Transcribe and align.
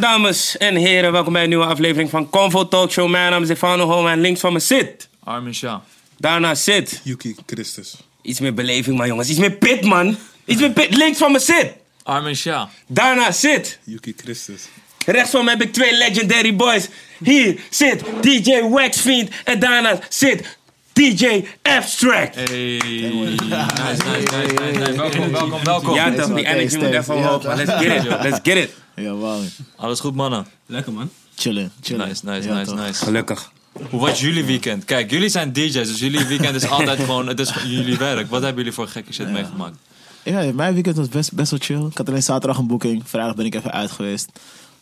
Dames 0.00 0.56
en 0.56 0.76
heren, 0.76 1.12
welkom 1.12 1.32
bij 1.32 1.42
een 1.42 1.48
nieuwe 1.48 1.64
aflevering 1.64 2.10
van 2.10 2.30
Convo 2.30 2.68
Talk 2.68 2.90
Show. 2.90 3.08
Mijn 3.10 3.30
naam 3.30 3.42
is 3.42 3.48
Stefano 3.48 3.84
Holm 3.84 4.06
en 4.06 4.20
links 4.20 4.40
van 4.40 4.52
me 4.52 4.58
zit. 4.58 5.08
Armin 5.24 5.54
Shah. 5.54 5.80
Daarna 6.18 6.54
zit. 6.54 7.00
Yuki 7.04 7.34
Christus. 7.46 7.96
Iets 8.22 8.40
meer 8.40 8.54
beleving, 8.54 8.96
man, 8.96 9.06
jongens. 9.06 9.28
Iets 9.28 9.38
meer 9.38 9.50
pit, 9.50 9.84
man. 9.84 10.16
Iets 10.44 10.60
meer 10.60 10.70
pit. 10.70 10.96
Links 10.96 11.18
van 11.18 11.32
me 11.32 11.38
zit. 11.38 11.72
Armin 12.02 12.36
Shah. 12.36 12.68
Daarna 12.86 13.32
zit. 13.32 13.78
Yuki 13.84 14.14
Christus. 14.16 14.62
Rechts 15.06 15.30
van 15.30 15.44
me 15.44 15.50
heb 15.50 15.62
ik 15.62 15.72
twee 15.72 15.96
legendary 15.96 16.56
boys. 16.56 16.88
Hier 17.24 17.60
zit 17.70 18.02
DJ 18.20 18.60
Waxfiend. 18.60 19.30
En 19.44 19.58
daarna 19.58 19.98
zit 20.08 20.58
DJ 20.92 21.44
Abstract. 21.62 22.34
Hey. 22.34 22.44
Nice, 22.44 23.44
nice, 23.44 24.04
nice, 24.04 24.34
nice, 24.34 24.78
nice. 24.78 24.92
Welkom, 24.92 25.32
welkom, 25.32 25.64
welkom. 25.64 25.94
Ja, 25.94 26.12
toch, 26.12 26.34
die 26.34 26.46
energy 26.46 26.76
moet 26.76 26.92
even 26.92 27.14
omhoog. 27.14 27.42
man. 27.44 27.56
Let's 27.56 27.72
get 27.72 28.04
it, 28.04 28.22
let's 28.22 28.38
get 28.42 28.56
it. 28.56 28.70
Ja, 29.00 29.14
wauw. 29.14 29.40
Alles 29.76 30.00
goed, 30.00 30.14
mannen? 30.14 30.46
Lekker 30.66 30.92
man. 30.92 31.10
Chillen, 31.34 31.72
chillen. 31.80 32.08
Nice, 32.08 32.24
nice, 32.24 32.48
Ja, 32.48 32.54
nice, 32.54 32.70
toch. 32.70 32.80
nice. 32.80 33.04
Gelukkig. 33.04 33.52
Hoe 33.90 34.00
was 34.00 34.20
jullie 34.20 34.44
weekend? 34.44 34.84
Kijk, 34.84 35.10
jullie 35.10 35.28
zijn 35.28 35.52
DJ's, 35.52 35.72
dus 35.72 35.98
jullie 35.98 36.24
weekend 36.26 36.54
is 36.54 36.68
altijd 36.68 36.98
gewoon, 37.04 37.26
het 37.26 37.40
is 37.40 37.52
jullie 37.66 37.96
werk. 37.96 38.30
Wat 38.30 38.40
hebben 38.42 38.58
jullie 38.58 38.72
voor 38.72 38.88
gekke 38.88 39.12
shit 39.12 39.30
meegemaakt? 39.30 39.76
Ja, 40.24 40.52
mijn 40.54 40.74
weekend 40.74 40.96
was 40.96 41.08
best, 41.08 41.32
best 41.32 41.50
wel 41.50 41.60
chill. 41.62 41.86
Ik 41.86 41.96
had 41.96 42.08
alleen 42.08 42.22
zaterdag 42.22 42.58
een 42.58 42.66
boeking. 42.66 43.02
Vrijdag 43.08 43.34
ben 43.34 43.44
ik 43.46 43.54
even 43.54 43.72
uit 43.72 43.90
geweest. 43.90 44.28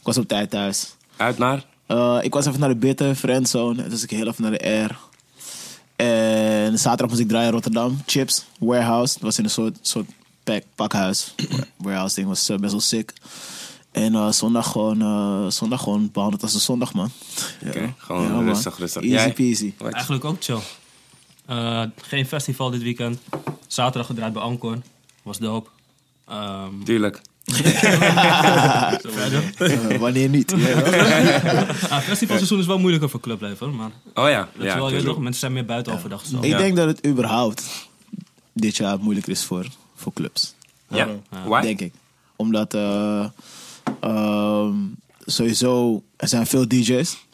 Ik 0.01 0.03
was 0.03 0.17
op 0.19 0.29
tijd 0.29 0.51
thuis. 0.51 0.95
Uit 1.17 1.39
naar? 1.39 1.65
Eh, 1.87 2.19
ik 2.23 2.33
was 2.33 2.47
even 2.47 2.61
naar 2.61 2.69
de 2.69 2.77
Bitter, 2.77 3.15
Friendzone. 3.15 3.83
En 3.83 3.91
dus 3.91 4.03
ik 4.03 4.11
heel 4.11 4.27
even 4.27 4.43
naar 4.43 4.51
de 4.51 4.65
Air. 4.65 4.97
En 5.97 6.79
zaterdag 6.79 7.09
moest 7.09 7.21
ik 7.21 7.29
draaien 7.29 7.47
in 7.47 7.53
Rotterdam. 7.53 8.03
Chips, 8.07 8.45
Warehouse. 8.59 9.13
Dat 9.15 9.23
was 9.23 9.39
in 9.39 9.45
een 9.45 9.51
soort, 9.51 9.79
soort 9.81 10.07
pack, 10.45 10.63
pakhuis. 10.75 11.35
Warehouse 11.77 12.15
ding 12.15 12.27
was 12.29 12.49
eh, 12.49 12.57
best 12.57 12.73
wel 12.73 12.81
sick. 12.81 13.13
En 13.97 14.15
eh, 14.15 14.31
zondag, 14.33 14.73
gewoon, 14.73 15.03
eh, 15.03 15.51
zondag 15.51 15.83
gewoon 15.83 16.11
behandeld 16.13 16.43
als 16.43 16.55
een 16.55 16.61
zondag, 16.61 16.95
man. 16.95 17.11
Oké, 17.67 17.95
gewoon 17.99 18.33
man. 18.33 18.45
rustig, 18.45 18.79
rustig. 18.79 19.03
Easy 19.03 19.15
Jij? 19.15 19.33
peasy. 19.33 19.73
Eigenlijk 19.93 20.25
ook 20.25 20.37
chill. 20.41 20.59
Eh, 21.47 21.83
geen 22.03 22.27
festival 22.27 22.71
dit 22.71 22.83
weekend. 22.83 23.19
Zaterdag 23.67 24.07
gedraaid 24.07 24.33
bij 24.33 24.43
Ankorn. 24.43 24.85
Was 25.23 25.39
dope. 25.39 25.71
Ehm 26.29 26.83
Tuurlijk. 26.85 27.21
wanneer 29.99 30.29
niet? 30.29 30.55
Ah, 31.91 31.99
festivalseizoen 31.99 32.59
is 32.59 32.67
wel 32.67 32.79
moeilijker 32.79 33.11
voor 33.11 33.21
clubleven. 33.21 33.77
Maar 33.77 33.91
Oh 34.15 34.29
ja. 34.29 34.49
dat 34.57 34.65
ja 34.65 34.69
is 34.69 34.75
wel, 34.75 34.85
je 34.85 34.89
tuurlijk. 34.89 35.13
toch, 35.15 35.23
mensen 35.23 35.41
zijn 35.41 35.53
meer 35.53 35.65
buiten 35.65 35.93
overdag. 35.93 36.27
Zo. 36.27 36.39
Ik 36.41 36.57
denk 36.57 36.77
dat 36.77 36.87
het 36.87 37.07
überhaupt 37.07 37.89
dit 38.53 38.77
jaar 38.77 38.99
moeilijker 38.99 39.33
is 39.33 39.45
voor, 39.45 39.67
voor 39.95 40.13
clubs. 40.13 40.55
Ja? 40.89 41.09
Why? 41.45 41.61
Denk 41.61 41.81
ik. 41.81 41.93
Omdat 42.37 42.75
eh, 44.01 44.11
ehm, 44.11 44.77
sowieso, 45.25 46.03
er 46.17 46.29
zijn 46.29 46.47
veel 46.47 46.69
DJ's. 46.69 47.25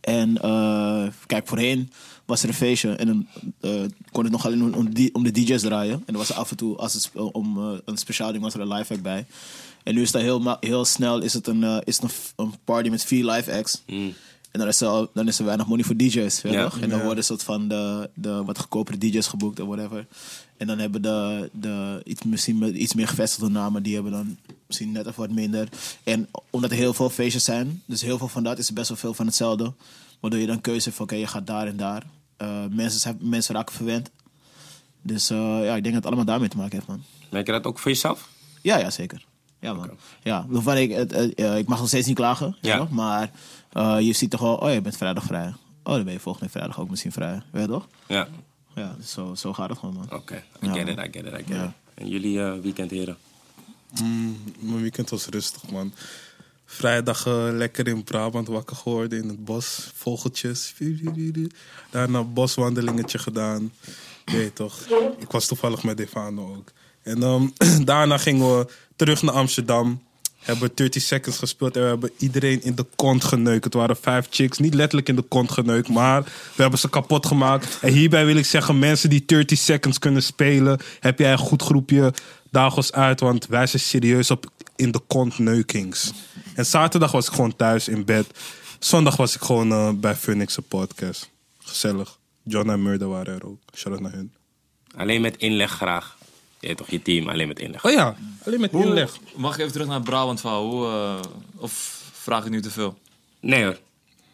En 0.00 0.38
eh, 0.42 1.06
kijk, 1.26 1.46
voorheen 1.46 1.90
was 2.24 2.42
er 2.42 2.48
een 2.48 2.54
feestje 2.54 2.94
en 2.94 3.06
dan 3.06 3.26
eh, 3.60 3.80
kon 4.12 4.22
het 4.22 4.32
nog 4.32 4.46
alleen 4.46 4.62
om, 4.62 4.74
om, 4.74 4.94
die- 4.94 5.14
om 5.14 5.22
de 5.22 5.30
DJ's 5.30 5.62
draaien. 5.62 6.02
En 6.06 6.12
er 6.12 6.18
was 6.18 6.28
er 6.28 6.34
af 6.34 6.50
en 6.50 6.56
toe, 6.56 6.76
als 6.76 6.92
het 6.94 7.10
om 7.32 7.58
eh, 7.58 7.78
een 7.84 7.96
speciaal 7.96 8.30
ding, 8.32 8.42
was 8.42 8.54
er 8.54 8.60
een 8.60 8.72
live 8.72 8.92
act 8.92 9.02
bij. 9.02 9.26
En 9.84 9.94
nu 9.94 10.02
is 10.02 10.10
dat 10.10 10.22
heel, 10.22 10.56
heel 10.60 10.84
snel, 10.84 11.20
is 11.20 11.32
het 11.32 11.46
een, 11.46 11.82
is 11.84 12.00
het 12.00 12.32
een, 12.36 12.54
party 12.64 12.88
met 12.88 13.04
vier 13.04 13.24
live 13.30 13.52
acts. 13.52 13.82
Mm. 13.86 14.14
En 14.50 14.58
dan 14.58 14.68
is, 14.68 14.80
er, 14.80 15.08
dan 15.14 15.28
is 15.28 15.38
er 15.38 15.44
weinig 15.44 15.66
money 15.66 15.84
voor 15.84 15.96
DJ's. 15.96 16.40
Ja. 16.42 16.70
En 16.80 16.88
dan 16.88 17.02
worden 17.02 17.24
soort 17.24 17.42
van 17.42 17.68
de, 17.68 18.10
de 18.14 18.44
wat 18.44 18.58
goedkopere 18.58 18.98
DJ's 18.98 19.26
geboekt 19.26 19.60
of 19.60 19.66
whatever. 19.66 20.06
En 20.62 20.68
dan 20.68 20.78
hebben 20.78 21.02
de, 21.02 21.50
de 21.52 22.00
iets, 22.04 22.22
misschien 22.22 22.82
iets 22.82 22.94
meer 22.94 23.08
gevestigde 23.08 23.48
namen, 23.48 23.82
die 23.82 23.94
hebben 23.94 24.12
dan 24.12 24.38
misschien 24.66 24.92
net 24.92 25.06
even 25.06 25.20
wat 25.20 25.30
minder. 25.30 25.68
En 26.04 26.28
omdat 26.50 26.70
er 26.70 26.76
heel 26.76 26.94
veel 26.94 27.10
feestjes 27.10 27.44
zijn, 27.44 27.82
dus 27.84 28.02
heel 28.02 28.18
veel 28.18 28.28
van 28.28 28.42
dat 28.42 28.58
is 28.58 28.72
best 28.72 28.88
wel 28.88 28.96
veel 28.96 29.14
van 29.14 29.26
hetzelfde. 29.26 29.72
Waardoor 30.20 30.40
je 30.40 30.46
dan 30.46 30.60
keuze 30.60 30.84
hebt 30.84 30.96
van 30.96 31.04
oké, 31.04 31.14
je 31.14 31.26
gaat 31.26 31.46
daar 31.46 31.66
en 31.66 31.76
daar. 31.76 32.02
Eh, 32.36 32.64
mensen, 32.70 33.00
zijn, 33.00 33.18
mensen 33.20 33.54
raken 33.54 33.74
verwend. 33.74 34.10
Dus 35.02 35.30
eh, 35.30 35.64
ja, 35.64 35.74
ik 35.74 35.82
denk 35.82 35.94
dat 35.94 35.94
het 35.94 36.06
allemaal 36.06 36.24
daarmee 36.24 36.48
te 36.48 36.56
maken 36.56 36.72
heeft, 36.72 36.86
man. 36.86 37.02
Merk 37.30 37.46
je 37.46 37.52
dat 37.52 37.64
ook 37.64 37.78
voor 37.78 37.90
jezelf? 37.90 38.28
Ja, 38.60 38.78
ja, 38.78 38.90
zeker. 38.90 39.24
Ja, 39.58 39.72
man. 39.72 39.90
Ja, 40.22 40.46
waarvan 40.48 40.76
ik, 40.76 40.90
eh, 40.90 41.58
ik 41.58 41.66
mag 41.66 41.78
nog 41.78 41.88
steeds 41.88 42.06
niet 42.06 42.16
klagen. 42.16 42.56
Ja. 42.60 42.88
Maar 42.90 43.30
je 44.00 44.12
ziet 44.12 44.30
toch 44.30 44.40
wel, 44.40 44.54
oh, 44.54 44.72
je 44.72 44.80
bent 44.80 44.96
vrijdag 44.96 45.24
vrij. 45.24 45.54
Oh, 45.82 45.94
dan 45.94 46.04
ben 46.04 46.12
je 46.12 46.20
volgende 46.20 46.50
vrijdag 46.50 46.80
ook 46.80 46.90
misschien 46.90 47.12
vrij. 47.12 47.42
Weet 47.50 47.62
je 47.62 47.68
toch? 47.68 47.86
Ja. 48.06 48.28
Ja, 48.74 48.94
dus 48.98 49.10
zo, 49.12 49.34
zo 49.34 49.52
gaat 49.52 49.68
het 49.68 49.78
gewoon, 49.78 49.94
man. 49.94 50.12
Oké, 50.12 50.44
I 50.62 50.66
Ja, 50.66 50.72
get 50.72 50.88
it. 50.88 50.98
I 50.98 51.00
get 51.00 51.14
it, 51.26 51.32
I 51.32 51.36
get 51.36 51.48
Ja. 51.48 51.64
it. 51.64 51.70
En 51.94 52.08
jullie 52.08 52.42
eh, 52.42 52.58
weekend, 52.62 52.90
heren? 52.90 53.16
Mijn 54.60 54.80
weekend 54.80 55.10
was 55.10 55.26
rustig, 55.26 55.70
man. 55.70 55.92
Vrijdag 56.64 57.26
eh, 57.26 57.48
lekker 57.50 57.88
in 57.88 58.04
Brabant 58.04 58.48
wakker 58.48 58.76
geworden 58.76 59.22
in 59.22 59.28
het 59.28 59.44
bos. 59.44 59.90
Vogeltjes. 59.94 60.74
Daarna 61.90 62.18
een 62.18 62.32
boswandelingetje 62.32 63.18
gedaan. 63.18 63.72
Je 64.24 64.36
Weet 64.36 64.54
toch. 64.56 64.86
Ik 65.18 65.30
was 65.30 65.46
toevallig 65.46 65.82
met 65.82 65.96
Devano 65.96 66.54
ook. 66.56 66.72
En 67.02 67.22
ehm, 67.22 67.48
daarna 67.84 68.18
gingen 68.18 68.58
we 68.58 68.66
terug 68.96 69.22
naar 69.22 69.34
Amsterdam. 69.34 70.02
Hebben 70.42 70.70
30 70.74 71.02
seconds 71.02 71.38
gespeeld 71.38 71.76
en 71.76 71.82
we 71.82 71.88
hebben 71.88 72.10
iedereen 72.18 72.62
in 72.62 72.74
de 72.74 72.86
kont 72.96 73.24
geneukt. 73.24 73.64
Het 73.64 73.74
waren 73.74 73.96
vijf 73.96 74.26
chicks, 74.30 74.58
niet 74.58 74.74
letterlijk 74.74 75.08
in 75.08 75.16
de 75.16 75.22
kont 75.22 75.50
geneukt, 75.50 75.88
maar 75.88 76.22
we 76.54 76.62
hebben 76.62 76.78
ze 76.78 76.88
kapot 76.88 77.26
gemaakt. 77.26 77.78
En 77.80 77.92
hierbij 77.92 78.26
wil 78.26 78.36
ik 78.36 78.46
zeggen, 78.46 78.78
mensen 78.78 79.10
die 79.10 79.24
30 79.26 79.58
seconds 79.58 79.98
kunnen 79.98 80.22
spelen, 80.22 80.80
heb 81.00 81.18
jij 81.18 81.32
een 81.32 81.38
goed 81.38 81.62
groepje, 81.62 82.12
daag 82.50 82.76
ons 82.76 82.92
uit, 82.92 83.20
want 83.20 83.46
wij 83.46 83.66
zijn 83.66 83.82
serieus 83.82 84.30
op 84.30 84.50
in 84.76 84.90
de 84.90 85.00
kont 85.06 85.38
neukings. 85.38 86.12
En 86.54 86.66
zaterdag 86.66 87.12
was 87.12 87.26
ik 87.26 87.32
gewoon 87.32 87.56
thuis 87.56 87.88
in 87.88 88.04
bed. 88.04 88.26
Zondag 88.78 89.16
was 89.16 89.34
ik 89.34 89.40
gewoon 89.40 89.72
eh, 89.72 89.90
bij 89.94 90.14
Phoenix 90.14 90.58
podcast. 90.68 91.30
Gezellig. 91.58 92.18
John 92.42 92.70
en 92.70 92.82
Murder 92.82 93.08
waren 93.08 93.34
er 93.34 93.46
ook. 93.46 93.58
Shout 93.74 93.94
out 93.94 94.02
naar 94.02 94.12
hun. 94.12 94.32
Alleen 94.96 95.20
met 95.20 95.36
inleg 95.36 95.70
graag. 95.70 96.16
Je 96.68 96.74
toch, 96.74 96.90
je 96.90 97.02
team, 97.02 97.28
alleen 97.28 97.48
met 97.48 97.58
inleg. 97.58 97.84
Oh 97.84 97.92
ja, 97.92 98.16
alleen 98.46 98.60
met 98.60 98.70
Hoe- 98.70 98.84
inleg. 98.84 99.16
Mag 99.34 99.54
ik 99.54 99.60
even 99.60 99.72
terug 99.72 99.86
naar 99.86 99.96
het 99.96 100.04
Brabant 100.04 100.40
verhaal? 100.40 100.66
Hoe, 100.70 100.86
eh, 100.86 101.20
of 101.56 102.00
vraag 102.12 102.44
ik 102.44 102.50
nu 102.50 102.60
te 102.62 102.70
veel? 102.70 102.98
Nee 103.40 103.64
hoor. 103.64 103.78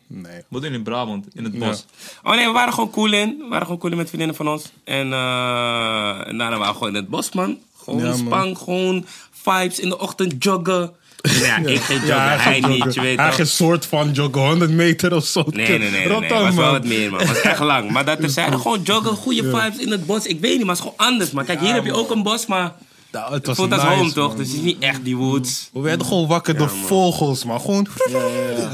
Nee. 0.06 0.42
Wat 0.48 0.62
doen 0.62 0.72
in 0.72 0.82
Brabant, 0.82 1.26
in 1.34 1.44
het 1.44 1.58
bos? 1.58 1.84
Oh 2.22 2.34
nee, 2.34 2.46
we 2.46 2.52
waren 2.52 2.72
gewoon 2.72 2.90
cool 2.90 3.12
in. 3.12 3.36
We 3.38 3.46
waren 3.48 3.62
gewoon 3.64 3.78
cool 3.80 3.92
in 3.92 3.98
met 3.98 4.06
vriendinnen 4.08 4.36
van 4.36 4.48
ons. 4.48 4.64
En, 4.84 5.12
eh 5.12 6.26
en 6.28 6.38
daarna 6.38 6.58
waren 6.58 6.66
we 6.68 6.72
gewoon 6.72 6.88
in 6.88 6.94
het 6.94 7.08
bos, 7.08 7.32
man. 7.32 7.58
Gewoon 7.84 8.00
Ja, 8.00 8.06
man. 8.06 8.16
spang, 8.16 8.58
gewoon 8.58 9.06
vibes 9.30 9.78
in 9.80 9.88
de 9.88 9.98
ochtend 9.98 10.44
joggen. 10.44 10.94
Ja, 11.22 11.56
ik 11.56 11.80
geen 11.80 12.00
joggen, 12.06 12.40
hij, 12.40 12.60
niet, 12.60 12.94
je 12.94 13.00
weet 13.00 13.16
Hij 13.16 13.26
toch. 13.26 13.36
geen 13.36 13.46
soort 13.46 13.86
van 13.86 14.12
joggen, 14.12 14.40
100 14.46 14.70
meter 14.70 15.14
of 15.14 15.26
zo. 15.26 15.44
Nee, 15.50 15.68
nee, 15.68 15.78
nee. 15.78 15.90
nee, 15.90 16.08
Rot 16.08 16.20
nee. 16.20 16.28
dan, 16.28 16.44
Het 16.44 16.54
was 16.54 16.64
wel 16.64 16.72
wat 16.72 16.84
meer, 16.84 17.10
man. 17.10 17.18
Het 17.20 17.28
was 17.28 17.40
echt 17.40 17.60
lang. 17.60 17.90
Maar 17.90 18.04
dat 18.04 18.20
terzijde, 18.20 18.58
gewoon 18.62 18.82
joggen, 18.82 19.16
goede 19.16 19.42
vibes 19.42 19.76
in 19.78 19.90
het 19.90 20.06
bos. 20.06 20.26
Ik 20.26 20.40
weet 20.40 20.56
niet, 20.56 20.66
maar 20.66 20.76
het 20.76 20.84
is 20.84 20.90
gewoon 20.90 21.08
anders, 21.10 21.30
man. 21.30 21.44
Kijk, 21.44 21.60
hier 21.60 21.74
heb 21.74 21.84
je 21.84 21.92
ook 21.94 22.10
een 22.10 22.22
bos, 22.22 22.46
maar 22.46 22.74
Nou, 23.12 23.32
het 23.34 23.46
was 23.46 23.56
voelt 23.56 23.72
als 23.72 23.82
nice, 23.82 23.94
home, 23.94 24.12
toch? 24.12 24.34
Dus 24.34 24.46
het 24.46 24.56
is 24.56 24.62
niet 24.62 24.78
echt 24.82 25.04
die 25.04 25.16
woods. 25.16 25.70
We 25.72 25.80
werden 25.80 26.06
gewoon 26.06 26.26
wakker 26.26 26.56
door 26.56 26.70
vogels, 26.70 27.44
man. 27.44 27.60
Gewoon... 27.60 27.86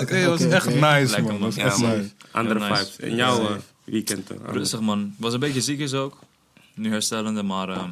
Oké, 0.00 0.15
het 0.16 0.27
was 0.28 0.41
echt 0.41 0.75
nice, 0.75 1.22
man. 1.22 1.38
was 1.38 1.54
Ja, 1.54 1.65
echt 1.65 1.78
man. 1.78 1.91
nice. 1.97 2.09
Andere 2.31 2.59
nice. 2.59 2.75
vibes. 2.75 2.99
En 2.99 3.16
jouw 3.16 3.41
eh, 3.41 3.50
weekend? 3.84 4.31
Rustig 4.47 4.81
man. 4.81 5.15
Was 5.19 5.33
een 5.33 5.41
beetje 5.41 5.60
ziek 5.60 5.78
is 5.78 5.94
ook. 5.94 6.19
Nu 6.75 6.91
herstellende, 6.91 7.43
maar 7.43 7.69
eh, 7.69 7.83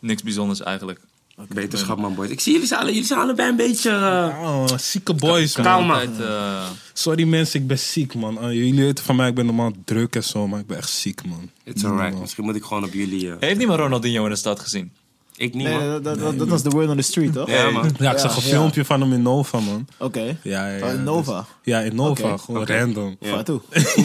niks 0.00 0.22
bijzonders 0.22 0.62
eigenlijk. 0.62 1.00
Beterschap, 1.48 1.98
man, 1.98 2.14
boys. 2.14 2.30
Ik 2.30 2.40
zie 2.40 2.52
jullie 2.52 2.74
alle, 2.76 2.86
jullie 2.86 3.04
zijn 3.04 3.20
allebei 3.20 3.48
een 3.50 3.56
beetje... 3.56 3.90
eh, 3.90 4.42
Oh, 4.42 4.64
zieke 4.78 5.14
boys, 5.14 5.56
man. 5.56 5.66
Kalm, 5.66 5.86
man. 5.86 5.96
Altijd, 5.96 6.20
eh, 6.20 6.66
Sorry 6.92 7.24
mensen, 7.24 7.60
ik 7.60 7.66
ben 7.66 7.78
ziek, 7.78 8.14
man. 8.14 8.38
Uh, 8.44 8.52
jullie 8.52 8.74
weten 8.84 9.04
van 9.04 9.16
mij, 9.16 9.28
ik 9.28 9.34
ben 9.34 9.46
normaal 9.46 9.72
druk 9.84 10.14
en 10.16 10.24
zo, 10.24 10.48
maar 10.48 10.60
ik 10.60 10.66
ben 10.66 10.76
echt 10.76 10.90
ziek, 10.90 11.24
man. 11.26 11.50
It's 11.64 11.84
alright. 11.84 12.20
Misschien 12.20 12.44
moet 12.44 12.56
ik 12.56 12.62
gewoon 12.64 12.84
op 12.84 12.92
jullie... 12.92 13.30
eh, 13.30 13.36
heeft 13.40 13.58
niemand 13.58 13.78
Ronaldinho 13.80 14.24
in 14.24 14.30
de 14.30 14.36
stad 14.36 14.60
gezien? 14.60 14.92
ik 15.36 15.54
niet, 15.54 15.66
Nee, 15.66 15.78
man. 15.78 15.88
dat, 15.88 16.04
dat, 16.04 16.18
dat, 16.18 16.38
dat 16.38 16.48
was 16.48 16.62
the 16.62 16.68
word 16.68 16.88
on 16.88 16.96
the 16.96 17.02
street, 17.02 17.32
toch? 17.32 17.50
Ja, 17.50 17.70
man. 17.70 17.90
Ja, 17.98 18.12
ik 18.12 18.18
zag 18.18 18.36
een 18.36 18.42
ja. 18.42 18.48
filmpje 18.48 18.84
van 18.84 19.00
hem 19.00 19.12
in 19.12 19.22
Nova, 19.22 19.60
man. 19.60 19.86
Oké. 19.98 20.38
Ja, 20.42 20.68
ja, 20.68 20.74
Oh, 20.74 20.80
ja, 20.80 20.88
in 20.94 21.02
Nova? 21.02 21.38
dus- 21.38 21.46
ja, 21.62 21.80
in 21.80 21.94
Nova. 21.94 22.36
Gewoon 22.36 22.66
random. 22.66 23.16
Ja. 23.20 23.30
Wat 23.30 23.44
toe? 23.44 23.60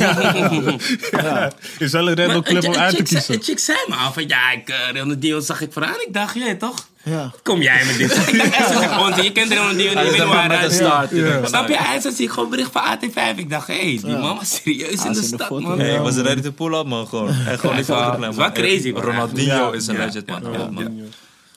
Ja. 1.11 1.51
Is 1.79 1.91
wel 1.91 2.09
een 2.09 2.15
random 2.15 2.43
clip 2.43 2.63
om 2.65 2.73
uit 2.75 2.95
te 2.95 3.03
kiezen. 3.03 3.41
Chick 3.41 3.59
zei 3.59 3.77
me 3.87 3.95
al 3.95 4.11
van, 4.13 4.27
ja, 4.27 4.51
ik, 4.51 4.69
uh, 4.69 4.75
Ronaldinho 5.01 5.39
zag 5.39 5.61
ik 5.61 5.71
vooraan. 5.73 5.95
Ik 6.07 6.13
dacht, 6.13 6.35
jij 6.35 6.55
toch? 6.55 6.87
Ja. 7.03 7.31
Kom 7.43 7.61
jij 7.61 7.85
met 7.85 7.97
dit? 7.97 8.11
ik 8.27 8.37
dacht 8.37 8.53
echt, 8.55 8.67
zo, 8.71 8.79
gewoon, 8.79 9.23
je 9.23 9.31
kent 9.31 9.53
Ronaldinho 9.53 9.93
niet, 9.93 10.03
je 10.05 10.11
weet 10.11 10.11
niet 10.11 10.23
waar 10.33 10.49
hij 10.49 10.59
met 10.61 10.69
de 10.69 10.75
staat. 10.75 11.07
start. 11.07 11.21
Ja. 11.21 11.45
Snap 11.45 11.67
je? 11.67 11.77
Hij 11.77 11.99
zie 11.99 12.25
ik 12.25 12.29
gewoon 12.29 12.49
bericht 12.49 12.71
van 12.71 12.81
AT5. 12.97 13.37
Ik 13.37 13.49
dacht, 13.49 13.67
hé, 13.67 13.73
hey, 13.73 13.99
die 14.03 14.17
man 14.17 14.35
was 14.35 14.55
serieus 14.55 14.87
in 14.89 14.93
is 14.93 15.01
de 15.01 15.07
in 15.07 15.13
de 15.13 15.21
stad, 15.23 15.47
foto. 15.47 15.61
man. 15.67 15.81
Ik 15.81 15.99
was 15.99 16.15
ready 16.15 16.41
to 16.41 16.51
pull 16.51 16.73
up 16.73 16.85
man, 16.87 17.07
gewoon. 17.07 17.27
En 17.29 17.59
gewoon 17.59 17.71
die 17.75 17.81
is 17.81 17.87
wel- 17.87 17.97
foto 17.97 18.09
het 18.09 18.17
klein, 18.17 18.31
is 18.31 18.35
wel 18.37 18.51
crazy, 18.51 18.91
man. 18.91 19.01
Ronaldinho 19.01 19.55
Ja. 19.55 19.71
is 19.73 19.87
een 19.87 19.95
Ja. 19.95 20.05
legend, 20.05 20.27
man. 20.27 20.41
Ja. 20.51 20.57
Ja, 20.59 20.69
man. 20.69 21.01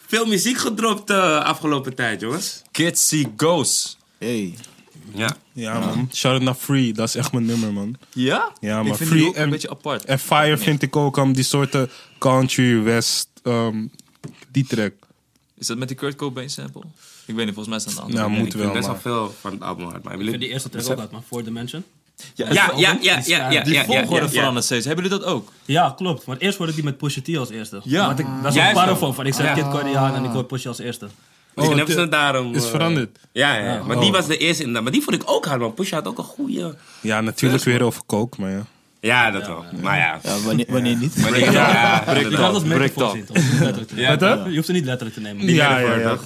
Veel 0.06 0.26
muziek 0.26 0.58
gedropt 0.58 1.10
uh, 1.10 1.44
afgelopen 1.44 1.94
tijd, 1.94 2.20
jongens. 2.20 2.62
Kids 2.70 3.06
See 3.08 3.32
Ghosts. 3.36 3.96
Hey. 4.18 4.54
Ja. 5.14 5.36
Ja, 5.52 5.78
man. 5.78 6.08
Shout 6.12 6.32
out 6.34 6.42
naar 6.42 6.54
Free, 6.54 6.92
dat 6.92 7.08
is 7.08 7.14
echt 7.14 7.32
mijn 7.32 7.44
nummer, 7.46 7.72
man. 7.72 7.96
Ja? 8.12 8.52
Ja, 8.60 8.80
Ik 8.80 8.86
maar 8.86 8.96
vind 8.96 9.08
Free 9.10 9.34
en- 9.34 9.42
een 9.42 9.50
beetje 9.50 9.70
apart. 9.70 10.04
En 10.04 10.18
Fire 10.18 10.58
vind 10.58 10.82
ik 10.82 10.96
ook 10.96 11.16
um, 11.16 11.32
die 11.32 11.44
soorten 11.44 11.90
country, 12.18 12.82
west, 12.82 13.28
um, 13.42 13.90
die 14.52 14.66
track. 14.66 14.92
Is 15.62 15.68
dat 15.68 15.78
met 15.78 15.88
die 15.88 15.96
Kurt 15.96 16.16
Cobain 16.16 16.50
sample? 16.50 16.80
Ik 17.26 17.34
weet 17.34 17.44
niet, 17.44 17.54
volgens 17.54 17.68
mij 17.68 17.78
staan 17.78 17.94
de 17.94 18.00
andere. 18.00 18.18
Nou, 18.18 18.32
Ik 18.32 18.38
moet 18.38 18.50
vind 18.52 18.62
wel, 18.64 18.72
best 18.72 18.84
wel 18.84 18.92
maar... 18.94 19.02
veel 19.02 19.34
van 19.40 19.50
het 19.52 19.62
album 19.62 19.86
hard. 19.88 20.02
Maar 20.02 20.14
Ik 20.14 20.28
vind 20.28 20.40
die 20.40 20.48
eerste 20.48 20.68
track 20.68 20.90
ook 20.90 20.98
uit, 20.98 21.10
man. 21.10 21.22
Four 21.28 21.44
Dimension. 21.44 21.84
Ja, 22.34 22.52
ja, 22.52 22.72
ja, 22.76 22.98
ja, 23.00 23.20
ja, 23.24 23.50
ja, 23.50 23.62
Die 23.62 23.78
volgorde 23.84 24.14
ja, 24.14 24.20
ja. 24.22 24.28
verandert 24.28 24.64
steeds. 24.64 24.84
Hebben 24.86 25.04
jullie 25.04 25.18
dat 25.18 25.28
ook? 25.28 25.52
Ja, 25.64 25.92
klopt. 25.96 26.24
Want 26.24 26.40
eerst 26.40 26.56
hoorde 26.56 26.72
ik 26.72 26.78
die 26.78 26.86
met 26.88 26.98
Pusha 26.98 27.20
T 27.22 27.36
als 27.36 27.50
eerste. 27.50 27.80
Ja. 27.84 28.06
Want 28.06 28.18
ik 28.18 28.26
was 28.42 28.54
Juist 28.54 28.80
een 28.80 28.98
wel. 28.98 29.12
van. 29.12 29.26
Ik 29.26 29.34
zet 29.34 29.52
Kid 29.52 29.68
Cudi 29.68 29.92
aan 29.94 30.14
en 30.14 30.24
ik 30.24 30.30
hoor 30.30 30.44
Pusha 30.44 30.68
als 30.68 30.78
eerste. 30.78 31.04
Misschien 31.54 31.78
Oh, 31.80 31.86
hebben 31.86 32.04
ze 32.04 32.08
daarom... 32.10 32.54
is 32.54 32.64
eh, 32.64 32.70
veranderd. 32.70 33.18
Ja, 33.32 33.54
ja, 33.56 33.64
ja. 33.74 33.82
maar 33.82 33.96
Oh. 33.96 34.02
die 34.02 34.12
was 34.12 34.26
de 34.26 34.36
eerste 34.36 34.58
inderdaad. 34.62 34.82
Maar 34.82 34.92
die 34.92 35.02
vond 35.02 35.16
ik 35.16 35.30
ook 35.30 35.44
hard, 35.46 35.60
man. 35.60 35.74
Pusha 35.74 35.96
had 35.96 36.06
ook 36.06 36.18
een 36.18 36.24
goede... 36.24 36.76
Ja, 37.00 37.20
natuurlijk 37.20 37.62
weer 37.62 37.82
over 37.82 38.02
coke, 38.06 38.40
maar 38.40 38.50
ja. 38.50 38.66
Ja, 39.04 39.30
dat 39.30 39.46
wel. 39.46 39.64
Maar 39.82 39.96
ja. 39.98 40.20
Ja, 40.22 40.40
wanneer, 40.40 40.66
wanneer 40.68 40.96
niet? 40.96 41.16
Maar 41.16 41.32
die- 41.32 41.50
ja, 41.50 42.14
Je 42.18 42.28
kan 42.30 42.52
dat 42.52 42.64
metafoor 42.64 43.10
zien, 43.10 43.24
toch? 43.24 43.36
Je 43.96 44.54
hoeft 44.54 44.66
het 44.66 44.76
niet 44.76 44.84
letterlijk 44.84 45.14
te 45.14 45.20
nemen. 45.20 45.46
Die 45.46 45.54
Ja, 45.54 45.78
ja, 45.78 45.94
ja. 45.98 46.18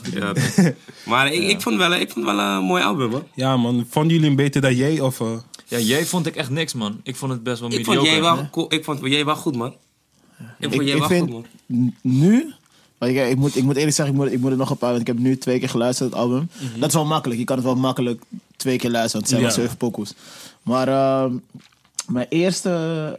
Maar 1.04 1.32
ik, 1.32 1.42
ik, 1.42 1.60
vond 1.60 1.76
wel, 1.76 1.94
ik 1.94 2.10
vond 2.10 2.24
wel 2.24 2.38
een 2.38 2.62
mooi 2.64 2.82
album, 2.82 3.10
man. 3.10 3.22
Ja, 3.34 3.56
man. 3.56 3.86
Vonden 3.90 4.12
jullie 4.12 4.26
hem 4.26 4.36
beter 4.36 4.60
dan 4.60 4.74
jij? 4.74 5.00
Of, 5.00 5.20
eh, 5.20 5.26
Ja, 5.66 5.78
jij 5.78 6.06
vond 6.06 6.26
ik 6.26 6.36
echt 6.36 6.50
niks, 6.50 6.74
man. 6.74 7.00
Ik 7.02 7.16
vond 7.16 7.32
het 7.32 7.42
best 7.42 7.60
wel 7.60 7.68
Ik 7.70 7.76
mediocre. 7.76 8.00
vond 8.00 8.12
jij 8.12 8.22
wel, 8.22 8.48
cool. 8.50 8.66
ik 8.74 8.84
vond 8.84 8.98
jij 9.02 9.24
wel 9.24 9.36
goed, 9.36 9.56
man. 9.56 9.74
Ik 10.38 10.44
vond 10.60 10.74
Ik, 10.74 10.82
jij 10.82 10.92
ik 10.92 10.98
wel 10.98 11.08
vind 11.08 11.30
goed, 11.30 11.46
man. 11.66 11.94
nu. 12.02 12.52
Maar 12.98 13.08
ik, 13.08 13.28
ik, 13.30 13.36
moet, 13.36 13.56
ik 13.56 13.62
moet 13.62 13.76
eerlijk 13.76 13.94
zeggen, 13.96 14.14
ik 14.14 14.20
moet, 14.20 14.32
ik 14.32 14.40
moet 14.40 14.50
het 14.50 14.58
nog 14.58 14.70
een 14.70 14.76
paar. 14.76 14.88
Want 14.90 15.00
ik 15.00 15.06
heb 15.06 15.18
nu 15.18 15.38
twee 15.38 15.58
keer 15.58 15.68
geluisterd, 15.68 16.10
het 16.10 16.18
album. 16.18 16.48
Dat 16.78 16.88
is 16.88 16.94
wel 16.94 17.04
makkelijk. 17.04 17.38
Je 17.40 17.46
kan 17.46 17.56
het 17.56 17.64
wel 17.64 17.76
makkelijk 17.76 18.22
twee 18.56 18.78
keer 18.78 18.90
luisteren. 18.90 19.20
Want 19.26 19.30
het 19.30 19.40
zijn 19.40 19.40
Ja. 19.40 19.46
wel 19.46 19.56
zeven 19.64 19.76
pokoes. 19.76 20.14
Maar 20.62 20.88
ehm, 20.88 21.32
mijn 22.06 22.26
eerste. 22.28 22.70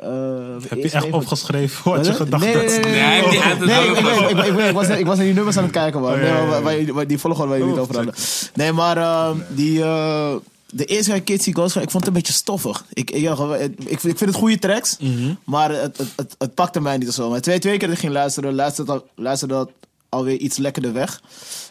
eh, 0.02 0.70
heb 0.70 0.78
je 0.78 0.84
echt 0.92 1.04
even- 1.06 1.14
opgeschreven 1.18 1.92
wat 1.92 2.06
je 2.06 2.14
gedacht 2.14 2.44
nee, 2.44 2.54
had? 2.56 2.66
nee, 2.66 2.80
nee, 2.80 3.60
nee, 3.60 4.34
Nee, 4.34 4.68
ik, 4.68 4.74
was, 4.74 4.88
ik 4.88 5.06
was 5.06 5.16
naar 5.18 5.26
die 5.26 5.34
nummers 5.34 5.58
aan 5.58 5.64
het 5.64 5.72
kijken, 5.72 6.02
man. 6.02 6.14
Oh, 6.14 6.64
Nee, 6.66 6.94
maar 6.94 7.08
die 7.08 7.18
volgorde 7.18 7.50
waar 7.50 7.58
je 7.60 7.64
niet 7.66 7.74
Oh, 7.76 7.80
over 7.82 7.96
hadden. 7.96 8.14
Nee, 8.54 8.72
maar 8.72 8.98
ehm, 8.98 9.38
die, 9.50 9.84
eh, 9.84 10.36
de 10.70 10.86
eerste 10.86 11.12
keer 11.12 11.22
Kids 11.22 11.48
Ghost, 11.52 11.76
ik 11.76 11.82
vond 11.92 11.94
het 11.94 12.08
een 12.08 12.14
beetje 12.14 12.34
stoffig. 12.34 12.86
Ik, 12.94 13.12
ik, 13.12 13.22
ja, 13.22 13.56
ik, 13.56 13.80
ik, 13.86 14.00
vind 14.00 14.20
het 14.20 14.36
goede 14.36 14.60
tracks, 14.60 14.98
Mhm. 15.00 15.34
maar 15.44 15.70
het, 15.72 15.98
het, 15.98 16.08
het, 16.16 16.36
het 16.38 16.54
pakte 16.54 16.82
mij 16.82 16.98
niet 16.98 17.14
zo. 17.14 17.30
Maar 17.30 17.42
twee, 17.42 17.60
twee 17.60 17.78
keer 17.78 17.88
dat 17.88 17.96
ik 17.96 18.02
ging 18.04 18.14
luisteren, 18.14 18.54
luisterde 18.56 18.92
dat, 18.92 19.04
luisterde 19.16 19.54
dat 19.54 19.70
alweer 20.10 20.38
iets 20.38 20.58
lekkerder 20.58 20.94
weg. 20.94 21.22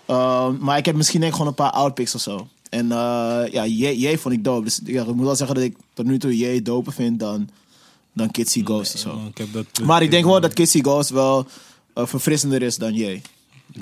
Ehm, 0.06 0.54
maar 0.58 0.78
ik 0.78 0.84
heb 0.86 0.94
misschien 0.94 1.20
denk 1.20 1.32
ik 1.32 1.38
gewoon 1.38 1.52
een 1.58 1.64
paar 1.64 1.70
outpicks 1.80 2.14
of 2.14 2.20
zo. 2.20 2.48
En 2.70 2.92
eh, 2.92 3.52
ja, 3.52 3.66
J, 3.66 3.86
J 3.86 4.16
vond 4.16 4.34
ik 4.34 4.44
dope. 4.44 4.64
Dus 4.64 4.80
ja, 4.84 5.02
ik 5.02 5.14
moet 5.14 5.24
wel 5.24 5.36
zeggen 5.36 5.54
dat 5.56 5.64
ik 5.64 5.76
tot 5.94 6.06
nu 6.06 6.18
toe 6.18 6.36
J 6.38 6.62
doper 6.62 6.92
vind 6.92 7.20
dan, 7.20 7.48
dan 8.12 8.30
Kids 8.30 8.52
See 8.52 8.64
Ghost 8.64 8.94
of 8.94 9.00
zo. 9.00 9.14
Man, 9.16 9.26
ik 9.26 9.38
heb 9.38 9.52
dat... 9.52 9.66
Maar 9.84 10.02
ik 10.02 10.10
denk 10.10 10.24
wel 10.24 10.40
dat 10.40 10.52
Kids 10.52 10.70
See 10.70 10.82
Ghost 10.82 11.10
wel 11.10 11.46
eh, 11.94 12.06
verfrissender 12.06 12.62
is 12.62 12.76
dan 12.76 12.94
J. 12.94 13.22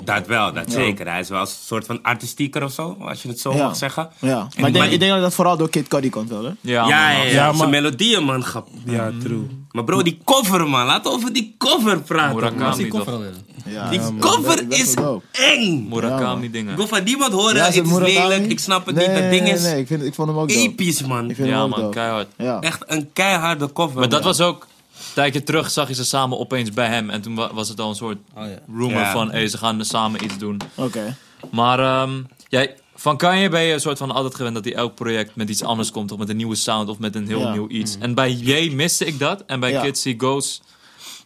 Dat 0.03 0.27
wel, 0.27 0.53
dat 0.53 0.71
zeker. 0.71 1.07
Hij 1.09 1.19
is 1.19 1.29
wel 1.29 1.41
een 1.41 1.47
soort 1.47 1.85
van 1.85 2.01
artistieker 2.01 2.63
of 2.63 2.71
zo, 2.71 2.97
als 2.99 3.21
je 3.21 3.27
het 3.27 3.39
zo 3.39 3.53
Ja. 3.53 3.63
mag 3.67 3.75
zeggen. 3.75 4.09
Ja, 4.21 4.47
maar 4.59 4.67
ik 4.67 4.73
denk, 4.73 4.91
ik 4.91 4.99
denk 4.99 5.11
dat 5.11 5.21
dat 5.21 5.33
vooral 5.33 5.57
door 5.57 5.69
Kid 5.69 5.87
Cudi 5.87 6.09
komt 6.09 6.29
wel, 6.29 6.43
hè? 6.43 6.49
Ja, 6.49 6.55
Ja, 6.61 6.81
man. 6.81 6.89
ja, 6.89 7.11
ja. 7.11 7.23
Ja, 7.23 7.31
Zijn 7.31 7.55
maar- 7.55 7.69
melodieën, 7.69 8.23
man. 8.23 8.45
Ja, 8.85 9.11
true. 9.21 9.47
Maar 9.75 9.83
bro, 9.83 10.01
die 10.03 10.17
cover, 10.23 10.67
man. 10.69 10.85
Laten 10.85 11.11
we 11.11 11.17
over 11.17 11.33
die 11.33 11.55
cover 11.57 12.01
praten, 12.01 12.35
Murakami. 12.35 12.89
die? 12.89 13.73
Ja, 13.73 13.89
Die 13.89 13.99
man, 13.99 14.19
cover 14.19 14.55
dat- 14.55 14.69
dat 14.69 14.79
is 14.79 14.93
eng. 15.31 15.87
Murakami 15.89 16.51
dingen. 16.51 16.71
Ik 16.71 16.77
wil 16.77 16.87
van 16.87 17.03
niemand 17.03 17.31
horen, 17.33 17.55
Ja, 17.55 17.65
het 17.65 17.75
is 17.75 17.81
Murakami? 17.81 18.13
lelijk, 18.27 18.51
ik 18.51 18.59
snap 18.59 18.85
het 18.85 18.95
Nee, 18.95 19.07
niet. 19.07 19.17
Dat 19.17 19.29
ding 19.29 19.43
nee, 19.43 19.53
is 19.53 19.61
Nee, 19.61 19.79
ik, 19.79 19.87
vind, 19.87 20.03
ik 20.03 20.13
vond 20.13 20.27
hem 20.27 20.37
ook 20.37 20.47
dope. 20.49 20.61
episch, 20.61 21.01
man. 21.03 21.29
Ik 21.29 21.35
vind 21.35 21.47
Ja, 21.47 21.53
hem 21.53 21.63
ook 21.63 21.69
man, 21.69 21.79
dope. 21.79 21.93
keihard. 21.93 22.27
Ja. 22.37 22.59
Echt 22.59 22.83
een 22.87 23.09
keiharde 23.13 23.71
cover. 23.73 23.99
Maar 23.99 24.09
dat 24.09 24.23
was 24.23 24.41
ook... 24.41 24.67
Een 24.97 25.13
tijdje 25.13 25.43
terug 25.43 25.71
zag 25.71 25.87
je 25.87 25.93
ze 25.93 26.05
samen 26.05 26.39
opeens 26.39 26.71
bij 26.71 26.87
hem. 26.87 27.09
En 27.09 27.21
toen 27.21 27.35
wa- 27.35 27.53
was 27.53 27.69
het 27.69 27.79
al 27.79 27.89
een 27.89 27.95
soort 27.95 28.17
Oh 28.35 28.43
ja. 28.45 28.59
rumor 28.77 28.91
Ja. 29.01 29.11
van... 29.11 29.31
Hey, 29.31 29.47
ze 29.47 29.57
gaan 29.57 29.85
samen 29.85 30.23
iets 30.23 30.37
doen. 30.37 30.61
Oké. 30.75 31.15
Maar 31.51 31.79
ehm, 31.79 32.11
jij, 32.47 32.75
van 32.95 33.17
Kanye 33.17 33.49
ben 33.49 33.61
je 33.61 33.73
een 33.73 33.79
soort 33.79 33.97
van 33.97 34.11
altijd 34.11 34.35
gewend 34.35 34.55
dat 34.55 34.65
hij 34.65 34.73
elk 34.73 34.95
project 34.95 35.35
met 35.35 35.49
iets 35.49 35.63
anders 35.63 35.91
komt. 35.91 36.11
Of 36.11 36.17
met 36.17 36.29
een 36.29 36.37
nieuwe 36.37 36.55
sound 36.55 36.89
of 36.89 36.99
met 36.99 37.15
een 37.15 37.27
heel 37.27 37.39
Ja. 37.39 37.51
nieuw 37.51 37.69
iets. 37.69 37.97
En 37.99 38.13
bij 38.13 38.31
J 38.31 38.71
miste 38.73 39.05
ik 39.05 39.19
dat. 39.19 39.43
En 39.45 39.59
bij 39.59 39.71
Ja. 39.71 39.81
Kids 39.81 40.01
See 40.01 40.13
Ghosts 40.17 40.61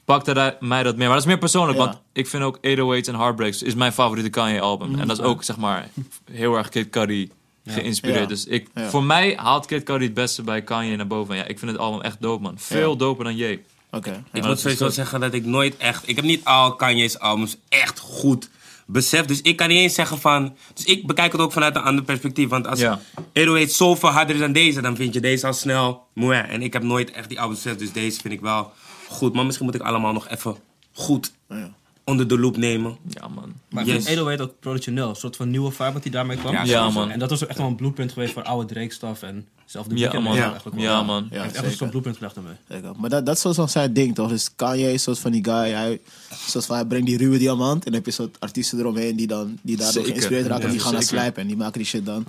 pakte 0.06 0.34
daar- 0.34 0.58
mij 0.60 0.84
dat 0.84 0.96
meer. 0.96 1.06
Maar 1.06 1.14
dat 1.16 1.24
is 1.24 1.30
meer 1.30 1.38
persoonlijk. 1.38 1.78
Ja. 1.78 1.84
Want 1.86 1.98
ik 2.14 2.28
vind 2.28 2.44
ook 2.44 2.58
808's 2.62 3.08
en 3.08 3.16
Heartbreaks 3.16 3.64
is 3.64 3.76
mijn 3.76 3.94
favoriete 3.94 4.30
Kanye 4.30 4.62
album. 4.62 5.00
En 5.00 5.08
dat 5.08 5.18
is 5.20 5.24
ook 5.24 5.44
zeg 5.44 5.58
maar 5.58 5.90
heel 6.32 6.56
erg 6.56 6.70
Kid 6.70 6.90
Cudi 6.90 7.32
geïnspireerd. 7.66 8.20
Ja. 8.20 8.26
Dus 8.26 8.46
ik, 8.46 8.68
Ja. 8.74 8.90
voor 8.90 9.04
mij 9.04 9.34
haalt 9.38 9.66
Kid 9.66 9.84
Cudi 9.84 10.04
het 10.06 10.14
beste 10.14 10.42
bij 10.42 10.62
Kanye 10.62 10.96
naar 10.96 11.08
boven. 11.08 11.34
En 11.36 11.40
ja, 11.40 11.48
ik 11.48 11.60
vind 11.60 11.72
het 11.72 11.80
album 11.80 12.02
echt 12.02 12.18
dope 12.22 12.42
man. 12.44 12.54
Veel 12.58 12.92
Ja. 12.92 12.98
doper 12.98 13.24
dan 13.24 13.36
J. 13.36 13.60
Oké. 13.92 14.24
Ik 14.34 14.42
Ja. 14.42 14.48
moet 14.48 14.60
sowieso 14.60 14.90
zeggen 14.90 15.20
dat 15.20 15.34
ik 15.34 15.46
nooit 15.46 15.78
echt... 15.78 16.08
Ik 16.08 16.16
heb 16.16 16.26
niet 16.26 16.46
al 16.46 16.76
Kanye's 16.76 17.18
albums 17.18 17.58
echt 17.70 18.00
goed 18.00 18.50
beseft. 18.92 19.28
Dus 19.28 19.42
ik 19.42 19.56
kan 19.56 19.68
niet 19.68 19.80
eens 19.80 19.94
zeggen 19.94 20.20
van... 20.20 20.56
Dus 20.74 20.86
ik 20.86 21.08
bekijk 21.08 21.32
het 21.32 21.42
ook 21.42 21.52
vanuit 21.52 21.76
een 21.76 21.82
ander 21.82 22.04
perspectief. 22.04 22.50
Want 22.50 22.68
als 22.68 22.80
Ja. 22.80 23.00
808 23.16 23.72
zoveel 23.72 24.10
harder 24.10 24.36
is 24.36 24.42
dan 24.42 24.52
deze... 24.52 24.82
dan 24.82 24.96
vind 24.96 25.14
je 25.14 25.20
deze 25.20 25.48
al 25.48 25.54
snel 25.54 26.08
moe. 26.14 26.34
En 26.34 26.62
ik 26.62 26.74
heb 26.74 26.84
nooit 26.84 27.12
echt 27.12 27.30
die 27.30 27.40
albums 27.40 27.62
beseft. 27.62 27.80
Dus 27.80 27.92
deze 27.92 28.22
vind 28.22 28.34
ik 28.34 28.42
wel 28.42 28.72
goed. 29.08 29.34
Maar 29.34 29.46
misschien 29.46 29.66
moet 29.66 29.76
ik 29.76 29.82
allemaal 29.82 30.14
nog 30.14 30.28
even 30.30 30.56
goed 30.94 31.34
Ja. 31.50 31.78
Onder 32.10 32.28
de 32.28 32.40
loep 32.40 32.58
nemen. 32.58 32.98
Ja 33.10 33.28
man. 33.28 33.54
Maar 33.70 33.86
Yes. 33.86 33.94
vind 33.94 34.08
808 34.08 34.42
ook 34.42 34.54
productioneel. 34.60 35.10
Een 35.10 35.16
soort 35.16 35.36
van 35.36 35.50
nieuwe 35.50 35.72
vibe 35.72 35.92
wat 35.92 36.04
hij 36.04 36.12
daarmee 36.12 36.38
kwam. 36.38 36.54
Ja, 36.54 36.64
Ja 36.64 36.90
man. 36.90 37.10
En 37.12 37.20
dat 37.20 37.30
was 37.30 37.46
echt 37.48 37.58
wel 37.58 37.68
een 37.68 37.76
blueprint 37.76 38.12
geweest 38.12 38.34
voor 38.34 38.44
oude 38.44 38.74
Drake-stuff. 38.74 39.22
En 39.22 39.48
zelf 39.66 39.88
de 39.88 39.98
Ja 39.98 40.20
man. 40.20 40.36
Ja. 40.36 40.50
eigenlijk 40.50 40.80
Ja 40.80 41.04
man. 41.04 41.24
Ja, 41.24 41.30
Hij 41.36 41.42
heeft 41.44 41.56
echt 41.56 41.66
een 41.66 41.72
soort 41.72 41.90
blueprint 41.90 42.18
gelegd 42.18 42.36
ermee. 42.36 42.54
Zeker. 42.70 42.92
Maar 42.98 43.10
dat, 43.10 43.26
dat 43.26 43.36
is 43.36 43.42
zoals 43.56 43.72
zijn 43.72 43.94
ding, 43.94 44.16
toch? 44.16 44.30
Dus 44.30 44.50
Kanye 44.56 44.94
is 44.94 45.04
soort 45.04 45.20
van 45.20 45.32
die 45.32 45.44
guy. 45.44 45.70
Hij, 45.72 46.00
soort 46.48 46.66
van, 46.66 46.76
hij 46.76 46.86
brengt 46.86 47.06
die 47.08 47.18
ruwe 47.18 47.38
diamant. 47.38 47.76
En 47.86 47.92
dan 47.92 47.94
heb 47.94 48.06
je 48.06 48.12
soort 48.12 48.40
artiesten 48.40 48.80
eromheen 48.80 49.16
die, 49.16 49.28
dan, 49.28 49.60
die 49.62 49.76
daardoor 49.76 49.94
Zeker. 49.94 50.10
geïnspireerd 50.10 50.46
raken. 50.48 50.62
Ja, 50.62 50.66
en 50.68 50.72
die 50.74 50.82
gaan 50.82 50.92
zeker. 50.92 51.08
slijpen. 51.08 51.42
En 51.42 51.48
die 51.48 51.58
maken 51.58 51.78
die 51.80 51.88
shit 51.88 52.06
dan. 52.06 52.26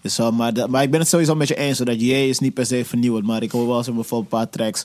Dus, 0.00 0.18
uh, 0.18 0.30
maar, 0.30 0.54
dat- 0.54 0.68
maar 0.68 0.82
ik 0.82 0.90
ben 0.90 1.00
het 1.00 1.08
sowieso 1.08 1.34
met 1.34 1.48
je 1.48 1.54
eens. 1.56 1.78
Dat 1.78 2.00
J 2.00 2.10
is 2.12 2.38
niet 2.38 2.54
per 2.54 2.66
se 2.66 2.84
vernieuwend. 2.84 3.26
Maar 3.26 3.42
ik 3.42 3.50
hoor 3.50 3.66
wel 3.66 3.76
maar, 3.76 3.94
bijvoorbeeld 3.94 4.32
een 4.32 4.38
paar 4.38 4.50
tracks. 4.50 4.84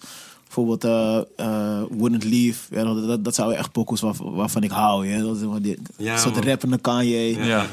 Bijvoorbeeld 0.55 0.85
uh, 0.85 1.45
uh, 1.47 1.81
Wouldn't 1.89 2.23
Leave. 2.23 2.59
Ja, 2.75 2.83
dat, 2.83 3.07
dat, 3.07 3.23
dat 3.23 3.35
zijn 3.35 3.51
echt 3.51 3.71
pokus 3.71 4.01
waar, 4.01 4.13
waarvan 4.19 4.63
ik 4.63 4.71
hou. 4.71 5.07
Ja? 5.07 5.21
Dat 5.21 5.35
is 5.35 5.41
die, 5.61 5.77
Ja, 5.97 6.17
soort 6.17 6.35
man. 6.35 6.43
rappende 6.43 6.77
Kanye. 6.77 7.43
Ja. 7.45 7.65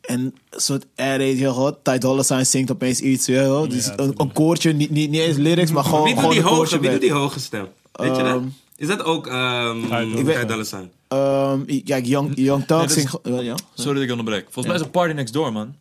En 0.00 0.20
een 0.20 0.34
soort 0.60 0.86
R, 0.96 1.20
je 1.22 1.46
hoor. 1.46 1.76
Ty 1.82 1.98
Dolla 1.98 2.22
Sign 2.22 2.42
zingt 2.44 2.70
opeens 2.70 3.00
iets. 3.00 3.26
Ja. 3.26 3.66
Dus 3.66 3.90
een, 3.96 4.12
een 4.16 4.32
koortje, 4.32 4.72
niet, 4.72 4.90
niet, 4.90 5.10
niet 5.10 5.20
eens 5.20 5.36
lyrics, 5.36 5.70
maar 5.72 5.84
gewoon, 5.84 6.02
Wie 6.04 6.14
doet 6.14 6.20
gewoon 6.22 6.34
die 6.36 6.44
een 6.44 6.48
koortje. 6.48 6.78
wie 6.80 6.90
doet 6.90 7.00
die 7.00 7.12
hoge 7.12 7.40
stem? 7.40 7.66
Weet 7.92 8.16
je 8.16 8.22
dat? 8.22 8.32
Ehm, 8.34 8.44
Is 8.76 8.86
dat 8.86 9.02
ook 9.04 9.26
um, 9.26 9.80
Ty 9.88 10.32
Sign. 10.32 10.46
Dolla 10.46 10.64
Sign? 10.64 10.90
Ehm, 11.08 11.60
ja, 11.84 11.98
Young, 11.98 12.32
Young 12.34 12.70
is- 12.84 12.92
zingt... 12.92 13.18
Ja, 13.22 13.40
ja. 13.40 13.54
Sorry 13.74 13.94
dat 13.94 14.02
ik 14.02 14.10
onderbreek. 14.10 14.42
Volgens 14.44 14.66
mij 14.66 14.74
is 14.74 14.80
het 14.80 14.90
Party 14.90 15.12
Next 15.14 15.32
Door 15.32 15.52
man. 15.52 15.74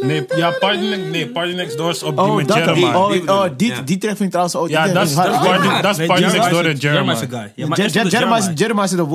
Nee, 0.00 0.24
ja, 0.36 0.50
Party, 0.60 0.78
Next- 0.78 1.10
nee, 1.10 1.28
Party 1.28 1.52
Next 1.52 1.76
Door 1.76 1.90
is 1.90 2.02
op 2.02 2.16
die 2.16 2.24
Oh, 2.26 2.34
met 2.36 2.48
dat, 2.48 2.56
Jeremiah. 2.56 2.96
oh, 2.96 3.10
Die 3.10 3.28
oh, 3.28 3.44
die, 3.56 3.68
ja. 3.68 3.80
die 3.80 3.98
track 3.98 4.10
vind 4.16 4.20
ik 4.24 4.28
trouwens 4.30 4.56
ook... 4.56 4.68
ja, 4.68 4.88
dat 4.88 5.06
is 5.08 5.14
dat 5.14 5.26
is 5.26 5.36
Party, 5.36 5.82
dat 5.82 5.90
is 5.90 5.96
Nee, 5.96 6.06
Party 6.06 6.22
Next 6.22 6.50
Door 6.50 6.64
en 6.64 6.76
Jeremiah 6.76 7.14
is 7.16 7.20
een 7.20 7.28
guy. 7.30 7.52
Ja, 7.56 7.66
maar 7.66 7.78
eerst 7.78 7.94
het 7.94 8.10
Jeremiah 8.10 8.40
Jeremiah. 8.54 8.88
Zit 8.88 9.00
op. 9.00 9.10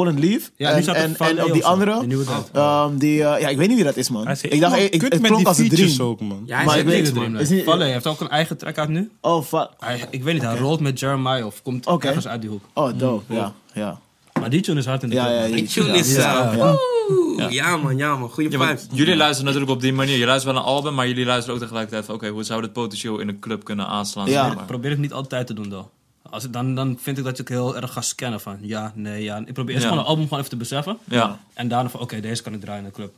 Ja, 0.56 0.70
nu 0.70 0.76
en, 0.76 0.84
staat 0.84 0.96
er 0.96 1.02
en, 1.02 1.16
Van 1.16 1.28
en 1.28 1.40
A 1.40 1.44
op 1.46 1.52
die 1.52 1.62
of 1.62 1.68
zo, 1.68 1.72
andere... 1.74 2.00
die 2.00 2.08
nieuwe 2.08 2.24
dude. 2.26 2.60
ehm, 2.60 2.98
die, 2.98 3.24
eh, 3.24 3.42
ja, 3.42 3.48
ik 3.48 3.58
weet 3.58 3.68
niet 3.68 3.76
wie 3.76 3.86
dat 3.86 3.98
is, 3.98 4.10
man. 4.10 4.24
Hij 4.24 4.34
is 4.34 4.42
Ik 4.42 4.60
dacht, 4.60 4.76
ik, 4.78 4.94
ik, 4.94 5.00
kut 5.00 5.14
het 5.14 5.22
met 5.22 5.32
klonk 5.32 5.38
die 5.38 5.48
als 5.48 5.58
een 5.58 5.66
features 5.66 5.96
dream. 5.96 6.10
ook, 6.10 6.20
man. 6.20 6.44
Ja, 6.46 6.56
hij 6.56 6.66
Maar 6.66 6.76
ik 6.78 6.82
een 6.82 6.88
weet- 6.88 6.98
niks, 6.98 7.10
Dream, 7.10 7.32
man. 7.32 7.42
Is 7.42 7.48
nee. 7.50 7.58
niet- 7.58 7.68
Valle 7.68 7.84
heeft 7.86 8.08
ook 8.08 8.22
een 8.22 8.30
eigen 8.30 8.58
track 8.58 8.78
uit 8.78 8.90
nu. 8.90 9.12
Oh, 9.22 9.44
fuck. 9.44 9.70
Hij, 9.80 10.02
ik 10.10 10.24
weet 10.24 10.34
niet, 10.34 10.44
hij 10.44 10.58
rolt 10.58 10.80
met 10.80 11.00
Jeremiah 11.00 11.46
of 11.46 11.62
komt 11.62 11.86
Oké. 11.86 12.08
ergens 12.08 12.28
uit 12.28 12.42
die 12.42 12.50
hoek. 12.50 12.64
Oh, 12.74 12.90
dope. 12.96 13.34
Ja, 13.34 13.54
ja. 13.74 14.00
Maar 14.40 14.50
die 14.50 14.62
tune 14.62 14.80
is 14.80 14.86
hard 14.86 15.04
in 15.04 15.10
de 15.10 15.16
Ja, 15.16 15.26
club, 15.26 15.36
ja, 15.36 15.48
man. 15.48 15.52
Die 15.52 15.68
tune 15.68 15.98
is... 15.98 16.16
Ja, 16.16 16.52
uh, 16.52 16.58
ja. 16.58 16.72
woe. 17.08 17.48
Ja 17.50 17.78
man, 17.78 17.98
ja 17.98 18.16
man. 18.16 18.30
Goeie 18.30 18.52
Ja, 18.52 18.78
jullie 18.92 19.16
luisteren 19.16 19.46
natuurlijk 19.46 19.72
op 19.72 19.82
die 19.82 19.94
manier. 19.94 20.18
Je 20.18 20.26
luistert 20.26 20.54
wel 20.54 20.62
een 20.64 20.68
album, 20.70 20.94
maar 20.94 21.08
jullie 21.08 21.26
luisteren 21.26 21.54
ook 21.56 21.62
tegelijkertijd 21.62 22.06
van... 22.06 22.16
Oké, 22.16 22.28
hoe 22.28 22.44
zou 22.44 22.62
dit 22.62 22.74
potentieel 22.74 23.20
in 23.20 23.28
een 23.28 23.40
club 23.40 23.64
kunnen 23.64 23.88
aanslaan? 23.88 24.30
Ja. 24.30 24.46
zeg 24.46 24.56
maar. 24.56 24.66
probeer 24.66 24.90
het 24.92 25.00
niet 25.00 25.14
altijd 25.14 25.48
te 25.48 25.54
doen, 25.54 25.70
though. 25.70 25.88
Als 26.30 26.44
ik, 26.44 26.54
dan, 26.54 26.76
dan 26.76 26.98
vind 27.02 27.18
ik 27.18 27.24
dat 27.24 27.40
ik 27.40 27.48
heel 27.48 27.76
erg 27.76 27.94
ga 27.94 28.02
scannen 28.02 28.40
van 28.42 28.58
ja, 28.62 28.92
nee, 28.96 29.24
ja. 29.24 29.38
Ik 29.46 29.54
probeer 29.54 29.74
eerst 29.74 29.84
Ja. 29.84 29.90
gewoon 29.90 30.04
een 30.04 30.10
album 30.10 30.24
gewoon 30.24 30.40
even 30.40 30.52
te 30.52 30.58
beseffen. 30.58 30.98
Ja. 31.04 31.40
En 31.54 31.68
daarna 31.68 31.90
van 31.90 32.00
oké, 32.00 32.20
deze 32.20 32.44
kan 32.44 32.54
ik 32.54 32.62
draaien 32.62 32.84
in 32.84 32.90
de 32.90 32.96
club. 32.96 33.14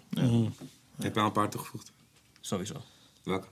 Heb 1.02 1.14
je 1.14 1.20
al 1.20 1.26
een 1.26 1.32
paar 1.32 1.50
toegevoegd? 1.50 1.92
Sowieso. 2.42 2.74
Welke? 3.24 3.48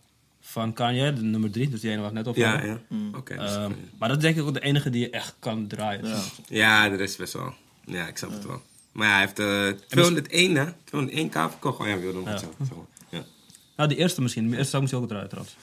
Van 0.49 0.73
Kanye, 0.73 1.13
de 1.13 1.21
nummer 1.21 1.51
drie, 1.51 1.69
dus 1.69 1.81
die 1.81 1.89
ene 1.91 1.99
waar 1.99 2.09
ik 2.09 2.15
net 2.15 2.27
over 2.27 2.41
Ja, 2.41 2.51
had. 2.57 2.63
ja. 2.65 2.79
Oké. 3.17 3.37
dus- 3.37 3.55
Ehm, 3.55 3.71
maar 3.99 4.07
dat 4.09 4.17
is 4.17 4.23
denk 4.23 4.37
ik 4.37 4.43
ook 4.43 4.53
de 4.53 4.59
enige 4.59 4.89
die 4.89 5.01
je 5.01 5.09
echt 5.09 5.35
kan 5.39 5.67
draaien. 5.67 6.21
Ja, 6.47 6.89
de 6.89 6.95
rest 6.95 7.17
best 7.17 7.33
wel. 7.33 7.53
Ja, 7.85 8.07
ik 8.07 8.17
snap 8.17 8.31
het 8.31 8.45
wel. 8.45 8.61
Maar 8.91 9.07
ja, 9.07 9.13
hij 9.13 9.21
heeft 9.21 9.39
eh 9.39 9.85
201, 9.87 10.55
hè? 10.55 10.65
201k 10.83 11.31
verkocht. 11.49 11.79
Oh 11.79 11.87
ja, 11.87 11.97
wilde 11.99 12.17
nog 12.19 12.27
Ja. 12.41 12.47
maar. 12.57 12.77
Ja. 13.09 13.25
Nou, 13.75 13.89
die 13.89 13.97
eerste 13.97 14.21
misschien. 14.21 14.43
Die 14.47 14.57
eerste 14.57 14.69
zou 14.69 14.83
ik 14.83 14.89
misschien 14.91 15.01
ook 15.03 15.09
draaien 15.09 15.29
trouwens. 15.29 15.55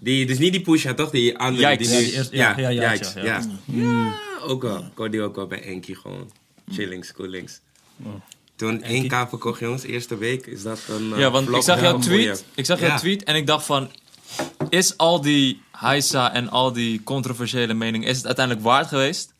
Die, 0.00 0.26
dus 0.26 0.38
niet 0.38 0.52
die 0.52 0.60
Pusha, 0.62 0.94
toch? 0.94 1.10
Die 1.10 1.38
andere. 1.38 1.68
Yikes. 1.70 1.88
Die, 1.88 1.96
Ja, 1.98 2.02
die 2.04 2.12
eerste- 2.14 2.36
ja, 2.36 2.58
ja, 2.58 2.68
ja, 2.68 2.92
Yikes, 2.92 3.12
ja. 3.12 3.24
ja. 3.24 3.42
Ja, 3.64 4.14
ook 4.42 4.62
wel. 4.62 4.78
Ik 4.78 4.90
hoorde 4.94 5.12
die 5.12 5.22
ook 5.22 5.36
wel 5.36 5.46
bij 5.46 5.62
Enki 5.62 5.94
gewoon. 5.94 6.30
Chillings, 6.70 7.12
coolings. 7.12 7.60
Toen 8.56 8.82
1k 8.84 9.28
verkocht, 9.28 9.60
jongens. 9.60 9.82
Eerste 9.82 10.18
week 10.18 10.46
is 10.46 10.62
dat 10.62 10.80
een. 10.88 11.12
eh, 11.12 11.18
Ja, 11.18 11.30
want 11.30 11.48
ik 11.48 11.62
zag 11.62 11.80
jouw 11.80 11.98
tweet. 11.98 12.44
Ik 12.54 12.64
zag 12.66 12.80
jouw 12.80 12.88
Ja. 12.88 12.96
tweet 12.96 13.24
en 13.24 13.34
ik 13.36 13.46
dacht 13.46 13.66
van... 13.66 13.90
Is 14.70 14.96
al 14.96 15.20
die 15.20 15.62
heisa 15.80 16.32
en 16.34 16.48
al 16.48 16.72
die 16.72 17.02
controversiële 17.02 17.74
mening... 17.74 18.06
Is 18.06 18.16
het 18.16 18.26
uiteindelijk 18.26 18.66
waard 18.66 18.88
geweest? 18.88 19.32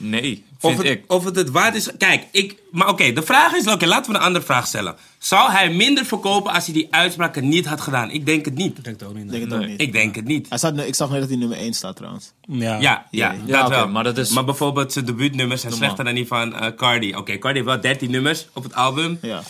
Nee, 0.00 0.44
Of 0.60 0.70
vind 0.74 0.82
het, 0.88 0.96
ik. 0.98 1.12
of 1.12 1.24
het 1.24 1.36
het 1.36 1.50
waard 1.50 1.74
is. 1.74 1.88
Kijk, 1.98 2.26
ik. 2.32 2.56
Maar 2.70 2.88
oké, 2.88 3.12
de 3.12 3.22
vraag 3.22 3.52
is. 3.54 3.66
Oké, 3.66 3.86
laten 3.86 4.12
we 4.12 4.18
een 4.18 4.24
andere 4.24 4.44
vraag 4.44 4.66
stellen. 4.66 4.96
Zou 5.18 5.50
hij 5.50 5.70
minder 5.70 6.04
verkopen 6.04 6.52
als 6.52 6.64
hij 6.64 6.74
die 6.74 6.86
uitspraken 6.90 7.48
niet 7.48 7.66
had 7.66 7.80
gedaan? 7.80 8.10
Ik 8.10 8.26
denk 8.26 8.44
het 8.44 8.54
niet. 8.54 8.78
Ik 8.78 8.84
denk 8.84 9.00
het 9.00 9.08
ook 9.08 9.14
niet. 9.14 9.24
Ik 9.24 9.30
denk 9.30 9.42
het 9.44 9.52
ook 9.52 9.58
Nee. 9.60 9.68
niet. 9.68 9.80
Ik 9.80 9.92
denk 9.92 10.14
het 10.14 10.24
niet. 10.24 10.48
Hij 10.48 10.58
staat, 10.58 10.74
nu- 10.74 10.82
ik 10.82 10.94
zag 10.94 11.10
net 11.10 11.20
dat 11.20 11.28
hij 11.28 11.38
nummer 11.38 11.58
1 11.58 11.74
staat 11.74 11.96
trouwens. 11.96 12.32
Ja. 12.48 12.78
Ja, 12.78 13.06
ja, 13.10 13.34
Ja, 13.46 13.60
dat 13.60 13.68
wel. 13.70 13.88
maar 13.88 14.04
dat 14.04 14.18
is- 14.18 14.30
Maar 14.30 14.44
bijvoorbeeld 14.44 14.92
zijn 14.92 15.04
debuutnummers 15.04 15.60
zijn 15.60 15.72
slechter 15.72 16.04
dan 16.04 16.14
die 16.14 16.26
van 16.26 16.54
eh, 16.54 16.66
Cardi. 16.76 17.14
Oké, 17.16 17.38
Cardi 17.38 17.54
heeft 17.58 17.70
wel 17.70 17.80
13 17.80 18.10
nummers 18.10 18.46
op 18.52 18.62
het 18.62 18.74
album. 18.74 19.18
Ja. 19.22 19.42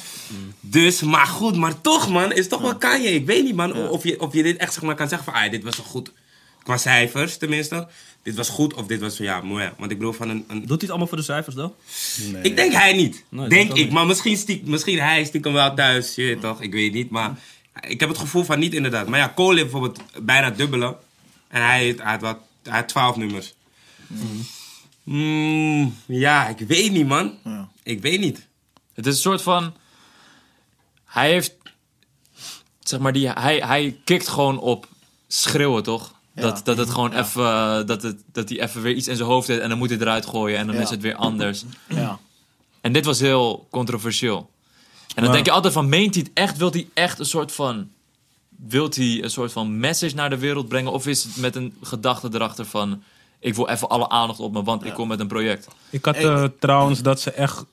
Dus, 0.60 1.00
maar 1.02 1.26
goed, 1.26 1.56
maar 1.56 1.80
toch 1.80 2.08
man, 2.08 2.32
is 2.32 2.48
toch 2.48 2.60
wel 2.60 2.76
Kanye. 2.76 3.08
Ik 3.14 3.26
weet 3.26 3.44
niet 3.44 3.54
man, 3.54 3.88
of, 3.88 4.02
je, 4.04 4.20
of 4.20 4.32
je 4.34 4.42
dit 4.42 4.56
echt 4.56 4.72
zeg 4.72 4.82
maar 4.82 4.94
kan 4.94 5.08
zeggen 5.08 5.32
van, 5.32 5.42
ah, 5.42 5.50
dit 5.50 5.64
was 5.64 5.76
wel 5.76 5.86
goed. 5.86 6.12
Qua 6.68 6.76
cijfers 6.76 7.36
tenminste. 7.36 7.88
Dit 8.22 8.34
was 8.36 8.48
goed 8.48 8.74
of 8.74 8.86
dit 8.86 9.00
was 9.00 9.16
van, 9.16 9.24
ja, 9.24 9.40
mooi. 9.40 9.70
Want 9.78 9.90
ik 9.90 9.98
bedoel 9.98 10.12
van 10.12 10.28
een... 10.28 10.44
een 10.48 10.58
Doet 10.58 10.68
hij 10.68 10.76
het 10.80 10.88
allemaal 10.90 11.06
voor 11.06 11.16
de 11.16 11.22
cijfers 11.22 11.54
dan? 11.56 11.74
ik 12.42 12.56
denk 12.56 12.72
hij 12.72 12.92
niet. 12.92 13.24
Nee, 13.28 13.48
denk 13.48 13.68
ik. 13.70 13.74
niet. 13.76 13.90
Maar 13.92 14.06
misschien, 14.06 14.36
stiek, 14.36 14.66
misschien 14.66 14.98
hij 14.98 15.24
stiekem 15.24 15.52
wel 15.52 15.74
thuis. 15.74 16.14
Je 16.14 16.22
weet 16.22 16.40
toch, 16.40 16.60
ik 16.62 16.72
weet 16.72 16.92
niet. 16.92 17.10
Maar 17.10 17.38
ik 17.80 18.00
heb 18.00 18.08
het 18.08 18.18
gevoel 18.18 18.44
van 18.44 18.58
niet 18.58 18.74
inderdaad. 18.74 19.08
Maar 19.08 19.18
ja, 19.18 19.32
Cole 19.36 19.58
heeft 19.58 19.70
bijvoorbeeld 19.70 20.02
bijna 20.22 20.46
het 20.46 20.56
dubbele. 20.56 20.96
En 21.48 21.62
hij, 21.62 21.78
heeft- 21.78 21.98
hij, 22.02 22.10
had, 22.10 22.20
wat, 22.20 22.38
hij 22.62 22.72
had 22.78 22.88
12 22.88 23.16
nummers. 23.16 23.54
Mm, 25.02 25.96
ja, 26.06 26.48
ik 26.48 26.58
weet 26.58 26.92
niet 26.92 27.06
man. 27.06 27.38
Ja. 27.44 27.68
Ik 27.82 28.00
weet 28.00 28.20
niet. 28.20 28.46
Het 28.94 29.06
is 29.06 29.14
een 29.14 29.20
soort 29.20 29.42
van. 29.42 29.74
Hij 31.04 31.30
heeft. 31.30 31.54
Zeg 32.80 33.00
maar, 33.00 33.12
die, 33.12 33.28
hij, 33.30 33.56
hij 33.58 33.96
kikt 34.04 34.28
gewoon 34.28 34.58
op 34.60 34.88
schreeuwen, 35.28 35.82
toch? 35.82 36.16
Dat, 36.40 36.60
dat 36.64 36.76
het 36.76 36.90
gewoon 36.90 37.12
even. 37.12 37.42
eh, 37.44 37.86
Dat, 37.86 38.02
het, 38.02 38.22
dat 38.32 38.48
hij 38.48 38.60
even 38.60 38.82
weer 38.82 38.94
iets 38.94 39.08
in 39.08 39.16
zijn 39.16 39.28
hoofd 39.28 39.48
heeft 39.48 39.60
en 39.60 39.68
dan 39.68 39.78
moet 39.78 39.90
hij 39.90 39.98
eruit 39.98 40.26
gooien 40.26 40.58
en 40.58 40.66
dan 40.66 40.74
Ja. 40.76 40.80
is 40.82 40.90
het 40.90 41.00
weer 41.00 41.14
anders. 41.16 41.64
Ja. 41.88 42.18
En 42.80 42.92
dit 42.92 43.04
was 43.04 43.20
heel 43.20 43.66
controversieel. 43.70 44.36
En 44.38 45.14
dan 45.14 45.24
Maar- 45.24 45.32
denk 45.32 45.46
je 45.46 45.52
altijd 45.52 45.72
van, 45.72 45.88
meent 45.88 46.14
hij 46.14 46.22
het 46.24 46.32
echt? 46.34 46.56
Wilt 46.56 46.74
hij 46.74 46.88
echt 46.94 47.18
een 47.18 47.26
soort 47.26 47.52
van... 47.52 47.88
Wilt 48.66 48.96
hij 48.96 49.22
een 49.22 49.30
soort 49.30 49.52
van 49.52 49.78
message 49.80 50.14
naar 50.14 50.30
de 50.30 50.38
wereld 50.38 50.68
brengen? 50.68 50.92
Of 50.92 51.06
is 51.06 51.24
het 51.24 51.36
met 51.36 51.56
een 51.56 51.74
gedachte 51.82 52.28
erachter 52.32 52.64
van... 52.64 53.02
Ik 53.40 53.54
wil 53.54 53.68
even 53.68 53.88
alle 53.88 54.08
aandacht 54.08 54.40
op 54.40 54.52
me, 54.52 54.62
want 54.62 54.84
ik 54.84 54.94
kom 54.94 55.08
met 55.08 55.20
een 55.20 55.26
project. 55.26 55.68
Ik 55.90 56.04
had 56.04 56.16
eh, 56.16 56.44
trouwens 56.60 57.02
dat 57.02 57.20
ze 57.20 57.30
echt, 57.30 57.64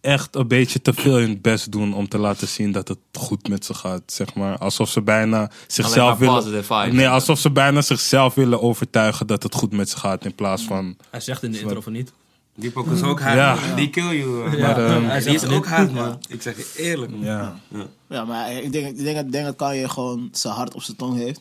echt 0.00 0.36
een 0.36 0.48
beetje 0.48 0.82
te 0.82 0.92
veel 0.92 1.16
hun 1.16 1.40
best 1.40 1.72
doen 1.72 1.94
om 1.94 2.08
te 2.08 2.18
laten 2.18 2.48
zien 2.48 2.72
dat 2.72 2.88
het 2.88 2.98
goed 3.12 3.48
met 3.48 3.64
ze 3.64 3.74
gaat. 3.74 4.02
Zeg 4.06 4.34
maar. 4.34 4.58
Alsof 4.58 4.88
ze 4.88 5.02
bijna 5.02 5.50
zichzelf 5.66 6.18
willen. 6.18 6.64
vibes. 6.64 6.92
Nee, 6.92 7.08
alsof 7.08 7.38
ze 7.38 7.50
bijna 7.50 7.80
zichzelf 7.82 8.34
willen 8.34 8.62
overtuigen 8.62 9.26
dat 9.26 9.42
het 9.42 9.54
goed 9.54 9.72
met 9.72 9.90
ze 9.90 9.96
gaat. 9.96 10.24
In 10.24 10.34
plaats 10.34 10.62
van. 10.62 10.96
Hij 11.10 11.20
zegt 11.20 11.42
in 11.42 11.52
de 11.52 11.60
intro 11.60 11.80
van 11.80 11.92
niet. 11.92 12.12
Die 12.54 12.72
is 12.94 13.02
ook 13.02 13.20
hard. 13.20 13.34
Ja. 13.34 13.54
man. 13.66 13.76
Die 13.76 13.90
kill 13.90 14.18
you. 14.18 14.44
eh. 14.56 14.60
Maar, 14.60 14.86
ehm, 14.86 15.04
hij 15.04 15.20
Die 15.20 15.34
is 15.34 15.44
ook 15.44 15.66
hard 15.66 15.92
man. 15.92 16.18
Ik 16.28 16.42
zeg 16.42 16.56
je 16.56 16.72
eerlijk. 16.76 17.10
man. 17.10 17.20
Ja. 17.24 17.60
Ja, 18.08 18.24
maar 18.24 18.52
ik 18.52 18.72
denk, 18.72 18.86
ik 18.86 19.04
denk, 19.04 19.18
ik 19.18 19.32
denk 19.32 19.44
dat 19.44 19.56
Kanye 19.56 19.88
gewoon 19.88 20.28
zijn 20.32 20.54
hart 20.54 20.74
op 20.74 20.82
zijn 20.82 20.96
tong 20.96 21.16
heeft. 21.16 21.40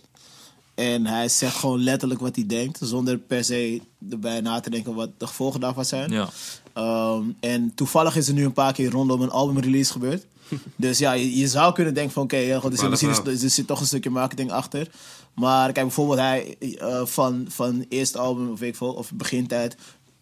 En 0.76 1.06
hij 1.06 1.30
zegt 1.30 1.56
gewoon 1.56 1.84
letterlijk 1.84 2.20
wat 2.20 2.36
hij 2.36 2.46
denkt. 2.46 2.80
Zonder 2.82 3.18
per 3.18 3.44
se 3.44 3.82
erbij 4.10 4.42
na 4.42 4.60
te 4.60 4.70
denken 4.70 4.94
wat 4.96 5.10
de 5.18 5.28
gevolgen 5.28 5.60
daarvan 5.60 5.86
zijn. 5.86 6.12
Ja. 6.12 6.30
Ehm, 6.78 7.24
en 7.40 7.72
toevallig 7.76 8.16
is 8.16 8.28
er 8.28 8.34
nu 8.34 8.46
een 8.46 8.54
paar 8.54 8.74
keer 8.74 8.90
rondom 8.92 9.22
een 9.22 9.30
albumrelease 9.32 9.92
gebeurd. 9.92 10.26
Dus 10.76 10.98
ja, 10.98 11.12
je, 11.12 11.38
je 11.38 11.48
zou 11.48 11.74
kunnen 11.74 11.94
denken 11.94 12.14
van 12.14 12.24
oké, 12.24 12.38
ja, 12.38 12.60
goed, 12.60 12.72
er, 12.72 12.78
zit, 12.78 12.90
misschien 12.90 13.10
is- 13.34 13.44
er 13.44 13.50
zit 13.50 13.68
toch 13.68 13.80
een 13.80 13.86
stukje 13.86 14.10
marketing 14.10 14.52
achter. 14.52 14.88
Maar 15.34 15.72
kijk, 15.72 15.86
bijvoorbeeld 15.86 16.20
hij 16.20 16.56
eh, 16.60 17.02
van, 17.06 17.46
van 17.50 17.86
eerste 17.90 18.18
album 18.18 18.52
of 18.52 18.60
weet 18.60 18.70
ik 18.70 18.76
veel, 18.76 18.94
of 18.94 19.12
begintijd... 19.14 19.76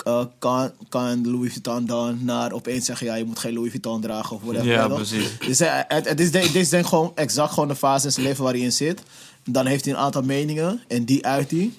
eh, 0.04 0.26
kan, 0.40 0.72
kan 0.90 1.32
Louis 1.32 1.52
Vuitton 1.52 1.86
dan 1.86 2.18
naar 2.22 2.52
opeens 2.52 2.86
zeggen... 2.86 3.08
ja, 3.08 3.16
je 3.16 3.24
moet 3.26 3.40
geen 3.40 3.54
Louis 3.54 3.70
Vuitton 3.72 4.02
dragen 4.02 4.36
of 4.36 4.42
whatever. 4.42 4.68
Ja, 4.72 4.88
precies. 4.88 5.38
Dus 5.48 5.60
het, 5.88 6.08
het 6.10 6.20
is, 6.20 6.32
dit 6.32 6.56
is 6.56 6.70
denk 6.70 6.84
ik 6.84 6.90
gewoon 6.90 7.12
exact 7.16 7.54
gewoon 7.54 7.68
de 7.68 7.76
fase 7.76 8.06
in 8.06 8.12
zijn 8.12 8.26
leven 8.26 8.44
waar 8.44 8.54
hij 8.54 8.62
in 8.62 8.72
zit. 8.72 9.02
Dan 9.50 9.66
heeft 9.66 9.86
hij 9.86 9.94
een 9.94 10.00
aantal 10.00 10.22
meningen 10.22 10.82
en 10.88 11.06
die 11.06 11.26
uit 11.26 11.52
hij. 11.52 11.72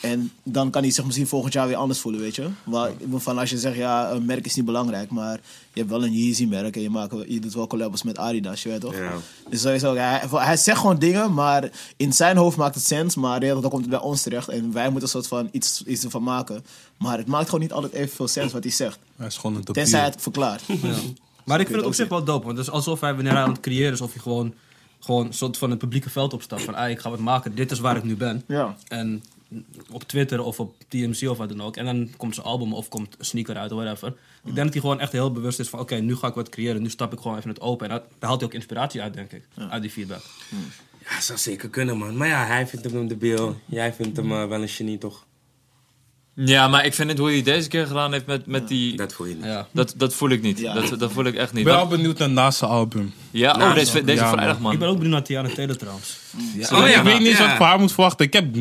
En 0.00 0.32
dan 0.42 0.70
kan 0.70 0.82
hij 0.82 0.90
zich 0.90 1.04
misschien 1.04 1.26
volgend 1.26 1.52
jaar 1.52 1.66
weer 1.66 1.76
anders 1.76 1.98
voelen, 2.00 2.20
weet 2.20 2.34
je. 2.34 2.48
Maar 2.64 2.90
van 3.14 3.38
als 3.38 3.50
je 3.50 3.58
zegt, 3.58 3.76
ja, 3.76 4.10
een 4.10 4.24
merk 4.24 4.46
is 4.46 4.54
niet 4.54 4.64
belangrijk, 4.64 5.10
maar 5.10 5.40
je 5.72 5.78
hebt 5.78 5.90
wel 5.90 6.04
een 6.04 6.12
Yeezy-merk 6.12 6.76
en 6.76 6.82
je, 6.82 6.90
maakt, 6.90 7.12
wel- 7.12 7.24
je 7.26 7.40
doet 7.40 7.54
wel 7.54 7.66
collabs 7.66 8.02
met 8.02 8.18
Adidas, 8.18 8.62
je 8.62 8.68
weet 8.68 8.80
toch? 8.80 8.94
Ja. 8.96 9.12
Dus 9.50 9.60
sowieso, 9.60 9.94
hij, 9.94 10.22
hij 10.30 10.56
zegt 10.56 10.78
gewoon 10.78 10.98
dingen, 10.98 11.34
maar 11.34 11.70
in 11.96 12.12
zijn 12.12 12.36
hoofd 12.36 12.56
maakt 12.56 12.74
het 12.74 12.84
sens, 12.84 13.14
maar 13.14 13.44
ja, 13.44 13.52
dan 13.54 13.70
komt 13.70 13.80
het 13.82 13.90
bij 13.90 14.00
ons 14.00 14.22
terecht 14.22 14.48
en 14.48 14.72
wij 14.72 14.84
moeten 14.84 15.02
een 15.02 15.08
soort 15.08 15.26
van 15.26 15.48
iets, 15.52 15.82
iets 15.86 16.04
ervan 16.04 16.22
maken. 16.22 16.64
Maar 16.98 17.18
het 17.18 17.26
maakt 17.26 17.44
gewoon 17.44 17.60
niet 17.60 17.72
altijd 17.72 17.92
evenveel 17.92 18.28
sens 18.28 18.52
wat 18.52 18.62
hij 18.62 18.72
zegt, 18.72 18.98
Hij 19.16 19.26
is 19.26 19.36
gewoon 19.36 19.56
een 19.56 19.64
tenzij 19.64 19.84
debiel. 19.84 19.98
hij 20.00 20.08
het 20.10 20.22
verklaart. 20.22 20.62
Maar 21.44 21.60
ik 21.60 21.66
vind 21.66 21.78
het 21.78 21.86
op 21.88 21.94
zich 21.94 22.08
wel 22.08 22.24
dope. 22.24 22.44
Want 22.46 22.58
het 22.58 22.66
is 22.66 22.72
alsof 22.72 23.00
hij 23.00 23.14
wanneer 23.14 23.32
hij 23.32 23.42
aan 23.42 23.50
het 23.50 23.60
creëren 23.60 23.92
is, 23.92 24.00
alsof 24.00 24.12
hij 24.12 24.22
gewoon, 24.22 24.54
gewoon 25.00 25.26
een 25.26 25.32
soort 25.34 25.56
van 25.56 25.70
het 25.70 25.78
publieke 25.78 26.10
veld 26.10 26.32
opstapt. 26.32 26.62
Van, 26.62 26.74
ah, 26.74 26.90
ik 26.90 26.98
ga 26.98 27.10
wat 27.10 27.18
maken, 27.18 27.54
dit 27.54 27.70
is 27.70 27.78
waar 27.78 27.96
ik 27.96 28.02
nu 28.04 28.16
ben. 28.16 28.44
Ja. 28.46 28.76
En 28.88 29.22
op 29.90 30.02
Twitter 30.02 30.42
of 30.42 30.60
op 30.60 30.74
TMC 30.88 31.28
of 31.28 31.38
wat 31.38 31.48
dan 31.48 31.62
ook. 31.62 31.76
En 31.76 31.84
dan 31.84 32.08
komt 32.16 32.34
zijn 32.34 32.46
album 32.46 32.72
of 32.74 32.88
komt 32.88 33.14
een 33.18 33.24
sneaker 33.24 33.56
uit 33.56 33.72
of 33.72 33.78
whatever. 33.82 34.08
Ik 34.44 34.54
denk 34.54 34.56
dat 34.56 34.72
hij 34.72 34.80
gewoon 34.80 35.00
echt 35.00 35.12
heel 35.12 35.32
bewust 35.32 35.58
is 35.58 35.68
van... 35.68 35.80
Oké, 35.80 35.94
nu 35.96 36.16
ga 36.16 36.26
ik 36.28 36.34
wat 36.34 36.48
creëren. 36.48 36.82
Nu 36.82 36.90
stap 36.90 37.12
ik 37.12 37.20
gewoon 37.20 37.36
even 37.36 37.48
het 37.50 37.60
open. 37.60 37.88
En 37.88 37.92
dat- 37.94 38.04
daar 38.18 38.28
haalt 38.28 38.40
hij 38.40 38.48
ook 38.48 38.54
inspiratie 38.54 39.02
uit, 39.02 39.14
denk 39.14 39.32
ik. 39.32 39.42
Uit 39.70 39.82
die 39.82 39.90
feedback. 39.90 40.22
Ja, 41.08 41.20
zou 41.20 41.38
zeker 41.38 41.68
kunnen, 41.68 41.98
man. 41.98 42.16
Maar 42.16 42.28
ja, 42.28 42.46
hij 42.46 42.66
vindt 42.66 42.84
hem 42.84 42.96
een 42.96 43.08
debiel. 43.08 43.60
Jij 43.66 43.92
vindt 43.94 44.16
hem 44.16 44.32
eh, 44.32 44.46
wel 44.48 44.62
een 44.62 44.68
genie, 44.68 44.98
toch? 44.98 45.26
Ja, 46.34 46.68
maar 46.68 46.84
ik 46.84 46.94
vind 46.94 47.08
het 47.10 47.18
hoe 47.18 47.28
hij 47.30 47.42
deze 47.42 47.68
keer 47.68 47.86
gedaan 47.86 48.12
heeft 48.12 48.26
met, 48.26 48.46
met 48.46 48.68
die... 48.68 48.96
Dat 48.96 49.12
voel 49.12 49.26
je 49.26 49.34
niet. 49.34 49.44
Ja. 49.44 49.68
Dat, 49.72 49.94
dat 49.96 50.14
voel 50.14 50.28
ik 50.30 50.42
niet. 50.42 50.58
Ja. 50.58 50.74
Dat, 50.74 50.98
dat 50.98 51.12
voel 51.12 51.24
ik 51.24 51.34
echt 51.34 51.48
Ik 51.48 51.54
niet. 51.54 51.64
ben 51.64 51.74
wel 51.74 51.86
benieuwd 51.86 52.18
naar 52.18 52.30
naast 52.30 52.58
zijn 52.58 52.70
album. 52.70 53.12
ja, 53.30 53.52
oh, 53.54 53.74
deze, 53.74 54.04
deze 54.04 54.22
ja, 54.22 54.30
vrijdag, 54.32 54.56
Ik 54.56 54.62
man. 54.62 54.78
ben 54.78 54.88
ook 54.88 54.94
benieuwd 54.94 55.12
naar 55.12 55.22
Tiana 55.22 55.48
Taylor 55.48 55.76
trouwens. 55.76 56.18
Oh, 56.58 56.68
ja, 56.88 56.98
ik 56.98 57.02
weet 57.02 57.18
niet 57.20 57.38
wat 57.38 57.48
ik 57.50 57.56
van 57.56 57.66
haar 57.66 57.78
moet 57.78 57.92
verwachten. 57.92 58.26
Ik 58.26 58.32
heb 58.32 58.54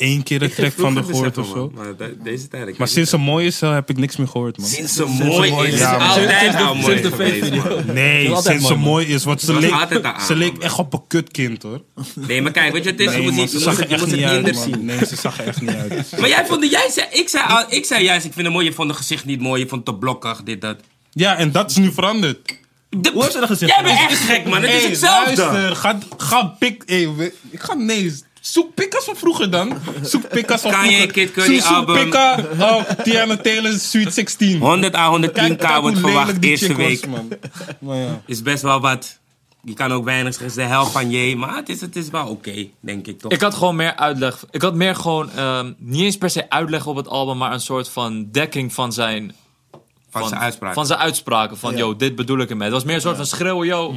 één 0.00 0.22
keer 0.22 0.42
een 0.42 0.50
track 0.52 0.72
vind 0.72 0.74
van 0.80 0.92
vroeger 0.92 1.14
gehoord 1.14 1.38
of 1.38 1.46
zo. 1.46 1.72
Maar 1.74 1.96
de- 1.96 2.16
deze 2.22 2.48
tijd. 2.48 2.68
ik 2.68 2.78
Maar 2.78 2.88
sinds 2.88 3.10
ze 3.10 3.16
mooi 3.16 3.46
is, 3.46 3.62
eh, 3.62 3.72
heb 3.72 3.90
ik 3.90 3.96
niks 3.96 4.16
meer 4.16 4.28
gehoord, 4.28 4.58
man. 4.58 4.66
Sinds 4.68 4.92
ze 4.94 5.04
mooi 5.04 5.50
is, 5.66 5.78
Ja, 5.78 5.92
is 5.92 5.98
man. 5.98 6.08
altijd 6.08 6.40
Sinds 6.40 6.56
de- 6.56 6.62
al 6.62 6.74
mooi 6.74 6.84
sinds 6.98 7.02
de 7.02 7.10
geweest. 7.10 7.84
Nee, 7.92 8.32
is 8.32 8.42
sinds 8.42 8.66
ze 8.66 8.74
mooi, 8.74 9.06
is. 9.06 9.24
Want 9.24 9.40
ze 9.40 9.58
leek, 9.58 9.74
ze 10.26 10.36
leek 10.36 10.58
echt 10.58 10.78
op 10.78 10.92
een 10.92 11.06
kutkind, 11.06 11.62
hoor. 11.62 11.80
Nee, 12.14 12.42
maar 12.42 12.52
kijk, 12.52 12.72
weet 12.72 12.84
je, 12.84 12.90
het 12.90 13.00
is, 13.00 13.12
je 13.14 13.18
Nee, 13.18 13.30
moet 13.30 13.50
zag 13.50 13.74
er 13.74 13.80
het- 13.82 13.90
echt 13.90 14.06
niet 14.06 14.24
uit, 14.24 14.56
zien. 14.56 14.84
Nee, 14.84 14.98
ze 15.06 15.16
zag 15.16 15.38
er 15.40 15.46
echt 15.46 15.60
niet 15.60 15.70
uit. 15.70 16.10
Maar 16.20 16.28
jij 16.28 16.46
vond, 16.46 16.70
jij 16.70 16.90
zei, 16.90 17.06
ik 17.12 17.28
zei, 17.28 17.44
al- 17.48 17.64
ik 17.68 17.84
zei 17.84 18.04
juist, 18.04 18.24
ik 18.26 18.32
vind 18.32 18.44
het 18.44 18.54
mooi, 18.54 18.66
je 18.66 18.72
vond 18.72 18.88
het 18.88 18.96
gezicht 18.98 19.24
niet 19.24 19.40
mooi, 19.40 19.62
je 19.62 19.68
vond 19.68 19.86
het 19.86 19.94
te 19.94 20.00
blokkig, 20.00 20.42
dit, 20.42 20.60
dat. 20.60 20.76
Ja, 21.12 21.36
en 21.36 21.52
dat 21.52 21.70
is 21.70 21.76
nu 21.76 21.92
veranderd. 21.92 22.58
De- 22.96 23.10
Hoe 23.12 23.20
heeft 23.22 23.32
ze 23.34 23.40
dat 23.40 23.48
gezegd? 23.48 23.72
Jij 23.72 23.82
bent 23.84 23.98
echt 24.10 24.18
gek, 24.20 24.44
man. 24.44 24.62
Het 24.62 24.72
is 24.72 24.82
hetzelfde. 24.84 25.36
luister, 25.42 25.76
ga, 25.76 25.98
ga 26.16 26.44
pik... 26.58 26.82
Hey, 26.86 27.08
ik 27.50 27.60
ga... 27.60 27.74
Nee, 27.74 28.14
zoek 28.40 28.74
pikkas 28.74 29.04
van 29.04 29.16
vroeger 29.16 29.50
dan. 29.50 29.72
Zoek 30.02 30.28
pikkas 30.28 30.60
van 30.60 30.70
Kanye, 30.70 30.88
vroeger. 30.90 31.12
Kid 31.12 31.32
Cudi 31.32 31.54
Zoek- 31.54 31.66
zoek 31.66 31.76
album. 31.76 31.94
pikka, 32.02 32.38
oh, 32.58 32.82
Tiana 33.02 33.36
Taylor, 33.36 33.72
Sweet 33.78 34.14
16. 34.14 34.58
100 34.60 34.94
à 34.94 35.10
110k 35.18 35.32
Kijk, 35.32 35.58
kijk 35.58 35.80
wordt 35.80 35.98
verwacht 35.98 36.44
eerste 36.44 36.68
was, 36.68 36.76
week. 36.76 37.06
man. 37.06 37.28
Maar 37.78 37.96
ja. 37.96 38.20
Is 38.26 38.42
best 38.42 38.62
wel 38.62 38.80
wat. 38.80 39.18
Je 39.64 39.74
kan 39.74 39.92
ook 39.92 40.04
weinig 40.04 40.32
zeggen, 40.34 40.46
het 40.50 40.56
is 40.56 40.62
de 40.64 40.70
helft 40.70 40.92
van 40.92 41.10
je. 41.10 41.36
Maar 41.36 41.56
het 41.56 41.68
is, 41.68 41.80
het 41.80 41.96
is 41.96 42.08
wel 42.08 42.26
oké, 42.26 42.66
denk 42.80 43.06
ik 43.06 43.18
toch? 43.20 43.32
Ik 43.32 43.40
had 43.40 43.54
gewoon 43.54 43.76
meer 43.76 43.96
uitleg. 43.96 44.44
Ik 44.50 44.62
had 44.62 44.74
meer 44.74 44.94
gewoon, 44.94 45.30
ehm, 45.30 45.72
niet 45.78 46.02
eens 46.02 46.18
per 46.18 46.30
se 46.30 46.50
uitleg 46.50 46.86
op 46.86 46.96
het 46.96 47.08
album, 47.08 47.36
maar 47.36 47.52
een 47.52 47.60
soort 47.60 47.88
van 47.88 48.28
dekking 48.30 48.72
van 48.72 48.92
zijn, 48.92 49.34
van 50.10 50.28
zijn 50.28 50.40
uitspraak. 50.40 50.74
Van 50.74 50.86
zijn 50.86 50.98
uitspraken. 50.98 51.58
Van, 51.58 51.72
Ja. 51.72 51.78
yo, 51.78 51.96
dit 51.96 52.14
bedoel 52.14 52.38
ik 52.38 52.50
ermee. 52.50 52.64
Het 52.64 52.74
was 52.74 52.84
meer 52.84 52.94
een 52.94 53.00
soort 53.00 53.16
van 53.16 53.26
schreeuwen, 53.26 53.66
yo, 53.66 53.94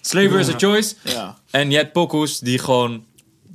slavery 0.00 0.40
is 0.40 0.48
a 0.48 0.58
choice. 0.58 0.94
Ja. 1.04 1.38
En 1.50 1.70
je 1.70 1.76
hebt 1.76 1.92
pokoes 1.92 2.38
die 2.38 2.58
gewoon 2.58 3.04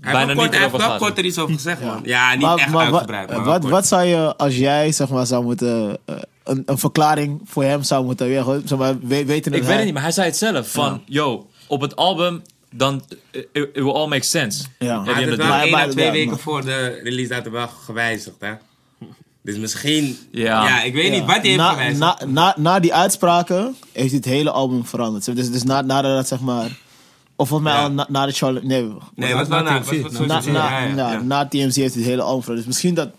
bijna 0.02 0.26
niet 0.26 0.36
kort, 0.36 0.52
hij 0.54 0.62
heeft 0.62 0.78
wel 0.78 0.98
kort 0.98 1.18
er 1.18 1.26
iets 1.26 1.38
over 1.38 1.54
gezegd, 1.54 1.82
man. 1.82 2.00
Ja, 2.04 2.32
niet 2.34 2.42
Maar- 2.42 2.58
echt 2.58 2.70
maar 2.70 2.86
uitgebreid. 2.86 3.30
Maar 3.30 3.44
wat, 3.44 3.64
wat 3.64 3.88
zou 3.88 4.04
je, 4.04 4.36
als 4.38 4.58
jij 4.58 4.92
zeg 4.92 5.10
maar 5.10 5.26
zou 5.26 5.44
moeten, 5.44 5.98
eh, 6.06 6.16
een, 6.44 6.64
een 6.66 6.78
verklaring 6.78 7.42
voor 7.46 7.64
hem 7.64 7.84
zou 7.84 8.06
moeten, 8.06 8.28
ja, 8.28 8.42
gewoon, 8.44 8.62
zeg 8.66 8.78
maar, 8.78 9.00
we- 9.00 9.26
weten 9.26 9.52
Ik 9.54 9.58
weet 9.60 9.66
hij- 9.68 9.76
het 9.76 9.86
niet, 9.86 9.94
maar 9.94 10.04
hij 10.04 10.12
zei 10.12 10.28
het 10.28 10.38
zelf. 10.38 10.72
Van, 10.72 11.02
yo, 11.06 11.48
op 11.68 11.82
het 11.82 11.96
album, 11.96 12.42
dan, 12.72 13.02
it, 13.32 13.48
it 13.54 13.70
will 13.74 13.92
all 13.92 14.08
make 14.08 14.24
sense. 14.26 14.64
Ja. 14.80 15.04
End 15.06 15.30
het 15.30 15.36
wel 15.36 15.54
één 15.54 15.72
Maar- 15.72 15.88
à 15.88 15.90
twee 15.90 16.06
ja, 16.06 16.12
weken 16.12 16.30
maar- 16.30 16.40
voor 16.40 16.66
de 16.66 17.00
release 17.04 17.30
datum 17.30 17.52
wel 17.52 17.68
gewijzigd, 17.86 18.36
hè? 18.40 18.54
Dus 19.44 19.58
misschien... 19.58 20.18
Ja. 20.32 20.64
Ja, 20.68 20.84
ik 20.84 20.94
weet 20.94 21.12
niet 21.12 21.26
wat 21.26 21.30
hij 21.36 21.42
heeft 21.44 21.58
na, 21.58 21.70
gewijzigd. 21.70 22.00
na, 22.00 22.18
na, 22.26 22.54
na 22.58 22.80
die 22.80 22.94
uitspraken 22.94 23.76
heeft 23.94 24.10
hij 24.10 24.18
het 24.18 24.26
hele 24.26 24.52
album 24.52 24.86
veranderd. 24.86 25.36
Dus, 25.36 25.52
dus 25.52 25.64
na, 25.64 25.82
nadat 25.82 26.16
dat 26.16 26.28
zeg 26.28 26.40
maar, 26.40 26.70
of 27.40 27.48
volgens 27.48 27.70
mij 27.70 27.78
Ja. 27.80 27.84
al 27.86 27.92
na, 27.92 28.06
na 28.10 28.26
de 28.26 28.32
Charlotte, 28.32 28.68
nee, 28.68 28.82
nee, 29.16 29.34
wat 29.34 29.48
na... 29.48 29.64
wat- 29.64 29.86
wat- 29.86 30.02
wat- 30.02 30.12
na, 30.28 30.28
wat- 30.28 30.46
na, 30.46 30.70
ja, 30.70 30.80
ja, 30.86 30.94
na, 30.94 31.22
na 31.22 31.48
TMZ 31.48 31.60
heeft 31.76 31.76
hij 31.76 31.84
het 31.84 32.06
hele 32.06 32.22
album 32.22 32.42
veranderd. 32.42 32.56
Dus 32.58 32.66
misschien 32.66 32.94
dat, 32.94 33.10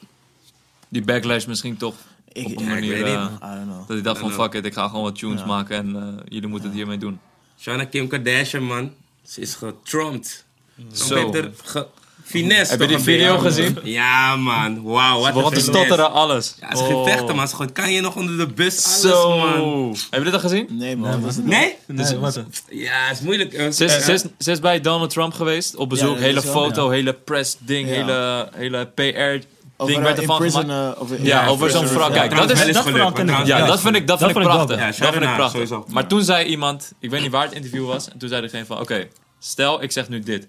Die 0.89 1.03
backlash 1.05 1.45
misschien 1.47 1.77
toch 1.77 1.95
ik, 2.33 2.47
op 2.47 2.57
een 2.57 2.65
Ja, 2.65 2.69
ik 2.69 2.75
manier... 2.75 2.93
weet 3.05 3.15
eh, 3.15 3.23
niet. 3.23 3.31
I 3.31 3.39
don't 3.55 3.63
know. 3.65 3.79
dat 3.79 3.89
hij 3.89 4.03
dacht 4.03 4.21
van, 4.21 4.31
fuck 4.31 4.55
it, 4.55 4.65
ik 4.65 4.73
ga 4.75 4.89
gewoon 4.89 5.03
wat 5.03 5.19
tunes 5.19 5.41
Ja. 5.41 5.47
maken 5.47 5.77
en 5.77 5.97
eh, 5.97 6.23
jullie 6.29 6.49
moeten 6.49 6.69
het 6.69 6.77
hiermee 6.77 6.99
doen. 6.99 7.21
Shana 7.61 7.85
Kim 7.85 8.09
Kardashian, 8.09 8.63
man. 8.65 8.93
Ze 9.27 9.41
is 9.41 9.55
getrompt. 9.55 10.45
Zo. 10.93 11.33
Zo. 11.65 11.89
Finesse 12.29 12.73
Heb 12.73 12.81
je 12.81 12.87
die 12.87 12.99
video 12.99 13.39
gezien? 13.39 13.79
Ja, 13.83 14.37
man. 14.37 14.83
Wauw, 14.83 15.21
wat 15.21 15.33
begon 15.33 15.53
een 15.53 15.59
te 15.59 15.61
finesse. 15.65 15.71
stotteren, 15.71 16.13
alles. 16.13 16.55
Ja, 16.61 16.77
ze 16.77 16.85
ging 16.85 17.09
vechten, 17.09 17.37
man. 17.37 17.49
Ze 17.49 17.55
gooit 17.57 17.73
kan 17.73 17.93
je 17.93 18.01
nog 18.01 18.17
onder 18.17 18.37
de 18.37 18.47
bus, 18.47 18.85
alles, 18.85 19.01
Zo. 19.01 19.39
man. 19.39 19.97
Heb 20.11 20.19
je 20.19 20.25
dit 20.25 20.33
al 20.35 20.41
gezien? 20.41 20.67
Nee, 20.71 20.97
man. 20.97 21.21
dat 21.21 21.31
is 21.31 21.37
het 21.37 21.47
Nee? 21.47 21.77
Nee, 21.87 22.17
wat 22.19 22.35
dan? 22.35 22.45
Ja, 22.69 22.93
het 23.09 23.19
is 23.19 23.25
moeilijk. 23.25 23.53
Eh, 23.53 23.71
Ze 23.71 23.85
is, 23.85 23.95
eh, 23.97 24.01
ze, 24.03 24.13
is, 24.13 24.25
ze 24.39 24.51
is 24.51 24.61
bij 24.61 24.81
Donald 24.81 25.11
Trump 25.11 25.33
geweest 25.35 25.77
op 25.77 25.89
bezoek. 25.89 26.19
hele 26.19 26.41
wel, 26.41 26.53
foto, 26.53 26.91
hele 26.91 27.13
press 27.13 27.57
ding, 27.59 27.89
Ja. 27.89 27.95
hele, 27.95 28.49
hele 28.57 28.87
PR 28.95 29.47
Over, 29.77 29.93
ding 29.95 30.05
werd 30.05 30.19
ervan 30.19 30.35
in 30.37 30.41
prison, 30.41 30.71
eh, 30.71 30.91
over- 30.99 31.23
ja, 31.25 31.47
over 31.47 31.71
zo'n 31.71 31.87
vrouw. 31.87 32.11
Kijk, 32.11 32.37
dat 32.37 32.51
is... 32.51 32.65
wel 32.65 32.73
dat 32.73 32.85
ken 32.85 32.95
ik. 32.95 33.13
trouwens, 33.13 33.49
Ja, 33.51 33.57
wel 33.59 33.67
dat 33.67 33.81
vind 33.81 33.97
ik, 33.97 34.07
dat 34.07 34.19
Dat 34.21 34.31
vind 34.31 34.41
ik 34.45 34.51
prachtig. 34.51 34.79
Ja, 34.79 34.87
dat 34.87 34.95
vind 34.97 35.15
ik 35.15 35.35
prachtig. 35.35 35.51
sowieso. 35.51 35.85
Maar 35.91 36.07
toen 36.07 36.23
zei 36.23 36.47
iemand, 36.47 36.93
ik 37.01 37.11
weet 37.11 37.21
niet 37.23 37.31
waar 37.31 37.45
het 37.45 37.53
interview 37.55 37.87
was, 37.87 38.09
en 38.11 38.19
toen 38.19 38.29
zei 38.29 38.41
diegene 38.41 38.65
van, 38.67 38.81
oké, 38.81 39.09
stel 39.39 39.83
ik 39.83 39.93
zeg 39.93 40.09
nu 40.09 40.21
dit. 40.21 40.47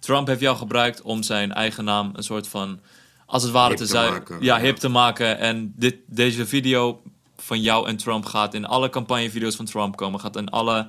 Trump 0.00 0.26
heeft 0.26 0.40
jou 0.40 0.56
gebruikt 0.56 1.02
om 1.02 1.22
zijn 1.22 1.52
eigen 1.52 1.84
naam 1.84 2.10
een 2.14 2.22
soort 2.22 2.48
van, 2.48 2.80
als 3.26 3.42
het 3.42 3.52
ware 3.52 3.68
Hip 3.68 3.76
te 3.76 3.84
te 3.84 3.90
zijn, 3.90 4.12
maken. 4.12 4.36
ja, 4.40 4.56
Ja. 4.56 4.62
hip 4.62 4.76
te 4.76 4.88
maken. 4.88 5.38
En 5.38 5.72
dit, 5.76 5.94
deze 6.06 6.46
video 6.46 7.02
van 7.36 7.60
jou 7.60 7.88
en 7.88 7.96
Trump 7.96 8.24
gaat 8.24 8.54
in 8.54 8.66
alle 8.66 8.90
campagnevideo's 8.90 9.56
van 9.56 9.64
Trump 9.64 9.96
komen, 9.96 10.20
gaat 10.20 10.36
in 10.36 10.48
alle... 10.48 10.86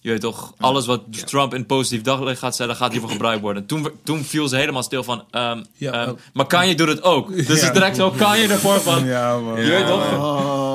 Je 0.00 0.10
weet 0.10 0.20
toch, 0.20 0.54
alles 0.58 0.86
wat 0.86 1.26
Trump 1.26 1.54
in 1.54 1.66
positief 1.66 2.02
daglicht 2.02 2.38
gaat 2.38 2.54
stellen, 2.54 2.76
gaat 2.76 2.90
hiervoor 2.92 3.10
gebruikt 3.10 3.40
worden. 3.42 3.66
Toen, 3.66 3.88
toen 4.02 4.24
viel 4.24 4.48
ze 4.48 4.56
helemaal 4.56 4.82
stil 4.82 5.02
van, 5.04 5.24
ehm, 5.30 5.62
Ja, 5.76 5.92
ehm, 5.92 6.08
ook. 6.10 6.18
maar 6.32 6.46
Kanye 6.46 6.74
doet 6.74 6.88
het 6.88 7.02
ook. 7.02 7.36
Dus 7.46 7.60
Ja. 7.60 7.64
het 7.64 7.74
direct 7.74 7.96
zo, 7.96 8.10
Kanye 8.10 8.48
ervoor 8.48 8.80
van, 8.80 9.04
Ja, 9.04 9.38
man. 9.38 9.60
je 9.60 9.70
weet 9.70 9.86
toch? 9.86 10.00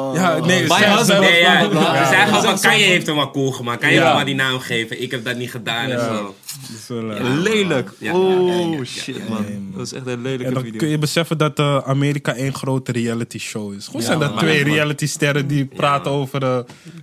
Oh. 0.10 0.16
Ja, 0.16 0.40
nee, 0.46 0.60
husband- 0.60 1.06
zij- 1.06 1.20
Nee, 1.20 1.40
ja. 1.40 1.62
Ze 1.62 1.70
zeggen 2.10 2.34
Ja. 2.34 2.42
van, 2.42 2.60
Kanye 2.60 2.84
heeft 2.84 3.06
hem 3.06 3.16
wel 3.16 3.32
cool 3.32 3.52
gemaakt. 3.52 3.80
Kan 3.82 3.90
je 3.90 3.96
Ja. 3.96 4.06
hem 4.06 4.16
maar 4.16 4.26
die 4.26 4.36
naam 4.36 4.60
geven? 4.60 5.02
Ik 5.02 5.12
heb 5.12 5.26
dat 5.26 5.36
niet 5.38 5.52
gedaan 5.52 5.84
en 5.84 5.98
Ja. 5.98 6.16
zo. 6.16 6.24
Dat 6.24 6.78
is 6.80 6.88
wel, 6.88 7.12
eh, 7.12 7.24
Lelijk. 7.38 7.90
Ja. 8.00 8.14
Oh, 8.16 8.84
shit, 8.86 9.30
man. 9.30 9.46
Dat 9.76 9.86
is 9.86 9.94
echt 9.94 10.08
een 10.08 10.22
lelijke 10.22 10.44
En 10.46 10.54
dan 10.54 10.64
video. 10.64 10.78
kun 10.80 10.88
je 10.88 10.98
beseffen 10.98 11.38
dat 11.38 11.60
eh, 11.60 11.78
Amerika 11.78 12.34
één 12.36 12.54
grote 12.54 12.92
reality 12.92 13.38
show 13.40 13.74
is. 13.74 13.86
Hoe 13.86 14.02
zijn 14.02 14.20
dat 14.20 14.30
man. 14.30 14.40
twee 14.40 14.58
Ja, 14.60 14.66
man. 14.66 14.74
reality 14.74 15.06
sterren 15.08 15.48
die 15.48 15.66
praten 15.66 16.12
over... 16.12 16.44
eh, 16.44 16.60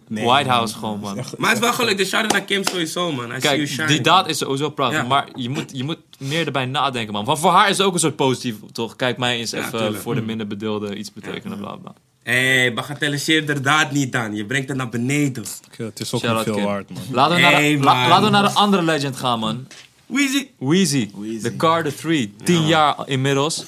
nee, 0.08 0.24
White 0.24 0.48
man. 0.48 0.56
House 0.56 0.74
gewoon, 0.74 1.00
man. 1.00 1.14
Maar 1.38 1.48
het 1.50 1.58
is 1.58 1.64
wel 1.64 1.72
gelukt. 1.72 1.98
Dus 1.98 2.08
shout-out 2.08 2.32
naar 2.32 2.42
Kim 2.42 2.64
sowieso, 2.64 3.12
man. 3.12 3.24
I 3.24 3.28
see 3.28 3.40
you 3.40 3.56
Kijk, 3.56 3.68
shine. 3.68 3.86
die 3.86 4.00
daad 4.00 4.28
is 4.28 4.38
sowieso 4.38 4.70
prachtig. 4.70 5.00
Ja. 5.00 5.06
Maar 5.06 5.28
je 5.34 5.48
moet, 5.48 5.70
je 5.72 5.84
moet 5.84 5.98
meer 6.18 6.46
erbij 6.46 6.66
nadenken, 6.66 7.12
man. 7.12 7.24
Want 7.24 7.38
voor 7.38 7.50
haar 7.50 7.68
is 7.70 7.78
het 7.78 7.86
ook 7.86 7.94
een 7.94 8.00
soort 8.00 8.16
positief, 8.16 8.54
toch? 8.72 8.96
Kijk, 8.96 9.18
mij 9.18 9.38
eens 9.38 9.52
even 9.52 9.70
tuurlijk. 9.70 9.96
voor 10.02 10.14
de 10.14 10.22
minder 10.22 10.46
bedeelden 10.46 10.98
iets 10.98 11.12
betekenen, 11.12 11.58
bla 11.58 11.76
bla. 11.76 11.94
Hé, 12.26 12.56
hey, 12.58 12.72
bagatelliseer 12.74 13.46
de 13.46 13.60
daad 13.60 13.92
niet 13.92 14.12
dan. 14.12 14.34
Je 14.34 14.44
brengt 14.44 14.68
het 14.68 14.76
naar 14.76 14.88
beneden. 14.88 15.44
Ja, 15.76 15.84
Het 15.84 16.00
is 16.00 16.12
ook 16.12 16.20
Shout-out 16.20 16.46
niet 16.46 16.54
veel 16.54 16.64
Kim. 16.64 16.72
waard, 16.72 16.90
man. 16.90 17.02
Laten 17.12 17.34
we, 17.34 17.40
naar 17.40 17.52
Hey, 17.52 17.78
la- 17.78 17.94
man. 17.94 18.08
laten 18.08 18.24
we 18.24 18.30
naar 18.30 18.42
de 18.42 18.50
andere 18.54 18.82
legend 18.82 19.16
gaan, 19.16 19.38
man. 19.38 19.66
Weezy. 20.06 20.46
Weezy. 20.58 21.10
De 21.42 21.56
Carter 21.56 21.94
3. 21.94 22.34
10 22.44 22.66
jaar 22.66 22.96
inmiddels. 23.04 23.64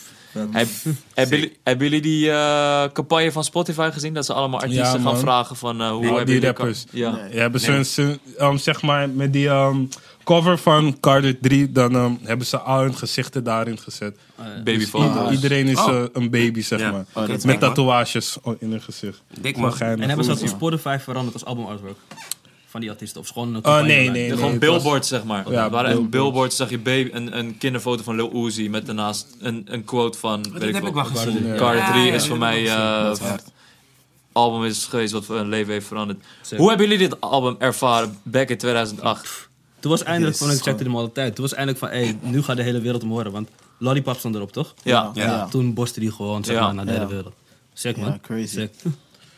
Heb, 0.53 0.69
hebben, 1.15 1.87
jullie, 1.89 2.01
die 2.01 2.31
eh, 2.31 2.85
campagne 2.93 3.33
van 3.33 3.45
Spotify 3.45 3.91
gezien? 3.93 4.15
Dat 4.15 4.25
ze 4.25 4.33
allemaal 4.33 4.61
artiesten 4.61 5.03
Ja, 5.03 5.11
gaan 5.11 5.19
vragen 5.19 5.57
van 5.57 5.81
eh, 5.81 5.89
hoe 5.91 5.99
Nee, 5.99 6.07
hebben 6.07 6.27
die 6.27 6.35
jullie... 6.35 6.49
rappers. 6.49 6.85
Ja. 6.91 7.11
Nee. 7.11 7.33
Ja, 7.35 7.41
hebben 7.41 7.87
um, 8.41 8.59
zeg 8.59 8.83
maar, 8.83 9.09
met 9.11 9.33
die 9.33 9.49
um, 9.49 9.89
cover 10.29 10.59
van 10.59 11.01
Carter 11.01 11.39
3, 11.41 11.73
dan 11.73 11.95
um, 11.95 12.19
hebben 12.23 12.47
ze 12.47 12.59
al 12.59 12.81
hun 12.81 12.95
gezichten 12.95 13.45
daarin 13.45 13.79
gezet. 13.79 14.19
Babyfoto's. 14.65 15.31
Iedereen 15.33 15.67
is 15.67 15.79
Oh. 15.79 15.89
eh, 15.97 16.03
een 16.13 16.31
baby, 16.31 16.61
zeg 16.63 16.81
Ja. 16.81 16.91
maar. 16.91 17.05
Oh, 17.13 17.27
met 17.29 17.37
dik, 17.43 17.45
man. 17.45 17.59
tatoeages 17.59 18.39
in 18.59 18.71
hun 18.71 18.81
gezicht. 18.83 19.23
Dik, 19.41 19.57
man. 19.57 19.79
En 19.79 20.01
hebben 20.03 20.25
ze 20.25 20.31
dat 20.31 20.43
op 20.43 20.49
Spotify 20.49 20.97
veranderd 21.01 21.35
als 21.35 21.45
album 21.45 21.65
artwork? 21.65 21.97
Van 22.67 22.81
die 22.81 22.91
artiesten? 22.91 23.21
Of 23.21 23.27
is 23.27 23.33
gewoon 23.33 23.55
een 23.55 23.65
Oh, 23.65 23.81
nee, 23.81 24.11
nee, 24.11 24.31
Gewoon 24.31 24.51
was- 24.51 24.59
billboards, 24.59 25.09
zeg 25.09 25.25
maar. 25.25 25.51
Ja, 25.51 25.71
waren 25.71 25.91
een 25.91 25.97
billboards. 25.97 26.11
billboard 26.11 26.53
zag 26.53 26.71
je 26.71 26.79
baby, 26.79 27.11
een, 27.13 27.39
een 27.39 27.59
kinderfoto 27.59 28.03
van 28.03 28.17
Lil 28.17 28.47
Uzi 28.47 28.69
met 28.69 28.87
daarnaast 28.87 29.27
een, 29.41 29.63
een 29.69 29.85
quote 29.85 30.19
van... 30.19 30.43
Dat 30.43 30.53
weet 30.53 30.75
heb 30.75 30.87
ik 30.87 30.95
wel 30.95 31.05
gezien. 31.05 31.55
Carter 31.57 31.77
Ja, 31.83 31.91
3 31.93 32.05
ja, 32.05 32.13
is 32.15 32.23
ja, 32.23 32.29
voor 32.29 32.39
mij 32.39 32.67
eh, 32.69 33.11
album 34.33 34.65
is 34.65 34.85
geweest 34.87 35.13
wat 35.13 35.29
een 35.29 35.49
leven 35.49 35.73
heeft 35.73 35.87
veranderd. 35.87 36.19
Zeker. 36.41 36.59
Hoe 36.59 36.69
hebben 36.69 36.89
jullie 36.89 37.09
dit 37.09 37.21
album 37.21 37.57
ervaren 37.59 38.19
back 38.23 38.49
in 38.49 38.59
2008? 38.59 39.48
Toen 39.81 39.91
was 39.91 40.03
eindelijk 40.03 40.37
van, 40.37 40.51
ik 40.51 40.63
checkte 40.63 40.83
hem 40.85 40.97
al 40.97 41.03
de 41.05 41.13
tijd. 41.13 41.35
Toen 41.35 41.45
was 41.45 41.55
eindelijk 41.55 41.85
van, 41.85 41.89
hé, 41.99 42.17
nu 42.21 42.43
gaat 42.43 42.57
de 42.57 42.63
hele 42.63 42.81
wereld 42.81 43.03
hem 43.03 43.11
horen. 43.11 43.33
Want 43.33 43.49
Lollipop 43.79 44.17
stond 44.19 44.35
erop, 44.35 44.53
toch? 44.53 44.75
Ja. 44.83 45.11
Ja. 45.15 45.25
Ja. 45.25 45.47
Toen 45.47 45.75
borste 45.75 46.01
die 46.01 46.13
gewoon, 46.13 46.45
zeg 46.45 46.57
Ja. 46.57 46.63
maar, 46.63 46.75
naar 46.75 46.85
de 46.85 46.91
hele 46.91 47.03
Ja. 47.05 47.11
wereld. 47.11 47.35
Sick, 47.73 47.97
Ja, 47.97 48.03
man. 48.03 48.21
crazy. 48.21 48.47
Sick. 48.47 48.73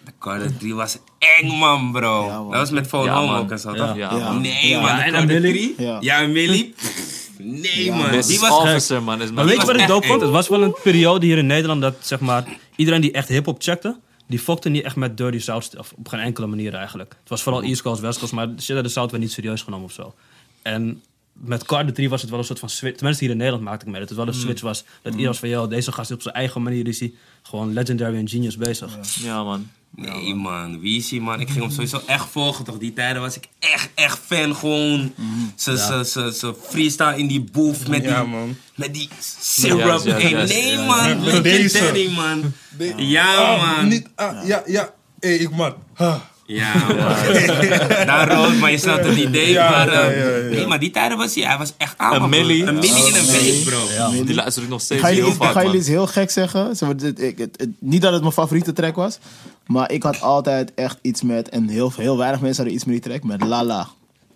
De 0.04 0.12
Carter 0.18 0.56
3 0.56 0.74
was 0.74 0.98
eng, 1.18 1.48
man, 1.58 1.92
bro. 1.92 2.24
Ja, 2.26 2.38
man. 2.40 2.50
Dat 2.50 2.60
was 2.60 2.70
met 2.70 2.86
Phone 2.86 3.04
Ja, 3.04 3.14
Home 3.20 3.38
ook 3.38 3.50
en 3.50 3.58
zo, 3.58 3.74
Ja. 3.74 3.86
toch? 3.86 3.96
Ja, 3.96 4.16
Ja. 4.16 4.32
Nee, 4.32 4.68
Ja. 4.68 4.80
man. 4.80 4.88
Ja, 4.90 5.04
en 5.04 5.12
Carter 5.12 5.40
Millie? 5.40 5.74
3? 5.74 5.86
Ja. 5.86 5.96
Ja, 6.00 6.20
en 6.20 6.32
Millie? 6.32 6.74
Nee, 7.38 7.84
Ja, 7.84 7.96
man. 7.96 8.10
Die 8.20 8.38
was 8.40 8.50
Officer, 8.50 9.02
man. 9.02 9.22
Is 9.22 9.30
Maar 9.32 9.44
weet 9.44 9.60
je 9.60 9.66
wat 9.66 9.76
ik 9.80 9.86
dope 9.86 10.06
vond? 10.06 10.20
Het 10.20 10.30
was 10.30 10.48
wel 10.48 10.62
een 10.62 10.74
periode 10.82 11.26
hier 11.26 11.38
in 11.38 11.46
Nederland 11.46 11.80
dat, 11.80 11.94
zeg 12.00 12.20
maar, 12.20 12.44
iedereen 12.76 13.00
die 13.00 13.12
echt 13.12 13.28
hip-hop 13.28 13.62
checkte, 13.62 13.96
die 14.26 14.38
fokte 14.38 14.68
niet 14.68 14.82
echt 14.84 14.96
met 14.96 15.16
Dirty 15.16 15.38
South 15.38 15.64
stuff. 15.64 15.92
Op 15.96 16.08
geen 16.08 16.20
enkele 16.20 16.46
manier 16.46 16.74
eigenlijk. 16.74 17.10
Het 17.20 17.28
was 17.28 17.42
vooral 17.42 17.62
East 17.62 17.82
Coast, 17.82 18.00
West 18.00 18.18
Coast, 18.18 18.32
maar 18.32 18.48
shit 18.60 18.82
de 18.82 18.88
South 18.88 19.10
werd 19.10 19.22
niet 19.22 19.32
serieus 19.32 19.62
genomen 19.62 19.84
of 19.84 19.92
zo. 19.92 20.14
En 20.62 21.02
met 21.32 21.64
Carter 21.64 21.92
3 21.94 22.08
was 22.08 22.20
het 22.20 22.30
wel 22.30 22.38
een 22.38 22.44
soort 22.44 22.58
van 22.58 22.68
switch. 22.68 22.96
Tenminste, 22.96 23.22
hier 23.24 23.32
in 23.32 23.38
Nederland 23.38 23.64
maakte 23.64 23.84
ik 23.84 23.90
mee 23.90 24.00
dat 24.00 24.08
het 24.08 24.18
wel 24.18 24.26
een 24.28 24.34
switch 24.34 24.60
was. 24.62 24.78
Dat 24.84 24.88
iedereen 25.04 25.26
was 25.26 25.38
van, 25.38 25.48
yo, 25.48 25.68
deze 25.68 25.92
gast 25.92 26.10
is 26.10 26.16
op 26.16 26.22
zijn 26.22 26.34
eigen 26.34 26.62
manier 26.62 26.88
is 26.88 27.00
hij 27.00 27.12
gewoon 27.42 27.72
legendary 27.72 28.16
en 28.16 28.28
genius 28.28 28.56
bezig. 28.56 28.98
Ja, 29.22 29.42
man. 29.44 29.70
Nee, 29.96 30.34
man. 30.34 30.80
Weezy, 30.80 31.18
man. 31.18 31.40
Ik 31.40 31.48
ging 31.50 31.60
hem 31.60 31.70
sowieso 31.70 32.00
echt 32.06 32.26
volgen, 32.30 32.64
toch? 32.64 32.78
Die 32.78 32.92
tijden 32.92 33.22
was 33.22 33.36
ik 33.36 33.48
echt, 33.58 33.90
echt 33.94 34.18
fan. 34.18 34.54
Gewoon 34.56 35.12
ze, 35.56 35.78
ze, 35.78 36.04
ze, 36.06 36.32
ze 36.38 36.54
freestyle 36.68 37.18
in 37.18 37.26
die 37.26 37.40
booth 37.52 37.88
met 37.88 38.02
Ja, 38.04 38.20
die, 38.22 38.30
man. 38.30 38.56
met 38.74 38.94
die 38.94 39.08
syrup. 39.18 40.02
Hey, 40.04 40.32
nee, 40.44 40.66
Ja, 40.72 40.84
man. 40.84 41.24
Legendary, 41.24 41.92
deze. 41.92 42.10
man. 42.14 42.52
Ja, 42.96 43.56
man. 43.56 43.88
Niet, 43.88 44.08
ah, 44.14 44.46
ja, 44.46 44.62
ja. 44.66 44.94
Hé, 45.20 45.28
ik 45.28 45.50
man. 45.50 45.74
Ah. 45.94 46.20
Ja, 46.52 46.72
man. 46.86 46.96
Daar 48.06 48.28
rood, 48.32 48.56
maar 48.58 48.70
je 48.70 48.78
snapt 48.78 49.04
het 49.04 49.16
idee. 49.16 49.50
Ja, 49.50 49.70
maar, 49.70 49.88
eh, 49.88 49.94
ja, 49.94 50.26
ja, 50.28 50.36
ja. 50.36 50.48
Nee, 50.50 50.66
maar 50.66 50.78
die 50.78 50.90
tijden 50.90 51.18
was 51.18 51.34
hij. 51.34 51.44
Hij 51.44 51.58
was 51.58 51.72
echt 51.76 51.94
aan. 51.96 52.22
Een 52.22 52.28
milli. 52.28 52.64
Een 52.64 52.74
milli 52.74 53.06
in 53.06 53.14
een 53.14 53.26
week, 53.26 53.64
bro. 53.64 53.78
Die 54.24 54.34
luister 54.34 54.62
ik 54.62 54.68
nog 54.68 54.80
steeds 54.80 55.00
ga 55.00 55.06
jullie, 55.08 55.22
heel 55.22 55.32
iets, 55.32 55.40
ik 55.40 55.44
vaak, 55.46 55.54
ga 55.54 55.62
jullie 55.62 55.78
iets 55.78 55.88
heel 55.88 56.06
gek 56.06 56.30
zeggen. 56.30 56.76
Zeg 56.76 56.88
maar, 56.88 56.96
dit- 56.96 57.20
ik- 57.20 57.38
het- 57.38 57.54
het- 57.56 57.68
niet 57.78 58.02
dat 58.02 58.12
het 58.12 58.20
mijn 58.20 58.32
favoriete 58.32 58.72
track 58.72 58.96
was. 58.96 59.18
Maar 59.66 59.90
ik 59.92 60.02
had 60.02 60.20
altijd 60.20 60.72
echt 60.74 60.98
iets 61.02 61.22
met... 61.22 61.48
En 61.48 61.68
heel, 61.68 61.92
heel 61.96 62.16
weinig 62.18 62.40
mensen 62.40 62.56
hadden 62.62 62.74
iets 62.74 62.84
met 62.84 63.02
die 63.02 63.10
track. 63.12 63.22
Met 63.24 63.48
Lala. 63.48 63.88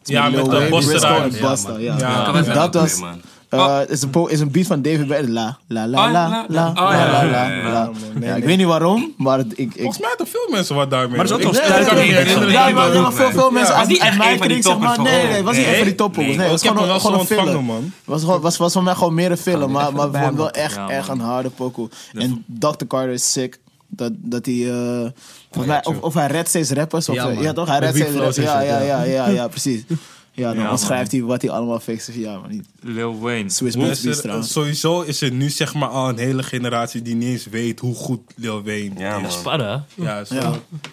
Ja, 0.05 0.29
met 0.29 0.45
de 0.45 0.51
Rhymes. 0.59 0.87
en 0.87 1.31
Ja, 1.41 1.49
Busta, 1.51 1.69
man. 1.73 1.81
ja. 1.83 1.95
Ja, 1.99 2.15
Welke 2.15 2.33
was 2.33 2.47
ja. 2.47 2.53
dat 2.53 2.75
was... 2.75 3.01
eh, 3.49 3.79
is, 3.89 4.03
een 4.03 4.29
is 4.29 4.41
een 4.41 4.51
beat 4.51 4.67
van 4.67 4.83
David 4.83 5.07
Guetta. 5.07 5.33
La, 5.33 5.59
la, 5.69 5.87
la, 5.87 6.11
la, 6.11 6.11
la- 6.49 6.73
la, 6.75 6.75
la, 6.75 7.49
ja, 7.51 7.91
la, 8.21 8.37
Ik 8.37 8.45
weet 8.45 8.57
niet 8.57 8.67
waarom, 8.67 9.15
maar 9.17 9.39
ik... 9.39 9.53
ik 9.55 9.73
Volgens 9.77 9.99
mij 9.99 10.09
hadden 10.09 10.27
veel 10.27 10.49
mensen 10.51 10.75
wat 10.75 10.91
daarmee. 10.91 11.17
Maar 11.17 11.27
dat. 11.27 11.43
Ja, 11.43 12.69
maar, 12.71 12.91
nee, 12.91 13.01
maar 13.01 13.13
veel, 13.13 13.31
veel 13.31 13.51
mensen 13.51 13.73
Was 13.73 13.81
uit, 13.81 13.89
niet 13.89 14.01
uit 14.01 14.09
echt 14.09 14.19
mijn 14.19 14.33
een 14.33 14.39
van 14.39 14.49
die 14.49 14.59
kring, 14.59 14.65
zeg 14.65 14.79
maar. 14.79 14.95
toppers 14.95 15.15
Nee, 15.15 15.27
nee, 15.27 15.35
het 15.37 15.45
was 15.45 15.57
niet 15.57 15.67
echt 15.67 15.77
van 15.77 15.87
die 15.87 15.95
toppers. 15.95 16.27
Nee. 16.27 16.37
Het 16.39 16.51
was 16.51 16.63
gewoon, 16.63 16.89
een 17.13 17.19
ontvangen, 17.19 17.65
man. 17.65 17.93
Was, 18.05 18.23
was, 18.23 18.57
was 18.57 18.73
voor 18.73 18.83
mij 18.83 18.95
gewoon 18.95 19.15
meer 19.15 19.31
een 19.31 19.37
filler, 19.37 19.71
maar, 19.71 19.93
vond 20.23 20.37
wel 20.37 20.51
echt, 20.51 20.79
echt 20.89 21.09
een 21.09 21.21
harde 21.21 21.51
pokoe. 21.51 21.89
En 22.13 22.45
Dr. 22.47 22.85
Carter 22.89 23.13
is 23.13 23.33
sick. 23.33 23.59
Dat, 23.97 24.13
dat 24.17 24.47
hij, 24.47 24.71
eh, 24.71 25.67
mij, 25.67 25.85
of, 25.85 26.01
of 26.01 26.15
hij 26.15 26.27
redt 26.27 26.49
steeds 26.49 26.71
rappers. 26.71 27.09
Of, 27.09 27.15
Ja, 27.15 27.29
ja, 27.29 27.35
man. 27.35 27.43
ja, 27.43 27.53
toch? 27.53 27.69
Hij 27.69 27.79
redt 27.79 27.97
steeds 27.97 28.13
rappers. 28.15 28.37
Ja, 28.37 28.61
ja, 28.61 28.81
ja. 28.81 29.03
ja, 29.03 29.29
ja, 29.29 29.49
precies. 29.49 29.83
Ja, 30.37 30.55
dan 30.55 30.63
Ja, 30.63 30.71
omschrijft 30.71 31.13
hij 31.13 31.23
wat 31.23 31.43
hij 31.43 31.51
allemaal 31.51 31.81
fixt. 31.81 32.11
Ja, 32.15 32.39
man. 32.39 32.49
die 32.51 32.63
Lil 32.81 33.21
Wayne. 33.21 33.51
Swiss 33.51 33.77
Maar 33.77 33.87
Beats 33.87 34.05
er- 34.05 34.17
trouwens. 34.21 34.53
sowieso 34.53 35.01
is 35.01 35.21
er 35.21 35.31
nu 35.33 35.51
zeg 35.51 35.75
maar 35.75 35.89
al 35.89 36.09
een 36.09 36.19
hele 36.19 36.43
generatie 36.43 37.03
die 37.03 37.15
niet 37.15 37.29
eens 37.29 37.47
weet 37.47 37.81
hoe 37.81 37.95
goed 37.95 38.21
Lil 38.37 38.63
Wayne 38.63 38.91
Ja, 38.99 39.17
is. 39.17 39.23
man. 39.23 39.31
Spadden, 39.31 39.85
Ja, 39.95 40.25
zo. 40.25 40.35
Ja. 40.35 40.51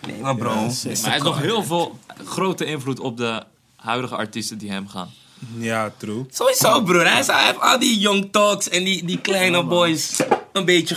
Nee, 0.08 0.22
maar 0.22 0.36
bro. 0.36 0.54
Ja, 0.54 0.70
sick. 0.70 0.92
Maar 0.92 1.02
hij 1.02 1.12
heeft 1.12 1.24
nog 1.24 1.42
heel 1.42 1.64
veel 1.64 1.98
grote 2.26 2.66
invloed 2.66 3.00
op 3.00 3.18
de 3.18 3.44
huidige 3.76 4.16
artiesten 4.16 4.58
die 4.58 4.72
hem 4.72 4.88
gaan. 4.88 5.10
ja, 5.58 5.92
true. 5.98 6.26
Sowieso, 6.32 6.82
broer. 6.84 7.06
Hij, 7.08 7.16
heeft 7.16 7.60
al 7.60 7.80
die 7.80 8.00
Young 8.00 8.28
Talks 8.32 8.70
en 8.70 8.84
die, 8.84 9.06
die 9.06 9.20
kleine 9.22 9.64
boys 9.64 10.22
een 10.54 10.66
beetje 10.66 10.96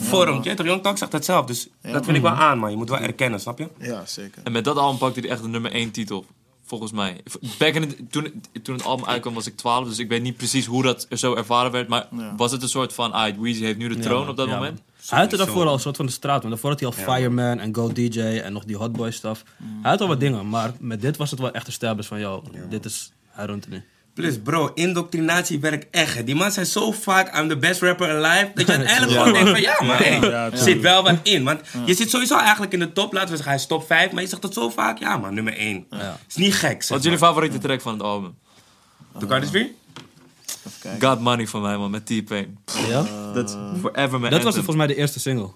gevormd. 0.00 0.44
Ja, 0.44 0.54
toch? 0.54 0.66
Young 0.66 0.82
Talks 0.82 0.98
zegt 0.98 1.10
dat 1.12 1.24
zelf. 1.24 1.46
Dus 1.46 1.68
dat 1.82 2.04
vind 2.04 2.16
ik 2.16 2.22
wel 2.22 2.32
aan, 2.32 2.58
man. 2.58 2.70
Je 2.70 2.76
moet 2.76 2.88
wel 2.88 2.98
erkennen, 2.98 3.40
snap 3.40 3.58
je? 3.58 3.68
Ja, 3.78 4.02
zeker. 4.06 4.42
En 4.44 4.52
met 4.52 4.64
dat 4.64 4.76
album 4.76 4.98
pakte 4.98 5.20
hij 5.20 5.28
echt 5.28 5.42
de 5.42 5.48
nummer 5.48 5.72
1 5.72 5.90
titel. 5.90 6.24
Volgens 6.64 6.92
mij. 6.92 7.20
Back 7.58 7.74
in 7.74 7.88
the- 7.88 8.06
toen, 8.10 8.42
toen 8.62 8.74
het 8.74 8.84
album 8.84 9.06
uitkwam 9.06 9.34
was 9.34 9.46
ik 9.46 9.56
12, 9.56 9.88
dus 9.88 9.98
ik 9.98 10.08
weet 10.08 10.22
niet 10.22 10.36
precies 10.36 10.66
hoe 10.66 10.82
dat 10.82 11.06
zo 11.10 11.34
ervaren 11.34 11.70
werd. 11.70 11.88
Maar 11.88 12.06
Ja. 12.16 12.34
was 12.36 12.52
het 12.52 12.62
een 12.62 12.68
soort 12.68 12.92
van, 12.92 13.12
ah, 13.12 13.38
Weezy 13.38 13.62
heeft 13.64 13.78
nu 13.78 13.88
de 13.88 13.98
troon 13.98 14.28
op 14.28 14.36
dat 14.36 14.48
Ja, 14.48 14.54
moment? 14.54 14.74
man. 14.74 14.84
Hij 15.08 15.18
had 15.18 15.32
er 15.32 15.38
daarvoor 15.38 15.66
al 15.66 15.72
een 15.72 15.80
soort 15.80 15.96
van 15.96 16.06
de 16.06 16.12
straat. 16.12 16.38
Want 16.38 16.48
daarvoor 16.48 16.70
had 16.70 16.80
hij 16.80 16.88
al 16.88 17.14
Fireman 17.14 17.58
en 17.58 17.74
Go 17.74 17.92
DJ 17.92 18.20
en 18.20 18.52
nog 18.52 18.64
die 18.64 18.76
Hotboy 18.76 19.10
stuff. 19.10 19.44
Hij 19.82 19.90
had 19.90 20.00
al 20.00 20.08
wat 20.08 20.20
dingen, 20.20 20.48
maar 20.48 20.72
met 20.78 21.00
dit 21.00 21.16
was 21.16 21.30
het 21.30 21.40
wel 21.40 21.50
echt 21.50 21.68
established 21.68 22.06
van, 22.06 22.20
yo, 22.20 22.42
dit 22.68 22.84
is, 22.84 23.12
hij 23.28 23.44
runt 23.46 23.64
het 23.64 23.72
nu. 23.72 23.82
Plus, 24.20 24.38
bro, 24.38 24.70
indoctrinatie 24.74 25.60
werkt 25.60 25.86
echt. 25.90 26.26
Die 26.26 26.34
man 26.34 26.52
zijn 26.52 26.66
zo 26.66 26.92
vaak, 26.92 27.38
I'm 27.38 27.48
the 27.48 27.56
best 27.56 27.80
rapper 27.80 28.10
alive, 28.10 28.50
dat 28.54 28.66
je 28.66 28.72
uiteindelijk 28.76 29.12
gewoon 29.18 29.32
denkt 29.32 29.50
van, 29.50 29.60
ja, 29.60 29.76
hey, 29.84 30.20
Ja, 30.20 30.50
er 30.50 30.58
zit 30.58 30.80
wel 30.80 31.02
wat 31.02 31.18
in. 31.22 31.44
Want 31.44 31.60
je 31.86 31.94
zit 31.94 32.10
sowieso 32.10 32.38
eigenlijk 32.38 32.72
in 32.72 32.78
de 32.78 32.92
top, 32.92 33.12
laten 33.12 33.28
we 33.28 33.34
zeggen, 33.34 33.52
hij 33.52 33.60
is 33.60 33.66
top 33.66 33.86
5, 33.86 34.12
maar 34.12 34.22
je 34.22 34.28
zegt 34.28 34.42
dat 34.42 34.54
zo 34.54 34.70
vaak, 34.70 34.98
ja 34.98 35.16
man, 35.16 35.34
nummer 35.34 35.56
1. 35.56 35.86
Ja. 35.90 36.18
Is 36.28 36.36
niet 36.36 36.54
gek, 36.54 36.82
zeg 36.82 36.88
Wat 36.88 36.98
is 36.98 37.04
jullie 37.04 37.18
favoriete 37.18 37.58
track 37.58 37.80
van 37.80 37.92
het 37.92 38.02
album? 38.02 38.34
Carter's 39.26 39.50
3? 39.50 39.78
kijken. 40.80 41.08
Got 41.08 41.20
Money 41.20 41.46
van 41.46 41.62
mij, 41.62 41.76
man, 41.76 41.90
met 41.90 42.06
T-Pain. 42.06 42.58
Ja? 42.88 43.04
Dat 43.34 43.58
forever 43.80 44.20
mijn 44.20 44.32
Dat 44.32 44.42
was 44.42 44.54
volgens 44.54 44.76
mij 44.76 44.86
de 44.86 44.94
eerste 44.94 45.20
single. 45.20 45.50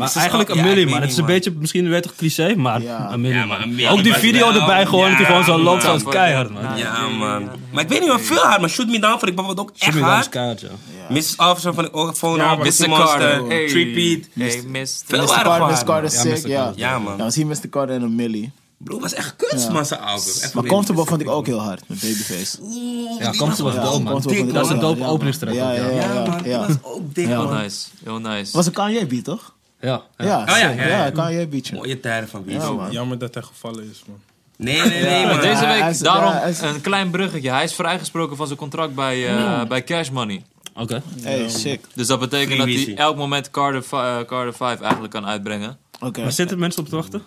Maar 0.00 0.08
is 0.08 0.14
eigenlijk 0.14 0.50
al- 0.50 0.56
een 0.56 0.62
ja, 0.62 0.68
milli, 0.68 0.80
ik 0.80 0.86
weet 0.86 0.94
man. 0.94 1.02
Het 1.02 1.10
is 1.10 1.16
een 1.16 1.26
beetje, 1.26 1.52
misschien 1.58 1.88
weet 1.88 2.02
toch 2.02 2.14
cliché, 2.16 2.54
maar 2.54 2.82
maar 2.82 3.20
milli 3.20 3.88
Ook 3.88 4.02
die 4.02 4.12
was 4.12 4.20
video 4.20 4.50
erbij 4.52 4.86
gewoon, 4.86 5.08
dat 5.08 5.16
hij 5.16 5.26
gewoon 5.26 5.44
zo 5.44 5.58
loopt 5.58 5.82
zoals 5.82 6.02
keihard, 6.04 6.50
man. 6.50 6.76
Ja, 6.76 7.08
man. 7.08 7.48
Maar 7.72 7.82
ik 7.82 7.88
weet 7.88 8.00
niet, 8.00 8.08
man, 8.08 8.20
veel 8.20 8.36
hard. 8.36 8.60
Maar 8.60 8.70
Shoot 8.70 8.86
Me 8.86 8.98
Down 8.98 9.18
vond 9.18 9.26
ik 9.28 9.34
bijvoorbeeld 9.34 9.68
ook 9.68 9.74
echt 9.74 9.82
Shoot 9.82 9.94
Me 9.94 10.00
Down 10.00 10.10
is 10.12 10.16
hard. 10.16 10.28
keihard, 10.28 10.60
ja. 10.60 10.68
Mrs. 11.08 11.36
Officer 11.36 11.74
van 11.74 11.84
ik 11.84 11.96
ook 11.96 12.18
gewoon 12.18 12.40
hard. 12.40 12.58
maar 12.58 12.66
Mr. 12.66 12.88
Carter. 13.04 13.44
Hey. 13.48 13.68
Tripbeat. 13.68 14.20
Hey, 14.34 14.62
Mr. 14.66 14.86
Carter, 15.26 15.66
Mr. 15.66 15.84
Carter 15.84 16.04
is 16.04 16.22
Ja, 16.22 16.36
sick, 16.36 16.46
ja. 16.46 16.98
Man. 16.98 17.16
Ja, 17.16 17.24
we 17.24 17.30
zien 17.30 17.46
Mr. 17.46 17.68
Carter 17.70 17.96
en 17.96 18.02
een 18.02 18.14
Millie. 18.14 18.52
Bro, 18.84 19.00
was 19.00 19.14
echt 19.14 19.34
kunst, 19.36 19.70
man, 19.70 19.86
zijn 19.86 20.00
album. 20.00 20.32
Echt 20.42 20.54
Maar 20.54 20.64
Comfortable 20.64 21.04
vond 21.04 21.20
ik 21.20 21.28
ook 21.28 21.46
heel 21.46 21.60
hard, 21.60 21.82
met 21.86 22.00
Babyface. 22.00 22.58
Ja, 23.18 23.30
Comfortable 23.36 23.72
was 23.80 23.90
dope, 23.90 24.02
man. 24.02 24.52
Dat 24.52 24.64
is 24.64 24.70
een 24.70 24.78
dope 24.80 25.04
openingstrack 25.04 25.54
Ja, 25.54 25.72
ja, 25.72 25.88
ja. 25.88 26.38
ja. 26.44 26.58
was 26.58 26.76
ook 26.82 27.14
dik, 27.14 27.26
Heel 27.26 27.48
nice, 27.48 27.86
heel 28.04 28.18
nice. 28.18 28.34
Het 28.36 28.50
was 28.52 28.66
een 28.66 28.72
Kanye 28.72 29.06
beat, 29.06 29.24
toch? 29.24 29.54
Ja, 29.80 30.02
ja. 30.18 30.24
Ja, 30.26 30.44
ja, 30.46 30.56
ja, 30.70 30.70
ja, 30.86 31.04
ja. 31.04 31.10
Kanye. 31.10 31.48
Mooie 31.72 32.00
tijden 32.00 32.28
van 32.28 32.44
man. 32.46 32.90
Jammer 32.92 33.18
dat 33.18 33.34
hij 33.34 33.42
gevallen 33.42 33.90
is, 33.90 34.02
man. 34.06 34.18
Nee, 34.56 34.80
nee, 34.80 35.02
nee, 35.02 35.26
man. 35.26 35.40
Deze 35.40 35.66
week, 35.66 35.84
is- 35.84 35.98
daarom 35.98 36.32
ja, 36.32 36.40
hij 36.40 36.50
is- 36.50 36.60
een 36.60 36.80
klein 36.80 37.10
bruggetje. 37.10 37.50
Hij 37.50 37.64
is 37.64 37.74
vrijgesproken 37.74 38.36
van 38.36 38.46
zijn 38.46 38.58
contract 38.58 38.94
bij, 38.94 39.28
eh, 39.28 39.64
bij 39.64 39.84
Cash 39.84 40.10
Money. 40.10 40.42
Oké. 40.74 41.02
Hey, 41.22 41.48
sick. 41.48 41.84
Dus 41.94 42.06
dat 42.06 42.20
betekent 42.20 42.60
Free 42.62 42.76
dat 42.76 42.86
hij 42.86 42.94
elk 42.94 43.16
moment 43.16 43.50
Carter, 43.50 43.82
fi- 43.82 43.96
eh, 43.96 44.16
Carter 44.26 44.54
5 44.54 44.80
eigenlijk 44.80 45.12
kan 45.12 45.26
uitbrengen. 45.26 45.78
Oké. 46.00 46.22
Maar 46.22 46.32
zitten 46.32 46.58
mensen 46.58 46.82
op 46.82 46.88
te 46.88 46.96
wachten? 46.96 47.22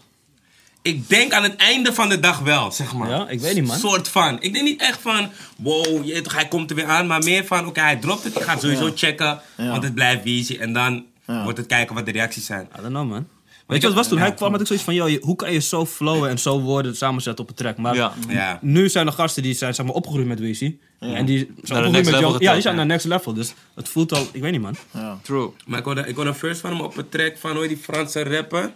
Ik 0.82 1.10
denk 1.10 1.32
aan 1.34 1.44
het 1.44 1.56
einde 1.56 1.94
van 1.94 2.10
de 2.10 2.20
dag 2.20 2.40
wel, 2.40 2.72
zeg 2.72 2.94
maar. 2.94 3.10
Ja, 3.10 3.28
ik 3.30 3.40
weet 3.40 3.56
niet, 3.56 3.68
man. 3.68 3.78
soort 3.78 4.08
van. 4.08 4.42
Ik 4.42 4.54
denk 4.54 4.66
niet 4.66 4.82
echt 4.82 5.00
van, 5.02 5.30
wow, 5.58 6.06
je, 6.06 6.14
weet 6.14 6.24
toch, 6.24 6.34
hij 6.34 6.48
komt 6.48 6.70
er 6.70 6.76
weer 6.76 6.86
aan. 6.88 7.08
Maar 7.08 7.24
meer 7.24 7.46
van, 7.46 7.68
oké, 7.68 7.80
hij 7.82 7.96
dropt 7.96 8.24
het. 8.24 8.36
Ik 8.36 8.42
ga 8.44 8.52
het 8.52 8.62
sowieso 8.62 8.92
checken. 8.96 9.40
Ja. 9.58 9.70
Want 9.70 9.84
het 9.84 9.94
blijft 9.94 10.26
easy. 10.26 10.58
En 10.60 10.74
dan 10.74 11.06
Ja. 11.28 11.44
wordt 11.44 11.58
het 11.58 11.68
kijken 11.68 11.96
wat 11.96 12.06
de 12.06 12.12
reacties 12.12 12.46
zijn. 12.46 12.68
I 12.78 12.82
don't 12.82 12.88
know, 12.88 13.10
man. 13.10 13.28
Weet 13.68 13.82
je 13.82 13.88
wat 13.88 13.96
was 13.96 14.08
toen? 14.08 14.18
Hij 14.18 14.34
kwam 14.34 14.52
met 14.52 14.60
ook 14.62 14.68
zoiets 14.68 14.86
van, 14.86 14.94
joh, 14.94 15.22
hoe 15.22 15.36
kan 15.36 15.54
je 15.54 15.60
zo 15.60 15.86
flowen 15.86 16.30
en 16.30 16.40
zo 16.40 16.60
woorden 16.62 16.96
samenzetten 16.96 17.44
op 17.44 17.50
een 17.50 17.56
track? 17.56 17.78
Maar 17.78 17.96
Ja. 17.96 18.14
Ja. 18.28 18.60
nu 18.62 18.90
zijn 18.90 19.08
er 19.08 19.14
gasten 19.14 19.44
die 19.44 19.54
zijn 19.54 19.74
zeg 19.74 19.86
maar, 19.86 19.96
opgegroeid 19.96 20.28
met 20.28 20.40
Weezy. 20.40 20.78
En 21.00 21.26
die 21.26 21.38
zijn 21.62 21.80
opgegroeid 21.86 22.12
met 22.12 22.20
Young- 22.20 22.40
Ja, 22.40 22.54
die 22.54 22.62
zijn 22.62 22.76
naar 22.76 22.86
next 22.86 23.06
level. 23.06 23.34
Dus 23.34 23.54
het 23.76 23.90
voelt 23.90 24.12
al, 24.14 24.28
ik 24.32 24.42
weet 24.42 24.52
niet, 24.52 24.62
man. 24.62 24.76
Ja. 24.92 25.18
True. 25.22 25.50
Maar 25.66 25.80
ik 25.80 25.86
hoorde, 25.86 26.02
ik 26.08 26.16
hoorde 26.16 26.30
een 26.30 26.36
first 26.36 26.62
van 26.62 26.70
hem 26.72 26.82
op 26.82 26.98
een 26.98 27.10
track 27.10 27.38
van, 27.38 27.56
hoe 27.56 27.68
die 27.68 27.78
Franse 27.78 28.24
rapper? 28.24 28.72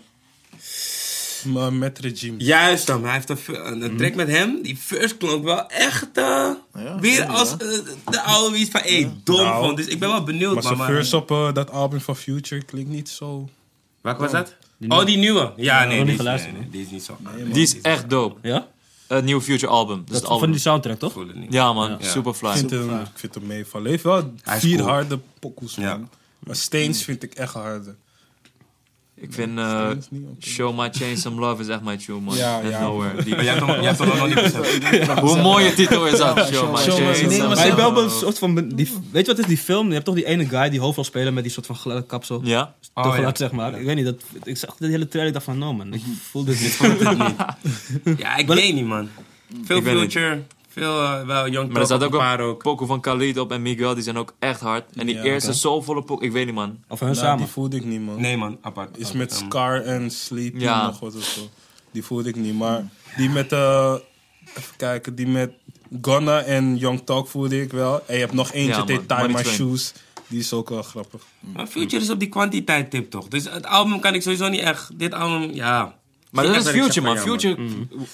Maar 1.47 1.73
met 1.73 1.99
regime. 1.99 2.35
Juist 2.43 2.87
dan, 2.87 3.03
hij 3.03 3.13
heeft 3.13 3.29
een, 3.29 3.37
een 3.71 3.77
Mhm. 3.77 3.97
track 3.97 4.15
met 4.15 4.27
hem. 4.27 4.61
Die 4.61 4.77
first 4.77 5.17
klonk 5.17 5.43
wel 5.43 5.67
echt 5.69 6.07
eh, 6.13 6.49
weer 6.99 7.17
ja. 7.17 7.25
als 7.25 7.51
eh, 7.51 7.57
de 8.05 8.21
oude 8.21 8.57
wie 8.57 8.71
van, 8.71 8.81
hey, 8.83 9.11
dom 9.23 9.35
Nou, 9.41 9.65
vond. 9.65 9.77
Dus 9.77 9.85
ik 9.87 9.99
ben 9.99 10.09
wel 10.09 10.23
benieuwd, 10.23 10.53
Maar 10.53 10.63
man. 10.63 10.75
zijn 10.77 10.89
first 10.89 11.13
op 11.13 11.31
eh, 11.31 11.53
dat 11.53 11.71
album 11.71 12.01
van 12.01 12.15
Future 12.15 12.61
klinkt 12.63 12.89
niet 12.89 13.09
zo... 13.09 13.49
Welke 14.01 14.21
was 14.21 14.31
dat? 14.31 14.55
Die 14.77 14.91
oh, 14.91 15.05
die 15.05 15.17
nieuwe. 15.17 15.53
Ja, 15.55 15.83
nee, 15.85 16.03
die 16.03 16.11
is, 16.11 16.17
geluisterd, 16.17 16.53
nee, 16.53 16.61
nee, 16.61 16.71
die 16.71 16.81
is 16.81 16.89
niet 16.91 17.03
zo. 17.03 17.17
Die 17.51 17.61
is 17.63 17.81
echt 17.81 18.09
dope. 18.09 18.47
Ja? 18.47 18.67
Het 19.07 19.23
nieuwe 19.25 19.41
Future 19.41 19.71
album. 19.71 19.97
Dus 19.97 20.05
Dat, 20.05 20.15
het 20.15 20.25
album. 20.25 20.39
van 20.43 20.51
die 20.51 20.59
soundtrack, 20.61 20.99
toch? 20.99 21.13
Ja 21.49 21.73
man, 21.73 21.89
Ja. 21.99 22.07
super 22.09 22.33
fly. 22.33 22.49
Ik 22.49 22.55
vind, 22.57 22.69
hem, 22.71 22.99
ik 22.99 23.07
vind 23.13 23.35
hem 23.35 23.45
meevallen. 23.45 23.81
Hij 23.83 23.91
heeft 23.91 24.03
wel 24.03 24.33
vier 24.43 24.77
cool. 24.77 24.89
harde 24.89 25.19
pokoes, 25.39 25.75
man. 25.75 25.85
Ja. 25.85 25.99
Maar 26.39 26.55
Stains 26.55 27.03
vind 27.03 27.23
ik 27.23 27.33
echt 27.33 27.53
harder. 27.53 27.95
Ik 29.19 29.33
vind 29.33 29.57
eh. 29.57 29.89
Show 30.41 30.79
My 30.79 30.89
Chain 30.91 31.17
Some 31.17 31.39
Love 31.39 31.61
is 31.61 31.67
echt 31.67 31.81
mijn 31.81 31.97
tune 31.97 32.19
man. 32.19 32.35
Ja, 32.35 32.59
ja. 32.61 32.79
Nowhere. 32.81 33.23
Die- 33.23 33.35
Maar 33.35 33.43
jij 33.43 33.53
hebt 33.53 33.99
hem- 33.99 34.07
nog 34.07 34.27
niet 34.27 34.35
beseft. 34.35 35.19
Hoe 35.25 35.41
mooi 35.41 35.65
je 35.65 35.73
titel 35.73 36.07
is 36.07 36.17
dat? 36.17 36.47
Show 36.47 36.65
My 36.65 36.71
My- 36.71 36.77
Chain 36.91 37.15
Some 37.15 37.47
maar 37.47 37.55
Maar 37.57 37.67
ik 37.67 37.75
ben 37.75 37.93
wel 37.93 38.03
een 38.03 38.09
soort 38.09 38.37
van... 38.37 38.67
Die, 38.69 38.91
weet 39.11 39.25
je 39.25 39.31
wat 39.31 39.39
is 39.41 39.45
die 39.45 39.57
film? 39.57 39.87
Je 39.87 39.93
hebt 39.93 40.05
toch 40.05 40.15
die 40.15 40.25
ene 40.25 40.45
guy 40.47 40.69
die 40.69 40.79
hoofdrol 40.79 41.03
spelen 41.05 41.33
met 41.33 41.43
die 41.43 41.51
soort 41.51 41.65
van 41.65 41.75
gladde 41.75 42.05
kapsel. 42.05 42.41
Ja? 42.43 42.73
Oh, 42.93 43.03
toch 43.03 43.13
ja. 43.15 43.19
glad, 43.21 43.37
zeg 43.37 43.51
maar. 43.51 43.79
Ik 43.79 43.85
weet 43.85 43.95
niet, 43.95 44.05
dat, 44.05 44.23
ik 44.43 44.57
zag 44.57 44.75
de 44.75 44.87
hele 44.87 45.07
trailer, 45.07 45.27
ik 45.27 45.33
dacht 45.33 45.45
van, 45.45 45.57
no 45.57 45.73
man, 45.73 45.93
ik 45.93 46.01
voel 46.31 46.43
dit 46.43 46.61
niet. 46.61 46.77
Ja, 48.17 48.35
ik 48.37 48.47
weet 48.47 48.73
niet, 48.73 48.85
man. 48.85 49.09
Veel. 49.63 49.81
Future, 49.81 50.41
veel 50.77 51.03
eh, 51.03 51.25
wel 51.25 51.49
Young 51.49 51.71
Maar 51.71 51.81
er 51.81 51.87
Thug, 51.87 51.97
ook 52.03 52.11
een 52.13 52.19
paar 52.19 52.39
ook. 52.39 52.63
pokoe 52.63 52.87
van 52.87 52.99
Khalid 53.01 53.37
op 53.39 53.51
en 53.51 53.61
Miguel, 53.61 53.93
die 53.93 54.03
zijn 54.03 54.17
ook 54.17 54.33
echt 54.39 54.59
hard. 54.59 54.83
En 54.95 55.05
die 55.05 55.15
Ja, 55.15 55.23
eerste 55.23 55.49
oké. 55.49 55.57
soulvolle 55.59 56.03
pokoe, 56.03 56.25
ik 56.25 56.31
weet 56.31 56.45
niet 56.45 56.55
man. 56.55 56.77
Of 56.87 56.99
hun 56.99 57.09
Nou, 57.09 57.21
samen. 57.21 57.37
die 57.37 57.47
voelde 57.47 57.75
ik 57.77 57.85
niet, 57.85 58.01
man. 58.05 58.21
Nee, 58.21 58.37
man, 58.37 58.57
apart. 58.61 58.97
Is 58.97 59.11
met 59.11 59.31
Um, 59.31 59.37
Scar 59.47 59.81
en 59.81 60.11
Sleepy 60.11 60.59
Ja. 60.59 60.85
nog 60.85 60.99
wat 60.99 61.15
of 61.15 61.23
zo. 61.23 61.41
Die 61.91 62.03
voelde 62.03 62.29
ik 62.29 62.35
niet. 62.35 62.55
Maar 62.57 62.87
die 63.17 63.29
met, 63.29 63.51
eh 63.51 63.93
even 64.57 64.75
kijken, 64.77 65.15
die 65.15 65.27
met 65.27 65.51
Gunna 66.01 66.41
en 66.41 66.77
Young 66.77 67.01
Talk 67.05 67.27
voelde 67.27 67.61
ik 67.61 67.71
wel. 67.71 68.03
En 68.07 68.13
je 68.13 68.19
hebt 68.19 68.33
nog 68.33 68.51
eentje, 68.53 68.75
Ja. 68.75 68.83
Tie 68.83 68.99
Money 69.07 69.27
My 69.27 69.33
Train. 69.33 69.45
Shoes. 69.55 69.93
Die 70.27 70.39
is 70.39 70.53
ook 70.53 70.69
wel 70.69 70.81
grappig. 70.83 71.21
Maar 71.39 71.67
Future 71.67 72.01
is 72.03 72.09
op 72.09 72.19
die 72.19 72.29
kwantiteit 72.29 72.89
tip 72.91 73.09
toch? 73.11 73.27
Dus 73.27 73.43
het 73.49 73.65
album 73.65 73.99
kan 73.99 74.13
ik 74.13 74.21
sowieso 74.21 74.47
niet 74.47 74.59
echt. 74.61 74.99
Dit 74.99 75.13
album, 75.13 75.53
ja. 75.53 75.95
Maar 76.31 76.43
dat 76.45 76.55
is 76.55 76.67
Future 76.67 77.01
man. 77.01 77.17
Future 77.17 77.57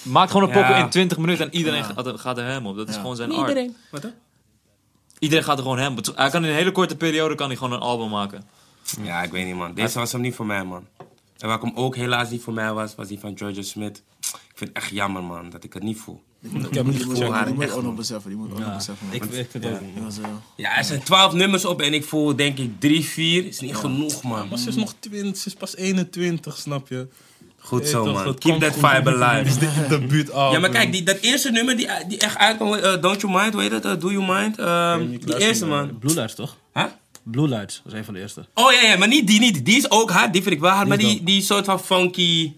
maakt 0.02 0.30
gewoon 0.30 0.46
een 0.48 0.54
pokoe 0.54 0.70
Ja. 0.74 0.82
in 0.84 0.90
20 0.90 1.18
minuten 1.18 1.44
en 1.50 1.54
iedereen 1.58 1.84
gaat, 1.84 2.20
gaat 2.20 2.38
er 2.38 2.44
hem 2.44 2.66
op. 2.66 2.76
Dat 2.76 2.88
is 2.88 2.96
gewoon 2.96 3.16
zijn 3.16 3.30
art. 3.32 3.48
Iedereen. 3.48 3.76
Wat 3.90 4.02
dan? 4.02 4.12
Iedereen 5.18 5.44
gaat 5.44 5.56
er 5.56 5.62
gewoon 5.62 5.78
hem. 5.78 5.94
Hij 6.14 6.30
kan 6.30 6.44
in 6.44 6.50
een 6.50 6.56
hele 6.56 6.72
korte 6.72 6.96
periode 6.96 7.34
kan 7.34 7.46
hij 7.46 7.56
gewoon 7.56 7.72
een 7.72 7.80
album 7.80 8.08
maken. 8.10 8.44
Ja, 9.02 9.22
ik 9.22 9.30
weet 9.30 9.46
niet, 9.46 9.54
man. 9.54 9.74
Deze 9.74 9.98
was 9.98 10.12
hem 10.12 10.20
niet 10.20 10.34
voor 10.34 10.46
mij, 10.46 10.64
man. 10.64 10.86
En 11.38 11.46
waar 11.48 11.56
ik 11.56 11.62
hem 11.62 11.72
ook 11.74 11.96
helaas 11.96 12.30
niet 12.30 12.42
voor 12.42 12.52
mij 12.52 12.72
was, 12.72 12.94
was 12.94 13.08
die 13.08 13.18
van 13.18 13.38
Georgia 13.38 13.62
Smith. 13.62 14.02
Ik 14.20 14.60
vind 14.60 14.70
het 14.74 14.82
echt 14.82 14.90
jammer, 14.92 15.22
man, 15.24 15.50
dat 15.50 15.64
ik 15.64 15.72
het 15.72 15.82
niet 15.82 15.98
voel. 15.98 16.22
Ik 16.42 16.50
heb 16.52 16.72
hem 16.72 16.86
niet 16.86 16.96
Die 16.98 17.06
moet, 17.06 17.22
haar 17.22 17.44
die 17.44 17.54
moet 17.54 17.62
echt, 17.64 17.72
ook 17.72 17.82
nog 17.82 17.94
beseffen. 17.94 18.30
Die 18.30 18.38
moet 18.38 18.52
ook 18.52 18.58
nog 18.58 18.74
beseffen. 18.74 19.06
ik, 19.10 19.24
ik 19.24 19.30
vind 19.50 19.64
het 19.64 19.74
ook 19.74 19.80
eh, 19.80 20.28
Ja, 20.56 20.76
er 20.76 20.84
zijn 20.84 21.02
12 21.02 21.32
nummers 21.32 21.64
op 21.64 21.80
en 21.80 21.94
ik 21.94 22.04
voel 22.04 22.36
denk 22.36 22.58
ik 22.58 22.80
3, 22.80 23.04
4. 23.04 23.46
Is 23.46 23.60
niet 23.60 23.76
genoeg, 23.76 24.22
man. 24.22 24.48
Maar 24.48 24.58
ze 24.58 24.68
is 24.68 24.74
nog 24.74 24.94
20, 24.98 25.36
ze 25.42 25.48
is 25.48 25.54
pas 25.54 25.76
21, 25.76 26.56
snap 26.58 26.88
je? 26.88 27.08
Goed 27.64 27.80
Weet 27.80 27.88
zo, 27.88 28.04
man. 28.04 28.24
dat 28.24 28.38
Keep 28.38 28.60
that 28.60 28.74
vibe 28.74 29.16
alive. 29.16 29.42
Dit 29.60 29.68
is 29.68 29.74
de 29.74 29.86
debuutalbum. 29.88 30.52
Ja, 30.52 30.58
maar 30.58 30.70
kijk, 30.70 30.92
die, 30.92 31.02
dat 31.02 31.18
eerste 31.20 31.50
nummer 31.50 31.76
die, 31.76 31.88
die 32.08 32.18
echt 32.18 32.36
uitkwam, 32.36 32.74
eh, 32.74 33.00
Don't 33.00 33.20
You 33.20 33.32
Mind, 33.32 33.52
hoe 33.52 33.62
heet 33.62 33.70
het? 33.70 33.84
Eh, 33.84 33.92
Do 33.98 34.10
You 34.10 34.24
Mind? 34.26 34.56
Weet 34.56 35.12
ik 35.12 35.26
die 35.26 35.38
eerste, 35.38 35.66
man. 35.66 35.98
Blue 35.98 36.14
Lights, 36.14 36.34
toch? 36.34 36.56
Huh? 36.74 36.84
Blue 37.22 37.48
Lights 37.48 37.80
was 37.84 37.92
een 37.92 38.04
van 38.04 38.14
de 38.14 38.20
eerste. 38.20 38.46
Oh 38.54 38.72
ja, 38.72 38.80
ja, 38.88 38.96
maar 38.96 39.08
niet 39.08 39.26
die, 39.26 39.40
niet. 39.40 39.64
Die 39.64 39.76
is 39.76 39.90
ook 39.90 40.10
hard, 40.10 40.32
die 40.32 40.42
vind 40.42 40.54
ik 40.54 40.60
wel 40.60 40.70
hard. 40.70 40.88
Maar 40.88 40.98
die, 40.98 41.22
die 41.22 41.42
soort 41.42 41.64
van 41.64 41.80
funky... 41.80 42.52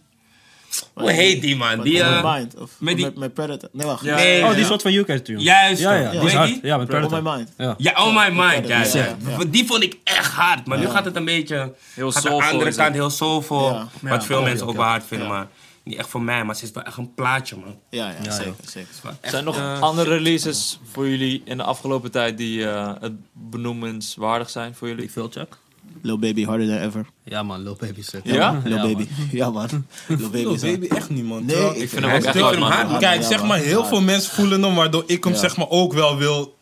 Hoe 0.95 1.11
heet 1.11 1.41
die, 1.43 1.57
man? 1.57 1.81
Die, 1.81 2.01
On 2.03 2.07
eh, 2.09 2.23
My 2.25 2.39
Mind. 2.39 2.57
Of 2.57 2.71
met 2.79 2.97
die- 2.97 3.05
met, 3.05 3.17
met 3.17 3.35
Predator. 3.35 3.69
Nee, 3.73 3.87
wacht. 3.87 4.03
Nee, 4.03 4.43
Oh, 4.43 4.49
ja. 4.51 4.55
die 4.55 4.65
soort 4.65 4.83
van 4.83 4.93
UK 4.93 5.07
tune. 5.25 5.39
Juist, 5.41 5.81
Ja, 5.83 5.95
ja, 5.95 6.11
die 6.11 6.21
is 6.21 6.33
hard. 6.33 6.59
Ja, 6.63 6.77
met 6.77 6.87
On 6.89 7.01
Predator. 7.01 7.23
My 7.23 7.31
Mind. 7.37 7.53
Ja. 7.59 7.75
Ja, 7.79 7.93
Oh 8.05 8.07
My 8.25 8.31
Mind. 8.45 8.69
Ja, 8.69 8.83
Ja, 8.83 8.87
ja, 8.95 9.17
ja. 9.39 9.45
Die 9.49 9.67
vond 9.67 9.83
ik 9.83 9.97
echt 10.05 10.33
hard. 10.33 10.67
Maar 10.67 10.79
nu 10.79 10.87
gaat 10.89 11.05
het 11.05 11.17
een 11.17 11.25
beetje... 11.25 11.75
Heel 11.95 12.13
gaat 12.13 12.23
soulful 12.23 12.41
de 12.41 12.53
andere 12.53 12.71
is 12.71 12.77
kant 12.77 12.95
heel 12.95 13.11
soulful. 13.11 13.73
Ja. 13.73 13.89
Wat 14.01 14.25
veel 14.25 14.43
mensen 14.43 14.67
ook 14.67 14.77
wel 14.77 14.85
hard 14.85 15.05
vinden, 15.07 15.29
maar... 15.29 15.47
Niet 15.83 15.99
echt 15.99 16.09
voor 16.09 16.23
mij, 16.23 16.45
maar 16.45 16.57
ze 16.57 16.65
is 16.65 16.71
wel 16.71 16.83
echt 16.85 16.97
een 16.97 17.15
plaatje, 17.15 17.57
man. 17.57 17.77
Ja, 17.91 18.15
ja, 18.23 18.31
zeker. 18.31 18.55
zeker. 18.65 18.89
Zijn 19.23 19.35
er 19.35 19.43
nog 19.43 19.57
eh, 19.57 19.81
andere 19.81 20.11
releases 20.15 20.79
voor 20.93 21.09
jullie 21.09 21.43
in 21.45 21.57
de 21.57 21.63
afgelopen 21.63 22.11
tijd 22.11 22.37
die 22.39 22.69
eh, 22.69 22.93
het 23.01 23.13
benoemenswaardig 23.33 24.51
zijn 24.51 24.75
voor 24.75 24.89
jullie? 24.89 25.03
Die 25.03 25.13
Vulchak. 25.13 25.59
Lil 26.03 26.19
Baby, 26.19 26.45
harder 26.45 26.67
than 26.67 26.77
ever. 26.79 27.07
Ja 27.25 27.43
man, 27.43 27.63
Lil 27.63 27.77
Baby 27.81 28.03
zit. 28.03 28.21
Ja? 28.25 28.61
Lil 28.65 28.77
Ja, 28.77 28.83
Baby. 28.83 29.07
Ja, 29.31 29.51
man. 29.51 29.69
Lil 30.07 30.31
Baby 30.31 30.39
Lil. 30.45 30.59
Baby 30.61 30.87
echt 30.87 31.11
niet, 31.11 31.25
man. 31.25 31.45
Nee, 31.45 31.57
ik 31.57 31.89
vind 31.89 31.91
hem 31.93 32.03
Hij 32.05 32.17
ook 32.19 32.25
echt 32.25 32.39
hard, 32.41 32.59
man. 32.59 32.71
hard. 32.73 32.99
Kijk, 32.99 33.21
Ja, 33.21 33.27
zeg 33.29 33.45
maar, 33.45 33.59
heel 33.59 33.85
veel 33.85 34.01
mensen 34.01 34.33
voelen 34.33 34.63
hem, 34.63 34.75
waardoor 34.75 35.05
ik 35.07 35.25
hem 35.25 35.33
Ja. 35.33 35.39
zeg 35.39 35.57
maar 35.57 35.69
ook 35.69 35.93
wel 35.93 36.17
wil 36.17 36.55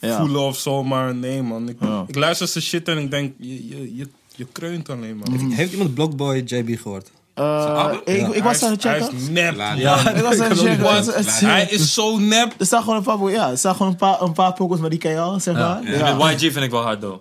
Ja. 0.00 0.18
voelen 0.18 0.40
of 0.40 0.58
zo. 0.58 0.84
Maar 0.84 1.14
nee, 1.14 1.42
man. 1.42 1.68
Ik, 1.68 1.76
Ja. 1.80 2.04
ik 2.06 2.14
luister 2.16 2.48
zijn 2.48 2.64
shit 2.64 2.88
en 2.88 2.98
ik 2.98 3.10
denk, 3.10 3.32
je, 3.38 3.68
je, 3.68 3.96
je, 3.96 4.08
je 4.36 4.46
kreunt 4.52 4.88
alleen, 4.90 5.16
man. 5.16 5.50
Heeft 5.50 5.72
iemand 5.72 5.94
Blockboy 5.94 6.42
JB 6.46 6.78
gehoord? 6.80 7.10
Eh, 7.34 7.92
ik, 8.04 8.28
ik 8.28 8.42
was 8.42 8.62
aan 8.62 8.70
het 8.70 8.82
Hij 8.82 9.00
checken. 9.00 9.16
is 9.16 9.28
nep. 9.28 9.56
Ja. 9.76 10.10
Ik 10.14 10.22
was 10.22 10.38
aan 10.40 10.50
het 10.50 10.58
checken. 10.58 11.48
Hij 11.48 11.66
is 11.70 11.94
zo 11.94 12.18
nep. 12.18 12.54
Er 12.58 12.66
staan 12.66 12.82
gewoon 12.82 12.96
een 12.96 13.02
paar, 13.02 13.30
ja, 13.30 13.50
er 13.50 13.58
staan 13.58 13.74
gewoon 13.74 13.92
een 13.92 13.98
paar, 13.98 14.22
een 14.22 14.32
paar 14.32 14.52
pokus, 14.52 14.78
maar 14.78 14.90
die 14.90 14.98
ken 14.98 15.10
je 15.10 15.18
al, 15.18 15.40
zeg 15.40 15.54
maar. 15.54 15.90
Ja. 15.90 16.30
YG 16.30 16.38
vind 16.38 16.56
ik 16.56 16.70
wel 16.70 16.82
hard, 16.82 17.00
though. 17.00 17.20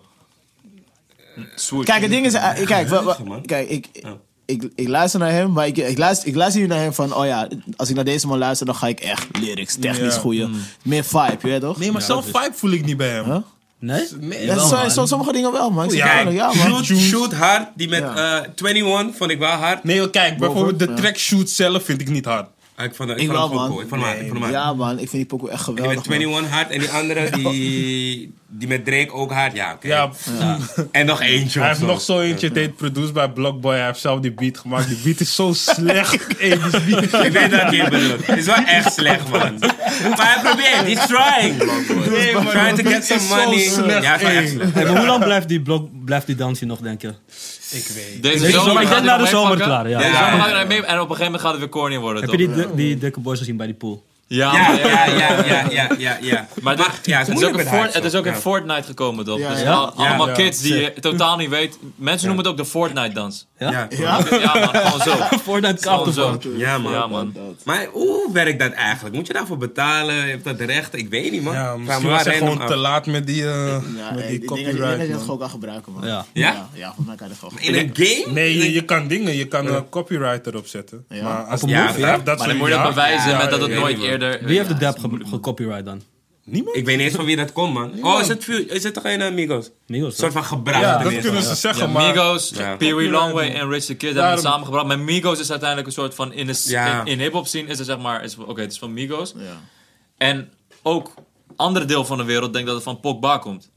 Kijk, 1.83 2.01
het 2.01 2.11
ding 2.11 2.25
is, 2.25 2.33
eh, 2.33 2.65
kijk, 2.65 2.87
wa- 2.89 3.03
wa- 3.03 3.17
kijk 3.45 3.69
ik, 3.69 3.87
ik, 4.45 4.69
ik 4.75 4.87
luister 4.87 5.19
naar 5.19 5.31
hem, 5.31 5.51
maar 5.51 5.67
ik, 5.67 5.77
ik, 5.77 5.97
luister, 5.97 6.27
ik 6.27 6.35
luister 6.35 6.61
nu 6.61 6.67
naar 6.67 6.79
hem 6.79 6.93
van, 6.93 7.13
oh 7.15 7.25
ja, 7.25 7.47
als 7.75 7.89
ik 7.89 7.95
naar 7.95 8.03
deze 8.03 8.27
man 8.27 8.37
luister, 8.37 8.65
dan 8.65 8.75
ga 8.75 8.87
ik 8.87 8.99
echt 8.99 9.27
lyrics, 9.39 9.75
technisch 9.79 10.13
Ja. 10.13 10.19
goeie, 10.19 10.47
meer 10.83 11.03
vibe, 11.03 11.37
je 11.41 11.47
weet 11.47 11.61
toch? 11.61 11.77
Nee, 11.79 11.91
maar 11.91 12.01
zelf 12.01 12.25
vibe 12.25 12.51
voel 12.53 12.71
ik 12.71 12.85
niet 12.85 12.97
bij 12.97 13.09
hem. 13.09 13.23
Huh? 13.25 13.37
Nee? 13.79 14.03
Nee, 14.19 14.45
Ja, 14.45 14.55
wel, 14.55 14.89
zo, 14.89 15.05
sommige 15.05 15.31
dingen 15.31 15.51
wel, 15.51 15.69
man. 15.71 15.89
Ja, 15.89 16.19
ja, 16.19 16.53
man. 16.53 16.83
Shoot, 16.83 16.99
shoot 16.99 17.33
hard. 17.33 17.67
Die 17.75 17.89
met 17.89 17.99
Ja. 17.99 18.41
eh 18.41 18.49
21 18.71 19.15
vond 19.17 19.31
ik 19.31 19.39
wel 19.39 19.49
hard. 19.49 19.83
Nee, 19.83 20.09
kijk, 20.09 20.37
bijvoorbeeld 20.37 20.79
de 20.79 20.87
Ja. 20.87 20.93
track 20.95 21.17
shoot 21.17 21.49
zelf 21.49 21.83
vind 21.83 22.01
ik 22.01 22.09
niet 22.09 22.25
hard. 22.25 22.47
Ah, 22.75 22.85
Ik 22.85 22.95
vond, 22.95 23.09
ik 23.09 23.17
Ik 23.17 23.25
vond 23.25 23.37
wel, 23.37 23.49
man. 23.53 23.65
Ik 23.71 23.77
vond 23.89 23.91
hem 23.91 23.99
hard. 24.01 24.19
Ik 24.21 24.31
vond. 24.31 24.51
Ja, 24.51 24.73
man, 24.73 24.91
ik 24.91 24.97
vind 24.97 25.11
die 25.11 25.25
pokoe 25.25 25.49
echt 25.49 25.63
geweldig. 25.63 25.95
man. 25.95 26.03
21 26.17 26.49
hard 26.49 26.69
en 26.69 26.79
die 26.79 26.89
andere, 26.89 27.29
die 27.39 28.33
die 28.47 28.67
met 28.67 28.85
Drake 28.85 29.11
ook 29.11 29.31
hard, 29.31 29.55
ja, 29.55 29.73
oké. 29.73 29.87
Ja, 29.87 30.09
En 30.91 31.05
nog 31.05 31.21
eentje 31.21 31.59
hij 31.59 31.71
of 31.71 31.77
heeft 31.77 31.89
nog 31.89 32.01
zo 32.01 32.19
eentje, 32.19 32.49
heet 32.53 32.75
Produced 32.75 33.13
by 33.13 33.27
Blockboy. 33.27 33.75
Hij 33.75 33.85
heeft 33.85 33.99
zelf 33.99 34.19
die 34.19 34.31
beat 34.31 34.57
gemaakt. 34.57 34.87
Die 34.87 34.97
beat 35.03 35.19
is 35.19 35.35
zo 35.35 35.53
slecht. 35.53 36.25
Hey, 36.37 36.49
die 36.49 36.59
beat. 37.09 37.25
Ik 37.25 37.31
weet 37.31 37.51
wat 37.63 37.71
je 37.71 37.87
bedoelt. 37.89 38.25
Het 38.27 38.37
is 38.37 38.45
wel 38.45 38.55
echt 38.55 38.93
slecht, 38.93 39.29
man. 39.29 39.57
Maar 39.59 39.71
hij 40.17 40.39
probeert, 40.43 40.97
he's 40.97 41.07
trying. 41.07 41.57
Nee, 42.09 42.33
man, 42.33 42.47
Trying 42.47 42.77
to 42.77 42.89
get 42.89 43.05
some 43.05 43.43
money. 43.43 43.59
slecht, 43.59 44.03
Ja, 44.03 44.11
het 44.11 44.21
is 44.21 44.27
wel 44.27 44.31
hey. 44.35 44.41
echt 44.43 44.49
slecht. 44.51 44.73
Hey, 44.73 44.83
maar 44.85 44.97
hoe 44.97 45.05
lang 45.05 45.23
blijft 45.23 45.47
die, 45.47 45.61
blok, 45.61 45.89
blijft 46.05 46.25
die 46.25 46.35
dans 46.35 46.59
hier 46.59 46.67
nog, 46.69 46.79
denk 46.79 47.01
je? 47.01 47.07
Ik 47.71 47.87
weet. 47.95 48.23
Deze 48.23 48.39
Deze 48.43 48.59
zomer, 48.59 48.81
ik 48.81 48.89
denk 48.89 49.03
na 49.03 49.17
de 49.17 49.25
zomer 49.27 49.57
klaar, 49.57 49.89
ja. 49.89 49.97
Deze 49.97 50.15
zomer 50.15 50.67
mee 50.67 50.77
en 50.85 50.99
op 50.99 51.09
een 51.09 51.15
gegeven 51.15 51.23
moment 51.23 51.41
gaat 51.41 51.51
het 51.51 51.59
weer 51.59 51.69
corny 51.69 51.97
worden, 51.97 52.21
Heb 52.21 52.31
toch? 52.31 52.39
je 52.39 52.53
die, 52.53 52.75
die 52.75 52.97
dikke 52.97 53.19
boys 53.19 53.39
gezien 53.39 53.57
bij 53.57 53.65
die 53.65 53.75
pool? 53.75 54.05
Ja, 54.27 54.53
Ja, 54.53 54.71
ja, 54.73 55.05
ja, 55.05 55.45
ja, 55.45 55.65
ja, 55.69 55.89
ja, 55.97 56.17
ja. 56.21 56.47
Maar, 56.61 56.75
dit- 56.75 56.85
ja, 57.03 57.19
het, 57.19 57.27
is 57.27 57.43
ook 57.43 57.49
in 57.49 57.55
met 57.55 57.67
Fort- 57.67 57.81
Hype 57.81 57.95
het 57.95 58.03
is 58.05 58.11
zo. 58.11 58.17
ook 58.17 58.25
in 58.25 58.31
Ja. 58.33 58.37
Fortnite 58.39 58.83
gekomen, 58.83 59.25
toch? 59.25 59.39
Ja, 59.39 59.49
dus 59.49 59.61
ja. 59.61 59.71
al- 59.73 59.93
allemaal 59.93 60.27
Ja. 60.27 60.33
kids 60.33 60.61
die 60.61 60.73
je 60.75 60.93
totaal 60.99 61.37
niet 61.37 61.49
weet. 61.49 61.77
Mensen 61.95 62.27
noemen 62.27 62.45
het 62.45 62.53
ook 62.53 62.59
de 62.59 62.65
Fortnite-dans. 62.71 63.47
Ja? 63.57 63.69
Ja. 63.71 63.87
Ja? 63.89 64.19
Ja, 64.39 64.53
man, 64.53 64.69
gewoon 64.75 65.01
zo. 65.01 65.15
Fortnite 65.49 65.81
Gewoon 65.83 66.03
kapt 66.03 66.15
zo. 66.15 66.31
ervan. 66.33 66.57
Ja, 66.57 66.77
man. 66.77 66.91
Ja, 66.91 67.07
man. 67.07 67.35
Maar 67.63 67.85
hoe 67.91 68.29
werkt 68.33 68.59
dat 68.59 68.71
eigenlijk? 68.71 69.15
Moet 69.15 69.27
je 69.27 69.33
daarvoor 69.33 69.57
betalen? 69.57 70.15
Je 70.15 70.21
hebt 70.21 70.43
dat 70.43 70.59
recht? 70.59 70.95
Ik 70.97 71.09
weet 71.09 71.31
niet, 71.31 71.41
man. 71.43 71.53
Ja, 71.53 71.77
misschien 71.77 72.09
was 72.09 72.23
gewoon 72.23 72.67
te 72.67 72.75
laat 72.75 73.05
met 73.05 73.27
die, 73.27 73.43
eh, 73.43 73.65
Ja, 73.97 74.11
met 74.13 74.23
ik 74.23 74.29
die 74.29 74.49
dat 74.49 74.57
je- 74.57 74.63
ik 74.65 74.65
denk 74.65 74.65
dat 74.65 74.65
je 74.65 74.73
copyright. 74.77 74.99
het 74.99 75.09
man. 75.09 75.19
gewoon 75.19 75.37
kan 75.39 75.49
gebruiken, 75.49 75.91
man. 75.93 76.07
Ja. 76.07 76.25
Ja? 76.33 76.67
Volgens 76.71 77.05
mij 77.05 77.15
kan 77.15 77.27
je 77.27 77.33
het 77.33 77.39
gewoon 77.39 77.59
In 77.59 77.75
een 77.75 77.89
game? 77.93 78.33
Nee, 78.33 78.57
je, 78.57 78.73
je 78.73 78.81
kan 78.83 79.07
dingen, 79.07 79.35
je 79.35 79.45
kan 79.47 79.67
een 79.67 79.89
copyright 79.89 80.47
erop 80.47 80.67
zetten. 80.67 81.05
Ja. 81.09 81.23
Maar 81.23 81.43
als 81.43 81.61
heeft 81.61 82.25
dat 82.25 82.53
moet 82.53 82.67
je 82.67 82.73
dat 82.73 82.83
bewijzen 82.87 83.37
met 83.37 83.49
dat 83.49 83.61
het 83.61 83.69
nooit 83.73 83.97
man. 83.97 84.05
Eerder... 84.21 84.45
Wie 84.47 84.57
heeft 84.57 84.69
de 84.69 84.77
dab 84.77 84.97
gecopyright 85.29 85.85
dan? 85.85 86.01
Niemand? 86.43 86.75
Ik 86.75 86.85
weet 86.85 86.97
niet 86.97 87.05
eens 87.05 87.15
van 87.15 87.25
wie 87.25 87.35
dat 87.35 87.51
komt, 87.51 87.73
man. 87.73 88.03
Oh, 88.03 88.19
is 88.21 88.27
het, 88.27 88.47
is 88.47 88.83
het 88.83 88.93
toch 88.93 89.03
een 89.05 89.21
Amigos? 89.21 89.69
Migos, 89.87 90.11
Een 90.11 90.17
soort 90.19 90.33
van 90.33 90.43
gebruik. 90.43 90.81
Ja, 90.83 90.97
dat 91.03 91.19
kunnen 91.19 91.43
ze 91.43 91.55
zeggen, 91.55 91.87
Ja, 91.87 91.91
maar... 91.93 92.13
Migos, 92.13 92.49
Ja. 92.55 92.75
Pee 92.75 92.95
Wee 92.95 93.09
Longway 93.09 93.53
en 93.53 93.69
Rich 93.69 93.83
the 93.85 93.95
Kid 93.95 94.13
hebben 94.13 94.31
het 94.31 94.39
samengebracht. 94.41 94.85
Maar 94.87 94.99
Migos 94.99 95.39
is 95.39 95.49
uiteindelijk 95.49 95.87
een 95.87 95.93
soort 95.93 96.15
van... 96.15 96.33
In, 96.33 96.47
de, 96.47 96.61
Ja. 96.65 96.99
in, 96.99 97.05
in 97.07 97.19
hip-hop 97.19 97.47
scene 97.47 97.67
is 97.69 97.77
het 97.77 97.87
zeg 97.87 97.97
maar... 97.99 98.23
is- 98.23 98.37
Oké, 98.37 98.61
het 98.61 98.71
is 98.71 98.77
van 98.79 98.93
Migos. 98.93 99.33
Ja. 99.37 99.61
En 100.17 100.49
ook 100.83 101.13
andere 101.55 101.85
deel 101.85 102.05
van 102.05 102.17
de 102.17 102.23
wereld 102.23 102.53
denkt 102.53 102.67
dat 102.67 102.75
het 102.75 102.85
van 102.85 102.99
Pogba 102.99 103.37
komt. 103.37 103.71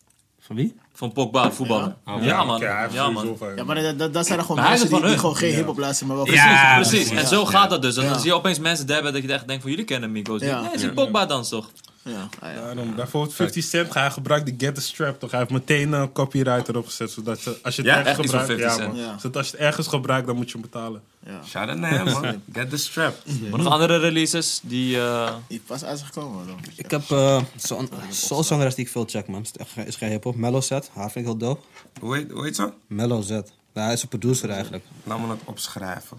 Van 0.48 0.56
wie? 0.56 0.74
Van 0.94 1.12
Pogba, 1.12 1.50
voetballer. 1.50 1.94
Ja, 2.06 2.18
Ja, 2.20 2.44
man. 2.44 2.61
Ja, 2.61 3.11
man. 3.11 3.37
Ja, 3.56 3.64
maar 3.64 3.82
dat, 3.82 3.98
dat, 3.98 4.14
dat 4.14 4.26
zijn 4.26 4.38
er 4.38 4.44
gewoon 4.44 4.61
Maar 4.61 4.70
hij 4.70 4.76
is 4.82 4.88
mensen 4.88 5.08
die, 5.08 5.18
gewoon 5.18 5.37
geen 5.37 5.54
hip-hop 5.54 5.78
luisteren, 5.78 6.08
maar 6.16 6.24
wel 6.24 6.34
Ja, 6.34 6.74
Precies, 6.74 6.90
precies. 6.90 7.08
precies. 7.08 7.30
En 7.30 7.37
zo 7.38 7.44
gaat 7.44 7.70
dat 7.70 7.82
dus. 7.82 7.96
En 7.96 8.02
dan 8.02 8.12
Ja. 8.12 8.18
zie 8.18 8.26
je 8.30 8.34
opeens 8.37 8.58
mensen 8.58 8.87
dabben 8.87 9.12
dat 9.12 9.22
je 9.22 9.32
echt 9.32 9.46
denkt 9.46 9.62
van 9.62 9.70
jullie 9.70 9.87
kennen 9.87 10.12
Migos. 10.12 10.40
Ja. 10.40 10.61
Nee, 10.61 10.70
het 10.70 10.74
is 10.80 10.82
een 10.82 10.94
Pogba 10.94 11.26
dans 11.26 11.48
toch? 11.48 11.70
Ja, 12.09 12.29
ah, 12.40 12.55
ja. 12.55 12.61
Daarom, 12.64 12.94
bijvoorbeeld 12.94 13.35
50 13.35 13.64
Cent, 13.64 13.94
hij 13.94 14.11
gebruikt 14.11 14.47
die 14.47 14.55
Get 14.59 14.75
the 14.75 14.81
Strap 14.81 15.18
toch? 15.21 15.31
Hij 15.31 15.40
heeft 15.40 15.53
meteen 15.53 15.92
een 15.92 16.12
copyright 16.12 16.68
erop 16.68 16.87
gezet, 16.87 17.11
zodat 17.11 17.38
ze, 17.40 17.59
als 17.62 17.77
je 17.77 17.83
het 17.83 17.90
Ja, 17.90 17.97
ergens 17.97 18.16
echt 18.16 18.25
iets 18.25 18.31
van 18.31 18.40
gebruikt... 18.40 18.62
50 18.62 18.79
Ja, 18.81 18.87
man. 18.88 18.97
Cent. 18.97 19.07
Ja. 19.09 19.18
Zodat 19.18 19.37
als 19.37 19.47
je 19.51 19.53
het 19.57 19.61
ergens 19.66 19.87
gebruikt, 19.87 20.27
dan 20.27 20.37
moet 20.37 20.47
je 20.47 20.53
hem 20.53 20.61
betalen. 20.62 21.03
ja. 21.27 21.40
Shout 21.47 21.68
out 21.68 21.79
naar 21.79 21.90
hem, 21.90 22.05
man. 22.05 22.42
Get 22.53 22.71
the 22.71 22.77
strap. 22.77 23.14
Maar 23.51 23.59
nog 23.62 23.73
andere 23.73 23.97
releases 23.99 24.61
die... 24.62 24.97
eh, 25.01 25.35
Die 25.49 25.61
pas 25.66 25.85
uitgekomen, 25.85 26.47
dan. 26.47 26.57
Ik 26.77 26.90
heb 26.90 27.09
uh, 27.11 27.42
zo'n 27.57 27.88
soulzangeres 28.11 28.75
die 28.75 28.85
ik 28.85 28.90
veel 28.90 29.05
check, 29.09 29.29
man. 29.29 29.42
Is, 29.42 29.51
geen- 29.66 29.87
is 29.87 29.97
geen 29.97 30.11
hip-hop. 30.11 30.37
Mellow 30.37 30.62
Set. 30.62 30.90
Haar 30.94 31.11
vind 31.11 31.27
ik 31.27 31.31
heel 31.31 31.37
dope. 31.49 31.61
Hoe 32.01 32.16
heet, 32.16 32.31
hoe 32.31 32.44
heet 32.44 32.57
zo? 32.57 32.73
Mellow 32.87 33.23
Set. 33.25 33.53
Ja, 33.75 33.85
hij 33.85 33.92
is 33.92 34.03
een 34.03 34.09
producer 34.09 34.51
eigenlijk. 34.51 34.85
Laat 35.05 35.18
me 35.21 35.29
het 35.29 35.40
opschrijven. 35.44 36.18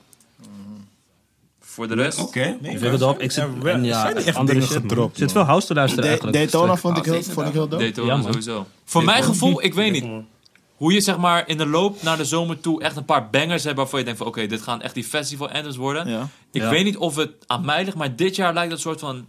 Voor 1.80 1.96
de 1.96 2.02
rest... 2.04 2.20
Oké. 2.20 2.58
Ik 2.62 2.78
vind 2.80 2.92
het 2.92 3.00
dope. 3.00 3.24
Ik 3.24 3.32
zit 3.32 3.44
Er 3.64 3.68
en 3.68 3.84
ja, 3.84 4.14
echt 4.14 4.36
andere 4.38 4.60
dingen 4.60 4.74
shit, 4.74 4.82
gedropt, 4.82 5.14
Er 5.14 5.20
zit 5.20 5.32
veel 5.32 5.42
house 5.44 5.68
te 5.68 5.74
luisteren 5.74 6.06
eigenlijk. 6.06 6.38
Daytona 6.38 6.76
vond 6.76 6.98
ik 6.98 7.06
Oh, 7.06 7.12
heel, 7.12 7.24
vond 7.24 7.48
ik 7.48 7.54
heel 7.54 7.68
dope. 7.68 7.84
Daytona 7.84 8.22
sowieso. 8.22 8.66
Voor 8.86 9.04
mijn 9.04 9.24
gevoel, 9.24 9.64
ik 9.64 9.74
weet 9.74 9.92
niet. 9.92 10.06
Hoe 10.76 10.94
je 10.94 11.02
zeg 11.02 11.18
maar 11.18 11.48
in 11.48 11.58
de 11.58 11.66
loop 11.66 12.02
naar 12.04 12.18
de 12.18 12.26
zomer 12.26 12.60
toe 12.60 12.82
echt 12.82 12.96
een 12.96 13.06
paar 13.06 13.30
bangers 13.30 13.64
hebt 13.64 13.78
waarvan 13.78 14.00
je 14.00 14.06
denkt 14.06 14.20
van 14.20 14.30
oké, 14.30 14.48
dit 14.48 14.62
gaan 14.62 14.82
echt 14.82 14.94
die 14.94 15.04
festival 15.04 15.50
anthems 15.50 15.76
worden. 15.76 16.10
Ja. 16.10 16.28
Ik 16.52 16.62
Ja. 16.62 16.70
weet 16.70 16.84
niet 16.84 16.98
of 16.98 17.16
het 17.16 17.32
aan 17.48 17.66
mij 17.66 17.84
ligt, 17.84 17.98
maar 17.98 18.16
dit 18.16 18.36
jaar 18.36 18.54
lijkt 18.54 18.72
het 18.72 18.82
soort 18.82 19.00
van 19.00 19.26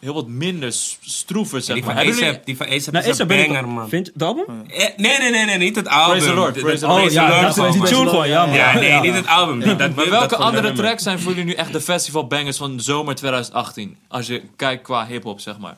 heel 0.00 0.14
wat 0.14 0.26
minder 0.26 0.72
s- 0.72 0.98
stroever 1.00 1.60
zeg 1.62 1.74
Die 1.76 1.84
maar. 1.84 1.94
van 1.94 2.04
die 2.44 2.56
van 2.56 2.66
Nou, 2.92 3.04
is 3.06 3.18
er 3.18 3.30
een 3.30 3.46
banger, 3.46 3.68
man. 3.68 3.88
Vind 3.88 4.06
je 4.06 4.12
het 4.14 4.22
album? 4.22 4.44
Eh, 4.68 4.78
Nee, 4.96 5.18
nee, 5.18 5.30
nee, 5.30 5.44
nee, 5.44 5.56
niet 5.58 5.76
het 5.76 5.88
album. 5.88 6.08
Praise 6.08 6.26
the 6.26 6.34
Lord. 6.34 6.58
Praise 6.60 6.78
the 6.78 6.86
Oh 6.86 6.96
Lord. 6.98 7.12
ja, 7.12 7.28
Lord 7.42 7.56
dat 7.56 7.66
is 7.66 7.72
die 7.72 7.82
tune 7.82 8.08
gewoon, 8.08 8.28
ja 8.28 8.46
man. 8.46 8.54
Ja, 8.54 8.74
nee, 8.74 9.00
niet 9.00 9.14
het 9.14 9.26
album. 9.26 9.60
Dat, 9.60 9.78
dat, 9.78 9.94
Maar 9.94 10.10
welke 10.10 10.36
andere 10.36 10.72
tracks 10.72 11.02
zijn 11.02 11.18
voor 11.18 11.30
jullie 11.32 11.44
nu 11.46 11.52
echt 11.52 11.72
de 11.72 11.80
festival 11.80 12.26
bangers 12.26 12.56
van 12.56 12.80
zomer 12.80 13.14
2018? 13.14 13.96
Als 14.08 14.26
je 14.26 14.42
kijkt 14.56 14.82
qua 14.82 15.06
hip-hop, 15.06 15.40
zeg 15.40 15.58
maar. 15.58 15.76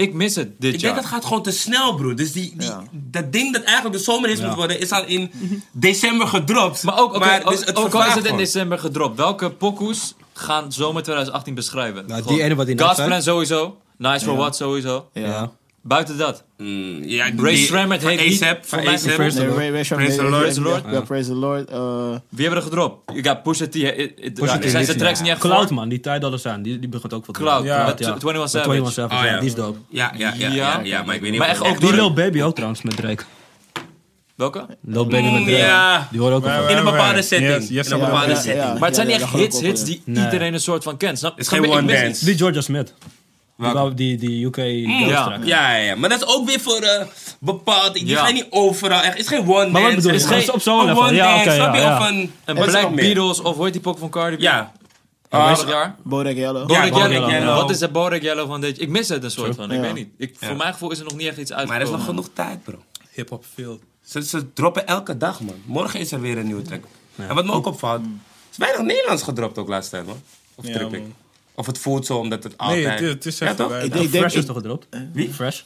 Ik 0.00 0.14
mis 0.14 0.34
het 0.34 0.60
dit 0.60 0.74
Ik 0.74 0.80
jaar. 0.80 0.92
denk 0.92 1.02
dat 1.04 1.12
gaat 1.12 1.24
gewoon 1.24 1.42
te 1.42 1.50
snel, 1.50 1.94
bro. 1.94 2.14
Dus 2.14 2.32
die, 2.32 2.52
die, 2.56 2.68
Ja. 2.68 2.82
dat 2.92 3.32
ding 3.32 3.52
dat 3.52 3.62
eigenlijk 3.62 3.96
de 3.96 4.02
zomerhit 4.02 4.42
moet 4.42 4.54
worden, 4.54 4.80
is 4.80 4.90
al 4.90 5.04
in 5.06 5.30
december 5.72 6.26
gedropt. 6.26 6.82
Maar 6.82 6.98
ook, 6.98 7.14
oké, 7.14 7.40
ook, 7.44 7.50
dus 7.50 7.60
het 7.60 7.68
ook 7.70 7.76
al 7.76 7.84
is 7.84 7.90
vervaagt 7.90 8.08
het 8.08 8.16
in 8.16 8.22
gewoon. 8.24 8.38
december 8.38 8.78
gedropt, 8.78 9.16
welke 9.16 9.50
pokoes 9.50 10.14
gaan 10.32 10.72
zomer 10.72 11.02
2018 11.02 11.54
beschrijven? 11.54 11.94
Nou, 12.06 12.14
die 12.14 12.22
Gewoon 12.22 12.38
ene 12.40 12.54
wat 12.54 12.66
hij 12.66 12.74
net 12.74 12.82
God's 12.84 12.96
zei. 12.96 13.08
Plan 13.08 13.22
sowieso. 13.22 13.76
Nice 13.96 14.24
for 14.24 14.32
Ja. 14.32 14.38
What 14.38 14.56
sowieso. 14.56 15.08
Ja. 15.12 15.50
Buiten 15.82 16.18
dat. 16.18 16.44
Mm, 16.58 17.02
ja, 17.04 17.24
Ray 17.36 17.56
van 17.66 17.90
heet 17.90 18.28
niet- 18.28 18.42
ASAP, 18.42 18.66
van 18.66 18.78
ASAP. 18.78 19.14
Praise 19.14 19.38
Nee, 19.38 19.48
the 19.48 19.54
Ray, 19.54 19.70
Ray 19.70 19.84
Sharp, 19.84 20.00
Praise 20.00 20.16
the 20.16 20.22
nee, 20.22 20.30
Lord. 20.30 20.42
Praise 20.42 20.60
the 20.62 20.68
Lord. 20.68 20.84
Ja, 20.92 21.00
Praise 21.00 21.28
the 21.28 21.34
Lord. 21.36 21.68
eh, 21.70 22.10
Wie 22.28 22.40
hebben 22.44 22.56
er 22.58 22.62
gedropt? 22.62 23.12
Je 23.14 23.22
gaat 23.22 23.42
Pusha 23.42 23.66
T. 23.66 23.74
eh, 23.74 23.88
eh, 23.88 23.98
eh, 24.00 24.32
Pusha 24.34 24.52
ja, 24.54 24.58
T 24.58 24.70
Zijn 24.70 24.86
ja. 24.86 24.94
tracks 24.94 25.20
niet 25.20 25.28
echt 25.30 25.40
Cloud 25.40 25.70
man, 25.70 25.88
die 25.88 26.00
tijd 26.00 26.20
dollar 26.20 26.38
zijn. 26.38 26.62
Die, 26.62 26.78
die 26.78 26.88
begint 26.88 27.12
ook 27.14 27.24
te 27.24 27.32
Cloud, 27.32 27.64
Ja. 27.64 27.86
met 27.86 27.98
Ja. 27.98 28.06
21 28.06 28.40
Met 28.40 28.50
Savage. 28.50 28.70
21 28.70 28.92
Savage, 28.92 29.20
Oh, 29.20 29.26
ja. 29.26 29.32
ja. 29.34 29.38
Die 29.40 29.48
is 29.48 29.54
dope. 29.54 29.78
Ja, 29.88 30.12
ja, 30.16 30.34
ja, 30.38 30.48
ja, 30.48 30.80
ja, 30.84 31.02
maar 31.02 31.14
ik 31.14 31.20
weet 31.20 31.30
niet 31.30 31.40
Maar 31.40 31.48
echt 31.48 31.58
het 31.58 31.68
ook 31.68 31.80
Die 31.80 31.92
Lil 31.92 32.12
Baby 32.12 32.42
ook 32.42 32.54
trouwens 32.54 32.82
met 32.82 32.96
Drake. 32.96 33.22
Welke? 34.34 34.66
Lil 34.82 35.06
Baby 35.06 35.22
met 35.32 35.44
Drake. 35.44 35.50
Ja. 35.50 36.08
Die 36.10 36.20
hoort 36.20 36.32
ook. 36.34 36.44
In 36.44 36.76
een 36.76 36.84
bepaalde 36.84 37.22
setting. 37.22 37.68
yes, 37.68 37.86
in 37.86 37.92
een 37.92 38.00
bepaalde 38.00 38.34
setting. 38.34 38.78
Maar 38.78 38.88
het 38.88 38.94
zijn 38.94 39.06
niet 39.06 39.20
echt 39.20 39.32
hits, 39.32 39.60
hits 39.60 39.84
die 39.84 40.02
iedereen 40.06 40.54
een 40.54 40.60
soort 40.60 40.82
van 40.82 40.96
kent. 40.96 41.18
Snap? 41.18 41.38
is 41.38 41.46
Snap 41.46 41.60
geen 41.60 41.70
one 41.70 41.92
dance. 41.92 42.24
Die 42.24 42.36
Georgia 42.36 42.60
Smith. 42.60 42.94
Die, 43.60 43.68
Welke? 43.68 43.78
wou- 43.82 43.94
die, 43.94 44.16
die 44.16 44.44
UK 44.46 44.56
ja. 45.08 45.24
Track. 45.24 45.44
Ja, 45.44 45.70
ja, 45.76 45.76
ja, 45.84 45.94
maar 45.96 46.08
dat 46.08 46.20
is 46.22 46.26
ook 46.26 46.46
weer 46.46 46.60
voor 46.60 46.76
eh 46.80 47.06
bepaald. 47.38 47.94
Die 47.94 48.06
Ja. 48.06 48.20
zijn 48.22 48.34
niet 48.34 48.46
overal 48.50 49.00
echt. 49.00 49.12
Het 49.12 49.18
is 49.20 49.26
geen 49.28 49.40
one 49.40 49.48
dance. 49.54 49.70
Maar 49.70 49.82
wat 49.82 49.94
bedoel 49.94 50.10
je? 50.10 50.16
Het 50.16 50.20
is 50.26 50.26
geen 50.32 50.38
is 50.42 50.50
op 50.50 50.60
zo'n 50.60 50.84
level. 50.84 51.02
one 51.02 51.14
Ja, 51.14 51.34
dance, 51.34 51.50
snap 51.50 51.74
ja, 51.74 51.80
je? 51.80 51.86
ja. 51.86 51.98
Of 51.98 52.08
een, 52.08 52.32
Black. 52.54 52.94
Beatles 52.94 53.40
of 53.40 53.54
hoe 53.56 53.64
heet 53.64 53.72
die 53.72 53.82
pok 53.82 53.98
van 53.98 54.10
Cardi 54.10 54.36
B? 54.36 54.40
Ja. 54.40 54.72
Jaar? 55.30 55.96
Bodak 56.02 56.34
Yellow. 56.36 56.66
Bodak 56.66 56.90
Bodak 56.90 57.10
Yellow. 57.10 57.30
Yellow. 57.30 57.54
Wat 57.56 57.70
is 57.70 57.78
de 57.78 57.88
Bodak 57.88 58.22
Yellow 58.22 58.46
van 58.48 58.60
dit? 58.60 58.80
Ik 58.80 58.88
mis 58.88 59.08
het 59.08 59.24
een 59.24 59.30
soort 59.30 59.54
van. 59.56 59.70
Ik 59.70 59.76
Ja. 59.76 59.80
weet 59.82 59.94
niet. 59.94 60.08
Ik, 60.18 60.36
Ja. 60.40 60.46
Voor 60.46 60.56
mijn 60.56 60.72
gevoel 60.72 60.90
is 60.90 60.98
er 60.98 61.04
nog 61.04 61.16
niet 61.16 61.26
echt 61.28 61.36
iets 61.36 61.50
Maar 61.50 61.70
er 61.76 61.80
is 61.82 61.90
nog 61.90 62.04
genoeg 62.04 62.28
tijd, 62.32 62.62
bro. 62.64 62.78
Hip-hop 63.12 63.44
field. 63.54 63.80
Ze, 64.04 64.22
ze 64.22 64.52
droppen 64.52 64.86
elke 64.86 65.16
dag, 65.16 65.40
man. 65.40 65.54
Morgen 65.64 66.00
is 66.00 66.12
er 66.12 66.20
weer 66.20 66.38
een 66.38 66.46
nieuwe 66.46 66.62
track. 66.62 66.84
En 67.16 67.34
wat 67.34 67.44
me 67.44 67.52
ook 67.52 67.66
opvalt, 67.66 68.00
er 68.00 68.06
is 68.50 68.56
weinig 68.56 68.82
Nederlands 68.82 69.22
gedropt 69.22 69.58
ook 69.58 69.68
laatst 69.68 69.90
tijd, 69.90 70.06
man. 70.06 70.22
Of 70.54 70.66
Ja, 70.66 70.72
trip 70.72 70.92
ik. 70.94 71.00
man. 71.00 71.14
Of 71.60 71.66
het 71.66 71.78
voelt 71.78 72.06
zo 72.06 72.16
omdat 72.18 72.42
het 72.42 72.54
altijd... 72.58 72.84
Nee, 72.86 72.92
het, 72.92 73.00
het 73.14 73.26
is 73.26 73.38
ja, 73.38 73.46
echt 73.46 73.56
toch? 73.56 73.68
weinig. 73.68 73.86
Ik 73.88 73.92
denk- 73.92 74.04
ik 74.04 74.12
denk- 74.12 74.24
Fresh 74.24 74.36
is 74.40 74.46
toch 74.46 74.56
gedropt? 74.56 74.86
Wie? 75.12 75.32
Fresh. 75.34 75.60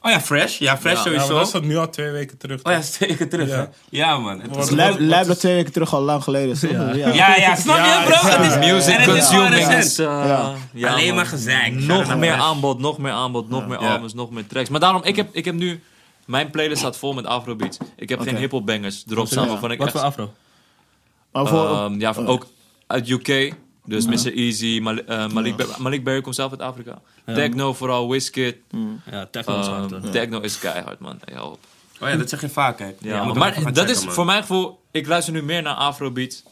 Oh 0.00 0.10
ja, 0.10 0.20
Fresh. 0.20 0.58
Ja, 0.58 0.78
Fresh 0.78 0.92
Ja, 0.96 1.02
sowieso. 1.02 1.26
maar 1.26 1.34
dat 1.36 1.46
is 1.46 1.52
dat 1.52 1.62
nu 1.64 1.76
al 1.76 1.90
twee 1.90 2.10
weken 2.10 2.38
terug. 2.38 2.62
Oh 2.62 2.72
ja, 2.72 2.78
dat 2.78 2.86
is 2.86 2.90
twee 2.90 3.08
weken 3.08 3.28
terug, 3.28 3.48
Ja. 3.48 3.54
hè? 3.56 3.64
Ja, 3.90 4.18
man. 4.18 4.40
Het 4.40 4.56
was 4.56 4.70
Lijp 4.98 5.26
dat 5.26 5.38
twee 5.38 5.54
weken 5.54 5.72
terug 5.72 5.94
al 5.94 6.02
lang 6.02 6.22
geleden. 6.22 6.56
Ja. 6.70 6.92
Ja. 6.94 7.12
Ja, 7.12 7.36
ja, 7.36 7.56
snap 7.56 7.76
je, 7.76 7.82
Ja, 7.82 8.02
bro? 8.04 8.28
ja, 8.28 8.40
Het 8.42 8.46
is 8.46 8.66
ja. 8.66 8.72
Music 8.74 8.94
en 8.94 9.00
het 9.10 9.22
is 9.22 9.28
gewoon 9.28 9.50
consuming 9.52 9.78
is... 9.78 9.96
Ja. 9.96 10.54
ja, 10.72 10.90
Alleen 10.92 11.06
man. 11.06 11.14
maar 11.16 11.26
gezeik. 11.26 11.72
Nog 11.72 12.16
meer 12.16 12.32
Fresh. 12.32 12.42
aanbod, 12.44 12.78
nog 12.78 12.98
meer 12.98 13.12
aanbod, 13.12 13.48
nog 13.48 13.66
meer 13.68 13.80
Ja. 13.80 13.92
albums, 13.92 14.14
nog 14.14 14.30
meer 14.30 14.46
tracks. 14.46 14.68
Maar 14.68 14.80
daarom, 14.80 15.04
ik 15.04 15.16
heb, 15.16 15.28
ik 15.32 15.44
heb 15.44 15.54
nu... 15.54 15.82
Mijn 16.26 16.50
playlist 16.50 16.78
staat 16.80 16.96
vol 16.96 17.12
met 17.12 17.26
afrobeats. 17.26 17.78
Ik 17.96 18.08
heb 18.08 18.20
geen 18.20 18.36
hip-hop 18.36 18.66
bangers 18.66 19.04
erop 19.10 19.26
staan 19.26 19.48
waarvan 19.48 19.70
ik 19.70 19.78
Wat 19.78 19.86
echt... 19.86 19.96
voor 19.96 20.04
afro? 21.32 21.74
Ehm, 21.84 22.00
ja, 22.00 22.14
van, 22.14 22.26
ook 22.26 22.46
uit 22.86 23.08
UK. 23.08 23.54
Dus 23.84 24.06
Mr. 24.06 24.32
Easy, 24.36 24.78
Mal- 24.82 24.98
eh, 25.04 25.28
Malik, 25.28 25.56
Ber- 25.56 25.76
Malik 25.78 26.04
Berry 26.04 26.20
komt 26.20 26.34
zelf 26.34 26.50
uit 26.50 26.60
Afrika. 26.60 27.00
Techno 27.26 27.72
vooral, 27.74 28.10
Wizkid. 28.10 28.56
Ja, 29.10 29.26
techno 29.30 29.60
is 29.60 29.66
hard, 29.66 29.92
Ehm, 29.92 30.02
hoor. 30.02 30.10
techno 30.10 30.40
is 30.40 30.58
keihard, 30.58 30.98
man. 30.98 31.18
Op. 31.42 31.58
Oh 32.00 32.08
ja, 32.08 32.16
dat 32.16 32.28
zeg 32.28 32.40
je 32.40 32.48
vaak, 32.48 32.78
hè? 32.78 32.90
Ja, 32.98 33.24
maar, 33.24 33.54
dat 33.54 33.64
checken, 33.76 33.88
is 33.88 34.04
man. 34.04 34.14
voor 34.14 34.24
mijn 34.24 34.40
gevoel... 34.40 34.80
Ik 34.90 35.06
luister 35.06 35.32
nu 35.32 35.42
meer 35.42 35.62
naar 35.62 35.74
afrobeats 35.74 36.42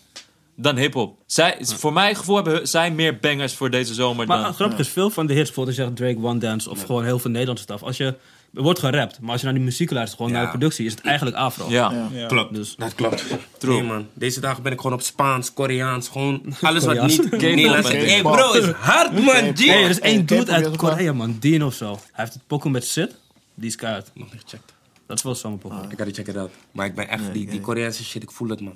dan 0.54 0.76
hip-hop. 0.76 1.18
Zij, 1.26 1.56
Voor 1.60 1.92
mijn 1.92 2.16
gevoel 2.16 2.36
hebben 2.36 2.68
zij 2.68 2.90
meer 2.90 3.18
bangers 3.18 3.54
voor 3.54 3.70
deze 3.70 3.94
zomer 3.94 4.26
Maar 4.26 4.42
dan... 4.42 4.54
grappig 4.54 4.78
is, 4.78 4.88
veel 4.88 5.10
van 5.10 5.26
de 5.26 5.32
hits, 5.32 5.44
bijvoorbeeld 5.46 5.76
zegt 5.76 5.96
Drake 5.96 6.18
One 6.22 6.38
Dance 6.38 6.70
of 6.70 6.84
gewoon 6.84 7.04
heel 7.04 7.18
veel 7.18 7.30
Nederlandse 7.30 7.64
stuff. 7.64 7.82
Als 7.82 7.96
je, 7.96 8.14
er 8.54 8.62
wordt 8.62 8.78
gerapt, 8.78 9.20
maar 9.20 9.30
als 9.30 9.40
je 9.40 9.46
naar 9.46 9.54
die 9.56 9.64
muziek 9.64 9.90
luistert, 9.90 10.16
gewoon 10.16 10.32
Ja. 10.32 10.38
naar 10.42 10.52
de 10.52 10.58
productie, 10.58 10.86
is 10.86 10.92
het 10.92 11.00
eigenlijk 11.04 11.36
afro. 11.36 11.66
Ja. 11.68 12.08
Klopt, 12.28 12.54
Dus- 12.54 12.74
dat 12.76 12.94
klopt. 12.94 13.24
True. 13.58 13.74
Nee, 13.74 13.82
man. 13.82 14.06
Deze 14.14 14.40
dagen 14.40 14.62
ben 14.62 14.72
ik 14.72 14.80
gewoon 14.80 14.96
op 14.96 15.02
Spaans, 15.02 15.52
Koreaans, 15.52 16.08
gewoon 16.08 16.42
alles 16.60 16.84
wat 16.84 16.94
Koreaans. 16.94 17.18
niet 17.18 17.30
Nederlands 17.30 17.90
is. 17.90 18.10
Hey 18.12 18.22
bro, 18.22 18.52
is 18.52 18.66
hard 18.70 19.12
man, 19.12 19.56
G. 19.56 19.64
Hey, 19.66 19.82
er 19.84 19.90
is 19.90 20.00
één 20.00 20.26
dude 20.26 20.52
uit 20.52 20.76
Korea, 20.76 21.12
man. 21.12 21.36
Dean 21.40 21.62
of 21.62 21.74
zo. 21.74 21.90
Hij 21.90 22.00
heeft 22.12 22.32
het 22.32 22.46
pokken 22.46 22.70
met 22.70 22.84
Sid. 22.84 23.14
Die 23.54 23.68
is 23.68 23.76
keihard. 23.76 24.10
Nog 24.14 24.32
niet 24.32 24.42
gecheckt. 24.42 24.72
Dat 25.06 25.16
is 25.18 25.24
wel 25.24 25.34
zomerpop. 25.34 25.72
Ik 25.88 25.96
had 25.98 26.06
die 26.06 26.14
checken 26.14 26.34
dat. 26.34 26.50
Maar 26.72 26.86
ik 26.86 26.94
ben 26.94 27.08
echt, 27.08 27.32
die, 27.32 27.46
die 27.50 27.60
Koreaanse 27.60 28.04
shit, 28.04 28.22
ik 28.22 28.30
voel 28.30 28.48
het 28.48 28.60
man. 28.60 28.74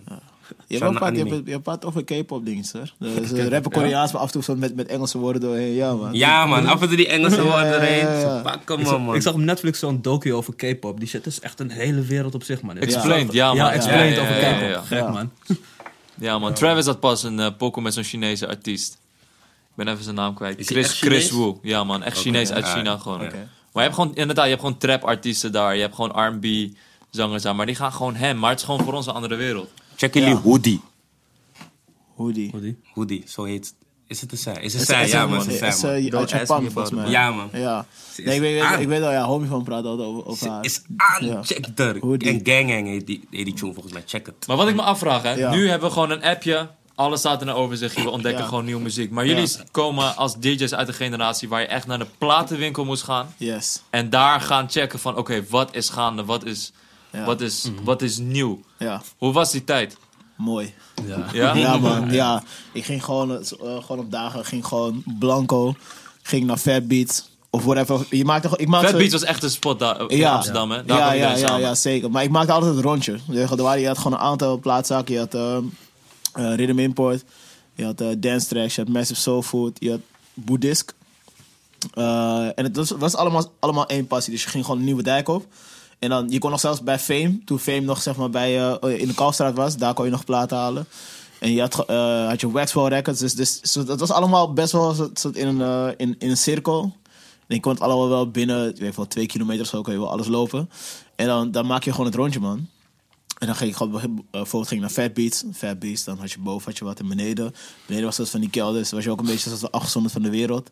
Je 0.67 0.79
paar- 0.79 1.15
je 1.15 1.43
je 1.45 1.61
over 1.81 2.05
K-pop 2.05 2.45
dingen, 2.45 2.65
hoor. 2.73 2.93
Dus, 2.99 3.29
Ze 3.39 3.49
rappen 3.49 3.71
Koreaans, 3.71 4.13
maar 4.13 4.21
af 4.21 4.27
en 4.27 4.33
toe 4.33 4.43
zo 4.43 4.57
met, 4.57 4.77
met 4.77 4.87
Engelse 4.87 5.19
woorden 5.19 5.41
doorheen. 5.43 5.73
Ja, 5.75 5.95
man. 5.95 6.13
Ja 6.15 6.47
man, 6.47 6.67
af 6.67 6.81
en 6.83 6.89
toe 6.89 6.97
die 6.97 7.09
Engelse 7.09 7.43
woorden 7.43 7.67
ja, 7.67 7.79
erin. 7.79 7.99
ja, 8.07 8.21
ja. 8.21 8.61
Zag, 8.85 8.99
man. 8.99 9.15
ik 9.15 9.23
zag 9.23 9.33
op 9.33 9.41
Netflix 9.41 9.79
zo'n 9.79 10.03
docu 10.03 10.35
over 10.35 10.55
K-pop. 10.55 10.99
Die 10.99 11.09
shit 11.09 11.27
is 11.27 11.41
echt 11.41 11.61
een 11.61 11.71
hele 11.71 12.01
wereld 12.03 12.35
op 12.35 12.43
zich, 12.43 12.63
man. 12.63 12.77
Explained, 12.77 13.33
ja, 13.33 13.47
man. 13.47 13.57
Ja, 13.57 13.73
explained 13.73 14.15
Ja, 14.17 14.23
ja, 14.23 14.29
over 14.29 14.35
K-pop. 14.43 14.61
ja, 14.61 14.69
ja. 14.69 14.81
Gek, 14.81 14.99
Ja. 14.99 15.09
man. 15.11 15.31
Ja, 16.19 16.39
man. 16.39 16.55
Travis 16.55 16.87
had 16.87 17.01
pas 17.01 17.23
een 17.23 17.39
uh, 17.39 17.47
pokoe 17.59 17.83
met 17.83 17.95
zo'n 17.95 18.03
Chinese 18.05 18.49
artiest. 18.49 18.93
Ik 19.77 19.85
ben 19.85 19.89
even 19.89 20.05
zijn 20.05 20.17
naam 20.17 20.35
kwijt. 20.35 20.59
Is 20.59 20.67
Chris, 20.67 21.01
Chris? 21.01 21.31
Wu. 21.31 21.53
Ja, 21.63 21.85
man. 21.85 22.03
Echt 22.03 22.19
Chinees 22.19 22.53
uit 22.53 22.67
ja. 22.67 22.75
China 22.75 22.97
gewoon. 22.99 23.21
Oké. 23.21 23.49
Maar 23.73 23.83
je 23.83 23.89
hebt 23.89 23.95
gewoon, 23.95 24.15
inderdaad, 24.15 24.45
je 24.45 24.51
hebt 24.51 24.63
gewoon 24.63 24.79
trap-artiesten 24.79 25.53
daar. 25.53 25.75
Je 25.75 25.81
hebt 25.81 25.95
gewoon 25.95 26.27
R&B 26.27 26.47
zangers 27.11 27.43
daar. 27.43 27.55
Maar 27.55 27.67
die 27.67 27.75
gaan 27.75 27.93
gewoon 27.93 28.15
hem. 28.15 28.39
Maar 28.39 28.51
het 28.51 28.59
is 28.59 28.65
gewoon 28.65 28.85
voor 28.85 28.93
ons 28.93 29.07
een 29.07 29.13
andere 29.13 29.35
wereld. 29.35 29.71
Check 29.97 30.15
jullie 30.15 30.29
Ja. 30.29 30.35
hoodie. 30.37 30.81
Hoe 32.15 32.33
die? 32.33 32.51
Hoe 32.51 32.61
die? 32.61 32.79
Hoodie, 32.95 33.23
zo 33.27 33.45
heet 33.45 33.75
Is 34.07 34.21
het 34.21 34.33
een 34.33 34.39
zij? 34.39 34.63
Is 34.63 34.73
het 34.75 34.83
zij? 34.87 35.05
is 35.05 35.11
Ja 35.11 35.27
man, 35.27 35.39
het 35.39 35.47
is 35.47 35.61
is, 35.61 35.79
zij 35.81 36.01
man. 36.11 36.21
uit 36.21 36.31
Japan, 36.31 36.71
volgens 36.71 36.91
mij. 36.95 37.11
Ja 37.11 37.31
man. 37.31 37.49
Ja. 37.53 37.87
Nee, 38.17 38.35
ik 38.35 38.41
weet, 38.41 38.61
aan. 38.61 38.81
ik 38.81 38.89
weet 38.89 39.03
al, 39.03 39.11
ja, 39.11 39.25
homie 39.25 39.49
van 39.49 39.63
praat 39.65 39.85
altijd 39.85 40.09
over, 40.09 40.27
over 40.27 40.51
haar. 40.51 40.65
is 40.65 40.83
aan, 40.97 41.27
Ja. 41.27 41.43
check 41.43 41.67
er. 41.79 41.93
Die- 42.19 42.29
En 42.33 42.41
Gang 42.45 42.71
Gang 42.71 42.87
heet 42.87 43.07
die, 43.07 43.25
heet 43.31 43.45
die 43.45 43.55
tune 43.55 43.73
volgens 43.73 43.93
mij, 43.95 44.03
check 44.07 44.27
het. 44.27 44.47
Maar 44.47 44.57
wat 44.57 44.69
ik 44.69 44.75
me 44.75 44.83
afvraag, 44.83 45.23
hè. 45.23 45.33
Ja. 45.33 45.51
Nu 45.51 45.69
hebben 45.69 45.89
we 45.89 45.95
gewoon 45.95 46.11
een 46.11 46.23
appje. 46.23 46.69
Alles 46.95 47.19
staat 47.21 47.43
in 47.43 47.49
een 47.49 47.55
overzichtje. 47.55 48.03
We 48.03 48.11
ontdekken 48.11 48.43
Ja. 48.43 48.49
gewoon 48.49 48.65
nieuwe 48.65 48.81
muziek. 48.83 49.11
Maar 49.11 49.27
jullie 49.27 49.49
Ja. 49.49 49.65
komen 49.71 50.17
als 50.17 50.37
DJ's 50.39 50.73
uit 50.75 50.89
een 50.89 50.95
generatie 50.95 51.49
waar 51.49 51.61
je 51.61 51.67
echt 51.67 51.87
naar 51.87 51.99
de 51.99 52.07
platenwinkel 52.19 52.85
moest 52.85 53.03
gaan. 53.03 53.35
Yes. 53.37 53.83
En 53.91 54.11
daar 54.11 54.41
gaan 54.41 54.71
checken 54.71 54.99
van, 54.99 55.17
oké, 55.17 55.45
wat 55.49 55.75
is 55.77 55.89
gaande? 55.89 56.25
Wat 56.25 56.45
is. 56.45 56.73
Wat, 57.25 57.41
is, 57.41 57.71
wat 57.85 58.03
is 58.03 58.19
nieuw? 58.19 58.61
Ja, 58.79 59.03
Hoe 59.19 59.33
was 59.33 59.51
die 59.51 59.65
tijd? 59.65 59.97
mooi. 60.37 60.75
Ja. 61.07 61.27
Ja? 61.33 61.55
Ja, 61.55 61.77
man. 61.77 62.11
Ja, 62.13 62.43
ik 62.73 62.85
ging 62.85 63.05
gewoon, 63.05 63.31
eh, 63.41 63.47
gewoon 63.57 63.99
op 63.99 64.11
dagen, 64.11 64.45
ging 64.45 64.67
gewoon 64.67 65.03
blanco, 65.19 65.75
ging 66.23 66.47
naar 66.47 66.57
Fat 66.57 66.89
Beats. 66.89 67.33
Of 67.51 67.65
whatever. 67.65 68.07
Je 68.11 68.25
maakte, 68.25 68.51
ik 68.57 68.69
maakte, 68.69 68.89
Fat 68.89 68.97
Beats 68.99 69.13
was 69.13 69.23
echt 69.23 69.43
een 69.43 69.51
spot 69.51 69.79
daar 69.79 70.11
in 70.11 70.17
Ja. 70.17 70.35
Amsterdam, 70.35 70.71
hè? 70.71 70.85
Daar 70.85 70.99
ja, 70.99 71.13
ja, 71.13 71.37
ja, 71.37 71.57
ja, 71.57 71.75
zeker. 71.75 72.11
Maar 72.11 72.23
ik 72.23 72.31
maakte 72.31 72.53
altijd 72.53 72.75
een 72.77 72.83
rondje. 72.83 73.19
Je 73.31 73.45
had, 73.45 73.61
waren- 73.61 73.81
je 73.81 73.87
had 73.87 73.99
gewoon 73.99 74.13
een 74.13 74.25
aantal 74.25 74.59
plaatszaken. 74.59 75.15
Je 75.15 75.21
had 75.21 75.35
eh, 75.35 75.57
eh, 76.33 76.55
Rhythm 76.57 76.79
Import. 76.79 77.25
Je 77.75 77.85
had 77.85 78.01
eh, 78.01 78.09
Dance 78.19 78.47
Tracks. 78.47 78.75
Je 78.75 78.81
had 78.81 78.91
Massive 78.91 79.21
Soul 79.21 79.43
Food. 79.43 79.77
Je 79.79 79.91
had 79.91 80.01
Boeddhisk. 80.35 80.95
Eh, 81.95 82.45
en 82.59 82.65
het 82.65 82.77
was, 82.77 82.91
was 82.91 83.15
allemaal, 83.17 83.53
allemaal 83.59 83.87
één 83.87 84.07
passie. 84.07 84.33
Dus 84.33 84.43
je 84.43 84.49
ging 84.49 84.65
gewoon 84.65 84.79
een 84.79 84.87
nieuwe 84.87 85.03
dijk 85.03 85.29
op. 85.29 85.47
En 85.99 86.09
dan, 86.09 86.29
je 86.29 86.39
kon 86.39 86.51
nog 86.51 86.61
zelfs 86.61 86.83
bij 86.83 86.99
Fame, 86.99 87.39
toen 87.45 87.59
Fame 87.59 87.81
nog 87.81 88.03
zeg 88.03 88.17
maar 88.17 88.31
bij, 88.31 88.73
eh, 88.73 89.01
in 89.01 89.09
de 89.09 89.15
Kalfstraat 89.15 89.55
was, 89.55 89.77
daar 89.77 89.95
kon 89.95 90.05
je 90.05 90.11
nog 90.11 90.25
platen 90.25 90.57
halen. 90.57 90.87
En 91.39 91.53
je 91.53 91.61
had, 91.61 91.85
eh, 91.87 92.29
had 92.29 92.41
je 92.41 92.51
Waxwell 92.51 92.89
Records. 92.89 93.21
Dus, 93.21 93.35
dus 93.35 93.61
dat 93.73 94.01
was 94.01 94.11
allemaal 94.11 94.53
best 94.53 94.73
wel 94.73 94.95
zo 94.95 95.31
in, 95.33 95.47
een, 95.47 95.61
eh, 95.61 95.89
in, 95.97 96.17
in 96.19 96.31
een 96.31 96.37
cirkel. 96.37 96.93
En 97.47 97.55
je 97.55 97.61
kon 97.61 97.73
het 97.73 97.81
allemaal 97.81 98.09
wel 98.09 98.31
binnen, 98.31 98.69
ik 98.69 98.77
weet 98.77 98.97
wel, 98.97 99.07
twee 99.07 99.27
kilometer 99.27 99.63
of 99.63 99.69
zo, 99.69 99.83
kon 99.83 99.93
je 99.93 99.99
wel 99.99 100.11
alles 100.11 100.27
lopen. 100.27 100.71
En 101.17 101.27
dan, 101.27 101.51
dan 101.51 101.67
maak 101.67 101.85
je 101.85 101.91
gewoon 101.91 102.07
het 102.07 102.15
rondje, 102.15 102.41
man. 102.41 102.69
En 103.39 103.47
dan 103.47 103.57
ging 103.57 103.77
ik 103.77 103.91
bijvoorbeeld 103.91 104.69
ging 104.69 104.81
naar 104.81 104.91
Fat 104.91 105.15
Beats. 105.15 105.45
Fat 105.53 105.79
Beats, 105.79 106.05
dan 106.05 106.19
had 106.19 106.33
je 106.33 106.39
boven 106.39 106.67
had 106.67 106.79
je 106.79 106.85
wat 106.85 107.01
en 107.01 107.09
beneden. 107.09 107.55
Beneden 107.87 108.07
was 108.07 108.17
dat 108.17 108.31
van 108.31 108.41
die 108.41 108.51
kelders, 108.51 108.91
was 108.91 109.05
je 109.05 109.11
ook 109.11 109.21
een 109.21 109.27
beetje 109.27 109.43
zoals 109.43 109.61
de 109.61 109.71
afgezonderd 109.71 110.15
van 110.15 110.23
de 110.23 110.31
wereld. 110.31 110.71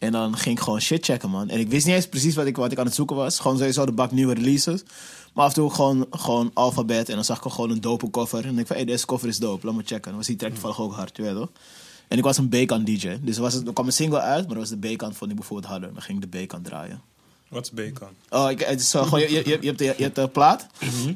En 0.00 0.12
dan 0.12 0.36
ging 0.36 0.56
ik 0.56 0.62
gewoon 0.62 0.80
shit 0.80 1.04
checken, 1.04 1.30
man. 1.30 1.48
En 1.48 1.58
ik 1.58 1.68
wist 1.68 1.86
niet 1.86 1.94
eens 1.94 2.08
precies 2.08 2.34
wat 2.34 2.46
ik, 2.46 2.56
wat 2.56 2.72
ik 2.72 2.78
aan 2.78 2.84
het 2.84 2.94
zoeken 2.94 3.16
was. 3.16 3.38
Gewoon 3.38 3.56
sowieso 3.58 3.86
de 3.86 3.92
bak 3.92 4.10
nieuwe 4.10 4.34
releases. 4.34 4.82
Maar 5.34 5.44
af 5.44 5.50
en 5.50 5.56
toe 5.56 5.70
gewoon, 5.70 6.06
gewoon 6.10 6.50
alfabet. 6.54 7.08
En 7.08 7.14
dan 7.14 7.24
zag 7.24 7.44
ik 7.44 7.52
gewoon 7.52 7.70
een 7.70 7.80
dope 7.80 8.10
cover. 8.10 8.46
En 8.46 8.58
ik 8.58 8.66
van, 8.66 8.76
hé, 8.76 8.84
deze 8.84 9.06
cover 9.06 9.28
is 9.28 9.38
dope, 9.38 9.66
laat 9.66 9.74
me 9.74 9.82
checken. 9.84 10.02
Dan 10.02 10.16
was 10.16 10.26
die 10.26 10.36
track 10.36 10.52
toevallig 10.52 10.80
ook 10.80 10.92
hard, 10.92 11.16
je 11.16 11.22
weet 11.22 11.34
toch? 11.34 11.50
En 12.08 12.18
ik 12.18 12.24
was 12.24 12.38
een 12.38 12.48
B-kant 12.48 12.86
DJ. 12.86 13.18
Dus 13.22 13.36
er, 13.36 13.42
was 13.42 13.54
er 13.54 13.72
kwam 13.72 13.86
een 13.86 13.92
single 13.92 14.20
uit, 14.20 14.46
maar 14.46 14.56
dat 14.56 14.68
was 14.68 14.78
de 14.78 14.94
B-kant 14.94 15.16
vond 15.16 15.30
ik 15.30 15.36
bijvoorbeeld 15.36 15.70
harder. 15.70 15.92
Dan 15.92 16.02
ging 16.02 16.22
ik 16.22 16.32
de 16.32 16.44
B-kant 16.44 16.64
draaien. 16.64 17.00
Wat 17.50 17.64
is 17.64 17.70
bacon? 17.70 18.08
Oh, 18.28 18.50
ik, 18.50 18.60
het 18.60 18.80
is 18.80 18.90
zo, 18.90 19.02
gewoon, 19.02 19.20
je, 19.20 19.30
je, 19.30 19.58
je, 19.60 19.66
hebt 19.66 19.78
de, 19.78 19.84
je 19.84 20.02
hebt 20.02 20.14
de 20.14 20.28
plaat. 20.28 20.66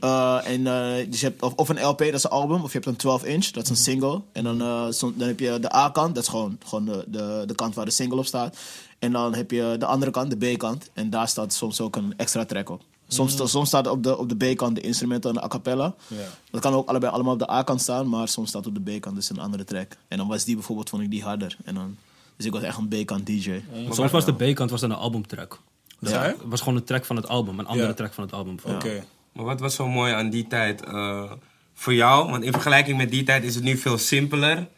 Eh, 0.01 0.47
en, 0.47 0.67
eh, 0.67 1.11
dus 1.11 1.21
je 1.21 1.27
hebt 1.27 1.43
of, 1.43 1.53
of 1.55 1.69
een 1.69 1.85
LP, 1.85 1.99
dat 1.99 2.15
is 2.15 2.25
een 2.25 2.31
album. 2.31 2.63
Of 2.63 2.73
je 2.73 2.79
hebt 2.79 2.87
een 2.87 2.97
12 2.97 3.25
inch, 3.25 3.47
dat 3.47 3.63
is 3.63 3.71
een 3.71 3.77
single. 3.77 4.21
En 4.33 4.45
dan, 4.45 4.61
eh, 4.61 4.87
dan 5.01 5.29
heb 5.29 5.41
je 5.41 5.59
de 5.61 5.75
A-kant, 5.75 6.15
dat 6.15 6.23
is 6.23 6.29
gewoon, 6.29 6.59
gewoon 6.65 6.85
de, 6.85 7.05
de, 7.07 7.43
de 7.47 7.55
kant 7.55 7.75
waar 7.75 7.85
de 7.85 7.91
single 7.91 8.19
op 8.19 8.27
staat. 8.27 8.57
En 8.99 9.13
dan 9.13 9.35
heb 9.35 9.51
je 9.51 9.77
de 9.79 9.87
andere 9.87 10.11
kant, 10.11 10.41
de 10.41 10.55
B-kant. 10.55 10.91
En 10.93 11.11
daar 11.11 11.29
staat 11.29 11.53
soms 11.53 11.81
ook 11.81 11.97
een 11.97 12.15
extra 12.17 12.45
track 12.45 12.71
op. 12.71 12.83
Soms, 13.09 13.51
soms 13.51 13.69
staat 13.69 13.87
op 13.87 14.03
de, 14.03 14.19
op 14.19 14.29
de 14.29 14.53
B-kant 14.53 14.75
de 14.75 14.81
instrumenten 14.81 15.31
en 15.31 15.37
de 15.37 15.43
a 15.43 15.49
cappella. 15.49 15.95
Ja. 16.07 16.17
Dat 16.51 16.61
kan 16.61 16.75
ook 16.75 16.89
allebei 16.89 17.13
allemaal 17.13 17.33
op 17.33 17.39
de 17.39 17.51
A-kant 17.51 17.81
staan, 17.81 18.09
maar 18.09 18.29
soms 18.29 18.49
staat 18.49 18.67
op 18.67 18.75
de 18.75 18.97
B-kant 18.97 19.15
dus 19.15 19.31
een 19.31 19.39
andere 19.39 19.65
track. 19.65 19.97
En 20.09 20.19
dan 20.19 20.29
was 20.29 20.45
die 20.45 20.55
bijvoorbeeld, 20.55 20.89
vond 20.89 21.03
ik 21.03 21.11
die 21.11 21.23
harder. 21.23 21.57
En 21.65 21.75
dan, 21.75 21.97
dus 22.37 22.47
ik 22.47 22.53
was 22.53 22.63
echt 22.63 22.79
een 22.79 22.89
B-kant 22.89 23.27
DJ. 23.27 23.61
Soms 23.91 24.11
was 24.11 24.25
de 24.25 24.33
B-kant 24.33 24.71
was 24.71 24.81
dan 24.81 24.91
een 24.91 24.97
albumtrack. 24.97 25.61
Dus 26.05 26.13
Ja? 26.13 26.23
Het 26.23 26.37
was 26.45 26.61
gewoon 26.61 26.77
een 26.79 26.85
track 26.85 27.05
van 27.05 27.17
het 27.17 27.29
album, 27.29 27.59
een 27.59 27.67
andere 27.67 27.89
Ja. 27.89 27.95
track 27.95 28.13
van 28.13 28.25
het 28.25 28.33
album. 28.33 28.57
Oké. 28.63 29.05
Maar 29.33 29.45
wat 29.45 29.61
was 29.61 29.75
zo 29.75 29.89
mooi 29.89 30.13
aan 30.13 30.31
die 30.31 30.47
tijd 30.47 30.85
eh, 30.85 31.33
voor 31.75 31.95
jou? 31.95 32.31
Want 32.31 32.45
in 32.45 32.53
vergelijking 32.53 32.97
met 32.97 33.11
die 33.11 33.23
tijd 33.25 33.45
is 33.45 33.55
het 33.55 33.65
nu 33.65 33.77
veel 33.77 33.99
simpeler 33.99 34.69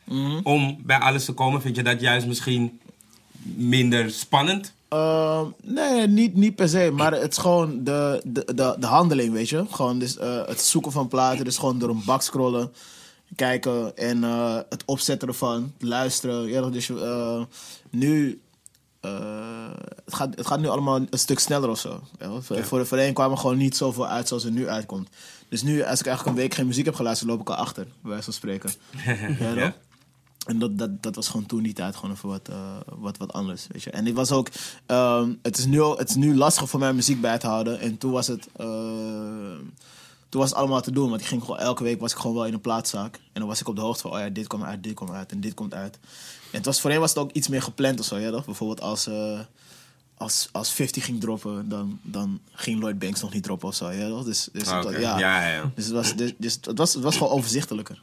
om 0.42 0.78
bij 0.82 0.98
alles 0.98 1.24
te 1.24 1.32
komen. 1.32 1.60
Vind 1.60 1.76
je 1.76 1.82
dat 1.82 2.00
juist 2.00 2.26
misschien 2.26 2.80
minder 3.42 4.10
spannend? 4.10 4.74
Ehm, 4.88 5.44
nee, 5.62 6.06
niet, 6.06 6.34
niet 6.34 6.54
per 6.54 6.68
se. 6.68 6.90
Maar 6.94 7.12
het 7.12 7.30
is 7.32 7.38
gewoon 7.38 7.84
de, 7.84 8.20
de, 8.24 8.44
de, 8.54 8.76
de 8.78 8.86
handeling, 8.86 9.32
weet 9.32 9.48
je. 9.48 9.64
Gewoon 9.70 9.98
dus, 9.98 10.16
eh, 10.18 10.46
het 10.46 10.60
zoeken 10.60 10.92
van 10.92 11.08
platen. 11.08 11.44
Dus 11.44 11.58
gewoon 11.58 11.78
door 11.78 11.88
een 11.88 12.02
bak 12.04 12.22
scrollen. 12.22 12.72
Kijken 13.36 13.96
en 13.96 14.24
eh, 14.24 14.58
het 14.68 14.82
opzetten 14.86 15.28
ervan. 15.28 15.72
Luisteren. 15.78 16.46
Ja, 16.48 16.60
dus 16.70 16.90
eh, 16.90 17.42
nu... 17.90 18.40
eh, 19.06 19.92
het, 20.04 20.14
gaat, 20.14 20.36
het 20.36 20.46
gaat 20.46 20.60
nu 20.60 20.68
allemaal 20.68 20.96
een 20.96 21.18
stuk 21.18 21.38
sneller 21.38 21.68
of 21.68 21.78
zo. 21.78 22.00
Ja, 22.18 22.40
voor, 22.40 22.64
voor, 22.64 22.86
voorheen 22.86 23.14
kwam 23.14 23.30
er 23.30 23.38
gewoon 23.38 23.56
niet 23.56 23.76
zoveel 23.76 24.06
uit 24.06 24.28
zoals 24.28 24.44
er 24.44 24.50
nu 24.50 24.68
uitkomt. 24.68 25.08
Dus 25.48 25.62
nu, 25.62 25.82
als 25.82 26.00
ik 26.00 26.06
eigenlijk 26.06 26.36
een 26.36 26.42
week 26.42 26.54
geen 26.54 26.66
muziek 26.66 26.84
heb 26.84 26.94
geluisterd, 26.94 27.30
loop 27.30 27.40
ik 27.40 27.48
al 27.48 27.54
achter. 27.54 27.84
Bij 27.84 28.10
wijze 28.10 28.24
van 28.24 28.32
spreken. 28.32 28.70
ja? 29.54 29.74
En 30.46 30.58
dat, 30.58 30.78
dat, 30.78 31.02
dat 31.02 31.14
was 31.14 31.28
gewoon 31.28 31.46
toen 31.46 31.62
die 31.62 31.72
tijd 31.72 31.96
gewoon 31.96 32.14
even 32.14 32.28
wat, 32.28 32.48
eh, 32.48 32.76
wat, 32.98 33.16
wat 33.16 33.32
anders, 33.32 33.66
weet 33.70 33.82
je. 33.82 33.90
En 33.90 34.06
ik 34.06 34.14
was 34.14 34.32
ook... 34.32 34.48
ehm, 34.86 35.32
het, 35.42 35.58
is 35.58 35.66
nu, 35.66 35.82
het 35.82 36.08
is 36.08 36.14
nu 36.14 36.36
lastig 36.36 36.68
voor 36.68 36.80
mij 36.80 36.92
muziek 36.92 37.20
bij 37.20 37.38
te 37.38 37.46
houden. 37.46 37.80
En 37.80 37.98
toen 37.98 38.12
was 38.12 38.26
het... 38.26 38.48
ehm, 38.56 39.58
toen 40.28 40.40
was 40.40 40.50
het 40.50 40.58
allemaal 40.58 40.80
te 40.80 40.90
doen. 40.90 41.08
Want 41.08 41.20
ik 41.20 41.26
ging 41.26 41.40
gewoon, 41.42 41.58
elke 41.58 41.82
week 41.82 42.00
was 42.00 42.12
ik 42.12 42.18
gewoon 42.18 42.36
wel 42.36 42.46
in 42.46 42.52
een 42.52 42.60
plaatszaak. 42.60 43.14
En 43.14 43.40
dan 43.40 43.46
was 43.46 43.60
ik 43.60 43.68
op 43.68 43.76
de 43.76 43.80
hoogte 43.80 44.02
van... 44.02 44.10
Oh 44.10 44.18
ja, 44.18 44.28
dit 44.28 44.46
komt 44.46 44.62
uit, 44.62 44.82
dit 44.82 44.94
komt 44.94 45.10
uit 45.10 45.32
en 45.32 45.40
dit 45.40 45.54
komt 45.54 45.74
uit. 45.74 45.98
En 46.50 46.56
het 46.56 46.64
was, 46.64 46.80
voorheen 46.80 47.00
was 47.00 47.10
het 47.10 47.18
ook 47.18 47.32
iets 47.32 47.48
meer 47.48 47.62
gepland 47.62 48.00
of 48.00 48.06
zo, 48.06 48.16
ja 48.18 48.30
toch? 48.30 48.44
Bijvoorbeeld 48.44 48.80
als... 48.80 49.06
eh, 49.06 49.40
als, 50.18 50.48
als 50.52 50.70
50 50.72 51.04
ging 51.04 51.20
droppen, 51.20 51.68
dan, 51.68 51.98
dan 52.02 52.40
ging 52.52 52.78
Lloyd 52.80 52.98
Banks 52.98 53.20
nog 53.20 53.32
niet 53.32 53.42
droppen 53.42 53.68
of 53.68 53.74
zo. 53.74 53.90
Ja, 53.90 54.08
toch? 54.08 54.24
dus, 54.24 54.48
dus, 54.52 54.70
het, 54.70 54.84
was- 54.84 54.92
ja. 54.96 55.18
ja, 55.18 55.48
ja. 55.48 55.70
Dus, 55.74 55.84
het, 55.84 55.94
was, 55.94 56.14
dus, 56.16 56.32
dus 56.38 56.58
het, 56.62 56.78
was, 56.78 56.94
het 56.94 57.02
was 57.02 57.16
gewoon 57.16 57.32
overzichtelijker. 57.32 58.00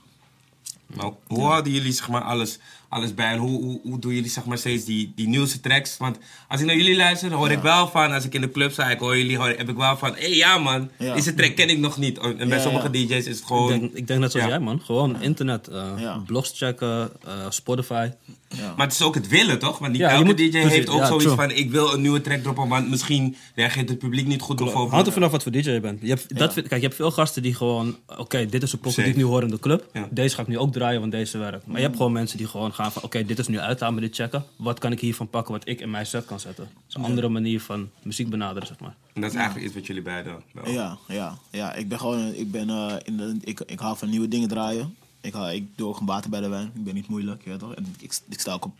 Nou, 0.87 1.13
hoe 1.27 1.43
houden 1.43 1.73
jullie 1.73 1.91
zeg 1.91 2.09
maar, 2.09 2.21
alles, 2.21 2.57
alles 2.93 3.13
bij? 3.13 3.31
En 3.31 3.37
hoe, 3.37 3.61
hoe, 3.63 3.79
hoe 3.83 3.99
doen 3.99 4.13
jullie 4.13 4.29
zeg 4.29 4.45
maar, 4.45 4.57
steeds 4.57 4.85
die, 4.85 5.11
die 5.15 5.27
nieuwste 5.27 5.59
tracks? 5.59 5.97
Want 5.97 6.17
als 6.47 6.59
ik 6.61 6.65
naar 6.65 6.75
jullie 6.75 6.95
luister, 6.95 7.31
hoor 7.31 7.51
ik 7.51 7.59
wel 7.61 7.87
van... 7.87 8.11
Als 8.11 8.25
ik 8.25 8.33
in 8.33 8.41
de 8.41 8.51
club 8.51 8.71
sta, 8.71 8.89
ik 8.89 8.99
hoor 8.99 9.17
jullie, 9.17 9.37
hoor, 9.37 9.47
heb 9.47 9.69
ik 9.69 9.75
wel 9.75 9.97
van... 9.97 10.13
Hé, 10.15 10.19
hey, 10.21 10.35
ja 10.35 10.57
man, 10.57 10.89
Ja. 10.97 11.13
deze 11.13 11.33
track 11.33 11.55
ken 11.55 11.69
ik 11.69 11.77
nog 11.79 11.97
niet. 11.97 12.17
En 12.17 12.49
bij 12.49 12.59
sommige. 12.59 12.89
DJ's 12.89 13.09
is 13.11 13.25
het 13.25 13.37
Ik 13.39 13.45
gewoon... 13.45 13.67
denk, 13.79 13.93
ik 13.93 14.07
denk 14.07 14.19
net 14.19 14.31
zoals 14.31 14.47
Ja. 14.47 14.53
jij, 14.53 14.63
man. 14.63 14.81
Gewoon 14.81 15.21
internet, 15.21 15.67
eh, 15.67 16.17
blogs 16.25 16.51
checken, 16.55 17.11
eh, 17.25 17.31
Spotify. 17.49 18.09
Ja. 18.57 18.73
Maar 18.77 18.85
het 18.85 18.95
is 18.95 19.01
ook 19.01 19.15
het 19.15 19.27
willen, 19.27 19.59
toch? 19.59 19.79
Want 19.79 19.91
niet 19.91 20.01
elke 20.01 20.23
moet- 20.23 20.37
DJ 20.37 20.49
precies, 20.49 20.69
heeft 20.71 20.89
ook 20.89 21.05
zoiets 21.05 21.23
true. 21.23 21.35
van... 21.35 21.51
Ik 21.51 21.71
wil 21.71 21.93
een 21.93 22.01
nieuwe 22.01 22.21
track 22.21 22.41
droppen, 22.41 22.67
want 22.67 22.89
misschien 22.89 23.35
reageert 23.55 23.89
het 23.89 23.97
publiek 23.99 24.27
niet 24.27 24.41
goed. 24.41 24.55
bijvoorbeeld. 24.57 24.91
Hangt 24.91 25.07
er 25.07 25.13
vanaf 25.13 25.31
wat 25.31 25.43
voor 25.43 25.51
DJ 25.51 25.69
je 25.69 25.79
bent. 25.79 26.01
Je 26.01 26.07
hebt, 26.07 26.37
dat, 26.37 26.53
kijk, 26.53 26.69
je 26.69 26.79
hebt 26.79 26.95
veel 26.95 27.11
gasten 27.11 27.41
die 27.41 27.55
gewoon... 27.55 27.97
Oké, 28.17 28.45
dit 28.45 28.63
is 28.63 28.73
een 28.73 28.79
die 28.95 29.05
ik 29.05 29.15
nu 29.15 29.23
hoor 29.23 29.41
in 29.41 29.47
de 29.49 29.59
club. 29.59 29.85
Deze 30.09 30.35
ga 30.35 30.41
ik 30.41 30.47
nu 30.47 30.57
ook 30.57 30.71
draaien, 30.73 30.99
want 30.99 31.11
deze 31.11 31.37
werkt. 31.37 31.67
Maar 31.67 31.77
je 31.77 31.83
hebt 31.83 31.97
gewoon 31.97 32.11
mensen 32.11 32.37
die 32.37 32.47
gewoon 32.47 32.73
gaan 32.73 32.82
van... 32.91 33.03
Oké, 33.03 33.25
dit 33.25 33.39
is 33.39 33.47
nu 33.47 33.59
uit, 33.59 33.79
laat 33.79 33.93
me 33.93 33.99
dit 33.99 34.15
checken. 34.15 34.45
Wat 34.55 34.79
kan 34.79 34.91
ik 34.91 34.99
hiervan 34.99 35.29
pakken 35.29 35.53
wat 35.53 35.67
ik 35.67 35.79
in 35.79 35.89
mijn 35.89 36.05
set 36.05 36.25
kan 36.25 36.39
zetten? 36.39 36.63
Dat 36.63 36.83
is 36.89 36.95
een 36.95 37.03
andere 37.03 37.29
manier 37.29 37.61
van 37.61 37.89
muziek 38.03 38.29
benaderen, 38.29 38.67
zeg 38.67 38.79
maar. 38.79 38.95
En 39.13 39.21
dat 39.21 39.29
is 39.29 39.35
eigenlijk 39.35 39.65
iets 39.65 39.75
wat 39.75 39.85
jullie 39.87 40.01
beiden 40.01 40.43
wel... 40.51 40.69
Ja, 40.69 40.97
ja, 41.07 41.37
ja. 41.49 41.73
Ik 41.73 41.87
ben 41.87 41.99
gewoon, 41.99 42.33
ik 42.33 42.51
ben, 42.51 42.69
eh, 42.69 42.95
in 43.03 43.17
de, 43.17 43.37
ik, 43.41 43.59
ik 43.59 43.79
hou 43.79 43.97
van 43.97 44.09
nieuwe 44.09 44.27
dingen 44.27 44.47
draaien. 44.47 44.95
Ik, 45.21 45.33
hou, 45.33 45.51
ik 45.51 45.67
doe 45.75 45.87
ook 45.87 45.99
een 45.99 46.05
water 46.05 46.29
bij 46.29 46.41
de 46.41 46.47
wijn. 46.47 46.71
Ik 46.75 46.83
ben 46.83 46.93
niet 46.93 47.07
moeilijk, 47.07 47.43
je 47.43 47.49
weet 47.49 47.59
toch? 47.59 47.75
En 47.75 47.95
ik, 47.99 48.19
ik 48.29 48.39
sta 48.39 48.53
ook 48.53 48.65
op, 48.65 48.73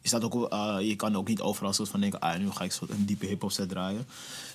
je 0.00 0.08
staat 0.08 0.24
ook 0.24 0.34
op, 0.34 0.52
eh, 0.52 0.76
je 0.80 0.96
kan 0.96 1.16
ook 1.16 1.28
niet 1.28 1.40
overal 1.40 1.72
soort 1.72 1.88
van 1.88 2.00
denken, 2.00 2.20
ah, 2.20 2.38
nu 2.38 2.50
ga 2.50 2.64
ik 2.64 2.72
soort 2.72 2.90
een 2.90 3.04
diepe 3.06 3.26
hip-hop 3.26 3.52
set 3.52 3.68
draaien. 3.68 4.06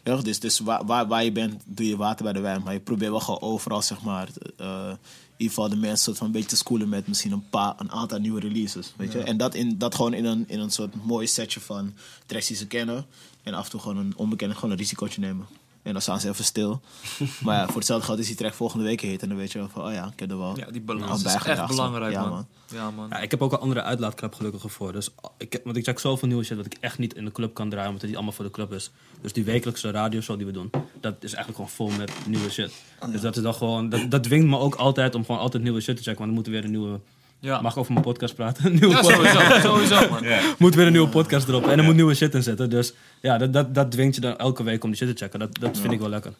Ja, 0.03 0.15
dus 0.15 0.39
dus 0.39 0.59
waar, 0.59 0.85
waar, 0.85 1.07
waar 1.07 1.23
je 1.23 1.31
bent, 1.31 1.61
doe 1.65 1.87
je 1.87 1.97
water 1.97 2.23
bij 2.23 2.33
de 2.33 2.39
wijn. 2.39 2.61
Maar 2.63 2.73
je 2.73 2.79
probeert 2.79 3.11
wel 3.11 3.19
gewoon 3.19 3.41
overal, 3.41 3.81
zeg 3.81 4.01
maar, 4.01 4.29
eh, 4.57 4.93
ieder 5.37 5.55
geval 5.55 5.69
de 5.69 5.75
mensen 5.75 6.03
soort 6.03 6.17
van 6.17 6.27
een 6.27 6.33
beetje 6.33 6.49
te 6.49 6.55
schoolen 6.55 6.89
met 6.89 7.07
misschien 7.07 7.31
een 7.31 7.49
paar, 7.49 7.73
een 7.77 7.91
aantal 7.91 8.19
nieuwe 8.19 8.39
releases, 8.39 8.93
weet 8.97 9.11
je. 9.11 9.19
En 9.19 9.37
dat, 9.37 9.55
in, 9.55 9.77
dat 9.77 9.95
gewoon 9.95 10.13
in 10.13 10.25
een, 10.25 10.43
in 10.47 10.59
een 10.59 10.71
soort 10.71 11.05
mooi 11.05 11.27
setje 11.27 11.59
van 11.59 11.93
tracks 12.25 12.47
die 12.47 12.57
ze 12.57 12.67
kennen. 12.67 13.05
En 13.43 13.53
af 13.53 13.65
en 13.65 13.71
toe 13.71 13.79
gewoon 13.79 13.97
een 13.97 14.13
onbekende, 14.15 14.55
gewoon 14.55 14.71
een 14.71 14.77
risicootje 14.77 15.21
nemen. 15.21 15.45
En 15.85 15.91
dan 15.93 16.01
staan 16.01 16.19
ze 16.19 16.29
even 16.29 16.43
stil. 16.45 16.81
maar 17.43 17.55
ja, 17.55 17.65
voor 17.65 17.75
hetzelfde 17.75 18.05
geld 18.05 18.19
is 18.19 18.27
die 18.27 18.35
track 18.35 18.53
volgende 18.53 18.85
week 18.85 19.01
heet. 19.01 19.21
En 19.21 19.27
dan 19.27 19.37
weet 19.37 19.51
je 19.51 19.57
wel 19.57 19.69
van, 19.69 19.85
oh 19.85 19.93
ja, 19.93 20.05
ik 20.13 20.19
heb 20.19 20.31
er 20.31 20.37
wel 20.37 20.57
Ja, 20.57 20.65
die 20.71 20.81
balans 20.81 21.23
is 21.23 21.33
echt 21.33 21.67
belangrijk, 21.67 22.11
Ja, 22.11 22.21
man. 22.21 22.29
man. 22.29 22.47
Ja, 22.71 22.91
man. 22.91 23.07
Ja, 23.09 23.19
ik 23.19 23.31
heb 23.31 23.41
ook 23.41 23.51
een 23.51 23.59
andere 23.59 23.81
uitlaatklep 23.81 24.33
gelukkig 24.33 24.71
voor. 24.71 24.91
Dus 24.91 25.09
ik, 25.37 25.53
heb- 25.53 25.63
want 25.63 25.77
ik 25.77 25.83
check 25.83 25.99
zoveel 25.99 26.27
nieuwe 26.27 26.43
shit 26.43 26.57
dat 26.57 26.65
ik 26.65 26.77
echt 26.79 26.97
niet 26.97 27.13
in 27.13 27.25
de 27.25 27.31
club 27.31 27.53
kan 27.53 27.69
draaien, 27.69 27.85
omdat 27.87 28.01
het 28.01 28.09
niet 28.09 28.15
allemaal 28.19 28.35
voor 28.35 28.45
de 28.45 28.51
club 28.51 28.73
is. 28.73 28.91
Dus 29.21 29.33
die 29.33 29.43
wekelijkse 29.43 29.91
radioshow 29.91 30.37
die 30.37 30.45
we 30.45 30.51
doen, 30.51 30.69
dat 31.01 31.15
is 31.19 31.33
eigenlijk 31.33 31.55
gewoon 31.55 31.69
vol 31.69 31.97
met 31.97 32.11
nieuwe 32.27 32.49
shit. 32.49 32.71
Dus 33.11 33.21
dat 33.21 33.35
is 33.35 33.41
dan 33.43 33.53
gewoon, 33.53 33.89
dat, 33.89 34.11
dat 34.11 34.23
dwingt 34.23 34.47
me 34.47 34.57
ook 34.57 34.75
altijd 34.75 35.15
om 35.15 35.25
gewoon 35.25 35.41
altijd 35.41 35.63
nieuwe 35.63 35.81
shit 35.81 35.95
te 35.97 36.03
checken, 36.03 36.19
want 36.19 36.27
dan 36.27 36.35
moet 36.37 36.45
er 36.45 36.51
weer 36.51 36.63
een 36.63 36.71
nieuwe. 36.71 36.99
Ja, 37.39 37.61
Mag 37.61 37.71
ik 37.71 37.77
over 37.77 37.91
mijn 37.91 38.05
podcast 38.05 38.35
praten? 38.35 38.65
Een 38.65 38.71
nieuwe 38.71 38.89
ja 38.89 39.01
podcast. 39.01 39.33
sowieso, 39.33 39.59
sowieso, 39.59 40.09
man. 40.09 40.23
moet 40.57 40.75
weer 40.75 40.85
een 40.85 40.91
nieuwe 40.91 41.07
podcast 41.07 41.47
erop 41.47 41.67
en 41.67 41.77
er 41.77 41.83
moet 41.83 41.95
nieuwe 41.95 42.15
shit 42.15 42.33
in 42.33 42.43
zitten. 42.43 42.69
Dus 42.69 42.93
ja, 43.21 43.37
dat, 43.37 43.53
dat, 43.53 43.75
dat 43.75 43.91
dwingt 43.91 44.15
je 44.15 44.21
dan 44.21 44.37
elke 44.37 44.63
week 44.63 44.83
om 44.83 44.89
die 44.89 44.97
shit 44.97 45.17
te 45.17 45.23
checken. 45.23 45.39
Dat, 45.39 45.59
dat 45.59 45.77
vind 45.79 45.93
ik 45.93 45.99
wel 45.99 46.09
lekker. 46.09 46.33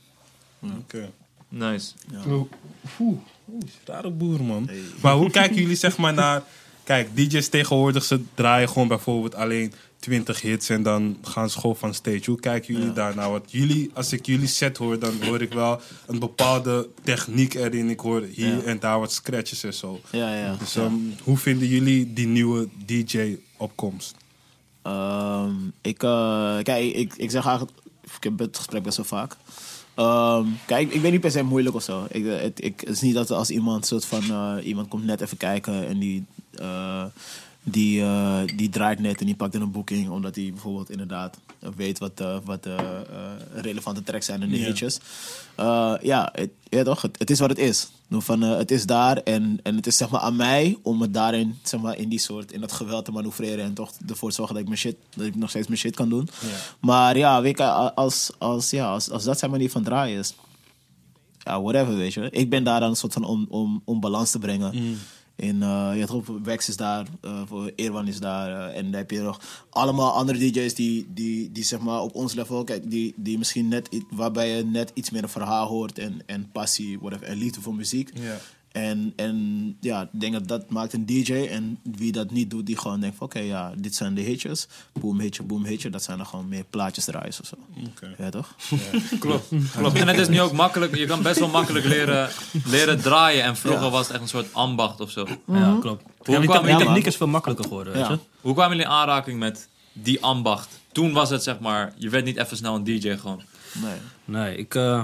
Oké. 0.60 1.10
Nice. 1.50 1.92
Oeh, 2.28 2.46
oeh, 3.00 3.20
rare 3.86 4.10
boer, 4.10 4.44
man. 4.44 4.70
Maar 5.02 5.14
hoe 5.14 5.30
kijken 5.30 5.56
jullie 5.56 5.76
zeg 5.76 5.98
maar 5.98 6.14
naar... 6.14 6.44
Kijk, 6.84 7.16
DJ's 7.16 7.50
tegenwoordig, 7.50 8.04
ze 8.04 8.24
draaien 8.34 8.70
gewoon 8.70 8.88
bijvoorbeeld 8.88 9.36
alleen 9.36 9.74
20 10.06 10.42
hits 10.42 10.70
en 10.70 10.84
dan 10.84 11.18
gaan 11.22 11.50
ze 11.50 11.60
gewoon 11.60 11.76
van 11.76 11.94
stage. 11.94 12.22
Hoe 12.26 12.40
kijken 12.40 12.74
jullie 12.74 12.94
daarnaar? 12.94 13.32
Want 13.32 13.52
jullie, 13.52 13.92
als 13.94 14.14
ik 14.14 14.26
jullie 14.26 14.48
set 14.48 14.78
hoor, 14.78 15.00
dan 15.00 15.14
hoor 15.24 15.42
ik 15.42 15.54
wel 15.54 15.82
een 16.08 16.20
bepaalde 16.20 16.90
techniek 17.04 17.54
erin. 17.54 17.90
Ik 17.90 18.00
hoor 18.00 18.22
hier 18.22 18.66
en 18.66 18.80
daar 18.80 19.00
wat 19.00 19.12
scratches 19.12 19.64
en 19.64 19.74
zo. 19.74 20.02
Ja, 20.12 20.36
ja. 20.36 20.56
Dus 20.60 20.76
ehm, 20.76 20.94
hoe 21.24 21.38
vinden 21.38 21.68
jullie 21.68 22.14
die 22.14 22.28
nieuwe 22.28 22.68
DJ-opkomst? 22.86 24.16
Ehm, 24.82 25.54
ik, 25.82 26.04
eh, 26.04 26.58
kijk, 26.62 26.96
ik, 26.96 27.14
ik 27.18 27.32
zeg 27.32 27.46
eigenlijk, 27.46 27.78
ik 28.04 28.24
heb 28.24 28.40
het 28.40 28.58
gesprek 28.58 28.84
best 28.84 28.98
wel 28.98 29.06
vaak. 29.06 29.36
Ehm, 29.96 30.46
kijk, 30.66 30.94
ik 30.94 31.02
ben 31.02 31.12
niet 31.12 31.22
per 31.22 31.32
se 31.32 31.44
moeilijk 31.44 31.76
of 31.76 31.84
zo. 31.84 32.06
Ik, 32.10 32.26
eh, 32.26 32.42
het, 32.42 32.64
ik, 32.64 32.80
het 32.80 32.90
is 32.90 33.02
niet 33.02 33.14
dat 33.14 33.32
als 33.32 33.50
iemand 33.50 33.86
soort 33.86 34.06
van, 34.06 34.24
eh, 34.24 34.66
iemand 34.66 34.88
komt 34.88 35.06
net 35.06 35.22
even 35.22 35.38
kijken 35.38 35.88
en 35.88 36.00
die, 36.00 36.26
die, 37.68 38.02
eh, 38.02 38.42
die 38.56 38.70
draait 38.70 39.00
net 39.00 39.20
en 39.20 39.26
die 39.26 39.36
pakt 39.36 39.54
in 39.54 39.62
een 39.62 39.72
boeking 39.72 40.10
omdat 40.10 40.36
hij 40.36 40.50
bijvoorbeeld 40.52 40.90
inderdaad 40.90 41.38
weet 41.76 42.00
wat, 42.00 42.20
eh, 42.20 42.38
wat 42.44 42.64
de 42.64 42.76
eh, 42.76 43.62
relevante 43.62 44.04
tracks 44.04 44.26
zijn 44.26 44.42
en 44.42 44.50
de 44.50 44.60
Ja. 44.60 44.66
hitjes. 44.66 45.00
Ja, 46.02 46.30
het, 46.34 46.50
ja, 46.70 46.84
toch, 46.84 47.02
het, 47.02 47.20
het 47.20 47.30
is 47.30 47.40
wat 47.40 47.50
het 47.50 47.60
is. 47.60 47.88
Van, 48.10 48.42
het 48.42 48.72
is 48.72 48.86
daar 48.86 49.18
en, 49.18 49.60
en 49.64 49.76
het 49.76 49.88
is 49.88 49.98
zeg 49.98 50.10
maar 50.10 50.22
aan 50.22 50.36
mij 50.36 50.78
om 50.82 51.02
het 51.02 51.14
daarin, 51.14 51.60
zeg 51.64 51.80
maar, 51.82 51.98
in 51.98 52.10
die 52.10 52.20
soort, 52.20 52.52
in 52.52 52.62
dat 52.62 52.72
geweld 52.72 53.06
te 53.06 53.12
manoeuvreren 53.12 53.64
en 53.66 53.74
toch 53.74 53.92
ervoor 54.08 54.30
te 54.30 54.36
zorgen 54.36 54.54
dat 54.56 54.64
ik, 54.64 54.70
mijn 54.70 54.80
shit, 54.82 54.96
dat 55.16 55.26
ik 55.26 55.36
nog 55.36 55.50
steeds 55.50 55.68
mijn 55.68 55.80
shit 55.80 55.96
kan 55.96 56.10
doen. 56.10 56.30
Maar 56.80 57.18
ja, 57.18 57.42
weet 57.42 57.58
je, 57.58 57.64
als, 57.72 58.32
als, 58.38 58.70
ja, 58.70 58.92
als, 58.92 59.10
als 59.10 59.24
dat 59.24 59.40
zijn 59.40 59.52
manier 59.52 59.70
van 59.70 59.84
draaien 59.84 60.20
is, 60.20 60.34
ja, 61.44 61.62
whatever, 61.62 61.96
weet 61.96 62.14
je. 62.14 62.30
Ik 62.30 62.50
ben 62.50 62.64
daar 62.64 62.80
dan 62.80 62.90
een 62.90 62.96
soort 62.96 63.14
van 63.14 63.24
om, 63.24 63.46
om, 63.50 63.82
om 63.86 64.00
balans 64.00 64.32
te 64.32 64.40
brengen. 64.40 64.98
In, 65.36 65.62
eh 65.64 65.90
je 65.94 66.00
hebt 66.00 66.12
ook 66.12 66.26
Wex 66.44 66.70
is 66.70 66.78
daar, 66.78 67.08
eh, 67.22 67.42
voor 67.46 67.72
Irwan 67.76 68.08
is 68.08 68.20
daar. 68.20 68.70
eh, 68.70 68.78
en 68.78 68.84
dan 68.84 68.94
heb 68.94 69.12
je 69.12 69.22
nog 69.22 69.40
allemaal 69.70 70.12
andere 70.12 70.38
DJ's 70.40 70.74
die, 70.74 71.06
die, 71.10 71.52
die 71.52 71.64
zeg 71.64 71.80
maar 71.80 72.02
op 72.02 72.16
ons 72.16 72.34
level, 72.34 72.64
kijk, 72.64 72.90
die, 72.92 73.14
die 73.18 73.38
misschien 73.38 73.68
net, 73.68 73.90
waarbij 74.10 74.50
je 74.56 74.64
net 74.66 74.92
iets 74.94 75.10
meer 75.10 75.24
een 75.24 75.30
verhaal 75.30 75.68
hoort 75.68 76.00
en, 76.00 76.22
en 76.26 76.52
passie, 76.52 77.00
whatever, 77.00 77.28
en 77.28 77.38
liefde 77.38 77.62
voor 77.62 77.76
muziek. 77.76 78.12
En, 78.76 79.14
en 79.16 79.78
ja, 79.80 80.02
ik 80.02 80.20
denk 80.20 80.34
dat 80.34 80.48
dat 80.48 80.70
maakt 80.70 80.94
een 80.94 81.06
DJ. 81.06 81.34
En 81.34 81.80
wie 81.84 82.12
dat 82.12 82.32
niet 82.32 82.50
doet, 82.50 82.66
die 82.66 82.78
gewoon 82.78 83.00
denkt 83.00 83.18
van... 83.18 83.28
Oké, 83.28 83.40
ja, 83.40 83.72
dit 83.78 83.96
zijn 83.96 84.14
de 84.16 84.22
hitjes. 84.22 84.68
Boom, 85.00 85.20
hitje, 85.20 85.44
boom, 85.44 85.66
hitje. 85.66 85.90
Dat 85.90 86.04
zijn 86.04 86.18
dan 86.18 86.26
gewoon 86.28 86.48
meer 86.48 86.64
plaatjes 86.70 87.06
draaien 87.06 87.34
of 87.42 87.48
zo. 87.48 87.56
Oké. 87.88 88.24
Ja, 88.24 88.30
toch? 88.30 88.56
Klopt, 89.20 89.48
klopt. 89.78 90.00
En 90.00 90.08
het 90.08 90.18
is 90.18 90.28
nu 90.28 90.42
ook 90.42 90.52
makkelijk, 90.52 90.96
je 90.96 91.06
kan 91.06 91.22
best 91.22 91.40
wel 91.40 91.48
makkelijk 91.50 91.86
leren, 91.86 92.30
leren 92.66 93.02
draaien. 93.02 93.44
En 93.44 93.56
vroeger 93.58 93.90
was 93.90 94.02
het 94.02 94.12
echt 94.12 94.22
een 94.22 94.28
soort 94.30 94.54
ambacht 94.54 95.00
of 95.00 95.12
zo. 95.12 95.28
Ja, 95.48 95.78
klopt. 95.80 96.04
Ja, 96.24 96.40
die, 96.40 96.48
kwamen 96.50 96.54
te- 96.54 96.60
die 96.62 96.70
jullie- 96.72 96.86
techniek 96.86 97.06
is 97.06 97.16
veel 97.16 97.28
makkelijker 97.28 97.66
geworden, 97.66 97.94
weet 97.94 98.02
Ja. 98.06 98.12
je. 98.12 98.20
Hoe 98.42 98.54
kwamen 98.54 98.72
jullie 98.78 98.92
in 98.92 98.98
aanraking 98.98 99.40
met 99.40 99.68
die 99.94 100.24
ambacht? 100.24 100.80
Toen 100.92 101.14
was 101.14 101.30
het 101.30 101.44
zeg 101.44 101.60
maar, 101.60 101.94
je 101.98 102.10
werd 102.10 102.26
niet 102.26 102.38
even 102.38 102.58
snel 102.58 102.76
een 102.76 102.84
DJ 102.84 103.16
gewoon. 103.18 103.42
Nee. 103.82 103.96
Nee, 104.26 104.58
ik... 104.58 104.76
eh, 104.76 105.02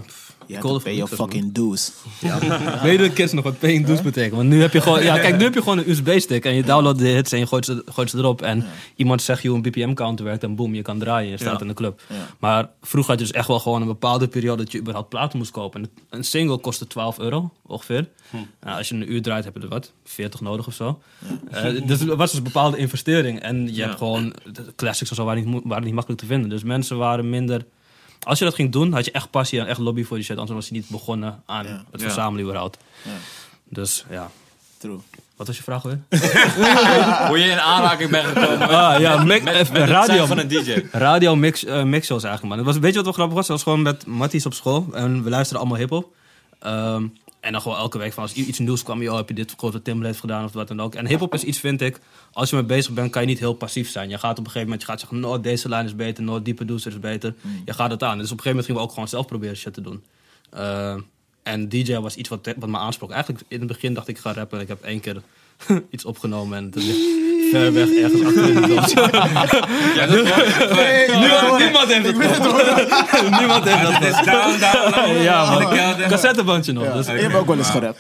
pff, 0.59 0.63
Je 0.63 0.69
ik 0.69 0.75
to 0.77 0.79
pay 0.83 0.95
your 0.95 1.15
fucking 1.15 1.53
dues. 1.53 1.91
Weet 2.83 2.91
je 2.91 2.97
de 2.97 3.11
kids 3.13 3.33
nog 3.33 3.43
wat 3.43 3.59
paying 3.59 3.85
dues 3.85 4.01
betekent? 4.01 4.35
Want 4.35 4.49
nu 4.49 4.61
heb 4.61 4.73
je 4.73 4.81
gewoon, 4.81 5.03
ja, 5.03 5.17
kijk, 5.19 5.37
nu 5.37 5.43
heb 5.43 5.53
je 5.53 5.59
gewoon 5.61 5.77
een 5.77 5.89
USB-stick 5.89 6.45
en 6.45 6.55
je 6.55 6.63
downloadt 6.63 6.99
de 6.99 7.07
hits 7.07 7.31
en 7.31 7.39
je 7.39 7.47
gooit 7.47 7.65
ze, 7.65 7.83
gooit 7.85 8.09
ze 8.09 8.17
erop. 8.17 8.41
En 8.41 8.65
iemand 8.95 9.21
zegt 9.21 9.41
je 9.41 9.47
hoe 9.47 9.57
een 9.57 9.63
BPM-counter 9.71 10.25
werkt 10.25 10.43
en 10.43 10.55
boom, 10.55 10.75
je 10.75 10.81
kan 10.81 10.99
draaien. 10.99 11.29
Je 11.29 11.37
staat 11.37 11.53
Ja. 11.53 11.59
in 11.59 11.67
de 11.67 11.73
club. 11.73 12.01
Ja. 12.09 12.15
Maar 12.39 12.69
vroeger 12.81 13.11
had 13.11 13.19
je 13.19 13.25
dus 13.27 13.35
echt 13.35 13.47
wel 13.47 13.59
gewoon 13.59 13.81
een 13.81 13.87
bepaalde 13.87 14.27
periode 14.27 14.63
dat 14.63 14.71
je 14.71 14.79
überhaupt 14.79 15.09
platen 15.09 15.37
moest 15.37 15.51
kopen. 15.51 15.81
En 15.81 15.89
een 16.09 16.23
single 16.23 16.57
kostte 16.57 16.87
12 16.87 17.19
euro 17.19 17.51
ongeveer. 17.65 18.07
Nou, 18.61 18.77
als 18.77 18.89
je 18.89 18.95
een 18.95 19.11
uur 19.11 19.21
draait, 19.21 19.43
heb 19.43 19.55
je 19.55 19.61
er 19.61 19.67
wat, 19.67 19.91
40 20.03 20.41
nodig 20.41 20.67
of 20.67 20.73
zo. 20.73 20.99
Eh, 21.51 21.63
dus 21.85 21.99
het 21.99 22.09
was 22.09 22.29
dus 22.29 22.37
een 22.37 22.43
bepaalde 22.43 22.77
investering. 22.77 23.39
En 23.39 23.65
je 23.67 23.73
Ja. 23.73 23.85
hebt 23.85 23.97
gewoon, 23.97 24.33
de 24.51 24.73
classics 24.75 25.09
en 25.09 25.15
zo 25.15 25.25
waren 25.25 25.51
niet, 25.51 25.61
waren 25.63 25.83
niet 25.83 25.93
makkelijk 25.93 26.21
te 26.21 26.27
vinden. 26.27 26.49
Dus 26.49 26.63
mensen 26.63 26.97
waren 26.97 27.29
minder... 27.29 27.65
Als 28.23 28.39
je 28.39 28.45
dat 28.45 28.53
ging 28.55 28.71
doen, 28.71 28.93
had 28.93 29.05
je 29.05 29.11
echt 29.11 29.29
passie 29.29 29.59
en 29.59 29.67
echt 29.67 29.79
lobby 29.79 30.03
voor 30.03 30.17
die 30.17 30.25
shit. 30.25 30.37
Anders 30.37 30.55
was 30.57 30.67
je 30.67 30.73
niet 30.73 30.89
begonnen 30.89 31.43
aan 31.45 31.65
Ja. 31.65 31.83
het 31.91 32.01
verzamelen 32.01 32.43
überhaupt. 32.45 32.77
Ja. 33.03 33.11
Dus 33.69 34.05
ja. 34.09 34.29
True. 34.77 34.97
Wat 35.35 35.47
was 35.47 35.57
je 35.57 35.63
vraag 35.63 35.81
weer? 35.83 35.99
Hoe 37.27 37.39
je 37.39 37.49
in 37.49 37.59
aanraking 37.59 38.09
bent 38.09 38.25
gekomen 38.25 38.69
Ah, 38.69 38.99
ja, 38.99 39.23
mix, 39.23 39.43
met, 39.43 39.53
eh, 39.53 39.71
met 39.71 39.89
radio, 39.89 40.25
van 40.25 40.37
een 40.37 40.47
DJ. 40.47 40.81
radio 40.91 41.35
mix, 41.35 41.65
eh, 41.65 41.83
mixshows 41.83 42.23
eigenlijk, 42.23 42.55
man. 42.55 42.65
Het 42.65 42.73
was, 42.73 42.83
weet 42.83 42.89
je 42.91 42.95
wat 42.95 43.03
wel 43.05 43.13
grappig 43.13 43.35
was? 43.35 43.47
Dat 43.47 43.55
was 43.55 43.63
gewoon 43.65 43.81
met 43.81 44.05
Matties 44.05 44.45
op 44.45 44.53
school. 44.53 44.87
En 44.93 45.23
we 45.23 45.29
luisterden 45.29 45.59
allemaal 45.67 45.79
hiphop. 45.81 46.13
Ehm 46.59 47.03
en 47.41 47.51
dan 47.51 47.61
gewoon 47.61 47.77
elke 47.77 47.97
week 47.97 48.13
van 48.13 48.23
als 48.23 48.33
iets 48.33 48.59
nieuws 48.59 48.83
kwam, 48.83 49.01
joh, 49.01 49.15
heb 49.15 49.27
je 49.27 49.33
dit 49.33 49.53
grote 49.57 49.81
heeft 49.83 50.19
gedaan 50.19 50.43
of 50.43 50.53
wat 50.53 50.67
dan 50.67 50.81
ook. 50.81 50.95
En 50.95 51.07
hiphop 51.07 51.33
is 51.33 51.43
iets, 51.43 51.59
vind 51.59 51.81
ik, 51.81 51.99
als 52.33 52.49
je 52.49 52.55
mee 52.55 52.65
bezig 52.65 52.93
bent, 52.93 53.11
kan 53.11 53.21
je 53.21 53.27
niet 53.27 53.39
heel 53.39 53.53
passief 53.53 53.89
zijn. 53.89 54.09
Je 54.09 54.17
gaat 54.17 54.31
op 54.31 54.37
een 54.37 54.51
gegeven 54.51 54.61
moment, 54.61 54.81
je 54.81 54.87
gaat 54.87 54.99
zeggen, 54.99 55.19
no, 55.19 55.41
deze 55.41 55.69
lijn 55.69 55.85
is 55.85 55.95
beter, 55.95 56.23
no, 56.23 56.41
die 56.41 56.53
producer 56.53 56.91
is 56.91 56.99
beter. 56.99 57.35
Je 57.65 57.73
gaat 57.73 57.91
het 57.91 58.03
aan. 58.03 58.17
Dus 58.17 58.31
op 58.31 58.37
een 58.37 58.43
gegeven 58.43 58.49
moment 58.49 58.65
gingen 58.65 58.81
we 58.81 58.87
ook 58.87 58.93
gewoon 58.93 59.07
zelf 59.07 59.25
proberen 59.25 59.55
shit 59.55 59.73
te 59.73 59.81
doen. 59.81 60.03
Ehm, 60.49 60.99
en 61.43 61.69
DJ 61.69 61.95
was 61.95 62.15
iets 62.15 62.29
wat, 62.29 62.53
wat 62.57 62.69
me 62.69 62.77
aansprak. 62.77 63.11
Eigenlijk 63.11 63.43
in 63.47 63.59
het 63.59 63.67
begin 63.67 63.93
dacht 63.93 64.07
ik, 64.07 64.15
ik 64.15 64.21
ga 64.21 64.33
rappen. 64.33 64.57
En 64.57 64.63
ik 64.63 64.69
heb 64.69 64.83
één 64.83 64.99
keer 64.99 65.21
iets 65.91 66.05
opgenomen 66.05 66.57
en 66.57 66.65
het 66.65 66.75
ligt 66.75 66.99
ver 67.51 67.73
weg 67.73 67.89
ergens 67.89 68.23
achter 68.25 68.49
in 68.49 68.61
de 68.61 68.67
doos. 68.67 68.93
Ja, 69.95 70.05
dat 70.07 70.27
was- 70.29 71.19
niemand, 71.19 71.57
niemand 71.57 71.87
heeft 71.93 72.05
het 72.05 72.35
gehoord. 72.35 72.75
niemand 73.39 73.63
heeft 73.69 73.81
dat 73.81 74.25
down, 74.25 74.59
down, 74.59 74.91
down. 74.91 75.21
Ja, 75.21 75.59
man. 75.59 76.07
Cassettebandje 76.09 76.71
nog. 76.71 76.93
Dus, 76.93 77.05
Je 77.05 77.11
hebt 77.11 77.35
ook 77.35 77.47
wel 77.47 77.57
eens 77.57 77.69
gerapt. 77.69 77.99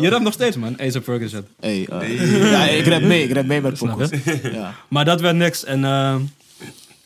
je 0.00 0.08
rapt 0.08 0.22
nog 0.22 0.32
steeds, 0.32 0.56
man. 0.56 0.80
Ace 0.80 1.02
Ferguson. 1.02 1.46
Hey, 1.60 1.86
eh, 2.00 2.50
ja, 2.50 2.62
ik 2.68 2.86
rap 2.86 3.02
mee. 3.02 3.22
Ik 3.24 3.32
rap 3.34 3.44
mee 3.46 3.60
met. 3.60 3.80
Ja. 4.52 4.74
Maar 4.88 5.04
dat 5.04 5.20
werd 5.20 5.36
niks. 5.36 5.64
En 5.64 5.84
eh, 5.84 6.14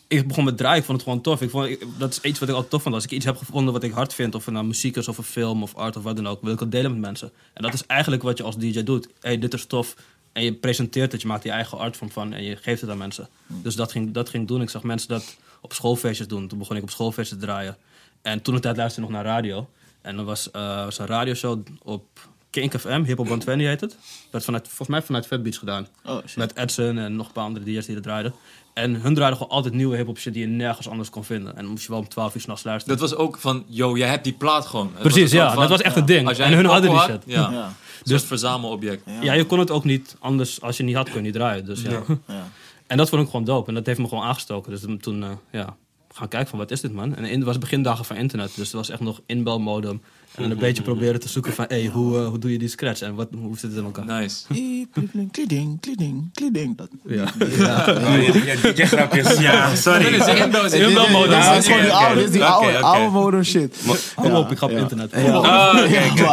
ik 0.09 0.29
begon 0.29 0.45
met 0.45 0.57
draaien. 0.57 0.79
Ik 0.79 0.85
vond 0.85 0.99
het 0.99 1.07
gewoon 1.09 1.23
tof. 1.23 1.41
Ik 1.43 1.51
vond, 1.51 1.69
ik- 1.69 1.87
dat 1.99 2.11
is 2.11 2.21
iets 2.21 2.39
wat 2.39 2.49
ik 2.49 2.55
altijd 2.55 2.73
tof 2.73 2.83
vond. 2.83 2.95
Als 2.95 3.05
ik 3.05 3.11
iets 3.11 3.25
heb 3.25 3.37
gevonden 3.37 3.73
wat 3.73 3.83
ik 3.83 3.93
hard 3.93 4.15
vind, 4.15 4.35
of 4.35 4.45
het 4.45 4.55
nou 4.55 4.67
muziek 4.67 4.97
is, 4.97 5.09
of 5.09 5.19
een 5.19 5.25
film, 5.25 5.63
of 5.63 5.75
art, 5.75 5.97
of 5.97 6.03
wat 6.03 6.17
dan 6.17 6.27
ook, 6.29 6.43
wil 6.43 6.53
ik 6.53 6.61
het 6.61 6.71
delen 6.71 6.91
met 6.91 7.01
mensen. 7.01 7.33
En 7.53 7.63
dat 7.63 7.73
is 7.75 7.87
eigenlijk 7.87 8.23
wat 8.23 8.39
je 8.39 8.45
als 8.45 8.57
DJ 8.57 8.83
doet. 8.83 9.09
hey, 9.21 9.39
dit 9.39 9.55
is 9.55 9.67
tof. 9.67 9.95
En 10.33 10.43
je 10.45 10.53
presenteert 10.53 11.13
het, 11.13 11.21
je 11.21 11.27
maakt 11.27 11.45
je 11.45 11.51
eigen 11.51 11.79
artvorm 11.79 12.11
van 12.11 12.33
en 12.33 12.43
je 12.43 12.57
geeft 12.57 12.81
het 12.81 12.91
aan 12.91 12.99
mensen. 12.99 13.29
Dus 13.47 13.75
dat 13.75 13.93
ging, 13.93 14.13
dat 14.13 14.29
ging 14.29 14.49
doen. 14.49 14.63
Ik 14.63 14.71
zag 14.71 14.83
mensen 14.83 15.09
dat 15.09 15.37
op 15.61 15.73
schoolfeestjes 15.73 16.29
doen. 16.29 16.49
Toen 16.49 16.59
begon 16.59 16.77
ik 16.77 16.83
op 16.83 16.91
schoolfeestjes 16.91 17.39
te 17.39 17.45
draaien. 17.45 17.77
En 18.23 18.43
toen 18.43 18.55
de 18.55 18.61
tijd 18.61 18.77
luisterde 18.77 19.09
ik 19.09 19.15
nog 19.15 19.23
naar 19.25 19.33
radio. 19.35 19.69
En 20.01 20.19
er 20.19 20.25
was, 20.25 20.51
eh, 20.51 20.85
was 20.85 20.99
een 20.99 21.07
radioshow 21.07 21.61
op 21.83 22.05
Kink 22.51 22.79
FM, 22.81 23.03
Hip 23.05 23.17
Hop 23.17 23.27
120 23.27 23.67
heet 23.67 23.81
het. 23.81 23.97
Dat 24.31 24.45
vanuit, 24.45 24.67
volgens 24.67 24.89
mij 24.89 25.03
vanuit 25.03 25.27
Fatbeats 25.27 25.59
gedaan. 25.59 25.87
Oh. 26.05 26.19
Met 26.37 26.57
Edson 26.57 26.99
en 26.99 27.17
nog 27.17 27.27
een 27.27 27.33
paar 27.33 27.45
andere 27.45 27.65
DJ's 27.65 27.87
die 27.87 27.97
er 27.97 28.03
draaiden. 28.03 28.35
En 28.75 28.95
hun 29.01 29.15
draaiden 29.15 29.39
gewoon 29.39 29.53
altijd 29.57 29.75
nieuwe 29.75 29.97
hip-hop 29.97 30.19
shit 30.19 30.33
die 30.33 30.43
je 30.43 30.49
nergens 30.49 30.89
anders 30.89 31.11
kon 31.11 31.25
vinden. 31.25 31.57
En 31.57 31.63
dan 31.63 31.71
moest 31.71 31.83
je 31.85 31.91
wel 31.91 31.99
om 32.01 32.09
12 32.09 32.35
uur 32.35 32.41
s'nachts 32.41 32.65
luisteren. 32.65 32.99
Dat 32.99 33.11
was 33.11 33.19
ook 33.19 33.39
van, 33.39 33.65
yo, 33.69 33.97
jij 33.97 34.09
hebt 34.09 34.25
die 34.25 34.33
plaat 34.33 34.67
gewoon. 34.67 34.91
Het 34.93 35.03
Precies, 35.03 35.31
ja. 35.33 35.49
van- 35.53 35.61
dat 35.61 35.69
was 35.69 35.81
echt 35.81 35.97
een 35.97 36.05
ding. 36.07 36.29
Als 36.29 36.37
jij 36.37 36.47
En 36.47 36.53
hun 36.53 36.65
hadden 36.65 36.91
die 36.91 37.01
shit. 37.01 37.23
Ja, 37.27 37.51
Ja. 37.51 37.73
dus 38.03 38.21
een 38.23 38.27
verzamelobject. 38.29 39.03
Ja. 39.21 39.33
je 39.33 39.45
kon 39.45 39.59
het 39.59 39.71
ook 39.71 39.85
niet 39.85 40.17
anders. 40.19 40.61
Als 40.61 40.77
je 40.77 40.83
het 40.83 40.87
niet 40.93 40.97
had, 41.01 41.07
kun 41.09 41.17
je 41.17 41.23
niet 41.23 41.33
draaien. 41.35 41.65
Dus 41.65 41.83
ja. 41.83 42.03
Ja. 42.27 42.49
En 42.87 42.97
dat 42.97 43.09
vond 43.09 43.23
ik 43.23 43.29
gewoon 43.31 43.45
dope. 43.45 43.69
En 43.69 43.75
dat 43.75 43.87
heeft 43.87 43.99
me 43.99 44.09
gewoon 44.09 44.25
aangestoken. 44.25 44.71
Dus 44.71 44.81
toen, 45.01 45.23
eh, 45.23 45.31
ja, 45.51 45.77
gaan 46.13 46.29
kijken 46.29 46.49
van 46.49 46.59
wat 46.59 46.71
is 46.71 46.81
dit 46.81 46.93
man. 46.93 47.15
En 47.17 47.25
in- 47.25 47.37
het 47.37 47.45
was 47.45 47.59
begindagen 47.59 48.05
van 48.05 48.17
internet. 48.17 48.53
Dus 48.57 48.71
er 48.71 48.77
was 48.77 48.89
echt 48.91 49.01
nog 49.01 49.21
inbelmodem. 49.27 50.03
En 50.35 50.43
dan 50.43 50.51
een 50.51 50.59
beetje 50.59 50.83
proberen 50.83 51.21
te 51.21 51.29
zoeken 51.29 51.53
van, 51.53 51.65
hey, 51.69 51.87
hoe, 51.93 52.19
eh, 52.19 52.27
hoe 52.29 52.39
doe 52.39 52.53
je 52.53 52.59
die 52.59 52.69
scratch? 52.69 53.01
En 53.01 53.15
wat, 53.15 53.29
hoe 53.41 53.59
zit 53.59 53.71
het 53.71 53.79
in 53.79 53.85
elkaar? 53.85 54.05
Nice. 54.05 54.45
Kliding, 54.93 55.31
kliding, 55.33 55.81
kliding, 55.81 56.31
kliding. 56.35 56.77
Dat- 56.77 56.89
Ja. 57.07 57.25
Ja, 57.59 57.85
DJ-grapjes. 58.73 59.39
Ja, 59.39 59.75
sorry. 59.77 60.05
Dit 60.11 60.21
is 60.21 60.25
dit 60.27 60.37
Ja, 60.37 61.53
is 61.55 61.67
gewoon 61.67 61.81
die 61.83 61.93
oude- 61.93 62.15
dit 62.15 62.25
is 62.25 62.31
die 62.31 62.45
oude- 62.45 62.79
oude 62.81 63.11
modem 63.11 63.43
shit. 63.45 63.77
Kom 64.15 64.35
op, 64.35 64.51
ik 64.51 64.59
ga 64.59 64.67
op 64.67 64.73
internet. 64.73 65.13
Oh. 65.13 65.71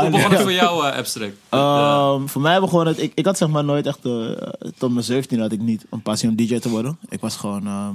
Hoe 0.01 0.09
begon 0.09 0.31
het 0.31 0.41
voor 0.41 0.51
jou, 0.53 0.87
eh, 0.87 0.97
Abstract? 0.97 1.33
Ehm, 1.49 2.25
voor 2.27 2.41
mij 2.41 2.59
begon 2.59 2.87
het, 2.87 3.01
ik, 3.01 3.11
ik 3.15 3.25
had 3.25 3.37
zeg 3.37 3.47
maar 3.49 3.63
nooit 3.63 3.85
echt, 3.87 4.05
eh, 4.05 4.31
tot 4.77 4.91
mijn 4.91 5.03
17 5.05 5.39
had 5.39 5.51
ik 5.51 5.59
niet 5.61 5.85
een 5.89 6.01
passie 6.01 6.29
om 6.29 6.35
DJ 6.35 6.59
te 6.59 6.69
worden. 6.69 6.97
Ik 7.09 7.19
was 7.21 7.35
gewoon, 7.35 7.67
ehm, 7.67 7.93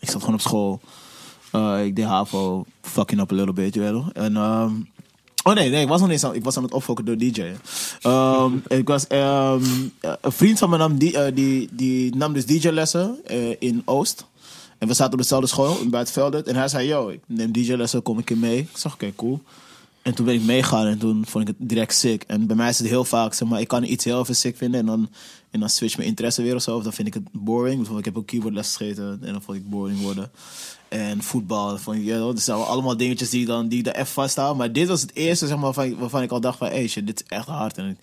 ik 0.00 0.10
zat 0.10 0.20
gewoon 0.20 0.34
op 0.34 0.40
school. 0.40 0.80
Eh, 1.52 1.84
ik 1.84 1.96
deed 1.96 2.04
HAVO 2.04 2.64
fucking 2.82 3.20
up 3.20 3.32
a 3.32 3.34
little 3.34 3.52
bit, 3.52 3.74
je 3.74 3.80
weet 3.80 3.90
wel. 3.90 4.06
En, 4.12 4.36
ehm, 4.36 4.70
oh 5.42 5.54
nee, 5.54 5.70
nee, 5.70 5.82
ik 5.82 5.88
was 5.88 6.00
nog 6.00 6.08
niet 6.08 6.22
eens 6.22 6.30
aan, 6.30 6.34
ik 6.34 6.44
was 6.44 6.56
aan 6.56 6.62
het 6.62 6.72
opfokken 6.72 7.04
door 7.04 7.16
DJ. 7.16 7.52
Ehm, 8.00 8.52
ik 8.80 8.88
was, 8.88 9.06
ehm, 9.06 9.64
een 10.00 10.32
vriend 10.32 10.58
van 10.58 10.70
me 10.70 10.76
nam, 10.76 10.98
die, 10.98 11.18
eh, 11.18 11.34
die, 11.34 11.68
die 11.72 12.16
nam 12.16 12.32
dus 12.32 12.46
DJ-lessen 12.46 13.18
eh, 13.24 13.56
in 13.58 13.82
Oost. 13.84 14.26
En 14.78 14.88
we 14.88 14.94
zaten 14.94 15.12
op 15.12 15.18
dezelfde 15.18 15.46
school 15.46 15.78
in 15.80 15.90
Buitenveldert. 15.90 16.46
En 16.46 16.56
hij 16.56 16.68
zei, 16.68 16.88
yo, 16.88 17.08
ik 17.08 17.20
neem 17.26 17.52
DJ-lessen, 17.52 18.02
kom 18.02 18.18
ik 18.18 18.24
keer 18.24 18.38
mee. 18.38 18.58
Ik 18.58 18.76
zeg, 18.76 18.92
oké, 18.92 19.12
cool. 19.16 19.42
En 20.02 20.14
toen 20.14 20.24
ben 20.24 20.34
ik 20.34 20.42
meegegaan 20.42 20.86
en 20.86 20.98
toen 20.98 21.24
vond 21.26 21.48
ik 21.48 21.54
het 21.58 21.68
direct 21.68 21.94
sick. 21.94 22.22
En 22.26 22.46
bij 22.46 22.56
mij 22.56 22.68
is 22.68 22.78
het 22.78 22.88
heel 22.88 23.04
vaak, 23.04 23.34
zeg 23.34 23.48
maar, 23.48 23.60
ik 23.60 23.68
kan 23.68 23.84
iets 23.84 24.04
heel 24.04 24.20
even 24.20 24.36
sick 24.36 24.56
vinden 24.56 24.80
en 24.80 24.86
dan, 24.86 25.08
en 25.52 25.60
dan 25.60 25.68
switch 25.68 25.96
mijn 25.96 26.08
interesse 26.08 26.42
weer 26.42 26.54
of 26.54 26.62
zo. 26.62 26.76
Of 26.76 26.82
dan 26.82 26.92
vind 26.92 27.08
ik 27.08 27.14
het 27.14 27.28
boring. 27.32 27.76
Bijvoorbeeld, 27.76 28.06
ik 28.06 28.12
heb 28.12 28.16
ook 28.16 28.26
keyboardles 28.26 28.76
gegeten 28.76 29.18
en 29.22 29.32
dan 29.32 29.42
vond 29.42 29.56
ik 29.56 29.70
boring 29.70 30.00
worden. 30.00 30.30
En 30.88 31.22
voetbal, 31.22 31.78
vond 31.78 31.96
ik, 31.96 32.08
dat 32.08 32.40
zijn 32.40 32.58
allemaal 32.58 32.96
dingetjes 32.96 33.30
die, 33.30 33.46
dan, 33.46 33.68
die 33.68 33.84
er 33.84 33.94
even 33.94 34.06
vasthouden. 34.06 34.56
Maar 34.56 34.72
dit 34.72 34.88
was 34.88 35.00
het 35.00 35.14
eerste, 35.14 35.46
zeg 35.46 35.56
maar, 35.56 35.64
waarvan 35.64 35.84
ik, 35.84 35.98
waarvan 35.98 36.22
ik 36.22 36.30
al 36.30 36.40
dacht 36.40 36.58
van, 36.58 36.66
hey 36.68 36.88
shit, 36.88 37.06
dit 37.06 37.22
is 37.22 37.36
echt 37.36 37.46
hard. 37.46 37.78
En 37.78 37.88
ik, 37.88 37.96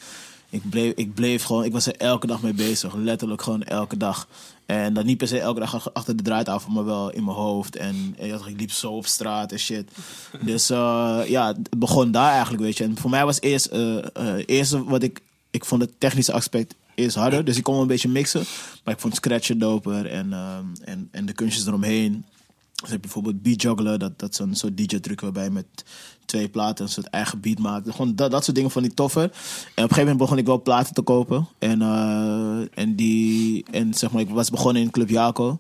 ik 0.50 0.70
bleef, 0.70 0.94
ik 0.96 1.14
bleef 1.14 1.44
gewoon, 1.44 1.64
ik 1.64 1.72
was 1.72 1.86
er 1.86 1.96
elke 1.96 2.28
dag 2.28 2.42
mee 2.42 2.54
bezig. 2.54 2.96
Letterlijk 2.96 3.42
gewoon 3.42 3.64
elke 3.64 3.98
dag. 3.98 4.28
En 4.66 4.94
dat 4.94 5.06
niet 5.06 5.18
per 5.18 5.28
se 5.28 5.40
elke 5.40 5.60
dag 5.60 5.94
achter 5.94 6.18
de 6.18 6.24
draaitafel, 6.24 6.72
maar 6.72 6.86
wel 6.86 7.12
in 7.12 7.24
mijn 7.24 7.38
hoofd. 7.38 7.76
En, 7.76 8.16
en 8.18 8.28
ja, 8.28 8.40
ik 8.46 8.60
liep 8.60 8.72
zo 8.72 8.92
op 8.92 9.06
straat 9.06 9.52
en 9.52 9.60
shit. 9.60 9.92
Dus 10.42 10.70
eh, 10.70 11.22
ja, 11.28 11.48
het 11.48 11.78
begon 11.78 12.12
daar 12.12 12.32
eigenlijk, 12.32 12.64
weet 12.64 12.78
je. 12.78 12.84
En 12.84 12.98
voor 12.98 13.10
mij 13.10 13.26
was 13.26 13.42
eerst, 13.42 13.66
eh 13.66 13.98
eh, 13.98 14.44
eerste 14.46 14.84
wat 14.84 15.04
ik, 15.04 15.22
ik 15.52 15.66
vond 15.66 15.82
het 15.82 15.92
technische 15.98 16.34
aspect 16.34 16.76
eerst 17.00 17.16
harder. 17.16 17.46
Dus 17.46 17.58
ik 17.58 17.64
kon 17.64 17.80
een 17.80 17.88
beetje 17.88 18.10
mixen. 18.10 18.44
Maar 18.84 18.94
ik 18.94 19.00
vond 19.00 19.16
scratchen 19.16 19.60
doper 19.60 20.06
en, 20.06 20.34
ehm, 20.34 20.66
en, 20.84 21.08
en 21.12 21.26
de 21.26 21.34
kunstjes 21.34 21.66
eromheen. 21.68 22.26
Dus 22.82 22.90
heb 22.90 22.92
je 22.92 23.00
bijvoorbeeld 23.00 23.42
beat 23.42 23.62
juggler, 23.62 24.00
dat, 24.00 24.20
dat 24.20 24.40
is 24.50 24.60
soort 24.60 24.78
DJ-truc 24.78 25.22
waarbij 25.22 25.44
je 25.44 25.50
met 25.50 25.66
twee 26.26 26.50
platen 26.50 26.86
een 26.86 26.92
soort 26.92 27.08
eigen 27.08 27.40
beat 27.40 27.60
maakt. 27.60 27.92
Gewoon 27.92 28.16
dat, 28.16 28.32
dat 28.32 28.44
soort 28.44 28.56
dingen 28.56 28.72
vond 28.72 28.86
ik 28.86 28.94
toffer. 28.94 29.24
En 29.24 29.30
op 29.30 29.34
een 29.76 29.82
gegeven 29.82 30.00
moment 30.00 30.18
begon 30.18 30.38
ik 30.38 30.46
wel 30.46 30.62
platen 30.62 30.94
te 30.94 31.02
kopen. 31.02 31.48
En, 31.60 31.82
eh, 31.82 32.84
en, 32.84 32.96
die, 32.96 33.66
en 33.72 33.94
zeg 33.94 34.12
maar, 34.12 34.22
ik 34.22 34.30
was 34.30 34.50
begonnen 34.50 34.82
in 34.82 34.92
Club 34.92 35.10
Jaco. 35.10 35.60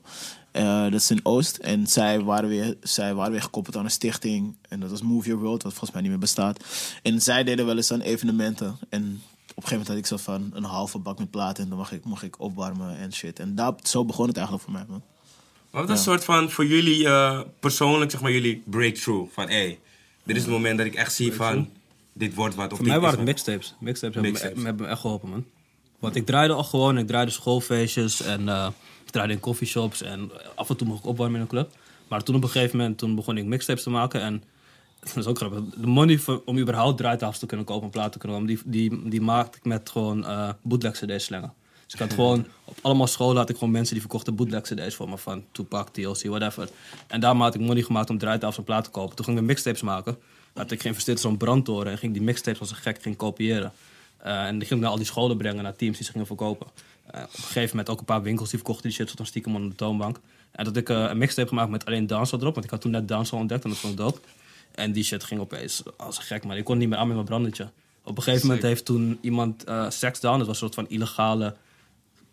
Eh, 0.51 0.83
dat 0.83 0.93
is 0.93 1.11
in 1.11 1.25
Oost. 1.25 1.57
En 1.57 1.87
zij 1.87 2.21
waren, 2.21 2.49
weer, 2.49 2.77
zij 2.81 3.13
waren 3.13 3.31
weer 3.31 3.41
gekoppeld 3.41 3.77
aan 3.77 3.83
een 3.83 3.91
stichting. 3.91 4.55
En 4.69 4.79
dat 4.79 4.89
was 4.89 5.01
Move 5.01 5.27
Your 5.27 5.43
World, 5.43 5.63
wat 5.63 5.71
volgens 5.71 5.91
mij 5.91 6.01
niet 6.01 6.11
meer 6.11 6.19
bestaat. 6.19 6.63
En 7.03 7.21
zij 7.21 7.43
deden 7.43 7.65
wel 7.65 7.75
eens 7.75 7.91
aan 7.91 8.01
evenementen. 8.01 8.77
En 8.89 9.21
een 9.63 9.69
gegeven 9.69 9.87
moment 9.87 9.87
had 9.87 9.97
ik 9.97 10.05
zo 10.05 10.31
van 10.31 10.51
een 10.53 10.63
halve 10.63 10.97
bak 10.97 11.19
met 11.19 11.31
platen. 11.31 11.63
En 11.63 11.69
dan 11.69 11.77
mag 11.77 11.91
ik, 11.91 12.05
mag 12.05 12.23
ik 12.23 12.39
opwarmen 12.39 12.97
en 12.97 13.13
shit. 13.13 13.39
En 13.39 13.55
daar, 13.55 13.73
zo 13.83 14.05
begon 14.05 14.27
het 14.27 14.37
eigenlijk 14.37 14.65
voor 14.65 14.75
mij, 14.75 14.85
man. 14.87 15.01
Wat 15.69 15.87
was 15.87 15.97
een 15.97 16.03
soort 16.03 16.23
van 16.23 16.51
voor 16.51 16.65
jullie 16.65 17.07
eh, 17.07 17.41
persoonlijk, 17.59 18.11
zeg 18.11 18.21
maar, 18.21 18.31
jullie 18.31 18.63
breakthrough? 18.65 19.31
Van 19.33 19.47
hé, 19.47 19.53
hey, 19.53 19.79
dit 20.23 20.35
is 20.35 20.41
het 20.41 20.51
moment 20.51 20.77
dat 20.77 20.87
ik 20.87 20.95
echt 20.95 21.13
zie 21.13 21.33
van, 21.33 21.69
dit 22.13 22.33
wordt 22.33 22.55
wat. 22.55 22.71
Of 22.71 22.77
Voor 22.77 22.87
mij 22.87 22.99
waren 22.99 23.17
het 23.17 23.27
mixtapes. 23.27 23.75
Mixtapes 23.79 24.15
hebben. 24.15 24.33
Me, 24.33 24.65
hebben 24.65 24.85
me 24.85 24.91
echt 24.91 25.01
geholpen, 25.01 25.29
man. 25.29 25.45
Want 25.99 26.15
ik 26.15 26.25
draaide 26.25 26.53
al 26.53 26.63
gewoon, 26.63 26.97
ik 26.97 27.07
draaide 27.07 27.31
schoolfeestjes 27.31 28.21
en 28.21 28.49
eh, 28.49 28.67
ik 29.05 29.11
draaide 29.11 29.33
in 29.33 29.39
coffeeshops 29.39 30.01
en 30.01 30.31
af 30.55 30.69
en 30.69 30.77
toe 30.77 30.87
mocht 30.87 30.99
ik 30.99 31.05
opwarmen 31.05 31.35
in 31.35 31.41
een 31.41 31.47
club. 31.47 31.71
Maar 32.07 32.23
toen 32.23 32.35
op 32.35 32.43
een 32.43 32.49
gegeven 32.49 32.77
moment 32.77 32.97
toen 32.97 33.15
begon 33.15 33.37
ik 33.37 33.45
mixtapes 33.45 33.83
te 33.83 33.89
maken 33.89 34.21
en 34.21 34.43
dat 34.99 35.17
is 35.17 35.25
ook 35.25 35.37
grappig. 35.37 35.59
De 35.77 35.87
money 35.87 36.17
voor, 36.17 36.41
om 36.45 36.57
überhaupt 36.57 36.97
draaitafels 36.97 37.39
te 37.39 37.45
kunnen 37.45 37.65
kopen 37.65 37.83
en 37.83 37.89
platen 37.89 38.11
te 38.11 38.17
kunnen 38.17 38.37
kopen, 38.39 38.55
die, 38.55 38.89
die, 38.89 39.09
die 39.09 39.21
maakte 39.21 39.57
ik 39.57 39.65
met 39.65 39.89
gewoon 39.89 40.25
eh 40.25 40.49
bootleg 40.61 40.91
cd's 40.91 41.23
slengen. 41.23 41.53
Dus 41.85 41.93
ik 41.93 41.99
had 41.99 42.13
gewoon, 42.19 42.45
op 42.63 42.77
allemaal 42.81 43.07
scholen 43.07 43.37
had 43.37 43.49
ik 43.49 43.57
gewoon 43.57 43.71
mensen 43.71 43.93
die 43.93 44.01
verkochten 44.01 44.35
bootleg 44.35 44.61
cd's 44.61 44.95
voor 44.95 45.09
me 45.09 45.17
van 45.17 45.43
Tupac, 45.51 45.89
TLC, 45.89 46.23
whatever. 46.23 46.69
En 47.07 47.19
daar 47.19 47.35
had 47.35 47.55
ik 47.55 47.61
money 47.61 47.83
gemaakt 47.83 48.09
om 48.09 48.17
draaitafels 48.17 48.57
en 48.57 48.63
platen 48.63 48.91
te 48.91 48.99
kopen. 48.99 49.15
Toen 49.15 49.25
ging 49.25 49.37
ik 49.37 49.43
mixtapes 49.43 49.81
maken. 49.81 50.17
Had 50.53 50.71
ik 50.71 50.81
geïnvesteerd 50.81 51.17
in 51.17 51.23
zo'n 51.23 51.37
brandtoren 51.37 51.91
en 51.91 51.97
ging 51.97 52.13
die 52.13 52.21
mixtapes 52.21 52.59
als 52.59 52.69
een 52.69 52.75
gek 52.75 53.01
ging 53.01 53.15
kopiëren. 53.15 53.71
Eh, 54.17 54.45
en 54.45 54.57
die 54.59 54.67
ging 54.67 54.79
ik 54.79 54.79
naar 54.79 54.89
al 54.89 54.97
die 54.97 55.05
scholen 55.05 55.37
brengen, 55.37 55.63
naar 55.63 55.75
teams 55.75 55.97
die 55.97 56.05
ze 56.05 56.11
gingen 56.11 56.27
verkopen. 56.27 56.67
Eh, 57.05 57.21
op 57.21 57.37
een 57.37 57.43
gegeven 57.43 57.69
moment 57.69 57.89
ook 57.89 57.99
een 57.99 58.05
paar 58.05 58.21
winkels 58.21 58.49
die 58.49 58.57
verkochten 58.57 58.87
die 58.87 58.97
shit, 58.97 59.07
tot 59.07 59.19
een 59.19 59.25
stiekem 59.25 59.55
onder 59.55 59.69
de 59.69 59.75
toonbank. 59.75 60.19
En 60.51 60.65
dat 60.65 60.77
ik 60.77 60.89
een 60.89 61.17
mixtape 61.17 61.47
gemaakt 61.47 61.69
met 61.69 61.85
alleen 61.85 62.07
dancehall 62.07 62.41
erop, 62.41 62.53
want 62.53 62.65
ik 62.65 62.71
had 62.71 62.81
toen 62.81 62.91
net 62.91 63.07
dancehall 63.07 63.39
ontdekt 63.39 63.63
en 63.63 63.69
dat 63.69 63.79
vond 63.79 63.93
ik 63.93 63.99
dope. 63.99 64.19
En 64.79 64.91
die 64.91 65.03
shit 65.03 65.23
ging 65.23 65.41
opeens 65.41 65.83
als 65.97 66.17
gek, 66.17 66.45
maar 66.45 66.57
ik 66.57 66.63
kon 66.63 66.77
niet 66.77 66.89
meer 66.89 66.97
aan 66.97 67.07
met 67.07 67.15
mijn 67.15 67.27
brandetje. 67.27 67.69
Op 68.03 68.17
een 68.17 68.23
gegeven 68.23 68.47
moment 68.47 68.65
heeft 68.65 68.85
toen 68.85 69.17
iemand 69.21 69.63
eh 69.63 69.89
Sex 69.89 70.19
Down, 70.19 70.37
dat 70.37 70.47
was 70.47 70.61
een 70.61 70.67
soort 70.67 70.75
van 70.75 70.89
illegale 70.89 71.55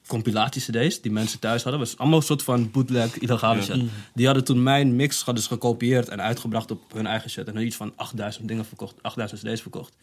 compilatie-cd's 0.06 1.00
die 1.00 1.12
mensen 1.12 1.38
thuis 1.38 1.62
hadden. 1.62 1.80
Was 1.80 1.98
allemaal 1.98 2.18
een 2.18 2.24
soort 2.24 2.42
van 2.42 2.70
bootleg, 2.70 3.18
illegale 3.18 3.62
shit. 3.62 3.82
Die 4.14 4.26
hadden 4.26 4.44
toen 4.44 4.62
mijn 4.62 4.96
mix 4.96 5.24
ze 5.24 5.32
gekopieerd 5.34 6.08
en 6.08 6.22
uitgebracht 6.22 6.70
op 6.70 6.92
hun 6.92 7.06
eigen 7.06 7.30
shit. 7.30 7.48
En 7.48 7.66
iets 7.66 7.76
van 7.76 7.92
8000 7.96 8.48
dingen 8.48 8.64
verkocht, 8.64 8.94
8000 9.02 9.40
cd's 9.42 9.60
verkocht. 9.60 9.96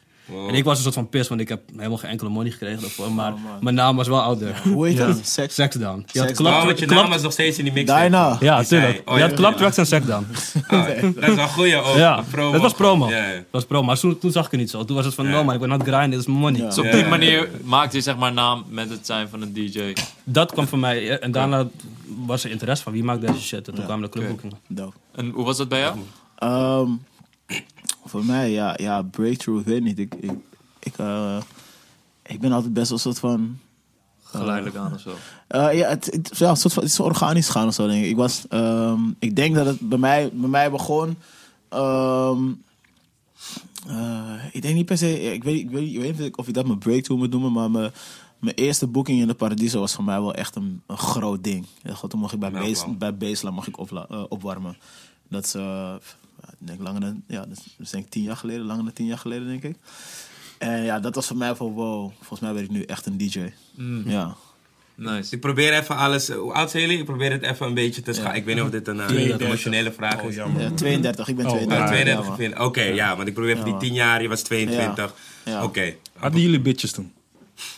En 0.47 0.53
ik 0.55 0.63
was 0.63 0.77
een 0.77 0.83
soort 0.83 0.95
van 0.95 1.09
pis, 1.09 1.27
want 1.27 1.41
ik 1.41 1.49
heb 1.49 1.61
helemaal 1.75 1.97
geen 1.97 2.09
enkele 2.09 2.29
money 2.29 2.51
gekregen 2.51 2.81
daarvoor. 2.81 3.11
Maar 3.11 3.33
mijn 3.61 3.75
naam 3.75 3.95
was 3.95 4.07
wel 4.07 4.21
out 4.21 4.39
there. 4.39 4.53
Hoe 4.69 4.87
heet 4.87 4.97
dat? 4.97 5.19
Sex? 5.23 5.55
Sex 5.55 5.75
Down. 5.75 6.05
Je 6.11 6.19
had 6.19 6.27
Sex 6.27 6.39
klap- 6.39 6.53
Oh, 6.53 6.65
want 6.65 6.79
je 6.79 6.85
klap- 6.85 7.01
naam 7.01 7.09
was 7.09 7.21
nog 7.21 7.31
steeds 7.31 7.57
in 7.57 7.63
die 7.63 7.73
mixtape. 7.73 7.99
Daarna. 8.09 8.37
Ja, 8.39 8.63
tuurlijk. 8.63 9.01
oh, 9.09 9.15
je 9.17 9.21
had 9.21 9.33
Club 9.33 9.51
ja. 9.51 9.57
Tracks 9.57 9.77
en 9.77 9.85
Sex 9.85 10.05
Down. 10.05 10.25
Ah, 10.67 10.85
dat 11.15 11.29
is 11.29 11.35
wel 11.35 11.47
goeie 11.47 11.75
ook. 11.81 11.95
Ja, 11.95 12.23
promo. 12.31 12.51
dat 12.51 12.61
was 12.61 12.73
promo. 12.73 13.09
Ja. 13.09 13.31
Dat 13.33 13.43
was 13.51 13.65
promo. 13.65 13.85
Maar 13.85 13.99
toen, 13.99 14.17
toen 14.19 14.31
zag 14.31 14.45
ik 14.45 14.51
het 14.51 14.59
niet 14.59 14.69
zo. 14.69 14.85
Toen 14.85 14.95
was 14.95 15.05
het 15.05 15.13
van, 15.13 15.29
no 15.29 15.43
man, 15.43 15.53
ik 15.53 15.59
ben 15.59 15.71
aan 15.71 15.79
het 15.79 15.87
grinden, 15.87 16.09
dit 16.09 16.19
is 16.19 16.25
mijn 16.25 16.39
money. 16.39 16.61
Dus 16.61 16.77
op 16.77 16.91
die 16.91 17.05
manier 17.05 17.49
maakte 17.63 17.95
je 17.97 18.03
zeg 18.03 18.17
maar 18.17 18.33
naam 18.33 18.63
met 18.69 18.89
het 18.89 19.05
zijn 19.05 19.29
van 19.29 19.41
een 19.41 19.53
DJ. 19.53 19.93
Dat 20.23 20.51
kwam 20.51 20.67
van 20.67 20.79
mij. 20.79 21.09
eh, 21.09 21.23
En 21.23 21.31
daarna 21.31 21.67
was 22.25 22.43
er 22.43 22.51
interesse 22.51 22.83
van 22.83 22.93
wie 22.93 23.03
maakt 23.03 23.21
deze 23.21 23.41
shit. 23.41 23.67
En 23.67 23.73
toen 23.75 23.85
kwamen 23.85 24.03
de 24.03 24.09
clubboekingen. 24.09 24.57
En 25.15 25.29
hoe 25.29 25.45
was 25.45 25.57
dat 25.57 25.69
bij 25.69 25.79
jou? 25.79 25.97
Voor 28.05 28.25
mij, 28.25 28.51
ja, 28.51 28.73
ja, 28.77 29.01
breakthrough, 29.01 29.65
weet 29.65 29.83
niet. 29.83 29.99
Ik, 29.99 30.15
ik, 30.15 30.31
ik, 30.79 30.97
eh, 30.97 31.41
ik 32.25 32.39
ben 32.39 32.51
altijd 32.51 32.73
best 32.73 32.87
wel 32.89 32.97
een 32.97 33.03
soort 33.03 33.19
van... 33.19 33.59
Geleidelijk 34.23 34.75
aan 34.75 34.93
of 34.93 34.99
zo. 34.99 35.15
Eh, 35.47 35.77
ja, 35.77 35.89
het, 35.89 36.05
het, 36.05 36.37
ja, 36.37 36.49
een 36.49 36.57
soort 36.57 36.73
van, 36.73 36.83
het 36.83 36.91
is 36.91 36.99
organisch 36.99 37.49
gaan 37.49 37.67
of 37.67 37.73
zo, 37.73 37.87
denk 37.87 38.03
ik. 38.03 38.09
Ik, 38.09 38.15
was, 38.15 38.47
ehm, 38.49 38.99
ik 39.19 39.35
denk 39.35 39.55
dat 39.55 39.65
het 39.65 39.79
bij 39.79 39.97
mij, 39.97 40.29
bij 40.33 40.49
mij 40.49 40.71
begon... 40.71 41.17
eh, 41.69 42.31
ik 44.51 44.61
denk 44.61 44.75
niet 44.75 44.85
per 44.85 44.97
se... 44.97 45.33
Ik 45.33 45.43
weet, 45.43 45.59
ik, 45.59 45.69
weet, 45.69 45.93
ik 45.93 45.99
weet 45.99 46.19
niet 46.19 46.37
of 46.37 46.47
ik 46.47 46.53
dat 46.53 46.65
mijn 46.65 46.79
breakthrough 46.79 47.23
moet 47.23 47.31
noemen, 47.31 47.51
maar 47.51 47.71
mijn, 47.71 47.91
mijn 48.39 48.55
eerste 48.55 48.87
boeking 48.87 49.21
in 49.21 49.27
de 49.27 49.33
Paradiso 49.33 49.79
was 49.79 49.93
voor 49.93 50.03
mij 50.03 50.21
wel 50.21 50.33
echt 50.33 50.55
een, 50.55 50.81
een 50.87 50.97
groot 50.97 51.43
ding. 51.43 51.65
Ja, 51.81 51.93
goed, 51.93 52.09
toen 52.09 52.19
mocht 52.19 52.33
ik 52.33 52.39
bij, 52.39 52.51
base, 52.51 52.85
wauw. 52.85 52.95
bij 52.95 53.17
Baseline 53.17 53.55
mag 53.55 53.67
ik 53.67 53.77
eh, 53.77 54.23
opwarmen. 54.29 54.77
Dat 55.29 55.45
is, 55.45 55.53
eh, 55.53 55.93
denk 56.65 56.81
langer 56.81 57.01
dan, 57.01 57.23
ja, 57.27 57.45
dat 57.45 57.61
is, 57.79 57.89
denk 57.89 58.05
ik 58.05 58.11
tien 58.11 58.23
jaar 58.23 58.35
geleden, 58.37 58.65
langer 58.65 58.83
dan 58.83 58.93
tien 58.93 59.05
jaar 59.05 59.17
geleden, 59.17 59.47
denk 59.47 59.63
ik. 59.63 59.75
En 60.57 60.83
ja, 60.83 60.99
dat 60.99 61.15
was 61.15 61.27
voor 61.27 61.37
mij 61.37 61.55
van 61.55 61.71
wow, 61.73 62.11
volgens 62.17 62.39
mij 62.39 62.53
ben 62.53 62.63
ik 62.63 62.69
nu 62.69 62.83
echt 62.83 63.05
een 63.05 63.17
DJ. 63.17 63.39
Ja. 64.05 64.35
Nice. 64.95 65.35
Ik 65.35 65.41
probeer 65.41 65.73
even 65.73 65.95
alles. 65.97 66.29
Hoe 66.29 66.53
oud 66.53 66.71
zijn 66.71 66.83
jullie? 66.83 66.97
Ik 66.99 67.05
probeer 67.05 67.31
het 67.31 67.41
even 67.41 67.67
een 67.67 67.73
beetje 67.73 68.01
te 68.01 68.13
schaken. 68.13 68.35
Ik 68.35 68.45
weet 68.45 68.55
niet 68.55 68.63
of 68.63 68.69
dit 68.69 68.87
een 68.87 68.99
eh, 68.99 69.05
32. 69.07 69.47
emotionele 69.47 69.91
vraag 69.91 70.21
Oh, 70.21 70.29
is. 70.29 70.35
jammer. 70.35 70.61
Ja, 70.61 70.71
32, 70.71 71.27
ik 71.27 71.35
ben 71.35 71.45
Oh, 71.45 71.51
Ah, 71.51 71.57
32. 71.57 71.87
32 71.89 72.23
ja, 72.23 72.27
man. 72.29 72.37
vind- 72.37 72.59
Oké, 72.59 72.81
ja, 72.81 73.15
want 73.15 73.27
ik 73.27 73.33
probeer 73.33 73.51
even 73.51 73.65
Ja, 73.65 73.71
die 73.71 73.79
man. 73.79 73.83
10 73.83 73.93
jaar, 73.93 74.21
je 74.21 74.27
was 74.27 74.41
22. 74.41 75.13
Ja. 75.45 75.63
Oké. 75.63 75.95
Hadden 76.17 76.41
jullie 76.41 76.59
bitches 76.61 76.91
toen? 76.91 77.11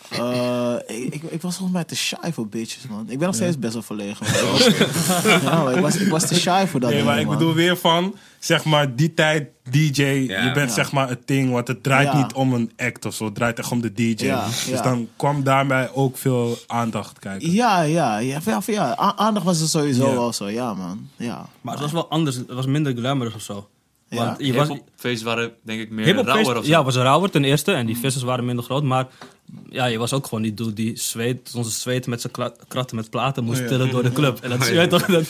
Eh, 0.09 0.73
ik, 0.87 1.13
ik, 1.13 1.23
ik 1.23 1.41
was 1.41 1.55
volgens 1.55 1.71
mij 1.71 1.83
te 1.83 1.95
shy 1.95 2.31
voor 2.31 2.47
bitches, 2.47 2.87
man. 2.89 3.05
Ik 3.09 3.17
ben 3.17 3.27
nog 3.27 3.35
steeds 3.35 3.59
best 3.59 3.73
wel 3.73 3.81
verlegen. 3.81 4.25
man. 4.25 4.35
Ik 4.35 4.49
was, 4.51 5.21
ja, 5.43 5.63
man, 5.63 5.75
ik, 5.75 5.81
was, 5.81 5.95
ik 5.95 6.07
was 6.09 6.27
te 6.27 6.35
shy 6.35 6.65
voor 6.67 6.79
dat 6.79 6.89
Nee, 6.89 6.99
ding, 6.99 7.09
maar 7.11 7.19
ik 7.19 7.25
man. 7.25 7.37
bedoel 7.37 7.53
weer 7.53 7.77
van, 7.77 8.15
zeg 8.39 8.63
maar, 8.65 8.95
die 8.95 9.13
tijd 9.13 9.47
DJ, 9.69 10.01
Ja. 10.03 10.43
je 10.43 10.51
bent 10.53 10.69
Ja. 10.69 10.75
zeg 10.75 10.91
maar 10.91 11.09
het 11.09 11.27
ding, 11.27 11.51
want 11.51 11.67
het 11.67 11.83
draait 11.83 12.07
Ja. 12.11 12.17
niet 12.17 12.33
om 12.33 12.53
een 12.53 12.71
act 12.77 13.05
of 13.05 13.13
zo, 13.15 13.25
het 13.25 13.35
draait 13.35 13.59
echt 13.59 13.71
om 13.71 13.81
de 13.81 13.93
DJ. 13.93 14.25
Ja, 14.25 14.45
Dus 14.45 14.65
ja. 14.65 14.81
dan 14.81 15.07
kwam 15.15 15.43
daarbij 15.43 15.89
ook 15.93 16.17
veel 16.17 16.57
aandacht 16.67 17.19
kijken. 17.19 17.51
Ja, 17.51 17.81
ja, 17.81 18.17
ja, 18.17 18.39
ja, 18.65 18.95
aandacht 18.97 19.45
was 19.45 19.61
er 19.61 19.67
sowieso 19.67 20.07
Ja. 20.07 20.13
wel 20.13 20.33
zo, 20.33 20.49
ja, 20.49 20.73
man. 20.73 21.09
Ja. 21.15 21.45
Maar 21.61 21.73
het 21.73 21.81
was 21.83 21.91
wel 21.91 22.09
anders. 22.09 22.35
Het 22.35 22.51
was 22.53 22.65
minder 22.65 22.95
glamorous 22.95 23.33
of 23.35 23.41
zo. 23.41 23.67
Ja. 24.09 24.25
Want 24.25 24.45
je 24.45 24.53
was, 24.53 24.67
Hiphopfeests 24.67 25.23
waren 25.23 25.51
denk 25.63 25.81
ik 25.81 25.89
meer 25.89 26.15
rauwer 26.15 26.57
of 26.57 26.63
zo. 26.65 26.69
Ja, 26.71 26.83
was 26.83 26.95
rauwer 26.95 27.29
ten 27.31 27.43
eerste. 27.43 27.71
En 27.73 27.85
die 27.85 27.97
vissers 27.97 28.23
waren 28.23 28.45
minder 28.45 28.63
groot. 28.65 28.83
Maar 28.83 29.07
ja, 29.69 29.85
je 29.85 29.97
was 29.97 30.13
ook 30.13 30.27
gewoon 30.27 30.43
die 30.43 30.53
dude 30.53 30.73
die 30.73 30.97
zweet, 30.97 31.51
onze 31.55 31.71
zweten 31.71 32.09
met 32.09 32.21
zijn 32.21 32.33
kratten 32.67 32.95
met 32.95 33.09
platen 33.09 33.43
moest 33.43 33.59
ja. 33.59 33.67
tillen 33.67 33.89
door 33.89 34.03
de 34.03 34.11
club. 34.11 34.39
En 34.41 34.49
dat 34.49 34.61
Oh, 34.61 34.67
je 34.67 34.87
toch, 34.87 35.05
dat. 35.05 35.27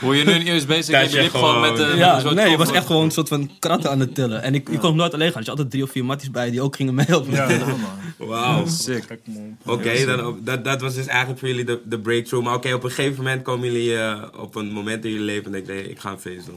Hoe 0.00 0.16
je 0.18 0.24
nu 0.24 0.38
niet 0.38 0.46
eens 0.48 0.66
bezig 0.66 0.90
bent, 1.00 1.12
je 1.12 1.20
liep 1.20 1.30
gewoon 1.30 1.60
met 1.60 1.78
een 1.78 1.96
Ja, 1.96 2.06
met 2.06 2.14
een 2.14 2.20
soort 2.20 2.34
nee, 2.34 2.50
je 2.50 2.56
was 2.56 2.72
echt 2.72 2.86
gewoon 2.86 3.04
een 3.04 3.10
soort 3.10 3.28
van 3.28 3.50
kratten 3.58 3.90
aan 3.90 4.00
het 4.00 4.14
tillen. 4.14 4.42
En 4.42 4.54
ik, 4.54 4.70
je 4.70 4.78
kon 4.78 4.88
hem 4.88 4.98
nooit 4.98 5.14
alleen 5.14 5.26
gaan. 5.32 5.36
Dus 5.36 5.44
je 5.44 5.50
had 5.50 5.58
altijd 5.58 5.70
drie 5.70 5.82
of 5.84 5.90
vier 5.90 6.04
matties 6.04 6.30
bij 6.30 6.50
die 6.50 6.60
ook 6.62 6.76
gingen 6.76 6.94
mee 6.94 7.16
op 7.16 7.26
het 7.26 7.34
Ja. 7.34 7.46
tillen. 7.46 7.76
Wauw. 8.18 8.66
Sick. 8.66 9.04
Oké, 9.64 9.92
dat, 10.42 10.64
dat 10.64 10.80
was 10.80 10.94
dus 10.94 11.06
eigenlijk 11.06 11.38
voor 11.38 11.48
jullie 11.48 11.64
de, 11.64 11.80
de 11.84 11.98
breakthrough. 11.98 12.46
Maar 12.46 12.54
oké, 12.56 12.72
op 12.74 12.84
een 12.84 12.90
gegeven 12.90 13.16
moment 13.16 13.42
komen 13.42 13.72
jullie 13.72 13.96
eh, 13.96 14.22
op 14.38 14.54
een 14.54 14.72
moment 14.72 15.04
in 15.04 15.10
jullie 15.10 15.26
leven 15.26 15.44
en 15.44 15.52
denken, 15.52 15.74
nee, 15.74 15.90
ik 15.90 15.98
ga 15.98 16.10
een 16.10 16.18
feest 16.20 16.46
doen. 16.46 16.56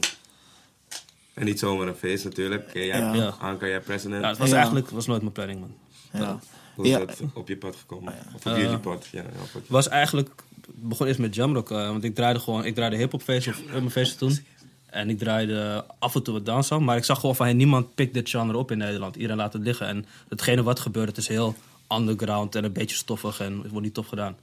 En 1.38 1.44
niet 1.44 1.58
zomaar 1.58 1.86
een 1.86 1.94
feest 1.94 2.24
natuurlijk. 2.24 2.68
Oké, 2.68 2.78
jij, 2.78 2.98
Ja. 3.00 3.34
Anka, 3.38 3.66
jij 3.66 3.80
president. 3.80 4.22
Ja, 4.22 4.28
het 4.28 4.38
was 4.38 4.48
Ja. 4.48 4.54
eigenlijk 4.56 4.90
was 4.90 5.06
nooit 5.06 5.20
mijn 5.20 5.32
planning, 5.32 5.60
man. 5.60 5.74
Ja. 6.12 6.38
Hoe 6.74 6.84
is 6.84 6.90
Ja. 6.90 6.98
dat 6.98 7.20
op 7.34 7.48
je 7.48 7.56
pad 7.56 7.76
gekomen? 7.76 8.14
Of 8.34 8.46
op 8.46 8.56
jullie 8.56 8.78
pad? 8.78 9.06
Ja, 9.12 9.20
op 9.42 9.52
het- 9.52 9.68
was 9.68 9.88
eigenlijk 9.88 10.30
begon 10.74 11.06
eerst 11.06 11.18
met 11.18 11.34
Jamrock. 11.34 11.70
eh, 11.70 11.88
want 11.88 12.04
ik 12.04 12.14
draaide 12.14 12.40
gewoon, 12.40 12.64
ik 12.64 12.74
draaide 12.74 12.96
hip-hop 12.96 13.22
feesten 13.22 13.54
op 13.64 13.70
mijn 13.70 13.90
feesten 13.90 14.18
toen. 14.18 14.38
En 14.86 15.10
ik 15.10 15.18
draaide 15.18 15.84
af 15.98 16.14
en 16.14 16.22
toe 16.22 16.34
wat 16.34 16.46
dancehall. 16.46 16.82
Maar 16.84 16.96
ik 16.96 17.04
zag 17.04 17.20
gewoon 17.20 17.36
van, 17.36 17.46
hey, 17.46 17.54
niemand 17.54 17.94
pikt 17.94 18.14
dit 18.14 18.30
genre 18.30 18.56
op 18.56 18.70
in 18.70 18.78
Nederland. 18.78 19.14
Iedereen 19.16 19.36
laat 19.36 19.52
het 19.52 19.62
liggen. 19.62 19.86
En 19.86 20.06
hetgene 20.28 20.62
wat 20.62 20.80
gebeurt, 20.80 21.08
het 21.08 21.16
is 21.16 21.28
heel 21.28 21.54
underground 21.94 22.54
en 22.54 22.64
een 22.64 22.72
beetje 22.72 22.96
stoffig. 22.96 23.40
En 23.40 23.58
het 23.62 23.70
wordt 23.70 23.84
niet 23.84 23.94
tof 23.94 24.06
gedaan. 24.06 24.36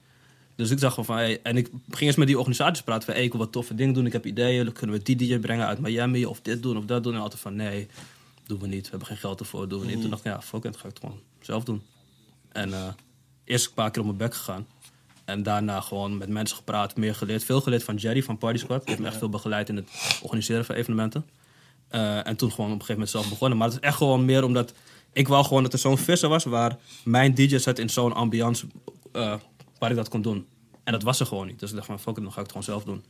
Dus 0.55 0.69
ik 0.69 0.79
zag 0.79 0.89
gewoon 0.89 1.05
van, 1.05 1.15
hey, 1.15 1.39
en 1.41 1.57
ik 1.57 1.69
ging 1.89 2.01
eens 2.01 2.15
met 2.15 2.27
die 2.27 2.37
organisaties 2.37 2.83
praten 2.83 3.05
van, 3.05 3.13
hey, 3.13 3.23
ik 3.23 3.31
wil 3.31 3.39
wat 3.39 3.51
toffe 3.51 3.75
dingen 3.75 3.93
doen, 3.93 4.05
ik 4.05 4.13
heb 4.13 4.25
ideeën, 4.25 4.71
kunnen 4.71 4.95
we 4.95 5.03
die 5.03 5.15
DJ 5.15 5.37
brengen 5.37 5.67
uit 5.67 5.79
Miami, 5.79 6.25
of 6.25 6.41
dit 6.41 6.63
doen, 6.63 6.77
of 6.77 6.85
dat 6.85 7.03
doen. 7.03 7.13
En 7.13 7.19
altijd 7.19 7.41
van, 7.41 7.55
nee, 7.55 7.87
doen 8.45 8.59
we 8.59 8.67
niet, 8.67 8.83
we 8.83 8.89
hebben 8.89 9.07
geen 9.07 9.17
geld 9.17 9.39
ervoor, 9.39 9.67
doen 9.67 9.79
we 9.79 9.85
niet. 9.85 10.01
Toen 10.01 10.09
dacht 10.09 10.25
ik, 10.25 10.31
ja, 10.31 10.41
fuck 10.41 10.63
it, 10.63 10.77
ga 10.77 10.87
ik 10.87 10.93
het 10.93 10.99
gewoon 10.99 11.19
zelf 11.39 11.63
doen. 11.63 11.81
En 12.51 12.73
eh, 12.73 12.87
eerst 13.43 13.67
een 13.67 13.73
paar 13.73 13.91
keer 13.91 14.01
op 14.01 14.07
mijn 14.07 14.17
bek 14.17 14.35
gegaan. 14.35 14.67
En 15.25 15.43
daarna 15.43 15.81
gewoon 15.81 16.17
met 16.17 16.29
mensen 16.29 16.57
gepraat, 16.57 16.95
meer 16.95 17.15
geleerd. 17.15 17.43
Veel 17.43 17.61
geleerd 17.61 17.83
van 17.83 17.95
Jerry 17.95 18.23
van 18.23 18.37
Party 18.37 18.57
Squad. 18.57 18.79
Die 18.79 18.89
heeft 18.89 18.99
me 18.99 19.07
echt 19.07 19.17
veel 19.17 19.29
begeleid 19.29 19.69
in 19.69 19.75
het 19.75 19.89
organiseren 20.21 20.65
van 20.65 20.75
evenementen. 20.75 21.25
Eh, 21.87 22.27
en 22.27 22.35
toen 22.35 22.51
gewoon 22.51 22.71
op 22.71 22.79
een 22.79 22.85
gegeven 22.85 22.93
moment 22.93 23.09
zelf 23.09 23.29
begonnen. 23.29 23.57
Maar 23.57 23.67
het 23.67 23.77
is 23.77 23.83
echt 23.83 23.97
gewoon 23.97 24.25
meer 24.25 24.43
omdat 24.43 24.73
ik 25.13 25.27
wou 25.27 25.45
gewoon 25.45 25.63
dat 25.63 25.73
er 25.73 25.79
zo'n 25.79 25.97
visser 25.97 26.29
was 26.29 26.43
waar 26.43 26.77
mijn 27.03 27.33
DJ 27.33 27.57
zat 27.57 27.79
in 27.79 27.89
zo'n 27.89 28.13
ambiance 28.13 28.67
eh, 29.11 29.33
waar 29.77 29.89
ik 29.89 29.95
dat 29.95 30.09
kon 30.09 30.21
doen. 30.21 30.47
En 30.83 30.91
dat 30.91 31.03
was 31.03 31.19
er 31.19 31.25
gewoon 31.25 31.47
niet. 31.47 31.59
Dus 31.59 31.69
ik 31.69 31.75
dacht 31.75 31.87
van 31.87 31.99
fuck 31.99 32.17
it, 32.17 32.23
dan 32.23 32.31
ga 32.31 32.41
ik 32.41 32.51
het 32.51 32.51
gewoon 32.51 32.63
zelf 32.63 32.83
doen. 32.83 33.03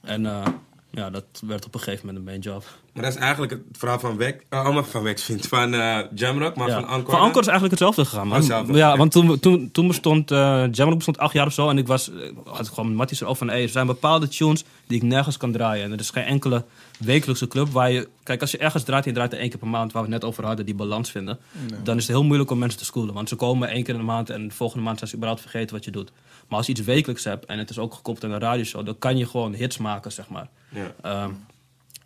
En 0.00 0.26
eh, 0.26 0.46
ja, 0.90 1.10
dat 1.10 1.24
werd 1.46 1.66
op 1.66 1.74
een 1.74 1.80
gegeven 1.80 2.06
moment 2.06 2.24
een 2.24 2.30
main 2.30 2.40
job. 2.40 2.64
Maar 2.92 3.02
dat 3.02 3.16
is 3.16 3.20
eigenlijk 3.20 3.52
het 3.52 3.60
verhaal 3.72 3.98
van 3.98 4.16
Wex, 4.16 4.44
oh, 4.50 4.64
allemaal 4.64 4.84
van 4.84 5.02
Wex 5.02 5.22
vindt, 5.22 5.46
van 5.46 5.74
eh 5.74 5.98
Jamrock, 6.14 6.56
maar 6.56 6.68
Ja. 6.68 6.74
van 6.74 6.86
Anchor. 6.88 7.10
Van 7.10 7.20
Anchor 7.20 7.40
is 7.40 7.46
eigenlijk 7.46 7.70
hetzelfde 7.70 8.04
gegaan, 8.04 8.28
man. 8.28 8.36
Hetzelfde, 8.36 8.72
Ja, 8.72 8.96
want 8.96 9.12
toen, 9.12 9.40
toen, 9.40 9.70
toen 9.72 9.86
bestond 9.86 10.30
uh, 10.30 10.64
Jamrock 10.70 10.96
bestond 10.96 11.18
acht 11.18 11.32
jaar 11.32 11.46
of 11.46 11.52
zo. 11.52 11.68
En 11.68 11.78
ik 11.78 11.86
was, 11.86 12.10
eh, 12.10 12.16
had 12.44 12.66
ik 12.66 12.72
gewoon 12.72 12.88
met 12.88 12.96
Matties 12.96 13.20
erover 13.20 13.38
van... 13.46 13.48
Hey, 13.54 13.62
er 13.62 13.68
zijn 13.68 13.86
bepaalde 13.86 14.28
tunes 14.28 14.64
die 14.86 14.96
ik 14.96 15.02
nergens 15.02 15.36
kan 15.36 15.52
draaien. 15.52 15.84
En 15.84 15.92
er 15.92 15.98
is 15.98 16.10
geen 16.10 16.24
enkele 16.24 16.64
wekelijkse 16.98 17.48
club 17.48 17.68
waar 17.68 17.90
je... 17.90 18.08
Kijk, 18.22 18.40
als 18.40 18.50
je 18.50 18.58
ergens 18.58 18.84
draait 18.84 19.04
en 19.04 19.10
je 19.10 19.16
draait 19.16 19.32
er 19.32 19.38
één 19.38 19.48
keer 19.48 19.58
per 19.58 19.68
maand... 19.68 19.92
waar 19.92 20.02
we 20.02 20.08
het 20.12 20.20
net 20.20 20.30
over 20.30 20.44
hadden, 20.44 20.64
die 20.66 20.74
balans 20.74 21.10
vinden... 21.10 21.38
dan 21.82 21.96
is 21.96 22.02
het 22.02 22.16
heel 22.16 22.24
moeilijk 22.24 22.50
om 22.50 22.58
mensen 22.58 22.78
te 22.78 22.84
schoolen. 22.84 23.14
Want 23.14 23.28
ze 23.28 23.36
komen 23.36 23.68
één 23.68 23.82
keer 23.82 23.94
in 23.94 24.00
de 24.00 24.06
maand... 24.06 24.30
en 24.30 24.48
de 24.48 24.54
volgende 24.54 24.84
maand 24.84 24.98
zijn 24.98 25.10
ze 25.10 25.16
überhaupt 25.16 25.42
vergeten 25.42 25.74
wat 25.74 25.84
je 25.84 25.90
doet. 25.90 26.10
Maar 26.48 26.58
als 26.58 26.66
je 26.66 26.72
iets 26.72 26.80
wekelijks 26.80 27.24
hebt... 27.24 27.44
en 27.44 27.58
het 27.58 27.70
is 27.70 27.78
ook 27.78 27.94
gekoppeld 27.94 28.24
aan 28.24 28.30
een 28.30 28.40
radioshow... 28.40 28.86
dan 28.86 28.98
kan 28.98 29.16
je 29.16 29.26
gewoon 29.26 29.54
hits 29.54 29.78
maken, 29.78 30.12
zeg 30.12 30.28
maar. 30.28 30.48
Ja. 30.68 30.94
Ehm, 31.02 31.30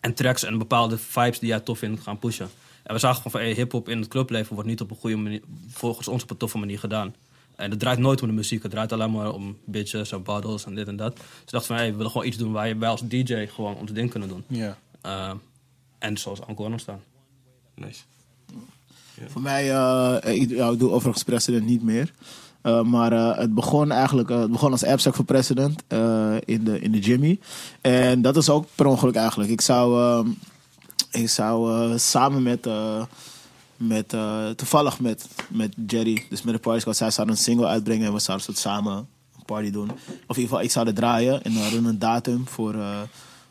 en 0.00 0.14
tracks 0.14 0.42
en 0.42 0.58
bepaalde 0.58 0.98
vibes 0.98 1.38
die 1.38 1.48
jij 1.48 1.60
tof 1.60 1.78
vindt 1.78 2.02
gaan 2.02 2.18
pushen. 2.18 2.48
En 2.82 2.94
we 2.94 3.00
zagen 3.00 3.16
gewoon 3.16 3.32
van 3.32 3.40
hey, 3.40 3.52
hip-hop 3.52 3.88
in 3.88 3.98
het 3.98 4.08
clubleven 4.08 4.54
wordt 4.54 4.68
niet 4.68 4.80
op 4.80 4.90
een 4.90 4.96
goede 4.96 5.16
manier, 5.16 5.42
volgens 5.68 6.08
ons 6.08 6.22
op 6.22 6.30
een 6.30 6.36
toffe 6.36 6.58
manier 6.58 6.78
gedaan. 6.78 7.14
En 7.56 7.70
het 7.70 7.78
draait 7.78 7.98
nooit 7.98 8.22
om 8.22 8.28
de 8.28 8.34
muziek, 8.34 8.62
het 8.62 8.72
draait 8.72 8.92
alleen 8.92 9.10
maar 9.10 9.32
om 9.32 9.58
bitches 9.64 10.12
en 10.12 10.22
bottles 10.22 10.64
en 10.64 10.74
dit 10.74 10.88
en 10.88 10.96
dat. 10.96 11.16
Dus 11.16 11.24
ik 11.44 11.50
dacht 11.50 11.66
van 11.66 11.76
hey, 11.76 11.90
we 11.90 11.96
willen 11.96 12.10
gewoon 12.10 12.26
iets 12.26 12.36
doen 12.36 12.52
waar 12.52 12.78
wij 12.78 12.88
als 12.88 13.02
DJ 13.04 13.46
gewoon 13.46 13.76
ons 13.76 13.92
ding 13.92 14.10
kunnen 14.10 14.28
doen. 14.28 14.44
Ja. 14.46 14.78
Ehm, 15.00 15.36
en 15.98 16.16
zoals 16.16 16.40
Encore 16.40 16.70
ontstaan. 16.70 17.00
Nice. 17.74 18.02
Voor 19.26 19.42
mij, 19.42 19.70
eh, 19.70 20.40
ik, 20.40 20.50
ja, 20.50 20.68
ik 20.68 20.78
doe 20.78 20.90
overigens 20.90 21.24
president 21.24 21.64
niet 21.64 21.82
meer. 21.82 22.12
Eh, 22.62 22.82
maar 22.82 23.12
eh, 23.12 23.38
het 23.38 23.54
begon 23.54 23.90
eigenlijk 23.90 24.30
eh, 24.30 24.40
het 24.40 24.50
begon 24.50 24.70
als 24.70 24.84
abstract 24.84 25.16
voor 25.16 25.24
president 25.24 25.82
in, 26.44 26.64
de, 26.64 26.80
in 26.80 26.92
de 26.92 26.98
Jimmy. 26.98 27.38
En 27.80 28.22
dat 28.22 28.36
is 28.36 28.48
ook 28.48 28.66
per 28.74 28.86
ongeluk 28.86 29.14
eigenlijk. 29.14 29.50
Ik 29.50 29.60
zou, 29.60 30.00
ehm, 30.00 30.30
ik 31.10 31.28
zou 31.28 31.98
samen 31.98 32.42
met, 32.42 32.68
met 33.76 34.14
toevallig 34.56 35.00
met, 35.00 35.28
met 35.48 35.74
Jerry, 35.86 36.26
dus 36.28 36.42
met 36.42 36.54
de 36.54 36.60
Party 36.60 36.80
Squad, 36.80 36.96
zij 36.96 37.10
zouden 37.10 37.36
een 37.36 37.42
single 37.42 37.66
uitbrengen 37.66 38.06
en 38.06 38.12
we 38.12 38.18
zouden 38.18 38.54
samen 38.54 38.92
een 38.92 39.44
party 39.46 39.70
doen. 39.70 39.90
Of 39.90 39.98
in 40.06 40.18
ieder 40.26 40.42
geval, 40.42 40.60
ik 40.60 40.70
zou 40.70 40.86
er 40.86 40.94
draaien 40.94 41.42
en 41.42 41.52
we 41.52 41.58
hadden 41.58 41.84
een 41.84 41.98
datum 41.98 42.48
voor, 42.48 42.76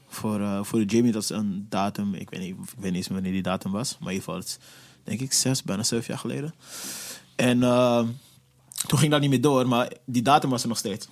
voor, 0.09 0.65
voor 0.65 0.79
de 0.79 0.85
Jimmy. 0.85 1.11
Dat 1.11 1.23
is 1.23 1.29
een 1.29 1.65
datum, 1.69 2.13
ik 2.13 2.29
weet, 2.29 2.39
niet, 2.39 2.49
ik 2.49 2.57
weet 2.75 2.91
niet 2.91 2.95
eens 2.95 3.07
wanneer 3.07 3.31
die 3.31 3.41
datum 3.41 3.71
was, 3.71 3.97
maar 3.99 4.11
in 4.11 4.15
ieder 4.15 4.23
geval, 4.23 4.39
het 4.39 4.47
is, 4.47 4.57
denk 5.03 5.19
ik 5.19 5.33
zes, 5.33 5.63
bijna 5.63 5.83
zeven 5.83 6.05
jaar 6.07 6.19
geleden. 6.19 6.53
En 7.35 7.63
ehm, 7.63 8.07
toen 8.87 8.99
ging 8.99 9.11
dat 9.11 9.21
niet 9.21 9.29
meer 9.29 9.41
door, 9.41 9.67
maar 9.67 9.91
die 10.05 10.21
datum 10.21 10.49
was 10.49 10.61
er 10.61 10.67
nog 10.67 10.77
steeds. 10.77 11.07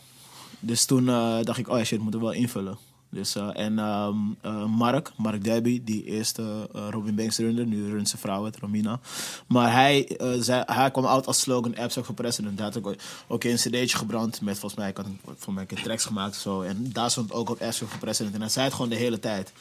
Dus 0.60 0.86
toen 0.86 1.10
eh, 1.10 1.38
dacht 1.42 1.58
ik, 1.60 1.70
oh 1.70 1.78
ja, 1.78 1.84
shit, 1.84 2.00
moeten 2.02 2.20
we 2.20 2.26
wel 2.26 2.36
invullen. 2.36 2.78
Dus, 3.12 3.36
eh, 3.36 3.50
en 3.54 3.80
ehm, 3.80 4.16
eh, 4.42 4.66
Mark, 4.66 5.12
Mark 5.18 5.44
Derby, 5.44 5.82
die 5.84 6.04
eerste 6.04 6.70
Robin 6.90 7.16
Banks 7.16 7.38
runner, 7.38 7.66
nu 7.66 7.90
runt 7.90 8.10
zijn 8.10 8.22
vrouw 8.22 8.46
het, 8.46 8.58
Romina. 8.58 9.00
Maar 9.48 9.74
hij, 9.74 10.20
hij 10.66 10.92
kwam 10.92 11.06
uit 11.06 11.28
als 11.28 11.40
slogan 11.40 11.76
Abstract 11.78 12.08
for 12.08 12.16
President. 12.16 12.58
Daar 12.58 12.66
had 12.66 12.76
ik 12.76 12.88
ook- 13.28 13.44
een 13.44 13.56
cd'tje 13.56 13.98
gebrand 13.98 14.42
met, 14.42 14.60
volgens 14.60 14.82
mij, 14.82 14.90
ik 14.90 14.98
had 14.98 15.06
voor 15.38 15.54
mij 15.54 15.62
een 15.62 15.68
keer 15.68 15.84
tracks 15.84 16.06
gemaakt 16.06 16.36
zo. 16.36 16.62
En 16.62 16.90
daar 16.94 17.12
stond 17.12 17.34
ook 17.34 17.50
op 17.50 17.62
Abstract 17.62 17.92
for 17.92 18.02
President. 18.02 18.36
En 18.36 18.42
hij 18.42 18.50
zei 18.50 18.66
het 18.66 18.74
gewoon 18.74 18.90
de 18.90 18.96
hele 18.96 19.20
tijd. 19.20 19.52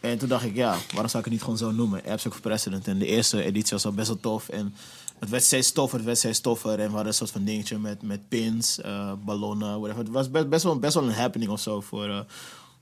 En 0.00 0.18
toen 0.18 0.28
dacht 0.28 0.44
ik, 0.44 0.54
ja, 0.54 0.76
waarom 0.90 1.08
zou 1.08 1.18
ik 1.18 1.24
het 1.24 1.32
niet 1.32 1.42
gewoon 1.42 1.58
zo 1.58 1.70
noemen? 1.70 1.98
Abstract 1.98 2.36
for 2.36 2.40
President. 2.40 2.88
En 2.88 2.98
de 2.98 3.06
eerste 3.06 3.42
editie 3.42 3.72
was 3.72 3.84
al 3.84 3.92
best 3.92 4.08
wel 4.08 4.20
tof. 4.20 4.48
En 4.48 4.74
het 5.20 5.28
werd 5.28 5.42
steeds 5.44 5.72
toffer, 5.72 5.96
het 5.98 6.06
werd 6.06 6.18
steeds 6.18 6.40
toffer. 6.40 6.70
En 6.70 6.76
we 6.76 6.82
hadden 6.82 7.06
een 7.06 7.14
soort 7.14 7.30
van 7.30 7.44
dingetje 7.44 7.78
met, 7.78 8.02
met 8.02 8.28
pins, 8.28 8.80
eh, 8.80 9.12
ballonnen, 9.24 9.80
whatever. 9.80 10.04
Het 10.04 10.12
was 10.12 10.30
best, 10.30 10.48
best, 10.48 10.64
wel, 10.64 10.78
best 10.78 10.94
wel 10.94 11.02
een 11.02 11.12
happening 11.12 11.50
of 11.50 11.60
zo 11.60 11.80
voor, 11.80 12.04
eh, 12.08 12.20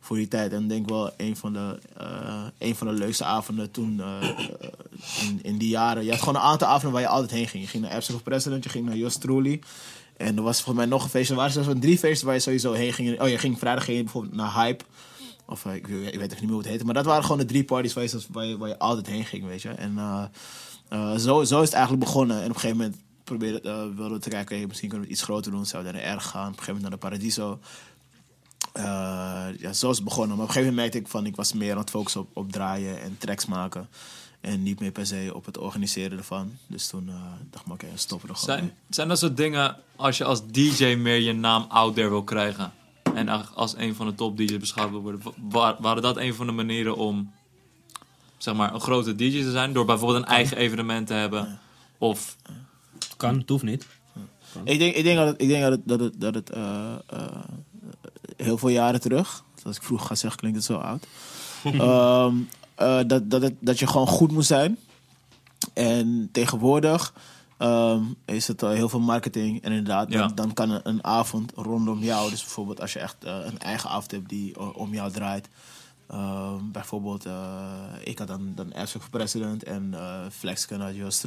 voor 0.01 0.17
die 0.17 0.29
tijd. 0.29 0.53
En 0.53 0.63
ik 0.63 0.69
denk 0.69 0.89
wel 0.89 1.11
een 1.17 1.37
van 1.37 1.53
de, 1.53 1.79
eh, 1.97 2.45
een 2.59 2.77
van 2.77 2.87
de 2.87 2.93
leukste 2.93 3.25
avonden 3.25 3.71
toen 3.71 4.03
in, 5.21 5.39
in 5.43 5.59
die 5.59 5.69
jaren. 5.69 6.05
Je 6.05 6.11
had 6.11 6.19
gewoon 6.19 6.35
een 6.35 6.41
aantal 6.41 6.69
avonden 6.69 6.93
waar 6.93 7.01
je 7.01 7.09
altijd 7.09 7.31
heen 7.31 7.49
ging. 7.49 7.63
Je 7.65 7.69
ging 7.69 7.89
naar 7.89 8.03
for 8.03 8.23
President, 8.23 8.65
je 8.65 8.71
ging 8.71 8.87
naar 8.87 8.97
Jos 8.97 9.17
Truly. 9.17 9.61
En 10.17 10.37
er 10.37 10.43
was 10.43 10.57
volgens 10.57 10.77
mij 10.77 10.87
nog 10.87 11.05
een 11.05 11.11
feestje. 11.11 11.33
Er 11.33 11.39
waren 11.39 11.53
zelfs 11.53 11.69
drie 11.81 11.99
feesten 11.99 12.27
waar 12.27 12.35
je 12.35 12.41
sowieso 12.41 12.73
heen 12.73 12.93
ging. 12.93 13.21
Oh, 13.21 13.29
je 13.29 13.39
ging 13.39 13.59
vrijdag 13.59 13.87
je 13.87 14.03
bijvoorbeeld 14.03 14.35
naar 14.35 14.55
Hype. 14.55 14.85
Of 15.47 15.65
ik, 15.65 15.87
weet- 15.87 16.13
ik 16.13 16.19
weet 16.19 16.31
echt 16.33 16.41
niet 16.41 16.41
meer 16.41 16.49
hoe 16.51 16.59
het 16.59 16.69
heette. 16.69 16.85
Maar 16.85 16.95
dat 16.95 17.05
waren 17.05 17.23
gewoon 17.23 17.39
de 17.39 17.45
drie 17.45 17.65
parties 17.65 17.93
waar 17.93 18.05
je, 18.05 18.21
waar 18.31 18.45
je, 18.47 18.59
waar 18.59 18.69
je 18.69 18.79
altijd 18.79 19.07
heen 19.07 19.25
ging, 19.25 19.47
weet 19.47 19.63
je. 19.63 19.69
En 19.69 19.99
eh, 20.89 21.17
zo, 21.17 21.45
zo 21.45 21.59
is 21.61 21.65
het 21.69 21.73
eigenlijk 21.73 22.05
begonnen. 22.05 22.37
En 22.37 22.43
op 22.49 22.55
een 22.55 22.61
gegeven 22.61 22.77
moment 22.77 22.97
probeerde, 23.25 23.61
eh, 23.61 23.77
wilden 23.83 24.13
we 24.13 24.19
te 24.19 24.29
kijken... 24.29 24.57
hey, 24.57 24.67
misschien 24.67 24.89
kunnen 24.89 25.07
we 25.07 25.13
het 25.13 25.21
iets 25.23 25.29
groter 25.31 25.51
doen. 25.53 25.67
Zouden 25.67 25.93
we 25.93 25.99
naar 25.99 26.07
de 26.07 26.13
erg 26.15 26.25
gaan. 26.27 26.41
Op 26.53 26.59
een 26.59 26.59
gegeven 26.65 26.75
moment 26.75 26.91
naar 26.91 27.11
de 27.11 27.17
Paradiso. 27.17 27.59
Eh, 28.73 28.85
ja, 29.61 29.73
zo 29.73 29.91
is 29.91 29.97
het 29.97 30.05
begonnen. 30.05 30.37
Maar 30.37 30.45
op 30.47 30.49
een 30.49 30.55
gegeven 30.55 30.75
moment 30.75 30.77
merkte 30.77 30.99
ik 30.99 31.09
van... 31.09 31.27
ik 31.27 31.37
was 31.37 31.53
meer 31.53 31.73
aan 31.73 31.79
het 31.79 31.91
focussen 31.91 32.21
op, 32.21 32.29
op 32.33 32.53
draaien 32.53 33.03
en 33.03 33.19
tracks 33.19 33.47
maken. 33.47 33.89
En 34.41 34.63
niet 34.63 34.81
meer 34.81 34.91
per 34.93 35.07
se 35.07 35.31
op 35.35 35.45
het 35.45 35.59
organiseren 35.59 36.19
ervan. 36.19 36.53
Dus 36.67 36.87
toen 36.87 37.09
eh, 37.09 37.15
dacht 37.51 37.67
ik, 37.67 37.73
oké, 37.73 37.87
we 37.93 37.99
stoppen 37.99 38.29
er 38.29 38.35
gewoon 38.37 38.57
Zijn, 38.57 38.65
mee. 38.69 38.75
zijn 38.91 39.09
dat 39.09 39.19
soort 39.19 39.37
dingen 39.37 39.77
als 39.97 40.19
je 40.19 40.25
als 40.25 40.47
DJ 40.47 40.95
meer 40.95 41.21
je 41.21 41.33
naam 41.33 41.65
out 41.69 41.95
there 41.95 42.09
wil 42.09 42.25
krijgen? 42.25 42.73
En 43.15 43.55
als 43.55 43.77
een 43.77 43.95
van 43.95 44.07
de 44.07 44.15
top 44.15 44.37
DJ's 44.37 44.57
beschouwd 44.57 44.91
wil 44.91 45.01
worden. 45.01 45.21
wa- 45.49 45.77
Waren 45.81 46.03
dat 46.03 46.17
een 46.17 46.35
van 46.35 46.47
de 46.47 46.53
manieren 46.53 46.97
om 46.97 47.33
zeg 48.39 48.55
maar, 48.55 48.75
een 48.75 48.81
grote 48.81 49.15
DJ 49.15 49.43
te 49.43 49.51
zijn? 49.51 49.73
Door 49.73 49.85
bijvoorbeeld 49.85 50.23
een 50.23 50.31
eigen 50.31 50.57
evenement 50.57 51.07
te 51.07 51.13
hebben? 51.15 51.59
Of 51.99 52.37
Kan, 53.17 53.39
het 53.39 53.49
hoeft 53.49 53.63
niet. 53.63 53.87
Ik 54.65 54.79
denk, 54.79 54.95
ik 54.95 55.05
denk 55.05 55.17
dat 55.17 55.27
het, 55.27 55.41
ik 55.43 55.49
denk 55.49 55.63
dat 55.63 55.71
het, 55.73 55.81
dat 55.85 56.01
het, 56.01 56.21
dat 56.21 56.35
het 56.35 56.51
eh, 56.51 56.95
eh, 57.07 57.23
heel 58.37 58.59
veel 58.59 58.69
jaren 58.69 59.01
terug, 59.01 59.45
als 59.65 59.77
ik 59.77 59.83
vroeg 59.83 60.07
ga 60.07 60.15
zeggen, 60.15 60.41
klinkt 60.41 60.57
het 60.57 60.67
zo 60.67 60.77
oud. 60.77 61.07
Ehm, 61.65 62.35
eh, 62.75 63.01
dat, 63.07 63.31
dat, 63.31 63.43
het, 63.43 63.55
dat 63.61 63.79
je 63.79 63.87
gewoon 63.87 64.07
goed 64.07 64.33
moet 64.33 64.47
zijn. 64.47 64.79
En 65.75 66.29
tegenwoordig 66.33 67.15
ehm, 67.59 68.03
is 68.25 68.49
het 68.49 68.61
heel 68.61 68.89
veel 68.89 69.01
marketing. 69.01 69.63
En 69.63 69.71
inderdaad, 69.73 70.13
Ja. 70.13 70.19
dan, 70.19 70.35
dan 70.35 70.53
kan 70.53 70.71
een, 70.71 70.81
een 70.83 71.05
avond 71.05 71.53
rondom 71.55 72.03
jou, 72.03 72.31
dus 72.31 72.41
bijvoorbeeld 72.41 72.81
als 72.81 72.93
je 72.93 72.99
echt 72.99 73.17
een 73.21 73.59
eigen 73.59 73.91
avond 73.91 74.11
hebt 74.11 74.29
die 74.29 74.75
om 74.75 74.95
jou 74.95 75.13
draait. 75.13 75.49
Ehm, 76.09 76.71
bijvoorbeeld, 76.73 77.25
eh, 77.27 77.93
ik 78.05 78.19
had 78.19 78.29
dan, 78.29 78.53
dan 78.55 78.73
Abstract 78.73 79.07
for 79.07 79.19
President 79.19 79.63
en 79.63 79.95
eh 79.95 80.27
Flex 80.31 80.67
kan 80.67 80.83
uit 80.83 80.97
Jos. 80.97 81.25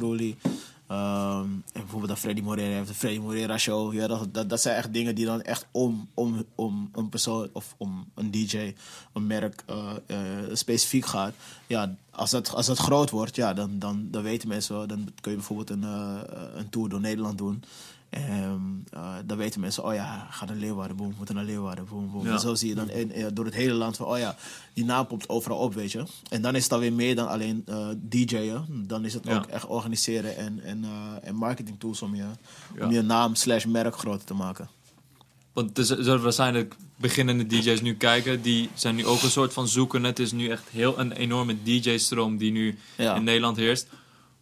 Ehm, 0.92 1.44
en 1.44 1.62
bijvoorbeeld 1.72 2.08
dan 2.08 2.16
Freddy 2.16 2.40
Moreira 2.40 2.74
heeft 2.74 2.88
de 2.88 2.94
Freddy 2.94 3.18
Moreira 3.18 3.58
show. 3.58 3.94
Ja, 3.94 4.06
dat, 4.06 4.34
dat, 4.34 4.48
dat 4.48 4.60
zijn 4.60 4.76
echt 4.76 4.92
dingen 4.92 5.14
die 5.14 5.24
dan 5.24 5.42
echt 5.42 5.66
om, 5.70 6.08
om, 6.14 6.44
om 6.54 6.90
een 6.92 7.08
persoon 7.08 7.48
of 7.52 7.74
om 7.76 8.04
een 8.14 8.30
DJ, 8.30 8.74
een 9.12 9.26
merk 9.26 9.62
eh, 9.66 9.92
eh, 10.06 10.18
specifiek 10.52 11.06
gaat. 11.06 11.34
Ja, 11.66 11.94
als 12.10 12.30
dat, 12.30 12.54
als 12.54 12.66
dat 12.66 12.78
groot 12.78 13.10
wordt, 13.10 13.36
ja, 13.36 13.54
dan, 13.54 13.78
dan, 13.78 14.08
dan 14.10 14.22
weten 14.22 14.48
mensen 14.48 14.76
wel. 14.76 14.86
Dan 14.86 15.08
kun 15.20 15.30
je 15.30 15.36
bijvoorbeeld 15.36 15.70
een, 15.70 15.84
eh, 15.84 16.20
een 16.54 16.68
tour 16.68 16.88
door 16.88 17.00
Nederland 17.00 17.38
doen. 17.38 17.64
Eh, 18.12 19.14
dan 19.24 19.36
weten 19.36 19.60
mensen, 19.60 19.84
oh 19.84 19.94
ja, 19.94 20.26
ga 20.30 20.44
naar 20.44 20.56
Leeuwarden, 20.56 20.96
boom, 20.96 21.14
moeten 21.16 21.34
naar 21.34 21.44
Leeuwarden, 21.44 21.86
boom, 21.90 22.10
boom. 22.12 22.24
Ja. 22.26 22.32
En 22.32 22.40
zo 22.40 22.54
zie 22.54 22.68
je 22.68 22.74
dan 22.74 22.90
in- 22.90 23.12
in- 23.12 23.34
door 23.34 23.44
het 23.44 23.54
hele 23.54 23.72
land 23.74 23.96
van, 23.96 24.06
oh 24.06 24.18
ja, 24.18 24.36
die 24.72 24.84
naam 24.84 25.06
popt 25.06 25.28
overal 25.28 25.58
op, 25.58 25.74
weet 25.74 25.92
je. 25.92 26.04
En 26.30 26.42
dan 26.42 26.54
is 26.54 26.60
het 26.60 26.70
dan 26.70 26.80
weer 26.80 26.92
meer 26.92 27.14
dan 27.14 27.28
alleen 27.28 27.62
eh 27.66 27.88
DJ'en. 28.08 28.84
Dan 28.86 29.04
is 29.04 29.14
het 29.14 29.24
Ja. 29.24 29.36
ook 29.36 29.46
echt 29.46 29.66
organiseren 29.66 30.36
en, 30.36 30.60
en, 30.64 30.84
eh, 30.84 31.28
en 31.28 31.34
marketing 31.34 31.78
tools 31.80 32.02
om 32.02 32.14
je, 32.14 32.24
Ja. 32.76 32.84
om 32.86 32.90
je 32.92 33.02
naam 33.02 33.34
slash 33.34 33.64
merk 33.64 33.96
groter 33.96 34.26
te 34.26 34.34
maken. 34.34 34.68
Want 35.52 35.78
er 35.78 35.84
z- 35.84 35.88
zullen 35.98 36.22
waarschijnlijk 36.22 36.74
beginnende 36.96 37.46
DJ's 37.46 37.80
nu 37.80 37.94
kijken. 37.94 38.42
Die 38.42 38.68
zijn 38.74 38.94
nu 38.94 39.06
ook 39.06 39.22
een 39.22 39.30
soort 39.30 39.52
van 39.52 39.68
zoeken. 39.68 40.04
Het 40.04 40.18
is 40.18 40.32
nu 40.32 40.48
echt 40.48 40.68
heel 40.68 40.98
een 40.98 41.12
enorme 41.12 41.62
DJ-stroom 41.62 42.36
die 42.36 42.52
nu 42.52 42.78
in 42.96 43.24
Nederland 43.24 43.56
heerst. 43.56 43.86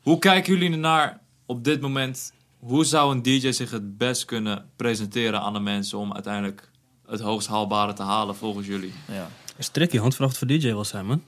Hoe 0.00 0.18
kijken 0.18 0.52
jullie 0.52 0.70
ernaar 0.72 1.20
op 1.46 1.64
dit 1.64 1.80
moment? 1.80 2.32
Hoe 2.60 2.84
zou 2.84 3.12
een 3.14 3.22
DJ 3.22 3.50
zich 3.50 3.70
het 3.70 3.98
best 3.98 4.24
kunnen 4.24 4.64
presenteren 4.76 5.40
aan 5.40 5.52
de 5.52 5.60
mensen 5.60 5.98
om 5.98 6.12
uiteindelijk 6.12 6.70
het 7.06 7.20
hoogst 7.20 7.48
haalbare 7.48 7.92
te 7.92 8.02
halen 8.02 8.36
volgens 8.36 8.66
jullie? 8.66 8.92
Ja. 9.12 9.28
Is 9.56 9.68
tricky, 9.68 9.96
handvraag 9.98 10.36
voor 10.36 10.46
DJ 10.46 10.66
wil 10.66 10.84
zijn, 10.84 11.06
man. 11.06 11.22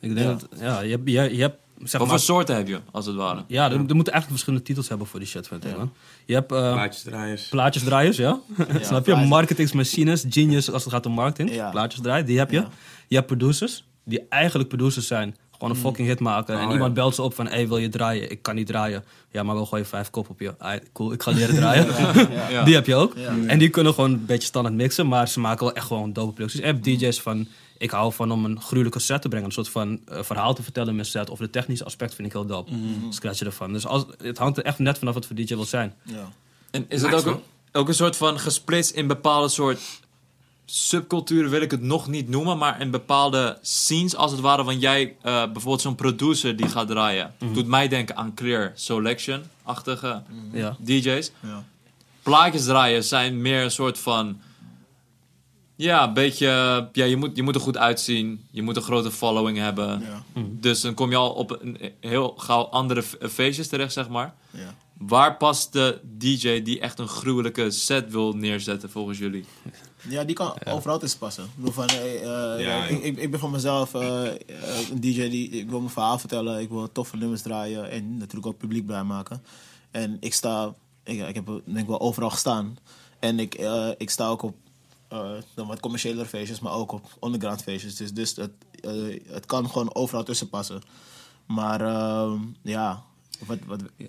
Ik 0.00 0.14
denk 0.14 0.18
Ja. 0.18 0.32
dat, 0.32 0.60
ja, 0.60 0.80
je 0.80 0.90
hebt, 0.90 1.02
je, 1.10 1.36
je 1.36 1.40
hebt 1.42 1.58
zeg 1.78 1.90
Wat 1.92 2.00
maar... 2.00 2.08
voor 2.08 2.18
soorten 2.18 2.56
heb 2.56 2.68
je, 2.68 2.80
als 2.90 3.06
het 3.06 3.14
ware? 3.14 3.44
Ja, 3.46 3.64
er, 3.64 3.72
er 3.72 3.78
moeten 3.78 3.94
eigenlijk 4.12 4.28
verschillende 4.28 4.64
titels 4.64 4.88
hebben 4.88 5.06
voor 5.06 5.18
die 5.20 5.28
shit, 5.28 5.48
vind 5.48 5.64
ik, 5.64 5.76
man. 5.76 5.92
Je 6.24 6.34
hebt 6.34 6.52
eh, 6.52 6.72
Plaatjesdraaiers. 6.72 7.48
plaatjesdraaiers, 7.48 8.16
ja. 8.16 8.40
Snap 8.80 9.06
je? 9.06 9.14
Marketingsmachines, 9.16 10.24
genius 10.28 10.70
als 10.70 10.84
het 10.84 10.92
gaat 10.92 11.06
om 11.06 11.12
marketing. 11.12 11.54
Ja. 11.54 11.70
Plaatjes 11.70 12.00
draaien, 12.00 12.26
die 12.26 12.38
heb 12.38 12.50
je. 12.50 12.60
Ja. 12.60 12.68
Je 13.08 13.14
hebt 13.14 13.26
producers, 13.26 13.84
die 14.04 14.26
eigenlijk 14.28 14.68
producers 14.68 15.06
zijn. 15.06 15.36
Gewoon 15.58 15.70
een 15.70 15.80
fucking 15.80 16.08
hit 16.08 16.20
maken. 16.20 16.54
en 16.58 16.66
Oh, 16.66 16.72
iemand 16.72 16.88
ja. 16.96 17.02
belt 17.02 17.14
ze 17.14 17.22
op 17.22 17.34
van, 17.34 17.46
hey, 17.46 17.68
wil 17.68 17.78
je 17.78 17.88
draaien? 17.88 18.30
Ik 18.30 18.42
kan 18.42 18.54
niet 18.54 18.66
draaien. 18.66 19.04
Ja, 19.30 19.42
maar 19.42 19.54
wel 19.54 19.66
gooi 19.66 19.82
je 19.82 19.88
vijf 19.88 20.10
kop 20.10 20.30
op 20.30 20.40
je. 20.40 20.54
Ah, 20.58 20.80
cool, 20.92 21.12
ik 21.12 21.22
ga 21.22 21.30
leren 21.30 21.54
draaien. 21.62 21.86
Ja. 22.50 22.64
Die 22.64 22.74
heb 22.74 22.86
je 22.86 22.94
ook. 22.94 23.12
Ja. 23.16 23.34
En 23.46 23.58
die 23.58 23.68
kunnen 23.68 23.94
gewoon 23.94 24.12
een 24.12 24.26
beetje 24.26 24.46
standaard 24.48 24.74
mixen, 24.76 25.06
maar 25.08 25.28
ze 25.28 25.40
maken 25.40 25.64
wel 25.66 25.74
echt 25.74 25.86
gewoon 25.86 26.12
dope 26.12 26.32
producties. 26.32 26.60
Je 26.60 26.66
hebt 26.66 26.84
DJ's 26.84 27.20
van, 27.20 27.46
ik 27.78 27.90
hou 27.90 28.12
van 28.12 28.32
om 28.32 28.44
een 28.44 28.60
gruwelijke 28.60 28.98
set 28.98 29.22
te 29.22 29.28
brengen. 29.28 29.46
Een 29.46 29.52
soort 29.52 29.68
van 29.68 30.00
eh, 30.08 30.22
verhaal 30.22 30.54
te 30.54 30.62
vertellen 30.62 30.88
in 30.88 30.94
mijn 30.94 31.06
set. 31.06 31.30
Of 31.30 31.38
de 31.38 31.50
technische 31.50 31.84
aspect 31.84 32.14
vind 32.14 32.26
ik 32.26 32.32
heel 32.32 32.46
dope. 32.46 32.72
Scratch 33.10 33.38
je 33.38 33.44
ervan. 33.44 33.72
Dus 33.72 33.86
als, 33.86 34.04
het 34.22 34.38
hangt 34.38 34.58
er 34.58 34.64
echt 34.64 34.78
net 34.78 34.98
vanaf 34.98 35.14
wat 35.14 35.26
voor 35.26 35.36
DJ 35.36 35.54
wil 35.54 35.64
zijn. 35.64 35.94
Ja. 36.02 36.28
En 36.70 36.84
is 36.88 37.02
het 37.02 37.14
ook, 37.14 37.26
een, 37.26 37.40
ook 37.72 37.88
een 37.88 37.94
soort 37.94 38.16
van 38.16 38.38
gesplitst 38.38 38.90
in 38.90 39.06
bepaalde 39.06 39.48
soort 39.48 39.80
subculturen, 40.68 41.50
wil 41.50 41.60
ik 41.60 41.70
het 41.70 41.82
nog 41.82 42.08
niet 42.08 42.28
noemen, 42.28 42.58
maar 42.58 42.80
in 42.80 42.90
bepaalde 42.90 43.58
scenes 43.62 44.16
als 44.16 44.30
het 44.32 44.40
ware. 44.40 44.64
Want 44.64 44.80
jij, 44.80 45.16
eh, 45.22 45.32
bijvoorbeeld 45.44 45.80
zo'n 45.80 45.94
producer 45.94 46.56
die 46.56 46.68
gaat 46.68 46.88
draaien, 46.88 47.34
doet 47.52 47.66
mij 47.66 47.88
denken 47.88 48.16
aan 48.16 48.34
Clear 48.34 48.72
Selection-achtige 48.74 50.22
Ja. 50.52 50.76
DJ's. 50.80 51.30
Ja. 51.40 51.64
Plaatjes 52.22 52.64
draaien 52.64 53.04
zijn 53.04 53.40
meer 53.42 53.62
een 53.62 53.70
soort 53.70 53.98
van. 53.98 54.40
Ja, 55.76 56.04
een 56.08 56.12
beetje. 56.14 56.46
Ja, 56.92 57.04
je 57.04 57.16
moet, 57.16 57.36
je 57.36 57.42
moet 57.42 57.54
er 57.54 57.60
goed 57.60 57.76
uitzien. 57.76 58.46
Je 58.50 58.62
moet 58.62 58.76
een 58.76 58.82
grote 58.82 59.10
following 59.10 59.58
hebben. 59.58 60.00
Ja. 60.00 60.22
Dus 60.42 60.80
dan 60.80 60.94
kom 60.94 61.10
je 61.10 61.16
al 61.16 61.30
op 61.30 61.58
een 61.62 61.78
heel 62.00 62.34
gauw 62.36 62.62
andere 62.62 63.02
f- 63.02 63.16
feestjes 63.30 63.68
terecht, 63.68 63.92
zeg 63.92 64.08
maar. 64.08 64.34
Ja. 64.50 64.74
Waar 64.98 65.36
past 65.36 65.72
de 65.72 66.00
DJ 66.18 66.62
die 66.62 66.80
echt 66.80 66.98
een 66.98 67.08
gruwelijke 67.08 67.70
set 67.70 68.10
wil 68.12 68.32
neerzetten 68.32 68.90
volgens 68.90 69.18
jullie? 69.18 69.44
Ja, 70.08 70.24
die 70.24 70.34
kan 70.34 70.54
overal 70.64 70.98
tussen 70.98 71.18
passen. 71.18 71.44
Ik, 71.44 71.50
bedoel 71.56 71.72
van, 71.72 71.88
eh, 71.88 72.54
eh, 72.54 72.60
Ja, 72.60 72.84
ik, 72.84 73.02
ik, 73.02 73.16
ik 73.16 73.30
ben 73.30 73.40
van 73.40 73.50
mezelf 73.50 73.94
eh, 73.94 74.24
een 74.90 75.00
DJ 75.00 75.28
die 75.28 75.48
ik 75.48 75.70
wil 75.70 75.78
mijn 75.78 75.92
verhaal 75.92 76.18
vertellen. 76.18 76.60
Ik 76.60 76.68
wil 76.68 76.92
toffe 76.92 77.16
nummers 77.16 77.42
draaien 77.42 77.90
en 77.90 78.16
natuurlijk 78.16 78.46
ook 78.46 78.58
publiek 78.58 78.86
blij 78.86 79.04
maken. 79.04 79.42
En 79.90 80.16
ik 80.20 80.34
sta, 80.34 80.74
ik, 81.04 81.28
ik 81.28 81.34
heb 81.34 81.46
denk 81.46 81.78
ik 81.78 81.86
wel 81.86 82.00
overal 82.00 82.30
gestaan. 82.30 82.78
En 83.18 83.38
ik, 83.38 83.54
ik 83.98 84.10
sta 84.10 84.28
ook 84.28 84.42
op 84.42 84.56
dan 85.54 85.66
wat 85.66 85.80
commerciële 85.80 86.26
feestjes, 86.26 86.60
maar 86.60 86.72
ook 86.72 86.92
op 86.92 87.16
underground 87.20 87.62
feestjes. 87.62 87.96
Dus, 87.96 88.12
dus 88.12 88.36
het, 88.36 88.52
het 89.26 89.46
kan 89.46 89.68
gewoon 89.68 89.94
overal 89.94 90.24
tussen 90.24 90.48
passen. 90.48 90.82
Maar 91.46 91.80
ehm, 91.80 92.40
ja, 92.62 93.02
wat, 93.46 93.58
wat, 93.66 93.80
ja. 93.96 94.06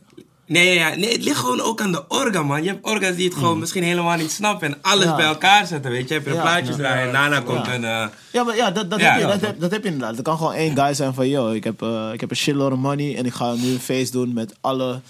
Nee, 0.50 0.74
ja, 0.74 0.96
nee, 0.96 1.12
het 1.12 1.24
ligt 1.24 1.38
gewoon 1.40 1.62
ook 1.62 1.82
aan 1.82 1.92
de 1.92 2.08
orga, 2.08 2.44
man. 2.44 2.64
Je 2.64 2.70
hebt 2.70 2.86
orga's 2.86 3.16
die 3.16 3.26
het 3.26 3.34
gewoon 3.38 3.60
misschien 3.60 3.84
helemaal 3.84 4.18
niet 4.18 4.32
snappen 4.32 4.68
en 4.68 4.78
alles 4.82 5.04
Ja. 5.06 5.16
bij 5.16 5.26
elkaar 5.26 5.68
zetten, 5.68 5.92
weet 5.92 6.08
je. 6.08 6.14
Je 6.14 6.22
hebt 6.22 6.36
Ja. 6.36 6.42
plaatjes 6.42 6.76
draaien 6.76 7.08
en 7.08 7.12
daarna 7.14 7.40
komt 7.40 7.66
Ja. 7.66 7.74
een... 7.74 7.84
eh, 7.84 8.08
Ja, 8.32 8.44
maar 8.44 8.56
ja, 8.56 8.72
dat, 8.72 8.90
dat, 8.90 9.02
heb, 9.02 9.20
je, 9.20 9.26
dat, 9.28 9.42
heb, 9.42 9.60
dat 9.60 9.72
heb 9.72 9.84
je 9.84 9.90
inderdaad. 9.90 10.18
Er 10.18 10.24
kan 10.24 10.38
gewoon 10.38 10.54
één 10.54 10.76
guy 10.78 10.94
zijn 10.94 11.14
van, 11.14 11.28
yo, 11.30 11.52
ik 11.52 11.64
heb, 11.64 11.82
eh, 11.82 12.10
ik 12.14 12.20
heb 12.20 12.30
een 12.30 12.36
shitload 12.36 12.72
of 12.72 12.78
money 12.78 13.16
en 13.18 13.26
ik 13.26 13.34
ga 13.34 13.54
nu 13.54 13.72
een 13.72 13.80
feest 13.80 14.12
doen 14.12 14.34
met 14.34 14.56
alle, 14.62 15.02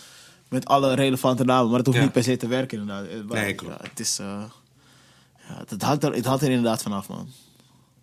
met 0.49 0.65
alle 0.65 0.93
relevante 0.95 1.43
namen. 1.43 1.69
Maar 1.69 1.77
het 1.77 1.87
hoeft 1.87 1.99
niet 1.99 2.11
per 2.11 2.23
se 2.23 2.37
te 2.37 2.47
werken 2.47 2.79
inderdaad. 2.79 3.05
Eh, 3.07 3.15
maar, 3.27 3.41
Nee, 3.41 3.53
klopt. 3.53 3.81
Het 3.89 3.99
is, 3.99 4.17
ja, 4.17 5.63
het, 5.67 5.81
hangt 5.81 6.03
er, 6.03 6.13
het 6.13 6.25
hangt 6.25 6.41
er 6.43 6.49
inderdaad 6.49 6.81
vanaf, 6.81 7.07
man. 7.07 7.27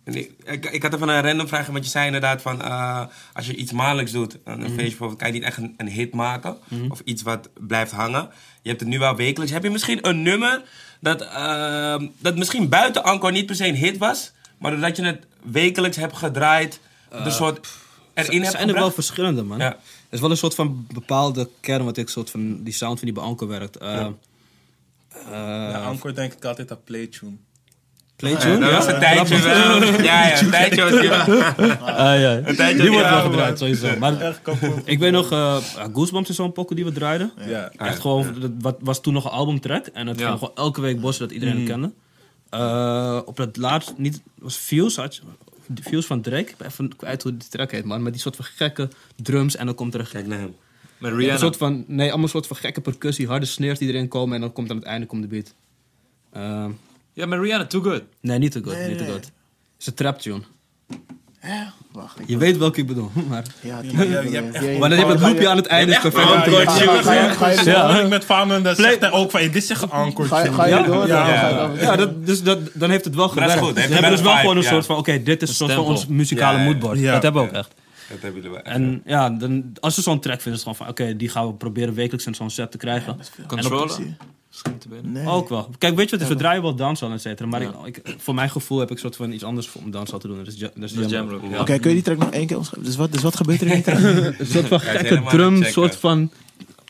Nee, 0.05 0.35
ik, 0.43 0.65
ik 0.65 0.81
had 0.83 0.93
even 0.93 1.09
een 1.09 1.21
random 1.21 1.47
vraag, 1.47 1.67
want 1.67 1.83
je 1.83 1.89
zei 1.89 2.05
inderdaad 2.05 2.41
van 2.41 2.61
eh, 2.61 3.05
als 3.33 3.45
je 3.45 3.55
iets 3.55 3.71
maandelijks 3.71 4.11
doet, 4.11 4.37
een 4.43 4.61
feestje 4.61 4.75
bijvoorbeeld, 4.75 5.19
kan 5.19 5.27
je 5.27 5.33
niet 5.33 5.43
echt 5.43 5.57
een, 5.57 5.73
een 5.77 5.87
hit 5.89 6.13
maken 6.13 6.57
of 6.89 7.01
iets 7.03 7.21
wat 7.21 7.49
blijft 7.67 7.91
hangen. 7.91 8.29
Je 8.61 8.69
hebt 8.69 8.81
het 8.81 8.89
nu 8.89 8.99
wel 8.99 9.15
wekelijks. 9.15 9.53
Heb 9.53 9.63
je 9.63 9.69
misschien 9.69 10.07
een 10.07 10.21
nummer 10.21 10.63
dat, 10.99 11.21
eh, 11.21 11.95
dat 12.19 12.35
misschien 12.37 12.69
buiten 12.69 13.03
Anko 13.03 13.29
niet 13.29 13.45
per 13.45 13.55
se 13.55 13.67
een 13.67 13.75
hit 13.75 13.97
was, 13.97 14.31
maar 14.57 14.71
doordat 14.71 14.97
je 14.97 15.03
het 15.05 15.25
wekelijks 15.43 15.97
hebt 15.97 16.15
gedraaid, 16.17 16.79
de 17.23 17.31
soort 17.31 17.67
erin 18.13 18.37
Er 18.37 18.39
hebt 18.41 18.51
zijn 18.57 18.67
er 18.69 18.73
wel 18.75 18.91
verschillende, 18.91 19.43
man. 19.43 19.57
Ja. 19.57 19.65
Er 19.73 19.77
is 20.09 20.19
wel 20.19 20.31
een 20.31 20.37
soort 20.37 20.55
van 20.55 20.87
bepaalde 20.93 21.49
kern 21.59 21.83
wat 21.85 21.97
ik 21.97 22.09
soort 22.09 22.29
van 22.29 22.63
die 22.63 22.73
sound 22.73 22.97
van 22.99 23.07
die 23.07 23.15
bij 23.17 23.23
Anker 23.23 23.47
werkt. 23.47 23.77
Eh 23.77 23.93
Ja. 23.93 24.13
eh, 25.09 25.31
Ja, 25.71 25.83
Anchor 25.83 26.13
denk 26.15 26.33
ik 26.33 26.45
altijd 26.45 26.71
aan 26.71 26.83
playtune. 26.83 27.31
Playtune, 28.15 28.59
dat 28.59 28.69
ja. 28.69 28.75
was 28.75 28.87
een 28.87 28.99
tijdje 28.99 29.41
wel. 29.41 29.83
Ja, 30.03 30.27
ja, 30.27 30.41
een 30.41 30.49
tijdje 30.49 30.81
was 30.89 31.01
die. 31.01 31.11
Ah, 31.11 32.19
ja. 32.19 32.41
tijdje 32.41 32.81
Die 32.81 32.91
wordt 32.91 33.09
wel 33.09 33.21
gedraaid, 33.21 33.59
sowieso. 33.59 33.97
Maar 33.99 34.39
ik 34.85 34.99
weet 34.99 35.11
nog, 35.11 35.31
eh 35.31 35.57
Goosebumps 35.93 36.29
is 36.29 36.35
zo'n 36.35 36.51
pokken 36.51 36.75
die 36.75 36.85
we 36.85 36.91
draaiden. 36.91 37.31
Ja. 37.47 37.71
Echt 37.77 37.99
gewoon, 37.99 38.35
dat 38.39 38.51
wat, 38.59 38.75
was 38.79 39.01
toen 39.01 39.13
nog 39.13 39.25
een 39.25 39.31
albumtrack. 39.31 39.85
En 39.85 40.07
het 40.07 40.19
Ja. 40.19 40.27
ging 40.27 40.39
gewoon 40.39 40.55
elke 40.55 40.81
week 40.81 41.01
bossen 41.01 41.25
dat 41.27 41.33
iedereen 41.33 41.57
het 41.57 41.67
kende. 41.67 41.91
Eh, 42.49 43.19
op 43.25 43.37
het 43.37 43.57
laatst, 43.57 43.93
niet, 43.97 44.21
was 44.39 44.55
Fuse, 44.55 45.01
had 45.01 45.15
je, 45.15 45.21
Fuse 45.81 46.07
van 46.07 46.21
Drake. 46.21 46.49
Ik 46.49 46.57
ben 46.57 46.67
even 46.67 46.95
kwijt 46.95 47.23
hoe 47.23 47.37
die 47.37 47.49
track 47.49 47.71
heet, 47.71 47.85
man. 47.85 48.03
Met 48.03 48.13
die 48.13 48.21
soort 48.21 48.35
van 48.35 48.45
gekke 48.45 48.89
drums 49.21 49.55
en 49.55 49.65
dan 49.65 49.75
komt 49.75 49.93
er 49.93 49.99
een 49.99 50.07
Kijk 50.07 50.27
naar 50.27 50.39
hem. 50.39 50.55
Met 50.97 51.11
Een 51.11 51.17
Rihanna. 51.17 51.39
soort 51.39 51.57
van, 51.57 51.83
nee, 51.87 52.07
allemaal 52.07 52.23
een 52.23 52.29
soort 52.29 52.47
van 52.47 52.57
gekke 52.57 52.81
percussie, 52.81 53.27
harde 53.27 53.45
snares 53.45 53.79
die 53.79 53.87
erin 53.89 54.07
komen 54.07 54.35
en 54.35 54.41
dan 54.41 54.53
komt 54.53 54.69
aan 54.69 54.75
het 54.77 54.85
einde 54.85 55.05
komt 55.05 55.21
de 55.21 55.27
beat. 55.27 55.53
Ehm, 56.33 56.69
Ja, 57.15 57.25
met 57.25 57.39
Rihanna, 57.39 57.65
too 57.65 57.81
good. 57.81 58.01
nee, 58.21 58.37
niet 58.37 58.51
te 58.51 58.61
goed, 58.63 58.73
Nee, 58.73 58.87
niet 58.87 58.97
te 58.97 59.03
nee. 59.03 59.13
goed. 59.13 59.23
Het 59.23 59.31
is 59.79 59.87
een 59.87 59.93
trap 59.93 60.19
tune. 60.19 60.41
Ja, 61.41 61.73
wacht. 61.91 62.17
Je 62.25 62.37
weet 62.37 62.57
welke 62.57 62.79
ik 62.79 62.87
bedoel, 62.87 63.11
maar... 63.29 63.43
ja, 63.61 63.79
Ja, 63.83 63.93
maar 63.93 64.05
je- 64.05 64.29
je 64.29 64.35
hebt 64.35 64.55
echt- 64.55 64.79
Maar 64.79 64.89
dan 64.89 64.97
heb 64.97 65.07
je 65.07 65.13
het 65.13 65.21
loopje 65.21 65.49
aan 65.49 65.57
het 65.57 65.65
einde, 65.65 65.91
je- 65.93 65.99
ga 66.11 67.97
je- 67.99 68.07
met 68.07 68.25
Fano 68.25 68.53
en 68.55 68.63
dan 68.63 68.75
zegt 68.75 68.99
hij 69.01 69.11
ook 69.11 69.31
van, 69.31 69.39
dit 69.41 69.55
is 69.55 69.69
een 69.69 69.89
Anchor. 69.89 70.25
Ga 70.25 70.43
je- 70.43 70.53
ga 70.53 70.65
je 70.65 70.75
Ja. 70.75 70.81
door? 70.83 71.07
Ja. 71.07 71.27
Ja, 71.27 71.37
ga 71.37 71.47
je 71.49 71.55
door? 71.67 71.77
Ja, 71.79 71.95
dat, 71.95 72.25
dus 72.25 72.43
dat, 72.43 72.59
dan 72.73 72.89
heeft 72.89 73.05
het 73.05 73.15
wel 73.15 73.25
Maar 73.27 73.35
dat 73.47 73.53
is 73.61 73.67
gewerkt. 73.67 73.93
hebben 73.93 74.11
dus 74.11 74.21
wel 74.21 74.29
vibe, 74.29 74.39
gewoon 74.41 74.57
een 74.57 74.63
ja. 74.63 74.69
soort 74.69 74.85
van, 74.85 74.97
oké, 74.97 75.23
dit 75.23 75.41
is 75.41 75.49
een 75.49 75.55
soort 75.55 75.71
van 75.71 75.83
ons 75.83 76.07
muzikale 76.07 76.63
moodboard. 76.63 76.99
Ja. 76.99 77.11
Dat 77.13 77.23
hebben 77.23 77.41
we 77.41 77.47
ook 77.47 77.53
echt. 77.55 77.73
Dat 78.09 78.21
hebben 78.21 78.41
jullie 78.41 78.49
wel. 78.57 78.59
echt. 78.65 78.75
En 78.75 79.01
ja, 79.05 79.29
dan, 79.29 79.63
als 79.79 79.95
ze 79.95 80.01
zo'n 80.01 80.19
track 80.19 80.41
vinden, 80.41 80.59
is 80.59 80.65
het 80.65 80.75
gewoon 80.77 80.95
van, 80.95 81.05
oké, 81.07 81.15
die 81.17 81.29
gaan 81.29 81.47
we 81.47 81.53
proberen 81.53 81.93
wekelijks 81.93 82.25
in 82.25 82.35
zo'n 82.35 82.49
set 82.49 82.71
te 82.71 82.77
krijgen. 82.77 83.17
Controller. 83.47 83.97
Schiet 84.55 84.81
te 84.81 84.87
binnen. 84.87 85.11
Nee. 85.11 85.27
Ook 85.27 85.49
wel. 85.49 85.69
Kijk, 85.77 85.95
weet 85.95 86.09
je 86.09 86.15
wat, 86.17 86.25
is? 86.25 86.31
we 86.33 86.39
draaien 86.39 86.61
wel 86.61 86.75
dancehall, 86.75 87.13
et 87.13 87.21
cetera. 87.21 87.47
Maar 87.49 87.61
ik, 87.61 87.97
ik- 87.97 88.15
voor 88.17 88.33
mijn 88.35 88.49
gevoel 88.49 88.79
heb 88.79 88.91
ik 88.91 88.97
soort 88.97 89.15
van 89.15 89.31
iets 89.31 89.43
anders 89.43 89.67
voor 89.67 89.81
om 89.81 89.91
dancehall 89.91 90.19
te 90.19 90.27
doen. 90.27 90.37
Dat 90.37 90.47
is, 90.47 90.55
ja- 90.59 90.69
dat 90.75 90.83
is 90.83 90.93
Dat 90.93 91.05
is 91.05 91.11
jammer. 91.11 91.33
Jamrock, 91.33 91.51
ja. 91.53 91.61
Oké, 91.61 91.79
kun 91.79 91.89
je 91.89 91.95
die 91.95 92.03
track 92.05 92.17
nog 92.17 92.29
één 92.31 92.47
keer 92.47 92.57
omschrijven? 92.57 92.87
Dus 92.89 92.95
wat, 92.95 93.11
dus 93.11 93.21
wat 93.21 93.35
gebeurt 93.35 93.61
er 93.61 93.67
in 93.67 93.73
die 93.73 93.83
track? 93.83 93.99
Een 94.39 94.45
soort 94.47 94.67
van 94.67 94.79
gekke 94.79 95.23
drum, 95.29 95.63
soort 95.63 95.95
van 95.95 96.31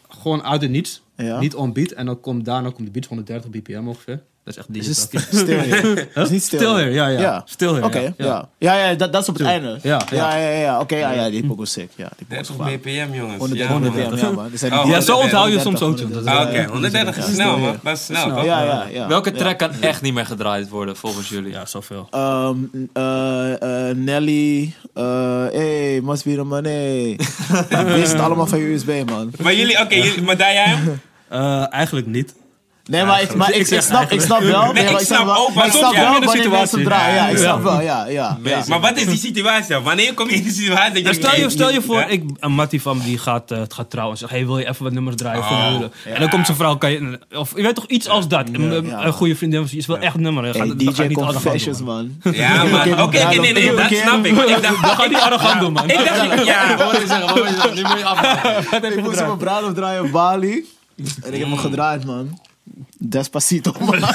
gewoon 0.10 0.44
uit 0.44 0.62
het 0.62 0.72
niets. 0.72 1.02
Ja. 1.18 1.40
Niet 1.40 1.56
on 1.56 1.74
beat. 1.74 1.92
En 1.92 2.06
dan 2.06 2.20
komt 2.20 2.46
daarna 2.46 2.70
komt 2.70 2.86
de 2.86 2.92
beat 2.92 3.06
130 3.06 3.50
bpm 3.50 3.88
ongeveer. 3.88 4.22
Dat 4.46 4.54
is 4.58 4.60
echt 4.60 4.76
Is 4.90 4.98
het 4.98 5.12
digital. 5.12 5.40
st- 5.42 5.44
stil 5.46 5.60
hier? 5.60 6.08
Is 6.24 6.30
niet 6.30 6.44
stil. 6.44 6.60
Stil 6.60 6.76
here, 6.76 6.92
ja, 6.92 7.08
ja. 7.08 7.42
Stil 7.46 7.74
here, 7.74 7.86
Oké, 7.86 8.00
ja. 8.00 8.14
ja. 8.18 8.50
Ja, 8.58 8.76
ja, 8.76 8.94
dat, 8.96 9.14
dat 9.14 9.22
is 9.22 9.30
op 9.30 9.38
het 9.38 9.48
einde. 9.48 9.80
Ja, 9.82 10.02
ja, 10.12 10.36
ja, 10.38 10.50
ja. 10.50 10.60
ja. 10.60 10.80
Oké, 10.80 10.96
ja, 10.96 11.12
ja, 11.12 11.30
die 11.30 11.46
pokoe 11.46 11.64
is 11.64 11.72
sick. 11.72 11.90
Ja, 11.96 12.10
die 12.18 12.26
pokoe 12.28 12.42
is 12.42 12.48
30 12.48 12.56
gevaarlijk. 12.56 12.82
bpm, 12.82 13.14
jongens. 13.14 13.38
130 13.38 13.58
Ja, 13.58 13.80
man. 13.80 13.82
bpm, 14.10 14.26
ja, 14.26 14.32
man. 14.32 14.50
Zijn 14.54 14.74
Oh, 14.74 14.84
die- 14.84 14.92
Ja, 14.92 15.02
zo 15.02 15.14
130, 15.14 15.24
onthoud 15.24 15.52
je 15.52 15.60
soms 15.60 15.82
ook. 15.82 16.00
130, 16.00 16.02
joh. 16.08 16.24
Dat 16.24 16.34
is, 16.34 16.56
Ah, 16.58 16.64
Oké, 16.64 16.72
130 16.72 17.18
is 17.18 17.34
snel, 17.34 17.58
man. 17.58 17.80
Dat 17.84 17.94
is 17.98 18.06
snel? 18.06 18.44
Ja, 18.44 18.64
ja, 18.64 18.86
ja. 18.92 19.08
Welke 19.08 19.32
track 19.32 19.58
kan 19.58 19.72
echt 19.82 20.02
niet 20.02 20.14
meer 20.14 20.26
gedraaid 20.26 20.70
worden 20.70 20.96
volgens 20.96 21.30
jullie? 21.30 21.52
Ja, 21.52 21.66
zoveel. 21.66 22.08
Ehm, 22.12 22.56
eh, 22.94 23.90
eh, 23.90 23.96
Nelly, 23.98 24.74
eh 24.94 25.04
hey, 25.52 26.00
must 26.04 26.24
be 26.24 26.36
the 26.36 26.44
money. 26.44 27.20
Wist 28.00 28.12
het 28.12 28.22
allemaal 28.22 28.48
van 28.48 28.60
je 28.60 28.66
USB, 28.66 29.10
man. 29.10 29.32
Maar 29.42 29.54
jullie, 29.56 29.80
oké, 29.82 30.22
maar 30.26 30.38
daar 30.38 30.54
jij 30.54 30.66
hem? 30.66 31.00
Eh, 31.30 31.74
eigenlijk 31.74 32.08
niet. 32.08 32.34
Nee, 32.88 33.04
maar 33.06 33.22
ik, 33.22 33.36
maar 33.36 33.52
ik, 33.54 33.68
ik, 33.68 33.82
snap, 33.82 34.12
ik 34.12 34.22
snap 34.22 34.40
wel. 34.42 34.74
Nee, 34.74 34.84
ik 34.86 34.92
maar 34.92 35.02
snap 35.02 35.26
wel- 35.26 35.36
ook 35.38 35.54
maar 35.54 35.66
ik 35.66 35.72
snap 35.72 35.96
wel 35.96 36.20
wanneer 36.24 36.50
mensen 36.50 36.84
draaien. 36.84 37.16
Ja, 37.16 37.28
ik 37.28 37.38
snap 37.38 37.64
wel, 37.64 37.82
ja. 37.82 38.06
ja, 38.08 38.38
ja. 38.44 38.64
Maar 38.68 38.80
wat 38.80 38.98
is 38.98 39.06
die 39.06 39.18
situatie 39.18 39.70
dan? 39.74 39.84
Wanneer 39.84 40.14
kom 40.14 40.30
je 40.30 40.36
in 40.36 40.44
de 40.44 40.52
situatie 40.52 41.04
dat 41.04 41.16
je... 41.16 41.22
Stel, 41.22 41.36
je, 41.40 41.50
stel 41.50 41.72
je 41.72 41.82
voor, 41.82 41.98
Ja? 42.00 42.06
ik, 42.06 42.24
een 42.40 42.52
mattie 42.52 42.82
van 42.82 43.00
die 43.00 43.18
gaat, 43.18 43.52
eh, 43.52 43.62
gaat 43.68 43.90
trouwen 43.90 44.14
en 44.14 44.20
zegt: 44.20 44.32
Hey, 44.32 44.46
wil 44.46 44.58
je 44.60 44.68
even 44.70 44.84
wat 44.84 44.94
nummers 44.94 45.16
draaien 45.16 45.44
voor 45.44 45.56
Oh, 45.56 45.64
de 45.64 45.70
huwelijk? 45.70 45.96
En 46.04 46.20
dan 46.20 46.30
komt 46.30 46.46
zijn 46.46 46.58
vrouw, 46.58 46.76
kan 46.76 46.92
je, 46.92 47.20
of 47.36 47.52
je 47.56 47.62
weet 47.62 47.76
toch 47.76 47.86
iets 47.88 48.08
als 48.08 48.28
dat? 48.28 48.48
Een, 48.52 48.62
een- 48.72 48.86
Ja. 48.86 49.06
een 49.06 49.14
goede 49.14 49.36
vriendin, 49.36 49.68
van 49.68 49.78
je 49.78 49.84
wil 49.88 49.98
echt 49.98 50.16
nummer. 50.16 50.44
Hey, 50.44 50.54
gaat, 50.54 50.80
DJ 50.80 51.02
niet 51.08 51.14
Confessions, 51.18 51.80
man. 51.82 52.18
man. 52.24 52.34
Ja, 52.34 52.64
man. 52.64 53.02
Oké, 53.02 53.24
nee, 53.24 53.54
nee, 53.54 53.76
dat 53.76 53.92
snap 53.94 54.26
ik. 54.26 54.36
Maar 54.36 54.48
ik 54.50 54.62
dacht... 54.62 55.10
Niet 55.10 55.18
arrogant 55.20 55.60
doen, 55.60 55.74
man. 55.74 55.90
Ik 55.90 55.98
dacht, 55.98 56.46
ja. 56.46 56.76
Wat 56.78 56.92
wil 56.92 57.02
je 57.02 57.08
zeggen? 57.08 57.26
Wat 57.26 57.34
wil 57.36 57.46
je 57.46 57.52
zeggen? 57.52 57.76
Nu 57.76 57.82
moet 57.82 57.98
je 58.00 58.06
af. 58.12 58.72
Ik 58.96 59.02
moest 59.02 59.22
op 59.22 59.28
een 59.30 59.38
bruiloft 59.38 59.76
draaien 59.76 60.04
op 60.04 60.12
Bali. 60.12 60.66
En 61.24 61.34
ik 61.34 61.40
heb 61.40 61.48
hem 61.48 61.58
gedraaid, 61.58 62.06
man. 62.06 62.40
Despacito, 62.98 63.74
man. 63.86 64.00
Ja, 64.00 64.12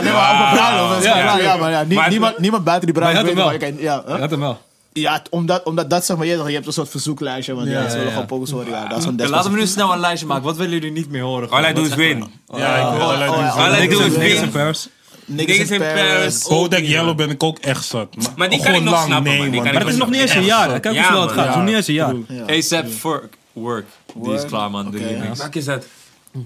nee, 0.00 0.12
maar 0.12 0.32
op 0.32 0.40
een 0.40 0.56
bruiloft. 0.58 1.04
Ja, 1.04 1.18
ja, 1.18 1.38
ja, 1.38 1.56
maar 1.56 1.70
ja, 1.70 1.82
nie- 1.82 1.96
Maar- 1.96 2.08
niemand, 2.08 2.38
niemand 2.38 2.64
buiten 2.64 2.86
die 2.86 2.94
bruiloft 3.00 3.26
weet 3.26 3.34
hem 3.34 3.44
waar 3.44 3.52
je 3.52 3.58
kan... 3.58 3.76
Ja, 3.78 4.02
huh? 4.06 4.20
had 4.20 4.30
hem 4.30 4.40
wel. 4.40 4.64
Ja, 4.92 5.22
omdat, 5.30 5.62
omdat 5.62 5.90
dat 5.90 6.04
zeg 6.04 6.16
maar, 6.16 6.26
je, 6.26 6.42
je 6.46 6.52
hebt 6.54 6.66
een 6.66 6.72
soort 6.72 6.88
verzoeklijstje, 6.88 7.54
want 7.54 7.68
ja, 7.68 7.72
Ja, 7.72 7.82
ze 7.82 7.90
willen 7.90 8.04
ja, 8.04 8.10
gewoon 8.10 8.26
pokus 8.26 8.50
horen. 8.50 8.70
Ja, 8.70 8.86
dat 8.86 8.98
is 8.98 9.04
een 9.04 9.28
laten 9.28 9.50
we 9.52 9.56
nu 9.58 9.66
snel 9.66 9.92
een 9.92 10.00
lijstje 10.00 10.26
maken. 10.26 10.44
Wat 10.44 10.56
willen 10.56 10.72
jullie 10.72 10.92
niet 10.92 11.10
meer 11.10 11.22
horen? 11.22 11.50
All 11.50 11.70
I 11.70 11.72
do 11.72 11.82
is 11.82 11.94
win. 11.94 12.26
Ja, 12.56 12.76
ik 12.76 12.96
wil 12.96 13.98
oh, 13.98 13.98
do 13.98 14.06
is 14.06 14.16
Niggas 14.16 14.20
in 14.20 14.40
win. 14.40 14.50
Paris. 14.50 14.88
Niggas 15.24 15.70
in 15.70 15.78
Paris. 15.78 16.42
Kodak 16.42 16.80
Yellow 16.80 17.16
ben 17.16 17.30
ik 17.30 17.42
ook 17.42 17.58
echt 17.58 17.84
zat. 17.84 18.08
Maar 18.36 18.48
die 18.48 18.58
kan 18.58 18.66
gewoon 18.66 18.82
ik 18.82 18.84
nog 18.84 18.94
lang, 18.94 19.06
snappen, 19.06 19.30
nee, 19.30 19.40
man. 19.40 19.50
Die 19.50 19.54
man. 19.60 19.64
kan 19.64 19.72
Maar 19.74 19.82
het 19.82 19.92
is 19.92 19.98
nog 19.98 20.10
niet 20.10 20.20
eens 20.20 20.34
een 20.34 20.44
jaar. 20.44 20.80
Kijk 20.80 20.94
hoe 20.94 21.04
snel 21.04 21.20
het 21.22 21.30
gaat. 21.30 21.38
Het 21.40 21.48
is 21.48 21.54
nog 21.56 21.64
niet 21.64 21.74
eens 21.74 21.86
een 21.88 21.94
jaar. 21.94 22.14
Ja. 22.28 22.56
ASAP 22.56 22.88
for 22.88 23.28
work. 23.52 23.86
Die 24.22 24.32
is 24.34 24.44
klaar, 24.44 24.70
man. 24.70 24.90
De 24.90 24.98
remix. 24.98 25.38
Welke 25.38 25.58
is 25.58 25.64
dat? 25.64 25.86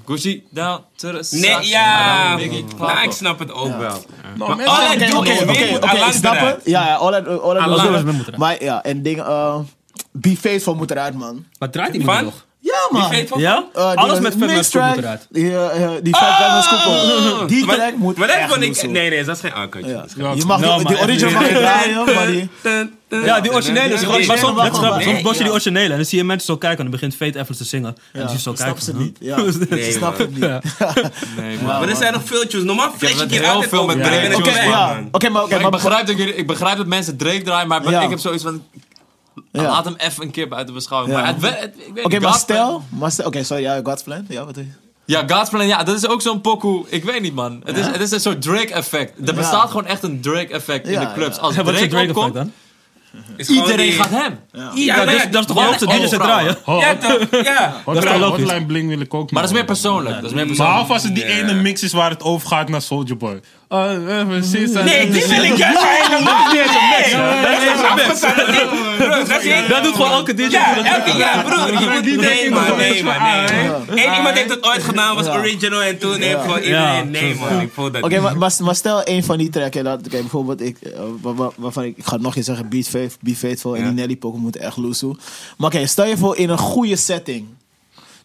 Gucci, 0.06 0.44
down 0.50 0.80
to 0.96 1.20
the 1.20 1.36
Nee, 1.36 1.68
ja. 1.68 2.36
Nou, 2.78 3.02
ik 3.02 3.10
snap 3.12 3.38
het 3.38 3.52
ook 3.52 3.76
wel. 3.78 4.04
Nou, 4.36 4.56
Maar 4.56 4.66
all 4.66 4.92
I 4.92 4.96
Oké, 4.96 5.10
do 5.10 5.18
oké, 5.18 5.30
is 5.30 5.42
oké, 5.42 5.52
win. 5.52 5.74
oké, 5.76 5.86
Allang 5.88 6.06
ik 6.06 6.12
snap 6.18 6.34
eruit. 6.34 6.54
het. 6.56 6.64
Ja, 6.64 6.86
ja, 6.86 6.94
all 6.94 7.12
I, 7.12 7.16
all 7.16 7.34
I, 7.34 7.38
Allang. 7.38 7.60
all 7.60 7.84
I- 7.84 7.88
Alles 7.88 8.02
moet 8.02 8.14
eruit. 8.20 8.36
Maar 8.36 8.62
ja, 8.62 8.82
en 8.82 9.02
dingen, 9.02 9.26
eh 9.26 9.58
Be 10.12 10.36
Faithful 10.36 10.74
moet 10.74 10.90
eruit, 10.90 11.14
man. 11.14 11.44
Maar 11.58 11.70
draait 11.70 11.92
die 11.92 12.04
Van? 12.04 12.14
man 12.14 12.24
nog? 12.24 12.46
Ja, 12.70 12.98
man. 12.98 13.00
Die 13.00 13.10
Faithful? 13.10 13.38
Ja? 13.38 13.64
Eh, 13.74 13.88
die 13.90 13.98
Alles 13.98 14.10
was- 14.10 14.20
met 14.20 14.32
Fatman 14.38 14.64
Scoop 14.64 14.82
moet 14.82 14.92
track, 14.92 14.96
eruit. 14.96 15.26
Die, 15.30 15.50
eh, 15.50 15.84
eh, 15.84 15.90
die 16.02 16.16
Fat 16.16 16.36
Fatman 16.36 16.62
Scoop. 16.62 17.48
Die 17.48 17.66
track 17.66 17.96
moet 17.96 18.16
Maar 18.16 18.26
dat 18.28 18.36
echt 18.36 18.82
ik... 18.82 18.90
Nee, 18.90 19.10
nee, 19.10 19.24
dat 19.24 19.34
is 19.34 19.40
geen 19.40 19.52
aankantje. 19.52 19.90
Ja. 19.90 20.04
Ja, 20.16 20.32
Je 20.34 20.44
mag 20.44 20.60
Nou, 20.60 20.84
die, 20.84 20.98
original 21.00 21.32
mag 21.32 21.48
je 21.48 21.54
draaien, 21.54 22.04
maar 22.14 22.26
die... 22.26 22.48
Ja, 23.24 23.40
die 23.40 23.52
originele 23.52 23.94
is 23.94 24.00
gewoon... 24.00 24.26
Maar 24.26 24.38
soms, 24.38 25.04
soms 25.04 25.22
bos 25.22 25.36
je 25.36 25.42
die 25.42 25.52
originele 25.52 25.90
en 25.90 25.96
dan 25.96 26.04
zie 26.04 26.18
je 26.18 26.24
mensen 26.24 26.46
zo 26.46 26.56
kijken 26.56 26.78
en 26.78 26.82
dan 26.90 27.00
begint 27.00 27.16
Fate 27.16 27.38
Evans 27.38 27.58
te 27.58 27.64
zingen. 27.64 27.96
En 28.12 28.20
dan 28.20 28.28
zie 28.28 28.36
je 28.36 28.42
zo 28.42 28.54
snap 28.54 28.66
kijken. 28.66 28.82
ze 28.82 28.90
van, 28.90 29.00
niet. 29.00 29.16
Ja, 29.20 29.36
Nee, 29.70 29.84
ze 29.84 29.92
snappen 29.92 30.24
het 30.24 30.34
niet. 30.34 30.40
Nee, 31.40 31.56
man. 31.56 31.64
Maar 31.64 31.88
er 31.88 31.96
zijn 31.96 32.12
nog 32.12 32.22
veel 32.24 32.46
tunes. 32.46 32.66
Normaal 32.66 32.92
flash 32.96 33.20
ik 33.22 33.30
hier 33.30 33.40
heel 33.40 33.50
altijd 33.50 33.70
veel 33.70 33.86
met 33.86 34.02
Drake 34.02 34.16
het 34.16 34.34
Oké, 35.12 35.28
maar 35.28 35.42
oké, 35.42 35.58
Maar 35.58 35.60
ik, 35.60 35.70
begrijp 35.70 36.06
dat 36.06 36.16
jullie, 36.16 36.34
ik 36.34 36.46
begrijp 36.46 36.76
dat 36.76 36.86
mensen 36.86 37.16
Drake 37.16 37.42
draaien, 37.42 37.68
maar 37.68 38.02
ik 38.02 38.10
heb 38.10 38.18
zoiets 38.18 38.42
van... 38.42 38.62
Ja. 39.52 39.62
Laat 39.62 39.84
hem 39.84 39.94
even 39.98 40.22
een 40.22 40.30
keer 40.30 40.48
buiten 40.48 40.74
beschouwing. 40.74 41.14
Ja. 41.16 41.20
Maar 41.22 41.58
het, 41.60 41.74
Oké, 42.02 42.18
maar 42.20 42.34
stel... 42.34 42.82
maar 42.88 43.10
stel- 43.10 43.26
Oké, 43.26 43.42
sorry, 43.42 43.62
ja, 43.62 43.80
God's 43.84 44.02
Plan. 44.02 44.24
Ja, 44.28 44.44
wat 44.44 44.54
doe 44.54 44.64
je? 44.64 44.70
Ja, 45.04 45.24
God's 45.26 45.50
Plan, 45.50 45.66
ja, 45.66 45.82
dat 45.82 45.96
is 45.96 46.06
ook 46.08 46.22
zo'n 46.22 46.40
pokoe. 46.40 46.84
Ik 46.88 47.04
weet 47.04 47.20
niet, 47.20 47.34
man. 47.34 47.60
Het, 47.64 47.76
is, 47.76 47.86
het 47.86 48.00
is 48.00 48.10
een 48.10 48.20
soort 48.20 48.42
Drake-effect. 48.42 49.28
Er 49.28 49.34
bestaat 49.34 49.66
gewoon 49.68 49.86
echt 49.86 50.02
een 50.02 50.20
Drake-effect 50.20 50.86
in 50.88 51.00
de 51.00 51.12
clubs. 51.12 51.36
ja. 51.36 51.42
Als 51.42 51.56
is 51.56 51.62
Drake, 51.62 51.78
Drake 51.78 51.96
effect 51.96 52.10
opkomt, 52.16 52.34
dan? 52.34 52.52
Is 53.36 53.48
iedereen 53.48 53.76
die- 53.76 53.92
gaat 53.92 54.10
hem. 54.10 54.40
Ja, 54.52 54.70
Ja, 54.74 54.96
maar 54.96 55.06
dus, 55.06 55.22
dat 55.30 55.40
is 55.40 55.46
toch 55.46 55.68
ook 55.68 55.78
de 55.78 55.86
het 55.86 56.10
draaien? 56.10 56.56
Oh, 56.64 56.80
Ja, 56.80 56.96
toch? 56.96 57.18
Ja. 57.42 57.82
Dat 57.84 57.96
is 57.96 58.02
wel 58.04 58.12
Hotline. 58.12 58.26
Hotline 58.26 58.66
Bling 58.66 58.88
wil 58.88 59.00
ik 59.00 59.14
ook 59.14 59.30
Maar 59.30 59.42
dat 59.42 59.50
is 59.50 59.56
meer 59.56 59.66
persoonlijk. 59.66 60.14
Dat 60.14 60.24
is 60.24 60.30
meer 60.32 60.46
persoonlijk. 60.46 60.70
Behalve 60.72 60.92
als 60.92 61.02
het 61.02 61.14
die 61.14 61.24
ene 61.24 61.54
mix 61.54 61.82
is 61.82 61.92
waar 61.92 62.10
het 62.10 62.22
over 62.22 62.48
gaat 62.48 62.68
naar 62.68 62.82
Soulja 62.82 63.14
Boy. 63.14 63.40
Uh, 63.72 63.92
uh, 64.06 64.26
precies. 64.26 64.72
Nee, 64.72 65.10
die 65.10 65.26
wil 65.26 65.42
ik 65.42 65.56
juist 65.56 65.82
helemaal 65.82 66.52
niet. 66.52 66.62
Nee, 69.44 69.68
Dat 69.68 69.82
doet 69.84 69.94
gewoon 69.94 70.10
elke 70.10 70.34
DJ. 70.34 70.42
Ja, 70.42 70.74
doet 70.74 70.84
dat. 70.84 70.94
elke 70.94 71.18
jaar, 71.18 71.44
broer. 71.44 71.80
Je 71.80 71.88
moet, 71.88 72.20
nee, 72.20 72.50
man, 72.50 72.76
nee, 72.76 73.04
man, 73.04 73.14
nee. 73.90 74.04
Eén 74.06 74.14
iemand 74.16 74.36
heeft 74.36 74.50
het 74.50 74.62
ooit 74.66 74.82
gedaan, 74.82 75.14
was 75.14 75.28
original. 75.28 75.82
En 75.82 75.98
toen 75.98 76.20
heeft 76.20 76.40
gewoon 76.40 76.58
iedereen, 76.60 77.10
nee, 77.10 77.34
man. 77.34 77.60
Ik 77.60 77.70
voel 77.74 77.90
dat 77.90 78.02
Oké, 78.02 78.12
niet. 78.14 78.22
maar, 78.22 78.36
maar, 78.38 78.52
maar 78.62 78.74
stel 78.74 79.00
een 79.04 79.24
van 79.24 79.38
die 79.38 79.48
tracks, 79.48 79.82
dat, 79.82 79.98
oké, 79.98 80.08
bijvoorbeeld, 80.20 80.60
ik, 80.60 80.76
eh, 80.80 80.92
wa- 81.20 81.34
wa- 81.34 81.50
waarvan 81.56 81.84
ik, 81.84 81.96
ik 81.96 82.04
ga 82.04 82.12
het 82.12 82.22
nog 82.22 82.36
eens 82.36 82.46
zeggen, 82.46 82.68
Be 83.20 83.34
Faithful 83.36 83.74
en 83.74 83.80
Ja. 83.80 83.86
die 83.86 83.94
Nelly 83.94 84.16
Poker 84.16 84.40
moeten 84.40 84.60
echt 84.60 84.76
loesoe. 84.76 85.16
Maar 85.56 85.70
oké, 85.74 85.86
stel 85.86 86.06
je 86.06 86.16
voor 86.16 86.36
in 86.36 86.48
een 86.48 86.58
goede 86.58 86.96
setting. 86.96 87.46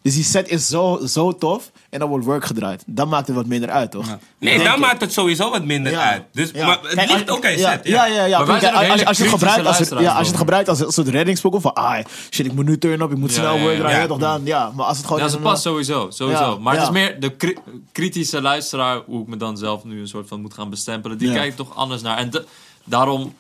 Dus 0.06 0.14
die 0.14 0.24
set 0.24 0.50
is 0.50 0.68
zo, 0.68 1.00
zo 1.06 1.32
tof 1.38 1.72
en 1.90 2.00
dan 2.00 2.10
wordt 2.10 2.26
work 2.26 2.46
gedraaid. 2.46 2.84
Dan 2.86 3.10
maakt 3.10 3.28
het 3.28 3.36
wat 3.36 3.46
minder 3.46 3.70
uit, 3.70 3.92
toch? 3.92 4.18
Nee, 4.40 4.64
dan 4.64 4.80
maakt 4.80 5.02
het 5.02 5.14
sowieso 5.14 5.50
wat 5.50 5.64
minder 5.66 5.92
Ja. 5.92 6.10
uit. 6.10 6.24
Dus, 6.32 6.52
Ja. 6.54 6.66
maar 6.66 6.80
het 6.84 7.10
ligt 7.12 7.30
ook 7.30 7.46
aan 7.46 7.52
je 7.52 7.58
set. 7.58 7.80
Ja, 7.88 8.06
ja, 8.06 8.24
ja. 8.26 8.44
Kijk, 8.44 8.64
als, 8.64 9.06
als 9.06 9.18
je 9.18 9.24
het 9.24 9.32
gebruikt 9.34 9.66
als, 9.68 9.80
het, 9.80 9.90
ja, 9.90 10.12
als 10.14 10.22
je 10.22 10.28
het 10.28 10.38
gebruikt 10.38 10.70
als 10.70 10.80
een 10.80 10.92
soort 11.38 11.62
van, 11.62 11.74
ah, 11.74 11.98
shit, 12.32 12.46
ik 12.46 12.54
moet 12.54 12.66
nu 12.66 12.78
turn 12.78 13.02
up, 13.02 13.12
ik 13.12 13.18
moet 13.18 13.30
Ja, 13.30 13.36
snel 13.36 13.56
ja, 13.56 13.62
work 13.62 13.74
ja. 13.74 13.80
draaien, 13.80 14.00
Ja. 14.00 14.08
toch 14.08 14.18
dan, 14.18 14.42
ja. 14.44 14.72
Maar 14.76 14.86
als 14.86 14.98
het 14.98 15.06
gewoon 15.06 15.22
Ja, 15.22 15.28
ze 15.28 15.38
past 15.40 15.62
sowieso. 15.62 16.08
sowieso. 16.10 16.42
Ja, 16.52 16.58
maar 16.60 16.74
het 16.74 16.84
is 16.84 16.90
meer 16.90 17.20
de 17.20 17.30
kri- 17.30 17.58
kritische 17.92 18.42
luisteraar, 18.42 19.02
hoe 19.06 19.22
ik 19.22 19.28
me 19.28 19.38
dan 19.38 19.58
zelf 19.58 19.84
nu 19.84 20.00
een 20.00 20.08
soort 20.08 20.28
van 20.28 20.42
moet 20.42 20.54
gaan 20.54 20.70
bestempelen. 20.70 21.18
Die 21.18 21.28
Ja. 21.28 21.34
kijkt 21.34 21.58
toch 21.58 21.76
anders 21.76 22.02
naar. 22.02 22.18
En 22.18 22.46
daarom, 22.84 23.36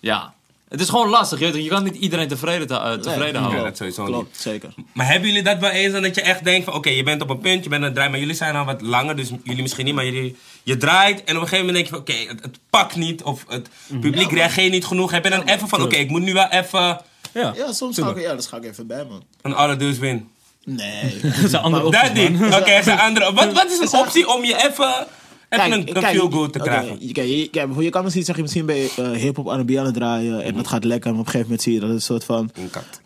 ja. 0.00 0.34
Het 0.72 0.80
is 0.80 0.88
gewoon 0.88 1.08
lastig. 1.08 1.38
Je, 1.38 1.44
weet 1.44 1.54
toch, 1.54 1.62
je 1.62 1.68
kan 1.68 1.84
niet 1.84 1.94
iedereen 1.94 2.28
tevreden, 2.28 2.66
te- 2.66 2.74
eh, 2.74 2.92
tevreden 2.92 3.32
Ja, 3.34 3.40
houden. 3.40 3.64
dat 3.64 3.76
sowieso 3.76 4.02
niet. 4.02 4.12
Klopt, 4.12 4.40
zeker. 4.40 4.74
Maar 4.92 5.06
hebben 5.06 5.28
jullie 5.28 5.42
dat 5.44 5.58
wel 5.58 5.70
eens 5.70 5.92
dat 6.00 6.14
je 6.14 6.20
echt 6.22 6.44
denkt 6.44 6.64
van... 6.64 6.74
Oké, 6.74 6.90
je 6.90 7.02
bent 7.02 7.22
op 7.22 7.30
een 7.30 7.38
punt, 7.38 7.62
je 7.64 7.68
bent 7.68 7.80
aan 7.80 7.86
het 7.86 7.92
draaien, 7.94 8.10
maar 8.12 8.20
jullie 8.20 8.34
zijn 8.34 8.56
al 8.56 8.64
wat 8.64 8.80
langer. 8.80 9.16
Dus 9.16 9.30
jullie 9.44 9.62
misschien 9.62 9.84
niet, 9.84 9.94
maar 9.94 10.04
jullie, 10.04 10.36
je 10.62 10.76
draait. 10.76 11.24
En 11.24 11.36
op 11.36 11.42
een 11.42 11.48
gegeven 11.48 11.66
moment 11.66 11.74
denk 11.74 11.86
je 11.86 11.92
van... 11.92 12.00
Oké, 12.00 12.30
het, 12.32 12.42
het 12.42 12.58
pakt 12.70 12.96
niet. 12.96 13.22
Of 13.22 13.44
het 13.48 13.68
publiek 14.00 14.30
reageert 14.32 14.70
niet 14.72 14.84
genoeg. 14.86 15.10
Heb 15.10 15.24
je 15.24 15.30
dan 15.30 15.42
even 15.42 15.68
van... 15.68 15.82
Oké, 15.82 15.96
ik 15.96 16.10
moet 16.10 16.22
nu 16.22 16.32
wel 16.32 16.48
even... 16.48 17.00
Ja. 17.34 17.52
Ja, 17.56 17.72
soms 17.72 17.98
ga 17.98 18.10
ik, 18.10 18.20
ja, 18.20 18.34
dat 18.34 18.46
ga 18.46 18.56
ik 18.56 18.64
even 18.64 18.86
bij, 18.86 19.04
man. 19.04 19.22
Een 19.42 19.54
alle 19.54 19.76
dudes 19.76 19.98
win. 19.98 20.28
Nee. 20.64 21.20
Dat 21.40 21.50
zijn 21.50 21.62
andere 21.62 21.84
opties, 21.84 22.02
Dat 22.02 22.14
niet. 22.14 22.54
Oké, 22.54 22.70
is 22.70 22.86
een 22.86 22.98
andere... 23.00 23.32
Wat, 23.34 23.52
wat 23.52 23.70
is 23.70 23.92
een 23.92 23.98
optie 23.98 24.28
om 24.28 24.44
je 24.44 24.56
even... 24.70 25.06
Even 25.52 25.72
een, 25.72 25.96
een 25.96 26.02
feel 26.02 26.30
good 26.30 26.52
te 26.52 26.58
krijgen? 26.58 26.96
je- 27.06 27.12
Kijk, 27.12 27.28
je, 27.28 27.48
kijk, 27.50 27.68
je 27.80 27.90
kan 27.90 28.02
misschien 28.02 28.24
zeggen, 28.24 28.44
misschien 28.44 28.66
ben 28.66 28.76
je 28.76 28.92
eh, 28.96 29.10
hip-hop 29.10 29.48
aan 29.50 29.58
het 29.58 29.94
draaien 29.94 30.42
en 30.42 30.54
dat 30.54 30.68
gaat 30.68 30.84
lekker. 30.84 31.06
En 31.10 31.12
op 31.16 31.18
een 31.18 31.24
gegeven 31.30 31.46
moment 31.46 31.62
zie 31.62 31.72
je 31.72 31.80
dat 31.80 31.88
het 31.88 31.98
een 31.98 32.04
soort 32.04 32.24
van. 32.24 32.50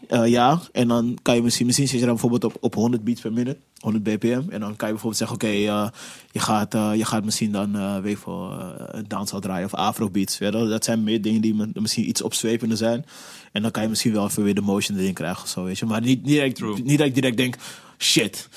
Eh, 0.08 0.26
ja, 0.26 0.60
en 0.72 0.88
dan 0.88 1.18
kan 1.22 1.34
je 1.34 1.42
misschien, 1.42 1.66
misschien 1.66 1.88
zit 1.88 1.98
je 1.98 2.04
dan 2.04 2.14
bijvoorbeeld 2.14 2.44
op, 2.44 2.56
op 2.60 2.74
100 2.74 3.04
beats 3.04 3.20
per 3.20 3.32
minute, 3.32 3.56
100 3.78 4.04
bpm. 4.04 4.26
En 4.50 4.60
dan 4.60 4.76
kan 4.76 4.88
je 4.88 4.94
bijvoorbeeld 4.94 5.16
zeggen, 5.16 5.36
oké, 5.36 5.46
eh, 5.46 5.88
je, 6.32 6.38
gaat, 6.40 6.72
je 6.72 7.04
gaat 7.04 7.24
misschien 7.24 7.52
dan, 7.52 8.02
weet 8.02 8.18
een 8.26 9.04
dancehall 9.08 9.40
draaien 9.40 9.64
of 9.66 9.74
afro 9.74 10.10
beats. 10.10 10.38
Weet 10.38 10.52
je? 10.52 10.66
Dat 10.66 10.84
zijn 10.84 11.02
meer 11.04 11.22
dingen 11.22 11.40
die 11.40 11.54
misschien 11.74 12.08
iets 12.08 12.22
opzwepender 12.22 12.76
zijn. 12.76 13.04
En 13.52 13.62
dan 13.62 13.70
kan 13.70 13.82
je 13.82 13.88
misschien 13.88 14.12
wel 14.12 14.26
even 14.26 14.42
weer 14.42 14.54
de 14.54 14.60
motion 14.60 14.98
erin 14.98 15.14
krijgen 15.14 15.42
of 15.42 15.48
zo, 15.48 15.64
weet 15.64 15.78
je. 15.78 15.86
Maar 15.86 16.00
niet, 16.00 16.22
niet, 16.22 16.26
direct, 16.26 16.84
niet 16.84 16.98
dat 16.98 17.06
ik 17.06 17.14
direct 17.14 17.36
denk, 17.36 17.56
shit, 17.98 18.48
uh, 18.50 18.56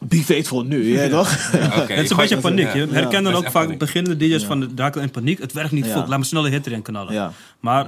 be 0.00 0.16
faithful 0.24 0.62
nu, 0.62 0.94
weet 0.96 1.10
toch? 1.10 1.30
Het 1.52 1.90
is 1.90 2.10
een 2.10 2.16
beetje 2.16 2.38
paniek. 2.38 2.72
Je 2.72 2.78
Ja. 2.86 2.92
herkent 2.92 3.24
dan 3.24 3.34
ook 3.34 3.50
vaak 3.50 3.62
paniek. 3.64 3.78
beginnende 3.78 4.26
DJ's 4.26 4.44
van 4.44 4.60
de 4.60 4.74
Draken 4.74 5.02
in 5.02 5.10
paniek. 5.10 5.38
Het 5.38 5.52
werkt 5.52 5.72
niet 5.72 5.86
Ja. 5.86 5.92
vol. 5.92 6.06
Laat 6.06 6.18
me 6.18 6.24
snel 6.24 6.46
een 6.46 6.52
hit 6.52 6.66
erin 6.66 6.82
knallen. 6.82 7.12
Ja. 7.12 7.32
Maar 7.60 7.86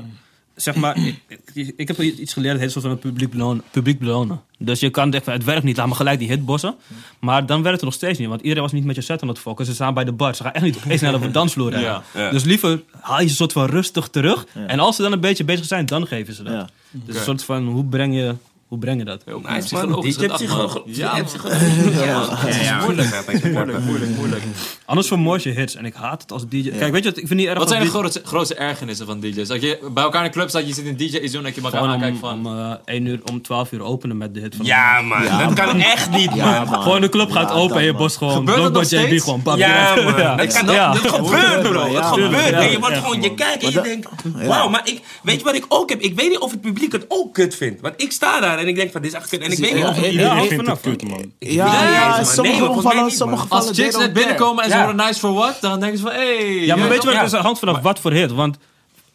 zeg 0.54 0.74
maar, 0.74 0.96
ik, 0.96 1.20
ik- 1.54 1.72
ik 1.76 1.88
heb 1.88 2.00
iets 2.00 2.32
geleerd, 2.32 2.52
het 2.52 2.62
heet 2.62 2.70
soort 2.70 2.84
van 2.84 2.92
het 2.94 3.00
publiek 3.02 3.30
belonen, 3.30 3.62
publiek 3.70 3.98
belonen. 3.98 4.40
Dus 4.58 4.80
je 4.80 4.90
kan 4.90 5.14
van, 5.24 5.32
het 5.32 5.44
werkt 5.44 5.62
niet, 5.64 5.76
laat 5.76 5.86
me 5.88 5.94
gelijk 5.94 6.18
die 6.18 6.28
hit 6.28 6.44
bossen. 6.44 6.74
Maar 7.18 7.46
dan 7.46 7.62
werkt 7.62 7.76
het 7.76 7.84
nog 7.84 7.94
steeds 7.94 8.18
niet, 8.18 8.28
want 8.28 8.40
iedereen 8.40 8.62
was 8.62 8.72
niet 8.72 8.84
met 8.84 8.94
je 8.96 9.00
set 9.00 9.22
aan 9.22 9.28
het 9.28 9.38
focussen. 9.38 9.74
Ze 9.76 9.82
staan 9.82 9.94
bij 9.94 10.04
de 10.04 10.12
bar, 10.12 10.34
ze 10.34 10.42
gaan 10.42 10.52
echt 10.52 10.64
niet 10.64 10.78
eens 10.88 11.00
naar 11.00 11.20
de 11.20 11.30
dansvloer. 11.30 11.78
Ja. 11.80 12.02
Ja. 12.14 12.30
Dus 12.30 12.44
liever 12.44 12.82
haal 13.00 13.16
je 13.20 13.24
ze 13.24 13.30
een 13.30 13.36
soort 13.36 13.52
van 13.52 13.66
rustig 13.66 14.08
terug. 14.08 14.46
En 14.66 14.78
als 14.78 14.96
ze 14.96 15.02
dan 15.02 15.12
een 15.12 15.20
beetje 15.20 15.44
bezig 15.44 15.64
zijn, 15.66 15.86
dan 15.86 16.06
geven 16.06 16.34
ze 16.34 16.42
dat. 16.42 16.52
Ja. 16.52 16.68
Dus 16.90 17.16
een 17.16 17.22
soort 17.22 17.44
van, 17.44 17.66
hoe 17.66 17.84
breng 17.84 18.14
je, 18.14 18.34
hoe 18.68 18.78
breng 18.78 18.98
je 18.98 19.04
dat? 19.04 19.22
Heel 19.24 19.40
DJ 19.40 19.50
gedacht, 19.50 20.28
man. 20.28 20.34
psychologie. 20.34 20.82
Ja. 20.86 21.16
Ja, 21.16 21.22
man. 21.22 21.92
Ja, 21.92 22.62
ja, 22.62 22.80
moeilijk. 22.80 23.24
Moeilijk, 23.42 23.78
moeilijk, 23.84 24.16
moeilijk. 24.16 24.42
Anders 24.84 25.08
vermoord 25.08 25.42
je 25.42 25.50
hits. 25.50 25.74
En 25.74 25.84
ik 25.84 25.94
haat 25.94 26.22
het 26.22 26.32
als 26.32 26.42
DJ. 26.48 26.70
Kijk, 26.70 26.92
weet 26.92 27.02
je 27.04 27.08
wat, 27.10 27.18
ik 27.18 27.26
vind 27.26 27.40
niet 27.40 27.48
erg 27.48 27.58
Wat 27.58 27.68
zijn 27.68 27.82
de 27.82 27.88
grootste, 27.88 28.20
grootste 28.24 28.54
ergernissen 28.54 29.06
van 29.06 29.20
DJ's? 29.20 29.48
Dat 29.48 29.62
je 29.62 29.78
bij 29.94 30.02
elkaar 30.02 30.20
in 30.24 30.26
de 30.30 30.32
club 30.36 30.48
staat, 30.48 30.66
je 30.68 30.74
zit 30.74 30.84
in 30.84 30.96
DJ 30.96 31.26
zo'n 31.26 31.42
dat 31.42 31.54
je 31.54 31.60
elkaar 31.60 31.80
Gewoon 31.80 31.94
aankijkt 31.94 32.18
van... 32.18 32.46
om 32.46 32.58
eh, 32.58 32.72
1 32.84 33.06
uur, 33.06 33.20
om 33.30 33.42
12 33.42 33.72
uur 33.72 33.82
openen 33.82 34.16
met 34.16 34.34
de 34.34 34.40
hit 34.40 34.56
van 34.56 34.66
Ja, 34.66 35.00
man. 35.00 35.24
Dat 35.38 35.52
kan 35.52 35.80
echt 35.80 36.10
niet, 36.10 36.34
Ja, 36.34 36.64
man. 36.64 36.82
Gewoon 36.82 37.00
de 37.00 37.08
club 37.08 37.30
gaat 37.30 37.48
Ja, 37.48 37.54
open 37.54 37.68
dat, 37.68 37.78
en 37.78 37.84
je 37.84 37.94
bost 37.94 38.16
gewoon 38.16 38.34
Gebeurt 38.34 38.62
het 38.62 38.72
nog 38.72 38.90
JB 38.90 39.20
gewoon. 39.20 39.42
bam, 39.42 39.58
Ja, 39.58 39.94
man. 39.94 40.16
Ja. 40.18 40.36
Dat, 40.36 40.52
dat, 40.52 40.66
dat 41.02 41.12
gebeurt, 41.12 41.60
bro. 41.62 41.92
Dat 41.92 42.02
man. 42.02 42.12
gebeurt. 42.14 42.50
En 42.50 42.70
je 42.70 42.78
wordt 42.78 42.96
gewoon, 42.96 43.22
je 43.22 43.34
kijkt 43.34 43.62
en 43.62 43.68
je 43.68 43.74
dat- 43.74 43.84
denkt... 43.84 44.08
Wauw, 44.46 44.68
maar 44.68 44.82
ik, 44.84 45.00
weet 45.22 45.38
je 45.38 45.44
wat 45.44 45.54
ik 45.54 45.64
ook 45.68 45.88
heb? 45.90 46.00
Ik 46.00 46.14
weet 46.16 46.28
niet 46.28 46.38
of 46.38 46.50
het 46.50 46.60
publiek 46.60 46.92
het 46.92 47.04
ook 47.08 47.34
kut 47.34 47.54
vindt. 47.54 47.80
Want 47.80 47.94
ik 47.96 48.12
sta 48.12 48.40
daar 48.40 48.57
en 48.58 48.68
ik 48.68 48.76
denk 48.76 48.92
van, 48.92 49.02
dit 49.02 49.10
is 49.10 49.16
echt 49.16 49.28
kut. 49.28 49.40
En 49.40 49.50
ik 49.50 49.58
weet 49.58 49.74
niet 49.74 49.84
of 49.84 50.00
ja, 50.00 50.06
Iedereen 50.06 50.42
ja, 50.42 50.48
vindt 50.48 50.66
het 50.66 50.80
kut, 50.80 51.08
man. 51.08 51.32
Ja, 51.38 51.82
Nee, 51.82 51.92
ja, 51.92 52.24
sommige 52.24 52.72
gevallen, 52.72 53.10
sommige 53.10 53.42
gevallen. 53.42 53.68
Als 53.68 53.76
chicks 53.76 53.96
net 53.96 54.12
binnenkomen 54.12 54.64
en 54.64 54.70
ze 54.70 54.78
horen 54.78 54.96
nice 54.96 55.18
for 55.18 55.32
what, 55.32 55.60
dan 55.60 55.80
denken 55.80 55.98
ze 55.98 56.04
van, 56.04 56.12
hey. 56.12 56.64
Ja, 56.64 56.76
maar 56.76 56.88
weet 56.88 57.02
je 57.02 57.12
wat? 57.12 57.30
Het 57.30 57.40
hangt 57.40 57.58
vanaf 57.58 57.80
wat 57.80 57.98
voor 57.98 58.12
hit. 58.12 58.32
Want 58.32 58.58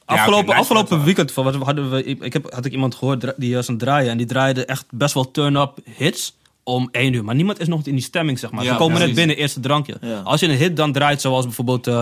afgelopen, 0.05 0.55
afgelopen 0.55 0.95
voor 0.95 1.05
weekend 1.05 1.31
van, 1.31 1.43
wat 1.43 1.55
hadden 1.55 1.91
we, 1.91 2.03
ik, 2.03 2.33
heb, 2.33 2.53
had 2.53 2.65
ik 2.65 2.71
iemand 2.71 2.95
gehoord 2.95 3.33
die 3.35 3.55
was 3.55 3.67
aan 3.67 3.75
het 3.75 3.83
draaien. 3.83 4.09
En 4.09 4.17
die 4.17 4.25
draaide 4.25 4.65
echt 4.65 4.85
best 4.89 5.13
wel 5.13 5.31
turn-up 5.31 5.77
hits 5.97 6.33
om 6.63 6.89
1 6.91 7.13
uur. 7.13 7.23
Maar 7.23 7.35
niemand 7.35 7.59
is 7.59 7.67
nog 7.67 7.85
in 7.85 7.95
die 7.95 8.03
stemming, 8.03 8.39
zeg 8.39 8.51
maar. 8.51 8.63
Ja, 8.63 8.71
Ze 8.71 8.77
komen 8.77 8.99
net 8.99 9.13
binnen, 9.13 9.35
eerste 9.35 9.59
drankje. 9.59 9.97
Ja. 10.01 10.21
Als 10.23 10.39
je 10.39 10.47
een 10.47 10.57
hit 10.57 10.77
dan 10.77 10.91
draait, 10.91 11.21
zoals 11.21 11.45
bijvoorbeeld 11.45 11.87
eh 11.87 12.01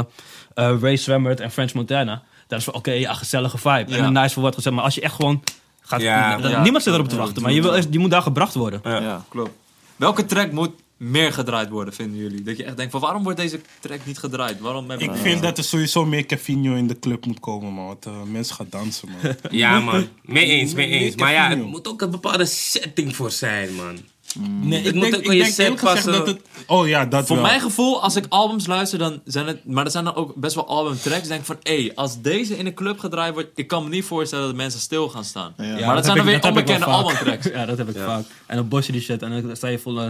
eh, 0.54 0.74
Ray 0.82 0.96
Swammert 0.96 1.40
en 1.40 1.52
French 1.52 1.74
Montana. 1.74 2.22
Dan 2.48 2.58
is 2.58 2.64
van, 2.64 2.74
oké, 2.74 2.92
ja, 2.92 3.14
gezellige 3.14 3.58
vibe. 3.58 3.86
Ja. 3.88 3.98
En 3.98 4.04
een 4.04 4.14
nice 4.14 4.34
voor 4.34 4.44
wat 4.44 4.56
gezegd. 4.56 4.76
Maar 4.76 4.84
als 4.84 4.96
je 4.96 5.02
echt 5.02 5.16
gewoon 5.16 5.44
gaat... 5.92 6.02
Ja, 6.02 6.62
niemand 6.64 6.84
zit 6.84 6.94
erop 6.94 7.10
te 7.10 7.16
wachten. 7.16 7.42
Maar 7.42 7.52
je, 7.52 7.62
wil, 7.62 7.84
je 7.90 8.00
moet 8.00 8.12
daar 8.12 8.22
gebracht 8.22 8.54
worden. 8.54 8.82
Ja. 8.84 9.26
Klopt. 9.30 9.52
Welke 9.96 10.26
track 10.26 10.52
moet 10.52 10.72
meer 10.98 11.34
gedraaid 11.34 11.70
worden, 11.70 11.94
vinden 11.94 12.18
jullie? 12.18 12.44
Dat 12.44 12.58
je 12.58 12.64
echt 12.64 12.78
denkt 12.78 12.92
van, 12.92 13.02
waarom 13.02 13.24
wordt 13.24 13.38
deze 13.40 13.60
track 13.80 14.00
niet 14.06 14.18
gedraaid? 14.18 14.60
Waarom 14.60 14.90
hebben 14.90 15.08
Ik 15.08 15.14
we- 15.14 15.20
vind 15.20 15.42
dat 15.42 15.58
er 15.58 15.64
sowieso 15.64 16.06
meer 16.06 16.26
Cavino 16.26 16.76
in 16.76 16.88
de 16.88 17.00
club 17.00 17.26
moet 17.26 17.40
komen, 17.40 17.74
man. 17.74 17.86
Want 17.86 18.06
eh, 18.06 18.22
mensen 18.24 18.56
gaan 18.56 18.68
dansen, 18.70 19.10
man. 19.22 19.36
Ja, 19.52 19.80
man. 19.80 20.08
Mee 20.24 20.46
eens, 20.46 20.74
mee 20.74 20.88
eens. 20.88 21.16
Maar 21.16 21.32
ja, 21.32 21.50
het 21.50 21.64
moet 21.66 21.88
ook 21.88 22.02
een 22.02 22.12
bepaalde 22.12 22.46
setting 22.46 23.16
voor 23.16 23.32
zijn, 23.32 23.76
man. 23.76 23.98
Nee, 24.40 24.78
Het 24.80 24.88
ik 24.88 24.94
moet 24.94 25.04
denk, 25.04 25.16
ook 25.16 25.22
ik 25.22 25.28
in 25.28 25.36
je 25.36 25.42
denk 25.44 25.54
set 25.54 25.76
passen. 25.82 26.12
dat 26.12 26.28
het... 26.28 26.42
Oh 26.68 26.88
ja, 26.88 27.06
dat 27.06 27.28
Voor 27.28 27.36
wel. 27.36 27.46
mijn 27.46 27.62
gevoel, 27.62 28.02
als 28.02 28.16
ik 28.16 28.26
albums 28.30 28.68
luister, 28.68 29.00
dan 29.00 29.22
zijn 29.26 29.48
het... 29.48 29.66
Maar 29.66 29.86
er 29.86 29.92
zijn 29.92 30.04
dan 30.04 30.16
ook 30.16 30.36
best 30.36 30.56
wel 30.56 30.68
albumtracks. 30.68 31.28
denk 31.28 31.40
ik 31.40 31.46
van, 31.46 31.58
hé, 31.64 31.92
als 31.96 32.22
deze 32.22 32.58
in 32.58 32.66
een 32.66 32.74
club 32.74 33.00
gedraaid 33.00 33.34
wordt... 33.34 33.50
Ik 33.56 33.68
kan 33.68 33.84
me 33.84 33.90
niet 33.90 34.06
voorstellen 34.06 34.46
dat 34.46 34.56
mensen 34.56 34.80
stil 34.80 35.10
gaan 35.10 35.24
staan. 35.24 35.54
Ja. 35.58 35.86
maar 35.86 35.96
dat, 35.96 36.06
zijn 36.06 36.18
dan 36.18 36.26
weer 36.26 36.36
ik- 36.36 36.44
ik 36.46 36.50
wel 36.54 36.60
onbekende 36.60 36.86
albumtracks. 36.86 37.46
Ja, 37.54 37.66
dat 37.66 37.78
heb 37.78 37.90
ik 37.90 37.96
vaak. 38.06 38.24
En 38.46 38.56
dan 38.56 38.68
bos 38.68 38.86
je 38.86 38.92
die 38.92 39.02
shit 39.02 39.22
en 39.22 39.42
dan 39.44 39.56
sta 39.56 39.68
je 39.68 39.80
voor, 39.80 40.00
eh, 40.02 40.08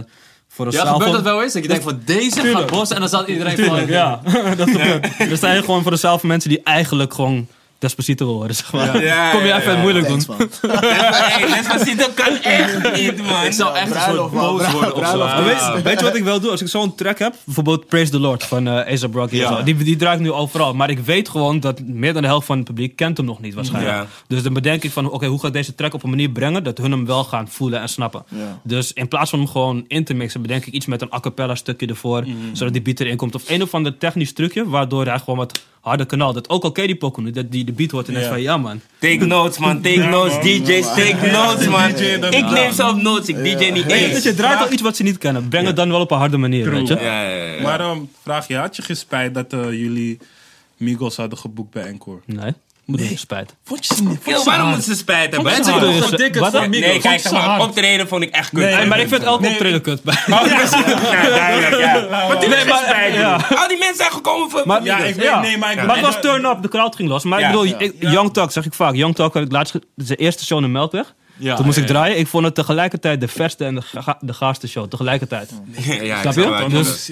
voor 0.48 0.66
een 0.66 0.72
Ja, 0.72 0.78
gebeurt 0.80 1.02
van- 1.02 1.12
dat 1.12 1.22
wel 1.22 1.42
eens? 1.42 1.52
Dat 1.52 1.62
je 1.62 1.68
denkt 1.68 1.84
van, 1.84 2.00
deze 2.04 2.40
gaat 2.40 2.66
bossen 2.70 2.94
en 2.94 3.00
dan 3.00 3.08
staat 3.10 3.28
iedereen 3.28 3.58
van... 3.66 3.86
Ja. 3.86 4.20
dat 4.56 4.70
gebeurt. 4.70 5.18
Dan 5.28 5.36
sta 5.36 5.52
je 5.52 5.60
gewoon 5.60 5.82
voor 5.82 5.90
de 5.90 5.96
zaal 5.96 6.18
van 6.18 6.28
mensen 6.28 6.48
die 6.50 6.60
eigenlijk 6.62 7.14
gewoon 7.14 7.46
Despacito 7.82 8.26
wil 8.26 8.34
horen, 8.34 8.54
zeg 8.54 8.72
maar. 8.72 9.02
Ja, 9.02 9.30
Kom 9.30 9.40
je 9.40 9.46
ja, 9.46 9.60
even 9.60 9.72
ja. 9.72 9.80
moeilijk 9.80 10.06
doen. 10.08 10.22
Hey, 10.60 11.46
Despacito 11.46 12.06
kan 12.14 12.36
echt 12.58 12.92
niet, 12.96 13.22
man. 13.26 13.44
Ik 13.44 13.52
zou 13.52 13.76
echt 13.76 13.94
een 13.94 14.00
soort 14.14 14.32
boos 14.32 14.70
worden 14.70 14.94
of 14.94 15.06
zo. 15.08 15.44
Weet, 15.44 15.82
weet 15.82 15.98
je 15.98 16.04
wat 16.04 16.16
ik 16.16 16.24
wel 16.24 16.40
doe? 16.40 16.50
Als 16.50 16.60
ik 16.60 16.68
zo'n 16.68 16.94
track 16.94 17.18
heb, 17.18 17.34
bijvoorbeeld 17.44 17.86
Praise 17.86 18.10
the 18.10 18.18
Lord 18.20 18.44
van 18.44 18.66
eh 18.66 18.72
A$AP 18.74 19.14
Rocky, 19.14 19.32
en 19.32 19.38
Ja. 19.38 19.56
zo, 19.56 19.62
die, 19.62 19.76
die 19.76 19.96
draait 19.96 20.20
nu 20.20 20.32
overal. 20.32 20.74
Maar 20.74 20.90
ik 20.90 20.98
weet 20.98 21.28
gewoon 21.28 21.60
dat 21.60 21.80
meer 21.80 22.12
dan 22.12 22.22
de 22.22 22.28
helft 22.28 22.46
van 22.46 22.56
het 22.56 22.66
publiek 22.66 22.96
kent 22.96 23.16
hem 23.16 23.26
nog 23.26 23.40
niet 23.40 23.54
waarschijnlijk. 23.54 23.94
Ja. 23.94 24.06
Dus 24.26 24.42
dan 24.42 24.52
bedenk 24.52 24.82
ik 24.82 24.90
van, 24.90 25.10
oké, 25.10 25.26
hoe 25.26 25.40
ga 25.40 25.46
ik 25.46 25.52
deze 25.52 25.74
track 25.74 25.94
op 25.94 26.02
een 26.02 26.10
manier 26.10 26.30
brengen 26.30 26.64
dat 26.64 26.78
hun 26.78 26.90
hem 26.90 27.06
wel 27.06 27.24
gaan 27.24 27.48
voelen 27.48 27.80
en 27.80 27.88
snappen. 27.88 28.24
Ja. 28.28 28.60
Dus 28.64 28.92
in 28.92 29.08
plaats 29.08 29.30
van 29.30 29.38
hem 29.38 29.48
gewoon 29.48 29.84
in 29.88 30.04
te 30.04 30.14
mixen, 30.14 30.42
bedenk 30.42 30.66
ik 30.66 30.72
iets 30.72 30.86
met 30.86 31.02
een 31.02 31.12
a 31.14 31.20
cappella 31.20 31.54
stukje 31.54 31.86
ervoor, 31.86 32.24
zodat 32.52 32.72
die 32.72 32.82
beat 32.82 33.00
erin 33.00 33.16
komt. 33.16 33.34
Of 33.34 33.50
een 33.50 33.62
of 33.62 33.74
ander 33.74 33.98
technisch 33.98 34.32
trucje, 34.32 34.68
waardoor 34.68 35.06
hij 35.06 35.18
gewoon 35.18 35.36
wat 35.36 35.60
harder 35.80 36.06
kanaal. 36.06 36.32
Dat 36.32 36.48
ook 36.48 36.62
al 36.64 36.72
ken 36.72 36.86
die 36.86 36.96
pokoe 36.96 37.24
nu, 37.24 37.30
dat 37.30 37.50
die 37.50 37.71
de 37.72 37.78
beat 37.78 37.90
hoort 37.90 38.06
en 38.08 38.12
dan 38.12 38.22
is 38.22 38.28
Ja. 38.28 38.34
van, 38.34 38.42
ja 38.42 38.56
man. 38.56 38.80
Take 38.98 39.24
notes, 39.26 39.58
man. 39.58 39.80
Take 39.82 40.00
Ja, 40.00 40.08
notes, 40.08 40.32
man. 40.34 40.42
DJ's. 40.42 40.86
Take 40.86 41.30
notes, 41.40 41.66
man. 41.66 41.88
Ik 42.32 42.50
neem 42.50 42.72
ze 42.72 42.86
op 42.88 42.96
notes. 43.02 43.28
Ik 43.28 43.36
DJ 43.36 43.70
niet 43.70 43.86
Nee, 43.86 44.04
eens. 44.04 44.12
dus 44.14 44.22
je 44.22 44.34
draait 44.34 44.60
al 44.66 44.72
iets 44.72 44.82
wat 44.82 44.96
ze 44.96 45.02
niet 45.02 45.18
kennen. 45.18 45.48
Breng 45.48 45.66
het 45.66 45.76
dan 45.76 45.90
wel 45.90 46.00
op 46.00 46.10
een 46.10 46.18
harde 46.18 46.36
manier, 46.36 46.70
weet 46.70 46.88
je. 46.88 46.94
Ja, 46.94 47.22
ja, 47.22 47.44
ja. 47.54 47.62
Maar 47.62 47.80
um, 47.90 48.10
vraag 48.22 48.48
je, 48.48 48.56
had 48.56 48.76
je 48.76 48.82
geen 48.82 48.96
spijt 48.96 49.34
dat 49.34 49.52
eh, 49.52 49.60
jullie 49.72 50.18
Migos 50.76 51.16
hadden 51.16 51.38
geboekt 51.38 51.70
bij 51.70 51.84
Encore? 51.84 52.20
Nee, 52.26 52.52
moet 52.84 53.00
nee. 53.00 53.16
spijt. 53.18 53.54
Vond 53.64 53.86
je 53.86 53.94
ze 53.94 54.02
niet? 54.04 54.20
Yo, 54.24 54.44
waarom 54.44 54.66
moeten 54.66 54.84
ze 54.84 54.96
spijt 54.96 55.32
hebben? 55.34 55.38
Vond 55.38 55.66
Het 55.66 55.66
je 55.66 55.72
is 55.88 55.96
ze 55.96 56.00
toch 56.02 56.10
een 56.10 56.16
dikke 56.16 56.38
Wat 56.38 56.50
voor- 56.50 56.60
dan? 56.60 56.70
Nee, 56.70 56.80
kijk, 56.82 57.02
zeg 57.02 57.20
ze 57.20 57.32
maar, 57.32 57.60
optreden 57.60 58.08
vond 58.08 58.22
ik 58.22 58.30
echt 58.30 58.48
kut. 58.50 58.58
Nee, 58.64 58.74
Nee, 58.74 58.86
maar 58.86 59.00
ik 59.00 59.08
vind 59.08 59.22
elke 59.22 59.42
Nee. 59.42 59.50
optreden 59.52 59.80
kut. 59.82 60.02
bij. 60.02 60.14
Oh. 60.30 60.46
Ja, 60.46 61.28
duidelijk, 61.28 61.80
ja. 61.80 62.06
Maar 62.10 62.40
die 62.40 62.48
Nee, 62.48 62.56
nee, 62.58 62.66
maar- 62.66 62.82
spijt, 62.86 63.14
ja. 63.14 63.34
Al 63.54 63.68
die 63.68 63.78
mensen 63.78 63.96
zijn 63.96 64.10
gekomen 64.10 64.50
voor... 64.50 64.62
Maar, 64.64 64.82
Ja, 64.84 64.98
ik 64.98 65.14
weet, 65.14 65.40
nee, 65.40 65.58
maar 65.58 65.72
ik 65.72 65.82
Maar 65.86 65.96
het 65.96 66.04
was 66.04 66.20
turn-up, 66.20 66.62
de 66.62 66.68
crowd 66.68 66.96
ging 66.96 67.08
los. 67.08 67.24
Maar 67.24 67.38
Ja. 67.40 67.46
ik 67.46 67.52
bedoel, 67.52 67.66
Ja. 67.68 67.78
ik- 67.78 67.94
Young 67.98 68.32
Talk 68.32 68.52
zeg 68.52 68.64
ik 68.64 68.74
vaak. 68.74 68.94
Young 68.94 69.14
Talk 69.14 69.34
had 69.34 69.42
ik 69.42 69.52
laatst, 69.52 69.78
zijn 69.96 70.18
eerste 70.18 70.44
show 70.44 70.58
in 70.58 70.64
de 70.64 70.70
Melkweg. 70.70 71.14
Ja, 71.36 71.54
Toen 71.56 71.64
moest 71.64 71.76
ja, 71.76 71.82
ik 71.82 71.88
draaien. 71.88 72.18
Ik 72.18 72.26
vond 72.26 72.44
het 72.44 72.54
tegelijkertijd 72.54 73.20
de 73.20 73.28
verste 73.28 73.64
en 73.64 73.74
de, 73.74 73.82
ga- 73.82 74.18
de 74.20 74.32
gaarste 74.34 74.68
show. 74.68 74.88
Tegelijkertijd. 74.88 75.50
Ja, 75.70 75.94
ja, 76.02 76.20
Snap 76.20 76.34
je? 76.34 76.66
Dus- 76.68 77.10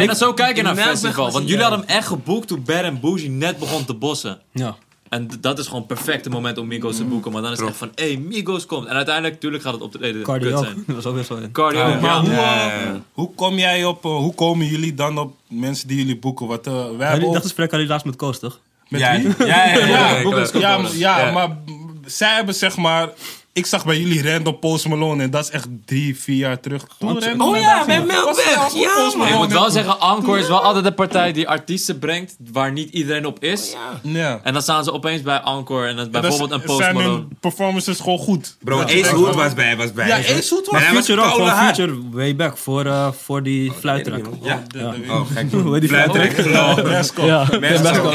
En 0.00 0.06
dan 0.06 0.16
zo 0.16 0.32
kijken 0.34 0.64
naar 0.64 0.76
festival. 0.76 1.30
Want 1.30 1.48
jullie 1.48 1.62
hadden 1.64 1.80
hem 1.80 1.88
echt 1.96 2.06
geboekt 2.06 2.48
toen 2.48 2.62
Bad 2.66 2.82
en 2.82 3.00
Bougie 3.00 3.30
net 3.30 3.58
begon 3.58 3.84
te 3.84 3.94
bossen. 3.94 4.40
Ja. 4.52 4.76
En 5.08 5.28
dat 5.40 5.58
is 5.58 5.64
gewoon 5.66 5.78
het 5.80 5.88
perfecte 5.88 6.30
moment 6.30 6.58
om 6.58 6.66
Migos 6.66 6.96
te 6.96 7.04
boeken. 7.04 7.32
Maar 7.32 7.42
dan 7.42 7.52
is 7.52 7.58
het 7.58 7.68
echt 7.68 7.76
van, 7.76 7.90
hé, 7.94 8.04
hey, 8.12 8.16
Migos 8.16 8.66
komt. 8.66 8.86
En 8.86 8.94
uiteindelijk, 8.94 9.34
natuurlijk 9.34 9.62
gaat 9.62 9.72
het 9.72 9.82
optreden 9.82 10.22
Cardio 10.22 10.48
kut 10.48 10.58
ook. 10.58 10.64
zijn. 10.64 10.82
Dat 10.86 10.96
was 10.96 11.06
ook 11.06 11.14
weer 11.14 11.24
zo 11.24 11.34
in. 11.36 11.52
Cardio, 11.52 11.84
Maar 11.84 12.00
ja. 12.02 12.20
hoe, 12.20 12.30
Ja, 12.30 12.70
eh, 12.82 12.90
hoe 13.12 13.34
kom 13.34 13.58
jij 13.58 13.84
op, 13.84 14.04
eh, 14.04 14.10
hoe 14.16 14.34
komen 14.34 14.66
jullie 14.66 14.94
dan 14.94 15.18
op 15.18 15.34
mensen 15.48 15.88
die 15.88 15.96
jullie 15.96 16.18
boeken? 16.18 16.46
Wat, 16.46 16.64
wij 16.64 16.74
Ja, 16.74 16.80
hebben 16.98 17.20
Dat 17.20 17.36
ook- 17.36 17.42
gesprek 17.42 17.70
had 17.70 17.80
je 17.80 17.86
laatst 17.86 18.06
met 18.06 18.16
Koos, 18.16 18.38
toch? 18.38 18.60
met 18.88 19.00
Ja, 19.00 19.16
wie? 19.20 19.28
ja, 19.38 19.46
ja, 19.46 19.64
ja, 19.64 19.86
ja, 19.86 20.18
Ja, 20.18 20.46
ja, 20.52 20.78
maar- 20.78 20.96
ja, 20.96 21.18
Ja. 21.26 21.32
maar 21.32 21.48
mm, 21.66 22.00
zij 22.06 22.34
hebben 22.34 22.54
zeg 22.54 22.76
maar... 22.76 23.08
Ik 23.54 23.66
zag 23.66 23.84
bij 23.84 23.98
jullie 24.00 24.30
random 24.32 24.58
Post 24.58 24.88
Malone 24.88 25.22
en 25.22 25.30
dat 25.30 25.44
is 25.44 25.50
echt 25.50 25.66
drie, 25.84 26.18
vier 26.18 26.36
jaar 26.36 26.60
terug. 26.60 26.86
Toen 26.98 27.20
random 27.20 27.48
Oh 27.48 27.60
ja, 27.60 27.84
bij 27.86 28.02
Melkweg. 28.04 28.72
Ja, 28.74 29.12
man. 29.16 29.28
Ik 29.28 29.34
moet 29.34 29.52
wel 29.52 29.64
en- 29.66 29.72
zeggen, 29.72 29.98
Encore 30.00 30.38
is 30.38 30.48
wel 30.48 30.62
altijd 30.62 30.84
de 30.84 30.92
partij 30.92 31.32
die 31.32 31.48
artiesten 31.48 31.98
brengt 31.98 32.36
waar 32.52 32.72
niet 32.72 32.92
iedereen 32.92 33.26
op 33.26 33.42
is. 33.44 33.74
Ja. 34.02 34.40
En 34.42 34.52
dan 34.52 34.62
staan 34.62 34.84
ze 34.84 34.92
opeens 34.92 35.22
bij 35.22 35.40
Encore 35.40 35.86
en 35.86 35.96
dat 35.96 36.10
bijvoorbeeld 36.10 36.50
een 36.50 36.62
Post 36.62 36.78
zijn 36.78 36.94
Malone. 36.94 37.14
hun 37.14 37.28
performances 37.40 37.98
gewoon 38.00 38.18
goed. 38.18 38.56
Bro, 38.64 38.78
je 38.78 38.84
Ace 39.02 39.14
Hood 39.14 39.34
was 39.34 39.54
bij, 39.54 39.76
was 39.76 39.92
bij. 39.92 40.06
Ja, 40.06 40.16
Ace 40.16 40.26
Hood 40.54 40.64
was- 40.64 40.70
Maar 40.70 40.84
hij 40.84 40.94
was 40.94 41.04
Future 41.04 41.26
ook, 41.26 41.32
gewoon. 41.34 41.50
Future 41.74 41.98
way 42.10 42.36
back 42.36 42.56
voor, 42.56 42.86
eh, 42.86 43.08
voor 43.22 43.42
die 43.42 43.72
fluittrack. 43.72 44.24
Ja? 44.42 44.62
De- 44.68 44.78
de- 44.78 45.12
Oh, 45.12 45.20
gek. 45.34 45.52
Hoe 45.52 45.72
heet 45.72 45.80
die 45.80 45.88
Fluittrack. 45.90 46.32
fluittrack? 46.32 46.86
Rascal. 46.86 47.26
Ja, 47.26 47.46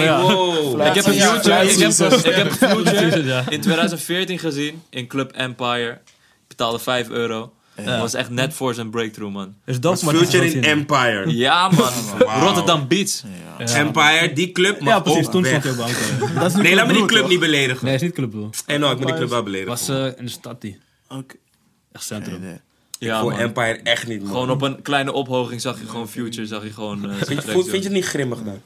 ja. 0.04 0.22
wow. 0.22 0.86
Ik 0.88 0.94
heb 0.94 1.06
een 1.06 1.14
Ja, 1.14 1.34
Future, 1.34 1.64
ik 1.70 1.80
heb, 1.80 1.96
precies. 1.96 2.24
ik 2.24 2.36
heb 2.36 2.52
Future 2.52 3.24
Ja. 3.26 3.44
in 3.50 3.62
2014 3.62 4.40
gezien 4.40 4.82
in 4.90 5.08
Club 5.08 5.26
Empire. 5.32 5.92
Ik 6.42 6.48
betaalde 6.48 6.80
5 6.80 7.10
euro. 7.10 7.52
Dat 7.86 8.00
was 8.00 8.14
echt 8.14 8.30
net 8.30 8.54
voor 8.54 8.74
zijn 8.74 8.90
breakthrough, 8.90 9.34
man. 9.34 9.56
Is 9.66 9.80
dope, 9.80 10.06
maar 10.06 10.14
het 10.14 10.24
is 10.24 10.30
Future 10.30 10.52
wel 10.62 10.72
in. 10.72 10.78
Empire. 10.80 11.36
Ja, 11.36 11.70
man. 11.70 11.92
Rotterdam 12.42 12.88
Beats. 12.88 13.24
Empire, 13.58 14.34
die 14.34 14.52
club 14.52 14.80
mag 14.80 14.94
Ja, 14.94 15.00
precies. 15.00 15.28
Toen 15.30 15.42
weg. 15.42 15.62
stond 15.62 15.76
bij 15.78 15.86
Anker. 15.86 16.34
Dat 16.40 16.46
is 16.52 16.56
Nee, 16.62 16.76
laat 16.76 16.88
me 16.88 16.94
die 16.94 17.06
Club 17.06 17.28
niet 17.28 17.40
beledigen. 17.40 17.86
Nee, 17.86 17.96
is 17.96 18.02
niet 18.02 18.14
Club 18.14 18.30
Blue. 18.32 18.50
En 18.66 18.80
nou, 18.80 18.92
ik 18.94 18.98
moet 19.00 19.08
die 19.08 19.16
club 19.16 19.30
wel 19.30 19.44
beledigen. 19.44 19.70
was 19.70 19.90
eh, 19.90 20.06
in 20.06 20.26
de 20.26 20.32
stad 20.32 20.62
die. 20.62 20.80
Echt 21.92 22.04
centrum. 22.06 22.40
Nee, 22.40 22.50
nee. 22.50 22.60
Ja, 23.00 23.22
Voor 23.22 23.32
man. 23.32 23.40
Empire 23.40 23.80
echt 23.84 24.08
niet, 24.08 24.20
man. 24.22 24.32
Gewoon 24.32 24.50
op 24.50 24.62
een 24.62 24.82
kleine 24.82 25.12
ophoging 25.12 25.62
zag 25.62 25.80
je 25.80 25.86
gewoon 25.88 26.10
Future, 26.10 26.48
zag 26.48 26.64
je 26.64 26.74
gewoon... 26.74 27.10
eh, 27.10 27.16
Vind 27.16 27.44
je, 27.44 27.52
vind 27.52 27.66
je 27.66 27.72
doen. 27.72 27.82
het 27.84 27.92
niet 27.92 28.06
grimmig 28.06 28.44
dan? 28.44 28.62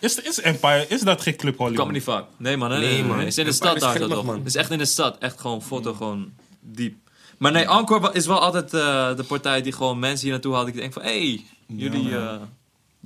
Is, 0.00 0.20
is 0.20 0.40
Empire, 0.40 0.86
is 0.88 1.00
dat 1.00 1.20
geen 1.22 1.36
Club 1.36 1.56
Kan 1.56 1.64
me 1.66 1.70
Hollywood? 1.72 1.92
niet 1.92 2.02
vaak. 2.02 2.24
Nee, 2.36 2.56
man. 2.56 2.68
Nee, 2.68 2.78
Nee, 2.78 2.88
nee, 2.88 2.98
nee, 2.98 3.08
man. 3.08 3.16
nee. 3.16 3.26
Is 3.26 3.38
in 3.38 3.44
de 3.44 3.50
Empire 3.50 3.78
stad 3.78 4.08
daar. 4.24 4.34
Het 4.36 4.46
is 4.46 4.54
echt 4.54 4.70
in 4.70 4.78
de 4.78 4.84
stad. 4.84 5.18
Echt 5.18 5.40
gewoon 5.40 5.62
foto, 5.62 5.92
gewoon 5.94 6.32
diep. 6.60 6.94
Maar 7.38 7.52
nee, 7.52 7.64
Encore 7.68 8.12
is 8.12 8.26
wel 8.26 8.38
altijd 8.40 8.74
eh, 8.74 9.16
de 9.16 9.24
partij 9.28 9.62
die 9.62 9.72
gewoon 9.72 9.98
mensen 9.98 10.22
hier 10.22 10.32
naartoe 10.32 10.54
haalt. 10.54 10.68
Ik 10.68 10.74
denk 10.74 10.92
van, 10.92 11.02
hé, 11.02 11.08
hey, 11.08 11.44
jullie... 11.66 12.16
eh, 12.16 12.34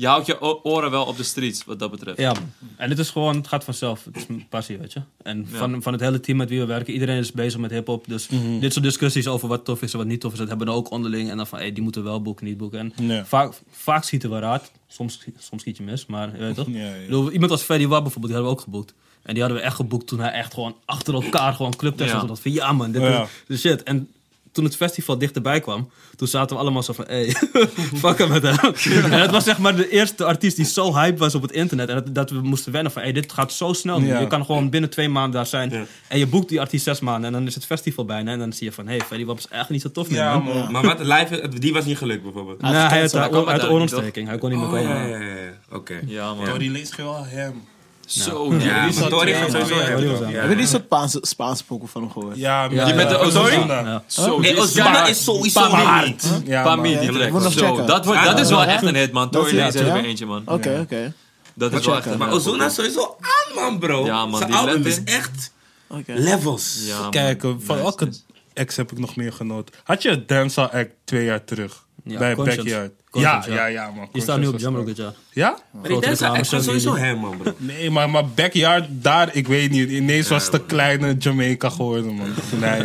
je 0.01 0.07
houdt 0.07 0.27
je 0.27 0.65
oren 0.65 0.91
wel 0.91 1.05
op 1.05 1.17
de 1.17 1.23
streets, 1.23 1.65
wat 1.65 1.79
dat 1.79 1.91
betreft. 1.91 2.19
Ja, 2.19 2.35
en 2.77 2.91
het 2.91 2.99
is 2.99 3.11
gewoon, 3.11 3.37
het 3.37 3.49
gaat 3.49 3.65
vanzelf. 3.65 4.05
Het 4.05 4.17
is 4.17 4.25
een 4.29 4.47
passie, 4.49 4.79
weet 4.79 4.93
je. 4.93 5.01
En 5.23 5.47
van, 5.51 5.83
van 5.83 5.93
het 5.93 6.03
hele 6.03 6.21
team 6.21 6.37
met 6.37 6.49
wie 6.49 6.59
we 6.61 6.67
werken, 6.67 6.93
iedereen 6.93 7.19
is 7.19 7.33
bezig 7.33 7.61
met 7.61 7.71
hip-hop. 7.71 8.05
Dus 8.09 8.29
dit 8.61 8.73
soort 8.73 8.85
discussies 8.85 9.27
over 9.27 9.49
wat 9.49 9.65
tof 9.65 9.83
is 9.83 9.93
en 9.93 9.99
wat 9.99 10.07
niet 10.07 10.21
tof 10.21 10.33
is, 10.33 10.39
dat 10.39 10.49
hebben 10.49 10.67
we 10.67 10.73
ook 10.73 10.91
onderling. 10.91 11.31
En 11.31 11.37
dan 11.37 11.47
van, 11.47 11.59
hey, 11.59 11.73
die 11.73 11.83
moeten 11.83 12.03
we 12.03 12.09
wel 12.09 12.23
boeken, 12.23 12.47
niet 12.47 12.57
boeken. 12.57 12.93
En 12.97 13.07
Ja. 13.07 13.25
vaak, 13.25 13.53
vaak 13.71 14.05
schieten 14.05 14.31
we 14.31 14.39
raad. 14.39 14.71
Soms, 14.89 15.21
soms 15.39 15.63
schiet 15.63 15.77
je 15.77 15.83
mis, 15.83 16.07
maar 16.07 16.33
je 16.33 16.39
weet 16.39 16.55
toch? 16.55 16.67
Ja, 16.69 16.79
ja. 16.79 16.95
Ik 16.95 17.05
bedoel, 17.07 17.31
iemand 17.31 17.51
als 17.51 17.63
Ferdy 17.63 17.87
Wab 17.87 18.03
bijvoorbeeld, 18.03 18.33
die 18.33 18.43
hadden 18.43 18.53
we 18.53 18.59
ook 18.59 18.61
geboekt. 18.75 18.95
En 19.23 19.33
die 19.35 19.43
hadden 19.43 19.61
we 19.61 19.67
echt 19.67 19.77
geboekt 19.77 20.07
toen 20.07 20.21
hij 20.21 20.31
echt 20.31 20.55
gewoon 20.55 20.77
achter 20.85 21.15
elkaar 21.15 21.53
gewoon 21.53 21.77
clubtests 21.77 22.13
Ja. 22.13 22.19
had. 22.19 22.29
Dat 22.29 22.41
van, 22.41 22.53
ja 22.53 22.73
man, 22.73 22.93
dit 22.93 23.03
Ja. 23.03 23.23
is 23.23 23.29
de 23.47 23.57
shit. 23.57 23.83
En 23.83 24.09
toen 24.53 24.65
het 24.65 24.77
festival 24.77 25.19
dichterbij 25.19 25.61
kwam, 25.61 25.91
toen 26.17 26.29
zaten 26.29 26.57
we 26.57 26.63
allemaal 26.63 26.83
zo 26.83 26.93
van, 26.93 27.05
hey, 27.09 27.35
fuck 28.03 28.19
hem 28.19 28.29
met 28.29 28.43
hem. 28.43 28.75
en 29.13 29.21
het 29.21 29.31
was 29.31 29.45
zeg 29.45 29.59
maar 29.59 29.77
de 29.77 29.89
eerste 29.89 30.25
artiest 30.25 30.57
die 30.57 30.65
zo 30.65 30.95
hype 30.95 31.19
was 31.19 31.35
op 31.35 31.43
het 31.43 31.53
internet. 31.53 31.89
En 31.89 31.95
dat, 31.95 32.15
dat 32.15 32.31
we 32.31 32.41
moesten 32.41 32.73
wennen 32.73 32.93
van, 32.93 33.03
hey, 33.03 33.13
dit 33.13 33.33
gaat 33.33 33.53
zo 33.53 33.73
snel. 33.73 34.01
Ja. 34.01 34.19
Je 34.21 34.27
kan 34.27 34.45
gewoon 34.45 34.71
binnen 34.71 34.91
twee 34.91 35.09
maanden 35.09 35.33
daar 35.33 35.47
zijn. 35.47 35.87
En 36.09 36.19
je 36.19 36.27
boekt 36.27 36.49
die 36.49 36.61
artiest 36.61 36.85
zes 36.85 37.01
maanden. 37.01 37.25
En 37.25 37.33
dan 37.33 37.47
is 37.47 37.55
het 37.55 37.65
festival 37.67 38.05
bijna. 38.05 38.33
En 38.33 38.39
dan 38.39 38.53
zie 38.53 38.67
je 38.67 38.73
van, 38.73 38.87
hey, 38.87 39.01
Ferdy 39.01 39.25
Wap 39.25 39.39
is 39.39 39.49
echt 39.49 39.69
niet 39.69 39.83
zo 39.83 39.91
tof 39.91 40.09
meer, 40.11 40.19
Ja, 40.19 40.39
man. 40.39 40.57
man. 40.57 40.73
Maar 40.73 40.83
wat, 40.83 40.99
live, 41.01 41.49
die 41.59 41.73
was 41.73 41.85
niet 41.85 41.97
gelukt 41.99 42.23
bijvoorbeeld. 42.23 42.61
Nee, 42.61 42.73
hij 42.73 43.01
had, 43.01 43.15
uiteindelijk 43.15 43.71
oorontsteking. 43.71 44.29
Hij 44.29 44.39
kon 44.39 44.51
niet 44.51 44.59
meer 44.59 44.69
Oh, 44.69 44.75
komen. 44.75 44.97
ja, 44.97 45.03
ja, 45.07 45.19
ja, 45.19 45.35
ja. 45.35 45.77
Oké. 45.77 46.01
Ja, 46.07 46.35
man. 46.35 46.45
Tori 46.45 46.71
leest 46.71 46.97
wel 46.97 47.25
hem. 47.25 47.63
Zo, 48.11 48.55
Ja, 48.59 48.91
Tori 49.09 49.31
ja, 49.31 49.39
gaat 49.39 49.51
sowieso 49.51 49.75
ja, 49.75 49.81
hebben. 49.83 50.57
die 50.57 50.67
soort 50.67 50.83
Spaanse, 50.85 51.19
Spaanse 51.23 51.65
pokoe 51.65 51.89
van 51.89 52.03
hem 52.03 52.11
gehoord? 52.11 52.37
Ja, 52.37 52.69
Die 52.69 52.77
met 52.95 53.09
de. 53.09 53.15
Ja. 53.15 54.03
Zo, 54.07 54.41
die 54.41 54.55
hard. 54.83 55.09
is 55.09 55.25
sowieso 55.25 55.61
hard. 55.61 56.25
Pami, 56.63 56.99
die 56.99 57.13
track. 57.13 57.53
Zo, 57.53 57.85
dat, 57.85 58.05
wordt, 58.05 58.25
dat 58.25 58.39
is 58.39 58.49
wel 58.49 58.65
echt 58.65 58.83
een 58.83 58.95
hit, 58.95 59.13
man. 59.13 59.31
Tory 59.31 59.59
is- 59.59 59.75
er 59.75 59.93
weer 59.93 60.05
eentje, 60.05 60.27
man. 60.27 60.43
Oké, 60.47 60.79
oké. 60.83 61.13
Dat 61.55 61.73
is 61.73 61.87
wel 61.87 61.97
echt 61.97 62.17
Maar 62.19 62.29
hit. 62.29 62.37
Ozuna 62.37 62.67
is 62.67 62.75
sowieso 62.75 63.17
aan, 63.21 63.55
man, 63.55 63.79
bro. 63.79 64.05
Ja, 64.05 64.27
man, 64.27 64.39
Zijn 64.39 64.51
die 64.51 64.59
album 64.61 64.83
is 64.87 65.05
echt 65.05 65.53
Oké. 65.89 66.13
levels. 66.13 66.79
Ja, 66.87 67.01
man. 67.01 67.11
Kijk, 67.11 67.45
eh, 67.45 67.51
van 67.59 67.77
nice. 67.77 68.21
ex 68.53 68.77
heb 68.77 68.93
ik 68.93 68.99
nog 68.99 69.17
meer 69.17 69.33
genoten? 69.33 69.75
Had 69.85 70.03
je 70.03 70.25
Dancehall 70.25 70.81
Act 70.81 70.91
twee 71.05 71.25
jaar 71.25 71.45
terug? 71.45 71.85
Ja, 72.05 72.19
bij 72.19 72.35
Conscience. 72.35 72.63
Backyard. 72.63 72.93
Conscience, 73.11 73.51
ja, 73.51 73.57
ja. 73.57 73.67
ja, 73.67 73.87
ja, 73.87 73.91
man. 73.91 74.09
Die 74.13 74.23
staat 74.23 74.39
nu 74.39 74.47
op 74.47 74.59
was 74.59 74.85
dit 74.85 74.97
jaar. 74.97 75.15
Ja? 75.33 75.59
Maar 75.71 75.83
die 75.83 76.01
echt 76.33 76.49
zo 76.49 76.61
sowieso 76.61 76.95
hem, 76.95 77.19
man, 77.19 77.37
bro. 77.37 77.53
Nee, 77.57 77.91
maar, 77.91 78.11
maar 78.11 78.29
Backyard, 78.29 78.87
daar, 78.91 79.35
ik 79.37 79.47
weet 79.47 79.71
niet. 79.71 79.91
Ineens 79.91 80.29
was 80.29 80.45
het 80.45 80.55
een 80.55 80.67
kleine 80.67 81.15
Jamaica 81.19 81.71
geworden, 81.71 82.15
man. 82.15 82.29
Nee, 82.61 82.83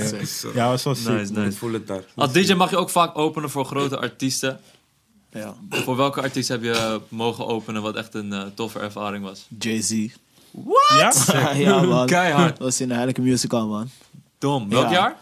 ja, 0.53 0.67
was 0.67 0.83
wel 0.83 0.95
sick. 0.95 1.07
Nice, 1.07 1.31
Ik 1.31 1.37
nice. 1.37 1.57
voel 1.57 1.73
het 1.73 1.87
daar. 1.87 2.03
Als 2.15 2.31
DJ 2.31 2.53
mag 2.53 2.69
je 2.69 2.77
ook 2.77 2.89
vaak 2.89 3.17
openen 3.17 3.49
voor 3.49 3.65
grote 3.65 3.99
artiesten. 3.99 4.59
Ja. 5.31 5.53
Voor 5.69 5.95
welke 5.95 6.21
artiest 6.21 6.49
heb 6.49 6.63
je 6.63 6.99
mogen 7.09 7.47
openen 7.47 7.81
wat 7.81 7.95
echt 7.95 8.13
een 8.13 8.33
eh, 8.33 8.41
toffe 8.55 8.79
ervaring 8.79 9.23
was? 9.23 9.47
Jay-Z. 9.59 10.07
Ja? 10.97 11.13
ja, 11.55 11.81
man. 11.81 12.05
Keihard. 12.07 12.49
Dat 12.49 12.59
was 12.59 12.81
in 12.81 12.87
de 12.87 12.93
Heilige 12.93 13.21
Musical, 13.21 13.67
man. 13.67 13.89
Dom. 14.39 14.69
Welk 14.69 14.85
Ja. 14.85 14.91
jaar? 14.91 15.15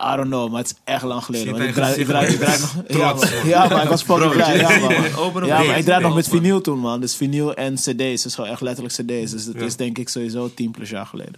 I 0.00 0.16
don't 0.16 0.28
know, 0.28 0.50
maar 0.50 0.60
het 0.60 0.70
is 0.70 0.76
echt 0.84 1.02
lang 1.02 1.24
geleden. 1.24 1.56
Ik 1.68 1.74
draai, 1.74 1.94
ik 2.00 2.06
draai, 2.06 2.26
ik 2.32 2.38
draai 2.38 2.60
nog. 2.60 2.74
Ja, 2.88 3.12
Trots, 3.12 3.34
man. 3.34 3.48
ja, 3.48 3.68
maar 3.68 3.82
ik 3.82 3.88
was 3.88 4.02
fucking 4.02 4.32
blij. 4.32 4.56
Ja, 5.46 5.62
maar 5.62 5.78
ik 5.78 5.84
draai 5.84 6.02
nog 6.02 6.14
met 6.14 6.28
vinyl 6.28 6.60
toen, 6.60 6.78
man. 6.78 7.00
Dus 7.00 7.14
vinyl 7.16 7.54
en 7.54 7.74
cd's. 7.74 8.22
Dus 8.22 8.34
gewoon 8.34 8.50
echt 8.50 8.60
letterlijk 8.60 8.94
cd's. 8.94 9.30
Dus 9.30 9.44
het 9.44 9.60
is 9.60 9.76
denk 9.76 9.98
ik 9.98 10.08
sowieso 10.08 10.50
10 10.54 10.70
plus 10.70 10.90
jaar 10.90 11.06
geleden. 11.06 11.34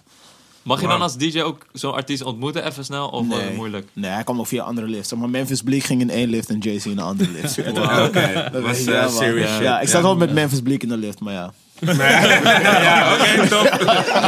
Mag 0.63 0.81
je 0.81 0.87
dan 0.87 1.03
als 1.03 1.17
DJ 1.17 1.41
ook 1.41 1.67
zo'n 1.73 1.93
artiest 1.93 2.23
ontmoeten 2.23 2.67
even 2.67 2.85
snel? 2.85 3.09
Of 3.09 3.27
wordt 3.27 3.45
het 3.45 3.55
moeilijk? 3.57 3.87
Nee, 3.93 4.11
hij 4.11 4.23
kwam 4.25 4.37
nog 4.37 4.49
via 4.49 4.63
andere 4.63 4.87
lifts. 4.87 5.13
Maar 5.15 5.29
Memphis 5.31 5.63
Bleek 5.63 5.83
ging 5.83 6.01
in 6.01 6.11
één 6.11 6.29
lift 6.29 6.49
en 6.49 6.59
Jay-Z 6.59 6.85
in 6.85 6.91
een 6.91 6.99
andere 6.99 7.31
lift. 7.31 7.57
Wow, 7.73 8.05
Oké, 8.05 8.49
dat 8.53 8.63
was 8.63 8.85
Ja, 8.85 8.93
eh, 8.93 9.03
man. 9.03 9.13
serious 9.13 9.49
Ja, 9.49 9.55
shit. 9.55 9.65
ja, 9.65 9.81
ik 9.81 9.89
zat 9.89 10.03
wel 10.03 10.17
met 10.17 10.33
Memphis 10.33 10.61
Bleek 10.61 10.83
in 10.83 10.89
de 10.89 10.97
lift, 10.97 11.21
maar 11.21 11.33
ja. 11.33 11.53
ja, 12.87 13.15
oké, 13.15 13.49
top. 13.49 13.63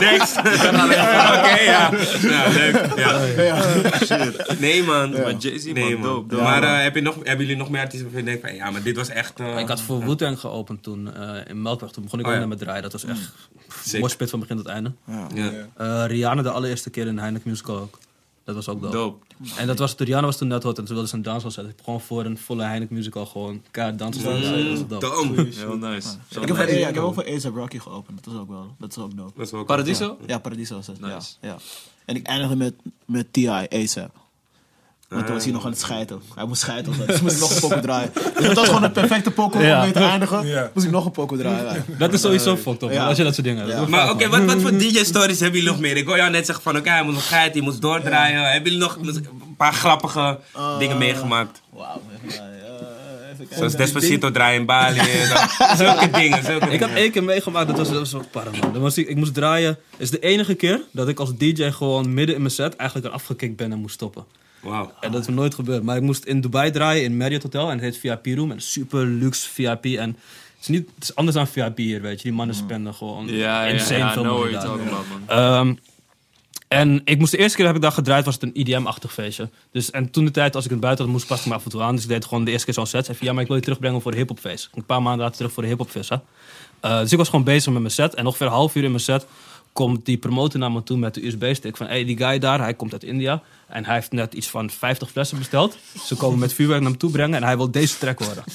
Next. 0.01 0.39
Oké, 1.37 1.61
ja. 1.61 1.91
Ja, 2.21 2.49
leuk. 2.49 2.97
Ja. 2.97 3.63
Shit. 4.05 4.59
Nee, 4.61 4.83
man. 4.83 5.11
Maar 5.11 5.35
Jay-Z, 5.35 5.65
man, 5.65 5.75
Nee, 5.75 5.93
man. 5.93 6.03
dope, 6.03 6.29
dope. 6.29 6.43
Maar 6.43 6.63
eh, 6.63 6.83
heb 6.83 6.95
je 6.95 7.01
nog, 7.01 7.15
hebben 7.15 7.39
jullie 7.47 7.57
nog 7.57 7.71
meer 7.71 7.81
artiesten 7.81 8.03
waarvan 8.13 8.25
je 8.33 8.39
denkt 8.39 8.49
van... 8.49 8.57
Ja, 8.67 8.71
maar 8.71 8.83
dit 8.83 8.97
was 8.97 9.09
echt... 9.09 9.41
eh, 9.41 9.59
Ik 9.59 9.69
had 9.69 9.81
voor 9.81 10.05
Wu-Tang 10.05 10.39
geopend 10.41 10.83
toen 10.83 11.15
eh, 11.15 11.29
in 11.49 11.63
Melkweg. 11.63 11.91
Toen 11.91 12.03
begon 12.03 12.19
ik 12.21 12.27
Oh, 12.27 12.33
ook 12.33 12.39
net 12.39 12.49
met 12.49 12.59
draaien. 12.59 12.83
Dat 12.83 12.93
was 12.93 13.05
echt 13.05 13.21
Sick. 13.85 14.01
mooi 14.01 14.13
van 14.29 14.41
begin 14.41 14.57
tot 14.57 14.67
einde. 14.67 14.93
Ja. 15.35 15.51
Eh, 15.77 16.05
Rihanna 16.07 16.43
de 16.43 16.51
allereerste 16.51 16.91
keer 16.91 17.07
in 17.07 17.15
de 17.15 17.21
Heineken 17.21 17.51
Musical 17.51 17.77
ook. 17.79 17.99
Dat 18.45 18.55
was 18.55 18.69
ook 18.69 18.81
dope. 18.83 18.97
Dope. 18.97 19.27
En 19.57 19.67
dat 19.67 19.79
was, 19.79 19.95
toen 19.95 20.07
Rihanna 20.07 20.27
was 20.27 20.37
toen 20.37 20.49
net 20.49 20.63
hot 20.63 20.79
en 20.79 20.85
toen 20.85 20.95
wilde 20.95 21.09
ze 21.09 21.15
een 21.15 21.23
danshal 21.23 21.51
zetten. 21.51 21.71
Ik 21.71 21.77
heb 21.77 21.85
gewoon 21.85 22.01
voor 22.01 22.25
een 22.25 22.39
volle 22.39 22.63
Heineken 22.63 22.95
Musical 22.95 23.27
gewoon 23.27 23.63
kaart 23.71 23.99
dansen. 23.99 24.25
Dat 24.89 24.89
was 24.89 25.01
dope. 25.01 25.49
Heel 25.55 25.77
nice. 25.77 26.09
Ik 26.41 26.49
heb, 26.49 26.69
ja, 26.69 26.89
ik 26.89 26.95
heb 26.95 27.05
ook 27.05 27.15
voor 27.15 27.27
A$AP 27.29 27.55
Rocky 27.55 27.79
geopend. 27.79 28.25
Dat 28.25 28.35
is 28.35 28.41
ook 28.41 28.49
wel, 28.49 28.75
dat 28.79 28.91
is 28.91 28.99
ook 28.99 29.17
dope. 29.17 29.33
Dat 29.37 29.47
is 29.47 29.53
wel 29.53 29.65
Paradiso? 29.65 30.19
Ja, 30.27 30.39
Paradiso 30.39 30.75
was 30.75 30.87
het. 30.87 31.01
Nice. 31.01 31.33
Ja, 31.41 31.49
ja. 31.49 31.57
En 32.05 32.17
ik 32.17 32.27
eindigde 32.27 32.57
met, 32.57 32.75
met 33.05 33.33
T.I. 33.33 33.49
A$AP. 33.49 34.22
Maar 35.13 35.25
toen 35.25 35.35
was 35.35 35.45
hij 35.45 35.53
nog 35.53 35.65
aan 35.65 35.71
het 35.71 35.81
scheiden. 35.81 36.23
Hij 36.35 36.45
moest 36.45 36.63
zo. 36.63 36.73
dus 37.07 37.21
moest 37.21 37.35
ik 37.35 37.41
nog 37.41 37.55
een 37.55 37.61
poker 37.61 37.81
draaien. 37.81 38.11
Dus 38.37 38.47
dat 38.47 38.57
was 38.57 38.67
gewoon 38.67 38.83
een 38.83 38.93
perfecte 38.93 39.31
poker 39.31 39.63
Ja. 39.65 39.77
om 39.77 39.83
mee 39.83 39.93
te 39.93 39.99
eindigen. 39.99 40.47
Ja. 40.47 40.71
Moest 40.75 40.87
ik 40.87 40.93
nog 40.93 41.05
een 41.05 41.11
poker 41.11 41.39
draaien. 41.39 41.65
ja. 41.65 41.85
Dat 41.99 42.13
is 42.13 42.21
sowieso 42.21 42.57
fucked 42.57 42.83
up, 42.83 42.99
als 42.99 43.17
je 43.17 43.25
dat 43.25 43.35
soort 43.35 43.47
dingen 43.47 43.67
hebt. 43.69 43.89
Maar 43.89 44.11
oké, 44.11 44.29
wat, 44.29 44.45
wat 44.45 44.61
voor 44.61 44.79
DJ-stories 44.79 45.41
hebben 45.41 45.59
jullie 45.61 45.75
nog 45.75 45.81
meer? 45.81 45.97
Ik 45.97 46.07
hoor 46.07 46.17
jou 46.17 46.31
net 46.31 46.47
zeggen 46.47 46.65
van, 46.65 46.77
oké, 46.77 46.91
hij 46.91 47.03
moet 47.03 47.15
nog 47.15 47.29
geiten, 47.29 47.53
hij 47.53 47.63
moest 47.63 47.81
doordraaien. 47.81 48.51
Hebben 48.53 48.73
jullie 48.73 48.87
nog 48.87 48.97
een 48.97 49.55
paar 49.57 49.73
grappige 49.73 50.39
dingen 50.79 50.99
meegemaakt? 50.99 51.61
Wauw. 51.71 52.01
eh. 52.29 53.57
Zoals 53.57 53.77
Despacito 53.77 54.31
draaien 54.31 54.61
in 54.61 54.67
Bali. 54.67 55.01
zulke 55.77 56.11
dingen, 56.11 56.45
zulke 56.45 56.67
Ik 56.67 56.81
heb 56.81 56.95
één 56.95 57.11
keer 57.11 57.25
meegemaakt, 57.25 57.67
dat 57.67 57.77
was, 57.77 57.89
dat 57.89 57.99
was 57.99 58.15
ook 58.15 58.25
was 58.75 58.99
ik, 58.99 59.09
ik 59.09 59.17
moest 59.17 59.35
draaien. 59.35 59.79
Het 59.91 60.01
is 60.01 60.11
de 60.11 60.19
enige 60.19 60.55
keer 60.55 60.81
dat 60.93 61.09
ik 61.09 61.19
als 61.19 61.37
DJ 61.37 61.71
gewoon 61.71 62.15
midden 62.15 62.35
in 62.35 62.41
mijn 62.41 62.53
set 62.55 62.77
eigenlijk 62.77 63.09
er 63.09 63.15
afgekikt 63.15 63.57
ben 63.57 63.73
en 63.73 63.79
moest 63.79 63.95
stoppen. 63.95 64.25
Wauw. 64.63 64.93
En 65.01 65.13
dat 65.13 65.21
is 65.21 65.27
me 65.27 65.35
nooit 65.35 65.55
gebeurd. 65.55 65.83
Maar 65.83 65.97
ik 65.97 66.03
moest 66.03 66.25
in 66.25 66.41
Dubai 66.41 66.71
draaien, 66.71 67.05
in 67.05 67.17
Marriott 67.17 67.43
Hotel. 67.43 67.71
En 67.71 67.79
het 67.79 67.81
heet 67.81 67.97
VIP 67.99 68.37
Room. 68.37 68.51
En 68.51 68.61
super 68.61 69.05
luxe 69.07 69.49
VIP. 69.51 69.85
En 69.85 70.09
het 70.11 70.61
is, 70.61 70.67
niet, 70.69 70.89
het 70.95 71.03
is 71.05 71.15
anders 71.15 71.37
dan 71.37 71.47
VIP 71.47 71.77
hier, 71.77 72.01
weet 72.01 72.17
je. 72.17 72.23
Die 72.23 72.33
mannen 72.33 72.57
spenden 72.57 72.95
gewoon 72.95 73.27
Ja, 73.29 73.65
ja, 73.65 73.73
insane 73.73 73.99
ja. 73.99 74.13
veel 74.13 74.23
know 74.23 74.37
money 74.37 74.53
daar. 74.53 74.69
about, 74.69 75.05
man. 75.09 75.39
Ehm, 75.39 75.75
en 76.69 77.01
ik 77.05 77.19
moest 77.19 77.31
de 77.31 77.39
eerste 77.39 77.57
keer 77.57 77.67
heb 77.67 77.75
ik 77.75 77.83
daar 77.83 77.93
gedraaid, 77.93 78.25
was 78.25 78.35
het 78.35 78.43
een 78.43 78.51
IDM-achtig 78.55 79.13
feestje. 79.13 79.49
Dus, 79.73 79.91
en 79.91 80.11
toen 80.11 80.25
de 80.25 80.31
tijd, 80.31 80.55
als 80.55 80.65
ik 80.65 80.71
in 80.71 80.77
het 80.77 80.85
buiten 80.85 81.05
had, 81.05 81.15
moest 81.15 81.27
pas 81.27 81.41
ik 81.41 81.47
me 81.47 81.55
af 81.55 81.65
en 81.65 81.71
toe 81.71 81.83
aan. 81.83 81.95
Dus 81.95 82.03
ik 82.05 82.09
deed 82.11 82.25
gewoon 82.25 82.45
de 82.45 82.51
eerste 82.51 82.65
keer 82.65 82.75
zo'n 82.75 82.87
set. 82.87 83.05
Zei 83.05 83.17
van, 83.17 83.27
ja, 83.27 83.33
maar 83.33 83.43
ik 83.43 83.49
wil 83.49 83.57
je 83.57 83.63
terugbrengen 83.63 84.01
voor 84.03 84.11
de 84.11 84.17
hiphopfeest. 84.17 84.71
Een 84.75 84.85
paar 84.85 85.03
maanden 85.03 85.21
later 85.21 85.37
terug 85.37 85.53
voor 85.53 85.63
de 85.63 85.69
hiphopfeest, 85.69 86.09
hè. 86.09 86.17
Eh, 86.81 86.99
dus 86.99 87.13
ik 87.13 87.19
was 87.19 87.29
gewoon 87.29 87.45
bezig 87.45 87.73
met 87.73 87.81
mijn 87.81 87.95
set. 87.95 88.15
En 88.15 88.27
ongeveer 88.27 88.47
een 88.47 88.53
half 88.53 88.75
uur 88.75 88.85
in 88.85 88.91
mijn 88.91 89.03
set 89.03 89.27
komt 89.73 90.05
die 90.07 90.17
promotor 90.17 90.61
naar 90.61 90.73
me 90.73 90.83
toe 90.83 90.99
met 90.99 91.15
de 91.15 91.27
USB-stick. 91.27 91.77
Van, 91.77 91.87
hey, 91.87 92.05
die 92.05 92.17
guy 92.17 92.39
daar, 92.39 92.61
hij 92.61 92.75
komt 92.75 92.93
uit 92.93 93.05
India. 93.05 93.43
En 93.73 93.85
hij 93.85 93.95
heeft 93.95 94.13
net 94.13 94.35
iets 94.35 94.49
van 94.49 94.71
50 94.71 95.11
flessen 95.11 95.39
besteld. 95.39 95.77
Ze 96.05 96.15
komen 96.15 96.39
met 96.39 96.55
vuurwerk 96.55 96.81
naar 96.81 96.91
hem 96.91 96.99
toe 96.99 97.11
brengen 97.11 97.35
en 97.37 97.43
hij 97.43 97.57
wil 97.57 97.71
deze 97.71 97.99
track 97.99 98.19
horen. 98.19 98.45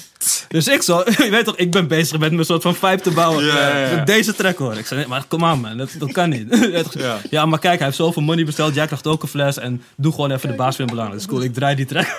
Dus 0.48 0.68
ik 0.68 0.82
zo, 0.82 1.02
je 1.24 1.30
weet 1.30 1.44
toch, 1.44 1.56
ik 1.56 1.70
ben 1.70 1.86
bezig 1.86 2.18
met 2.18 2.32
mijn 2.32 2.44
soort 2.44 2.62
van 2.62 2.74
vibe 2.74 3.00
te 3.00 3.10
bouwen. 3.10 4.04
Deze 4.04 4.34
track 4.34 4.58
horen. 4.58 4.78
Ik 4.78 4.86
zei, 4.86 5.00
nee, 5.00 5.08
maar 5.08 5.24
kom 5.28 5.44
aan 5.44 5.60
man, 5.60 5.76
dat, 5.76 5.90
dat 5.98 6.12
kan 6.12 6.28
niet. 6.28 6.46
Ja. 7.30 7.46
maar 7.46 7.58
kijk, 7.58 7.76
hij 7.76 7.86
heeft 7.86 7.96
zoveel 7.96 8.22
money 8.22 8.44
besteld. 8.44 8.74
Jij 8.74 8.86
krijgt 8.86 9.06
ook 9.06 9.22
een 9.22 9.28
fles 9.28 9.58
en 9.58 9.82
doe 9.96 10.12
gewoon 10.12 10.30
even 10.30 10.48
de 10.48 10.54
baas 10.54 10.76
weer 10.76 10.86
belangrijk. 10.86 11.20
Dat 11.20 11.30
is 11.30 11.36
cool, 11.36 11.48
ik 11.48 11.54
draai 11.54 11.76
die 11.76 11.86
track. 11.86 12.18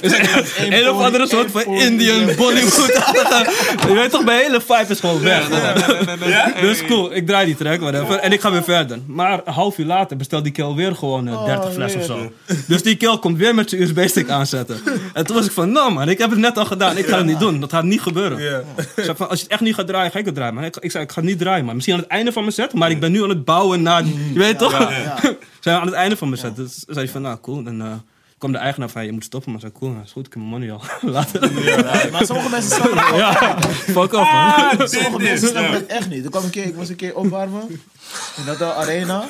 Dus 0.00 0.12
een 0.58 0.88
of 0.88 1.00
andere 1.00 1.26
soort 1.26 1.50
van 1.50 1.64
Indian 1.64 2.36
Bollywood. 2.36 2.92
je 3.88 3.92
weet 3.94 4.10
toch, 4.10 4.24
mijn 4.24 4.40
hele 4.40 4.60
vibe 4.60 4.86
is 4.88 5.00
gewoon 5.00 5.20
weg. 5.20 5.48
Dus 6.60 6.84
cool, 6.84 7.14
ik 7.14 7.26
draai 7.26 7.46
die 7.46 7.56
track, 7.56 7.80
whatever. 7.80 8.18
En 8.18 8.32
ik 8.32 8.40
ga 8.40 8.50
weer 8.50 8.62
verder. 8.62 8.98
Maar 9.06 9.40
een 9.44 9.52
half 9.52 9.78
uur 9.78 9.86
later 9.86 10.16
bestelt 10.16 10.44
die 10.44 10.52
kill 10.52 10.74
weer 10.74 10.94
gewoon 10.94 11.28
eh, 11.28 11.44
30 11.44 11.72
fles 11.72 11.94
of 11.94 12.04
zo. 12.04 12.21
Dus 12.66 12.82
die 12.82 12.96
kill 12.96 13.18
komt 13.18 13.38
weer 13.38 13.54
met 13.54 13.70
zijn 13.70 13.82
USB-stick 13.82 14.28
aanzetten. 14.28 14.80
En 15.12 15.26
toen 15.26 15.36
was 15.36 15.46
ik 15.46 15.52
van, 15.52 15.72
nou 15.72 15.92
man, 15.92 16.08
ik 16.08 16.18
heb 16.18 16.30
het 16.30 16.38
net 16.38 16.58
al 16.58 16.64
gedaan. 16.64 16.96
Ik 16.96 17.06
ga 17.06 17.16
het 17.16 17.26
niet 17.26 17.38
doen. 17.38 17.60
Dat 17.60 17.70
gaat 17.70 17.84
niet 17.84 18.00
gebeuren. 18.00 18.38
Ik 18.76 19.04
zei 19.04 19.16
van, 19.16 19.28
als 19.28 19.38
je 19.38 19.44
het 19.44 19.52
echt 19.52 19.60
niet 19.60 19.74
gaat 19.74 19.86
draaien, 19.86 20.10
ga 20.10 20.18
ik 20.18 20.24
het 20.24 20.34
draaien. 20.34 20.54
Maar 20.54 20.64
ik, 20.64 20.76
ik 20.76 20.90
zei, 20.90 21.04
ik 21.04 21.12
ga 21.12 21.20
het 21.20 21.30
niet 21.30 21.38
draaien, 21.38 21.64
man. 21.64 21.74
Misschien 21.74 21.96
aan 21.96 22.02
het 22.02 22.10
einde 22.10 22.32
van 22.32 22.42
mijn 22.42 22.54
set, 22.54 22.72
maar 22.72 22.90
ik 22.90 23.00
ben 23.00 23.12
nu 23.12 23.22
aan 23.22 23.28
het 23.28 23.44
bouwen 23.44 23.82
naar... 23.82 24.04
Je 24.04 24.38
weet 24.38 24.58
toch? 24.58 24.92
Zijn 25.60 25.80
aan 25.80 25.86
het 25.86 25.94
einde 25.94 26.16
van 26.16 26.28
mijn 26.28 26.40
set. 26.40 26.56
Dus 26.56 26.84
zei 26.86 26.98
hij 26.98 27.08
van, 27.08 27.22
nou 27.22 27.38
cool. 27.40 27.66
En 27.66 27.80
eh, 27.80 27.92
kwam 28.42 28.52
de 28.52 28.58
eigenaar 28.58 28.90
van, 28.90 29.04
je 29.04 29.12
moet 29.12 29.24
stoppen. 29.24 29.52
Maar 29.52 29.60
zei, 29.60 29.72
cool, 29.72 29.90
nou, 29.90 30.04
is 30.04 30.12
goed, 30.12 30.26
ik 30.26 30.32
heb 30.32 30.42
mijn 30.42 30.54
money 30.54 30.72
al. 30.72 30.80
Later. 31.16 31.64
Ja, 31.64 32.10
maar 32.10 32.26
sommige 32.26 32.48
mensen 32.50 32.70
snappen 32.76 32.98
het 32.98 33.16
Ja, 33.16 33.60
fuck 33.70 34.12
off 34.12 34.32
man. 34.32 34.88
Sommige 34.88 35.18
mensen 35.18 35.48
snappen 35.48 35.74
het 35.74 35.86
echt 35.86 36.08
niet. 36.08 36.24
Er 36.24 36.30
kwam 36.30 36.44
een 36.44 36.50
keer, 36.50 36.64
ik 36.64 36.74
was 36.74 36.88
een 36.88 36.96
keer 36.96 37.16
opwarmen 37.16 37.68
in 38.36 38.44
dat 38.44 38.60
eh, 38.60 38.76
arena. 38.76 39.24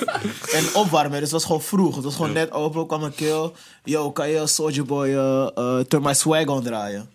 En 0.52 0.64
opwarmen, 0.74 1.10
dus 1.10 1.20
het 1.20 1.30
was 1.30 1.44
gewoon 1.44 1.62
vroeg. 1.62 1.94
Het 1.94 2.04
was 2.04 2.14
gewoon 2.14 2.32
net 2.32 2.52
open, 2.52 2.86
kwam 2.86 3.02
een 3.02 3.14
kill. 3.14 3.50
Yo, 3.84 4.10
kan 4.10 4.28
je 4.28 4.46
Soldier 4.46 4.84
Boy 4.84 5.08
uh, 5.08 5.48
uh, 5.58 5.78
Turn 5.78 6.02
My 6.02 6.14
Swag 6.14 6.46
on 6.46 6.62
draaien? 6.62 7.10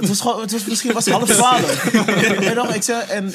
Het 0.00 0.08
was 0.08 0.20
gewoon, 0.20 0.40
het 0.40 0.52
was, 0.52 0.64
misschien 0.64 0.92
was 0.92 1.04
het 1.04 1.14
half 1.14 1.28
twaalf. 1.28 1.84
en, 2.48 2.56
nog, 2.56 2.74
ik 2.74 2.82
zeg, 2.82 3.08
en, 3.08 3.32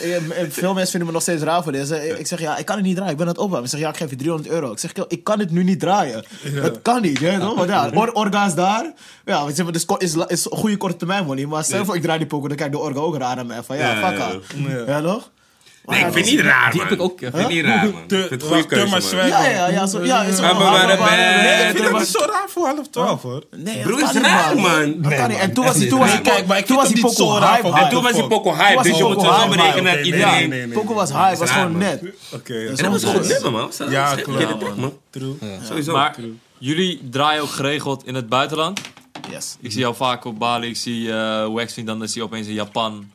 veel 0.51 0.73
mensen 0.73 0.89
vinden 0.91 1.07
me 1.07 1.13
nog 1.13 1.21
steeds 1.21 1.41
raar 1.41 1.63
voor 1.63 1.71
dit. 1.71 1.91
Ik, 2.19 2.27
zeg, 2.27 2.39
ja, 2.39 2.57
ik 2.57 2.65
kan 2.65 2.75
het 2.75 2.85
niet 2.85 2.95
draaien, 2.95 3.11
ik 3.11 3.17
ben 3.17 3.27
aan 3.27 3.33
het 3.33 3.41
opwarmen. 3.41 3.63
Ik 3.63 3.71
zeg, 3.71 3.79
ja, 3.79 3.89
ik 3.89 3.97
geef 3.97 4.09
je 4.09 4.15
300 4.15 4.49
euro. 4.49 4.71
Ik 4.71 4.79
zeg, 4.79 4.91
ik 5.07 5.23
kan 5.23 5.39
het 5.39 5.51
nu 5.51 5.63
niet 5.63 5.79
draaien. 5.79 6.25
Dat 6.61 6.81
kan 6.81 7.01
niet? 7.01 7.19
Want 7.39 7.69
ja, 7.69 7.89
or, 7.93 8.11
Orga 8.13 8.45
is 8.45 8.53
daar. 8.53 8.93
Ja, 9.25 9.45
het 9.45 9.75
is, 9.99 10.15
is, 10.27 10.47
goede 10.49 10.77
korte 10.77 10.95
termijn 10.95 11.25
money. 11.25 11.45
Maar 11.45 11.63
stel 11.63 11.85
voor, 11.85 11.95
ik 11.95 12.01
draai 12.01 12.17
die 12.17 12.27
poker, 12.27 12.47
dan 12.47 12.57
kijkt 12.57 12.73
de 12.73 12.79
Orga 12.79 12.99
ook 12.99 13.17
raar 13.17 13.35
naar 13.35 13.45
mij. 13.45 13.63
Van 13.63 13.77
ja, 13.77 13.91
Ja, 13.91 14.07
fuck 14.07 14.17
ja, 14.17 14.23
haar. 14.23 14.85
Ja, 14.87 15.01
toch? 15.01 15.33
Nee, 15.85 15.99
ik 15.99 16.13
vind 16.13 16.25
het 16.25 16.35
niet 16.35 16.45
raar, 16.45 16.71
Die 16.71 16.79
man. 16.79 16.89
heb 16.89 16.97
ik 16.97 17.03
ook, 17.03 17.21
Ik 17.21 17.29
vind 17.31 17.33
het 17.43 17.47
niet 17.47 17.65
raar, 17.65 17.83
man. 17.89 18.01
Ik 18.03 18.09
vind 18.09 18.29
het 18.29 18.41
een 18.41 18.47
goede 18.47 18.65
keuze, 18.65 19.15
man. 19.15 19.27
Ja, 19.27 19.45
ja, 19.45 19.67
ja. 19.69 19.85
Zo, 19.87 20.03
ja 20.05 20.21
is 20.23 20.39
Maar 20.39 20.57
we 20.57 20.63
waren 20.63 20.97
bij- 20.97 21.17
Nee, 21.43 21.69
Ik 21.69 21.75
vind 21.77 21.89
het 21.89 21.97
niet 21.97 22.07
zo 22.07 22.19
raar 22.19 22.45
voor 22.47 22.65
half 22.67 22.87
twaalf 22.89 23.21
hoor. 23.21 23.43
Nee, 23.55 23.81
Broer, 23.81 23.99
dat 23.99 24.15
is 24.15 24.21
raar, 24.21 24.55
man. 24.55 24.95
Dat 25.01 25.15
kan 25.15 25.29
niet. 25.29 25.37
En 25.37 25.53
toen 25.53 25.65
was 25.65 25.77
hij, 25.77 25.87
toen 25.87 25.99
was 25.99 26.11
hij, 26.11 26.21
kijk, 26.21 26.45
maar 26.47 26.57
ik 26.57 26.65
toen 26.65 26.75
was 26.75 26.87
vind 26.87 26.97
hij 26.99 27.09
het 27.09 27.17
niet 27.17 27.27
Poco 27.27 27.33
zo 27.33 27.39
raar 27.45 27.51
hype, 27.55 27.67
voor- 27.67 27.77
hype. 27.77 27.89
Toen 27.93 28.03
was 28.03 28.11
hij 28.11 28.27
Poco 28.27 28.53
hype, 28.55 28.73
was 28.75 28.83
dus 28.83 28.97
je 28.97 29.03
moet 29.03 29.15
Poco 29.15 29.33
zo 29.41 29.47
berekenen 29.47 29.95
dat 29.95 30.05
iedereen... 30.05 30.31
nee, 30.31 30.47
nee, 30.47 30.65
nee. 30.67 30.77
Poco 30.77 30.93
was 30.93 31.11
hype, 31.11 31.37
was 31.37 31.49
gewoon 31.51 31.77
net. 31.77 32.01
Oké, 32.33 32.53
En 32.67 32.75
dat 32.75 32.87
was 32.91 33.03
gewoon 33.03 33.27
nummer, 33.27 33.51
man. 33.51 33.71
Dat 33.77 33.91
Ja, 33.91 34.15
klopt. 34.15 34.75
man. 34.77 34.93
True. 35.09 35.35
Sowieso. 35.67 35.93
Maar 35.93 36.15
jullie 36.57 37.01
draaien 37.11 37.41
ook 37.41 37.49
geregeld 37.49 38.05
in 38.05 38.15
het 38.15 38.29
buitenland. 38.29 38.81
Yes. 39.31 39.57
Ik 39.59 39.71
zie 39.71 39.79
jou 39.79 39.95
vaak 39.95 40.25
op 40.25 40.39
Bali, 40.39 40.67
ik 40.67 40.77
zie 40.77 41.07
uh, 41.07 41.45
Waxfin, 41.47 41.85
dan 41.85 42.03
is 42.03 42.13
hij 42.15 42.23
opeens 42.23 42.47
in 42.47 42.53
Japan. 42.53 43.11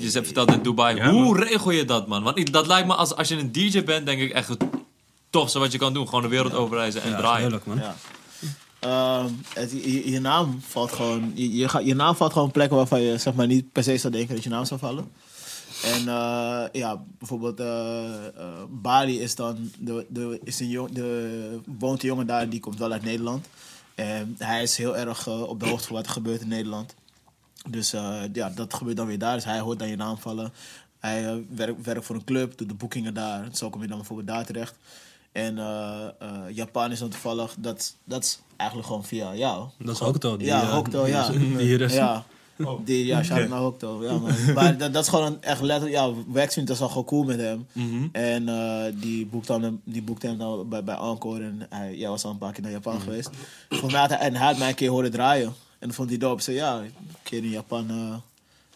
Je 0.00 0.10
hebt 0.12 0.24
verteld 0.26 0.52
in 0.52 0.62
Dubai. 0.62 0.96
Ja, 0.96 1.10
Hoe 1.10 1.38
regel 1.44 1.70
je 1.70 1.84
dat, 1.84 2.06
man? 2.06 2.22
Want 2.22 2.52
dat 2.52 2.66
lijkt 2.66 2.86
me, 2.86 2.94
als, 2.94 3.14
als 3.14 3.28
je 3.28 3.36
een 3.38 3.52
DJ 3.52 3.82
bent, 3.84 4.06
denk 4.06 4.20
ik 4.20 4.30
echt 4.32 4.48
het 4.48 4.64
tofste 5.30 5.58
wat 5.58 5.72
je 5.72 5.78
kan 5.78 5.92
doen. 5.92 6.06
Gewoon 6.06 6.22
de 6.22 6.28
wereld 6.28 6.54
overreizen 6.54 7.02
en 7.02 7.10
Ja, 7.10 7.16
draaien. 7.16 7.40
heerlijk 7.40 7.66
man. 7.66 7.76
Ja. 7.78 7.96
Ehm, 8.80 9.32
het, 9.54 9.70
je, 9.70 10.10
je 10.10 10.20
naam 10.20 10.60
valt 10.66 10.92
gewoon. 10.92 11.32
Je, 11.34 11.56
je, 11.56 11.68
gaat- 11.68 11.84
je 11.84 11.94
naam 11.94 12.14
valt 12.16 12.32
gewoon 12.32 12.46
op 12.48 12.52
plekken 12.54 12.76
waarvan 12.76 13.00
je 13.00 13.18
zeg 13.18 13.34
maar, 13.34 13.46
niet 13.46 13.72
per 13.72 13.82
se 13.82 13.96
zou 13.96 14.12
denken 14.12 14.34
dat 14.34 14.44
je 14.44 14.50
naam 14.50 14.64
zou 14.64 14.80
vallen. 14.80 15.10
En 15.82 15.98
eh, 16.08 16.62
ja, 16.72 17.02
bijvoorbeeld 17.18 17.60
eh, 17.60 18.04
eh, 18.26 18.44
Bali 18.68 19.20
is 19.20 19.34
dan. 19.34 19.70
De, 19.78 20.06
de, 20.08 20.40
is 20.44 20.60
een 20.60 20.68
jong, 20.68 20.92
de, 20.92 21.58
woont 21.78 22.02
een 22.02 22.08
jongen 22.08 22.26
daar 22.26 22.48
die 22.48 22.60
komt 22.60 22.78
wel 22.78 22.92
uit 22.92 23.02
Nederland. 23.04 23.46
En 23.94 24.34
hij 24.38 24.62
is 24.62 24.76
heel 24.76 24.96
erg 24.96 25.26
op 25.28 25.60
de 25.60 25.68
hoogte 25.68 25.86
van 25.86 25.96
wat 25.96 26.06
er 26.06 26.12
gebeurt 26.12 26.40
in 26.40 26.48
Nederland. 26.48 26.94
Dus 27.70 27.92
eh, 27.92 28.20
ja, 28.32 28.50
dat 28.54 28.74
gebeurt 28.74 28.96
dan 28.96 29.06
weer 29.06 29.18
daar. 29.18 29.34
Dus 29.34 29.44
hij 29.44 29.60
hoort 29.60 29.78
dan 29.78 29.88
je 29.88 29.96
naam 29.96 30.18
vallen. 30.18 30.52
Hij 30.98 31.26
eh, 31.26 31.36
werkt, 31.54 31.84
werkt 31.84 32.04
voor 32.04 32.14
een 32.16 32.24
club, 32.24 32.58
doet 32.58 32.68
de 32.68 32.74
boekingen 32.74 33.14
daar. 33.14 33.48
Zo 33.52 33.70
kom 33.70 33.82
je 33.82 33.88
dan 33.88 33.96
bijvoorbeeld 33.96 34.28
daar 34.28 34.44
terecht. 34.46 34.74
En 35.32 35.58
eh, 35.58 36.04
eh, 36.18 36.30
Japan 36.50 36.90
is 36.90 36.98
dan 36.98 37.08
toevallig, 37.08 37.54
dat, 37.58 37.96
dat 38.04 38.22
is 38.24 38.40
eigenlijk 38.56 38.88
gewoon 38.88 39.04
via 39.04 39.34
jou. 39.34 39.66
Dat 39.78 39.94
is 39.94 40.00
Hokuto. 40.00 40.36
Die, 40.36 40.46
Ja, 40.46 40.66
Hokuto, 40.70 41.04
die- 41.04 41.12
ja. 41.12 41.28
Die 41.30 41.56
hier 41.58 41.80
is. 41.80 41.94
Ja. 41.94 42.24
Die, 42.84 43.06
ja, 43.06 43.22
shout 43.22 43.40
out 43.40 43.48
naar 43.50 43.58
Hokuto. 43.58 44.04
Ja, 44.04 44.12
man. 44.18 44.32
Maar 44.54 44.76
dat, 44.78 44.92
dat 44.92 45.02
is 45.02 45.08
gewoon 45.08 45.26
een 45.26 45.42
echt 45.42 45.60
letterlijk... 45.60 46.00
Ja, 46.00 46.12
Wax 46.26 46.54
vindt 46.54 46.68
dat 46.68 46.78
wel 46.78 46.88
gewoon 46.88 47.04
cool 47.04 47.24
met 47.24 47.40
hem. 47.40 47.66
En 48.12 48.48
eh, 48.48 48.92
die, 49.00 49.26
boekt 49.26 49.46
dan, 49.46 49.80
die 49.84 50.02
boekte 50.02 50.26
hem 50.26 50.38
dan 50.38 50.68
bij, 50.68 50.84
bij 50.84 50.96
Encore. 50.96 51.42
En 51.44 51.66
hij 51.70 51.96
jij 51.96 52.08
was 52.08 52.24
al 52.24 52.30
een 52.30 52.38
paar 52.38 52.52
keer 52.52 52.62
naar 52.62 52.70
Japan 52.72 53.00
geweest. 53.00 53.30
Volgens 53.68 53.92
mij 53.92 54.00
had 54.00 54.10
hij, 54.10 54.18
en 54.18 54.34
hij 54.34 54.46
had 54.46 54.58
mij 54.58 54.68
een 54.68 54.74
keer 54.74 54.90
horen 54.90 55.10
draaien. 55.10 55.54
En 55.78 55.94
vond 55.94 56.08
hij 56.08 56.18
dope. 56.18 56.42
Zei, 56.42 56.56
ja, 56.56 56.78
een 56.78 56.92
keer 57.22 57.44
in 57.44 57.50
Japan... 57.50 57.90
eh, 57.90 58.14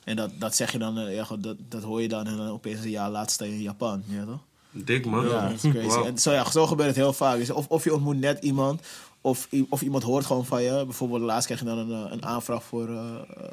en 0.05 0.17
dat, 0.17 0.31
dat 0.39 0.57
zeg 0.57 0.73
je 0.73 0.79
dan, 0.79 0.99
eh, 0.99 1.15
ja, 1.15 1.27
dat, 1.39 1.57
dat 1.69 1.83
hoor 1.83 2.03
je 2.03 2.09
dan. 2.09 2.27
En 2.27 2.37
dan 2.37 2.49
opeens 2.49 2.81
een 2.81 2.91
jaar 2.91 3.11
later 3.11 3.31
sta 3.31 3.45
je 3.45 3.53
in 3.53 3.63
Japan. 3.63 4.03
Ja, 4.07 4.25
toch? 4.25 4.41
Dik, 4.71 5.07
man. 5.07 5.29
Ja, 5.29 5.49
dat 5.49 5.65
is 5.65 5.71
crazy. 5.71 5.87
Wow. 5.87 6.07
En 6.07 6.19
zo, 6.19 6.33
ja, 6.33 6.51
zo 6.51 6.67
gebeurt 6.67 6.89
het 6.89 6.97
heel 6.97 7.13
vaak. 7.13 7.39
Dus 7.39 7.51
of, 7.51 7.67
of 7.69 7.85
je 7.85 7.95
ontmoet 7.95 8.19
net 8.19 8.45
iemand, 8.45 8.81
of, 9.21 9.49
of 9.69 9.83
iemand 9.83 10.03
hoort 10.03 10.27
gewoon 10.27 10.47
van 10.47 10.63
je. 10.63 10.85
Bijvoorbeeld 10.85 11.23
laatst 11.23 11.47
kreeg 11.47 11.59
je 11.59 11.65
dan 11.65 11.79
een, 11.79 12.07
eh, 12.07 12.13
een 12.13 12.25
aanvraag 12.25 12.65
voor, 12.65 12.91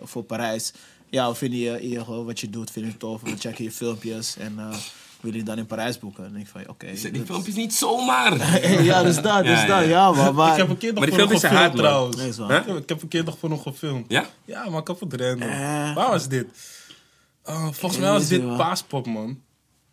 voor 0.04 0.24
Parijs. 0.24 0.74
Ja, 1.10 1.30
we 1.30 1.36
vinden 1.36 1.60
je, 1.60 1.90
je 1.90 2.24
wat 2.24 2.40
je 2.40 2.50
doet, 2.50 2.72
vinden 2.72 2.92
je 2.92 2.98
tof. 2.98 3.22
We 3.22 3.38
checken 3.38 3.64
je 3.64 3.72
filmpjes. 3.72 4.38
En 4.38 4.60
Wil 5.20 5.34
je 5.34 5.44
dan 5.44 5.58
in 5.58 5.66
Parijs 5.66 6.00
boeken? 6.00 6.26
En 6.26 6.36
ik 6.36 6.48
van, 6.48 6.62
oké. 6.68 6.86
Die 6.94 7.12
dat- 7.12 7.22
filmpjes 7.26 7.56
niet 7.56 7.74
zomaar. 7.74 8.62
ja, 8.84 9.04
dus 9.04 9.22
dat, 9.22 9.44
dus 9.44 9.62
Ja, 9.62 9.66
dat. 9.66 9.80
ja. 9.84 9.90
Ja, 9.90 10.12
man. 10.12 10.36
Maar, 10.36 10.52
Ik 10.52 10.58
heb 10.58 10.70
een 10.70 10.78
keer 10.78 10.90
nog 10.94 11.00
Maar 11.00 11.10
die 11.10 11.20
voor 11.20 11.30
hem 11.30 11.38
zijn 11.40 11.54
gefilmd 11.54 11.78
trouwens. 11.78 12.16
Nee. 12.18 12.32
Huh? 12.48 12.58
Ik 12.58 12.66
heb- 12.66 12.78
Ik 12.78 12.90
heb 12.90 13.02
een 13.02 13.08
keer 13.08 13.24
nog 13.24 13.38
voor 13.40 13.50
hem 13.50 13.60
gefilmd. 13.60 14.06
Ja? 14.08 14.26
Ja, 14.46 14.70
maar 14.70 14.80
ik 14.82 14.88
heb 14.88 15.00
het 15.00 15.14
random. 15.22 15.50
Eh. 15.50 15.96
Waar 15.96 16.10
was 16.10 16.28
dit? 16.28 16.46
Oh, 17.46 17.68
volgens 17.72 18.02
mij 18.02 18.12
was 18.12 18.28
dit. 18.28 18.58
Paaspop, 18.58 19.06
man. 19.06 19.40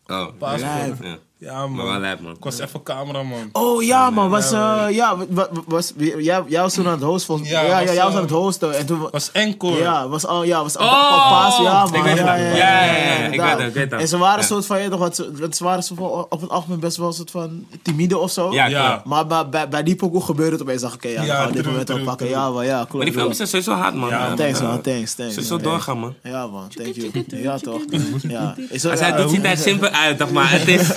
Oh. 0.07 0.27
Paaspop. 0.39 1.01
Lijp. 1.01 1.21
Ja. 1.47 1.53
Ja, 1.53 1.67
Maar 1.67 1.77
wel 1.85 1.93
man. 1.93 2.01
lijp, 2.01 2.21
man. 2.21 2.33
Ik 2.33 2.45
was 2.45 2.59
even 2.59 2.83
cameraman. 2.83 3.49
Oh 3.53 3.83
ja, 3.83 4.11
man. 4.11 4.31
Was, 4.31 4.53
eh, 4.53 4.85
ja, 4.91 5.17
wa- 5.17 5.25
wa- 5.31 5.49
was, 5.67 5.93
jij, 6.19 6.43
jij 6.47 6.61
was 6.61 6.75
toen 6.75 6.87
aan 6.87 6.93
het 6.93 7.03
hosten. 7.03 7.27
volgens- 7.27 7.49
Ja, 7.49 7.61
Ja, 7.61 7.67
ja, 7.81 7.85
was, 7.87 7.95
jij 7.95 8.03
was 8.03 8.11
eh, 8.13 8.17
aan 8.17 8.23
het 8.23 8.31
hosten. 8.33 8.77
En 8.79 8.87
toen, 8.87 8.99
wa- 9.01 9.09
was 9.11 9.31
encore. 9.33 9.77
ja, 9.79 10.09
was 10.09 10.27
al, 10.27 10.43
ja, 10.45 10.63
was 10.63 10.77
Oh, 10.77 11.29
paas, 11.31 11.57
ja, 11.59 11.85
man. 11.85 11.95
ik 11.95 12.03
weet 12.03 12.19
het. 12.19 12.27
ja, 12.27 12.35
Ja, 12.35 12.47
ja, 12.57 12.85
ja, 12.85 12.95
ja, 12.95 13.27
ik 13.27 13.41
weet 13.41 13.51
het, 13.51 13.61
ik 13.69 13.75
weet 13.75 13.91
het. 13.91 14.01
En 14.01 14.09
ze 14.09 14.19
waren 14.19 14.41
Ja. 14.41 14.47
soort 14.47 14.67
van, 14.67 14.83
je 14.83 14.89
toch, 14.89 14.99
wat, 14.99 15.17
ze, 15.17 15.65
waren 15.65 15.83
zo 15.83 15.95
van, 15.95 16.07
op 16.29 16.41
het 16.41 16.51
algemeen 16.51 16.81
best 16.81 16.97
wel 16.97 17.07
een 17.07 17.13
soort 17.13 17.31
van 17.31 17.67
timide 17.83 18.19
of 18.19 18.31
zo. 18.31 18.53
Ja. 18.53 19.03
Maar 19.05 19.27
bij, 19.27 19.49
bij, 19.49 19.69
bij 19.69 19.83
die 19.83 19.97
pokoe 19.97 20.23
gebeurde 20.23 20.53
het 20.53 20.63
opeens. 20.63 20.81
dacht 20.83 20.95
ik, 20.95 21.05
oké, 21.05 21.13
ja, 21.21 21.23
Ja, 21.23 21.47
dit 21.47 21.67
moment 21.67 21.91
oppakken. 21.91 22.29
Ja, 22.29 22.51
maar 22.51 22.65
ja, 22.65 22.77
klopt. 22.77 22.93
Maar 22.93 23.05
die 23.05 23.13
filmpjes 23.13 23.37
zijn 23.37 23.49
sowieso 23.49 23.73
hard, 23.83 23.95
man. 23.95 24.09
Ja, 24.09 24.35
Thanks, 24.35 24.61
man. 24.61 24.71
man. 24.71 24.81
Thanks, 24.81 25.15
thanks. 25.15 25.35
Ze 25.35 25.43
zo 25.45 25.57
Ja, 25.57 25.63
doorgaan, 25.63 25.99
man. 25.99 26.15
Ja, 26.23 26.47
man. 26.47 26.69
Thank 26.69 26.95
you. 26.95 27.25
Ja, 27.27 27.59
toch? 27.59 27.81
Ja. 28.29 28.55
Als 28.73 28.83
hij 29.01 29.09
ja, 29.11 29.17
doet, 29.17 29.31
ziet 29.31 29.43
hij 29.43 29.57
simpel 29.57 29.89
uit, 29.89 30.19
toch? 30.19 30.31
Maar 30.31 30.51
het 30.51 30.69
is... 30.77 30.89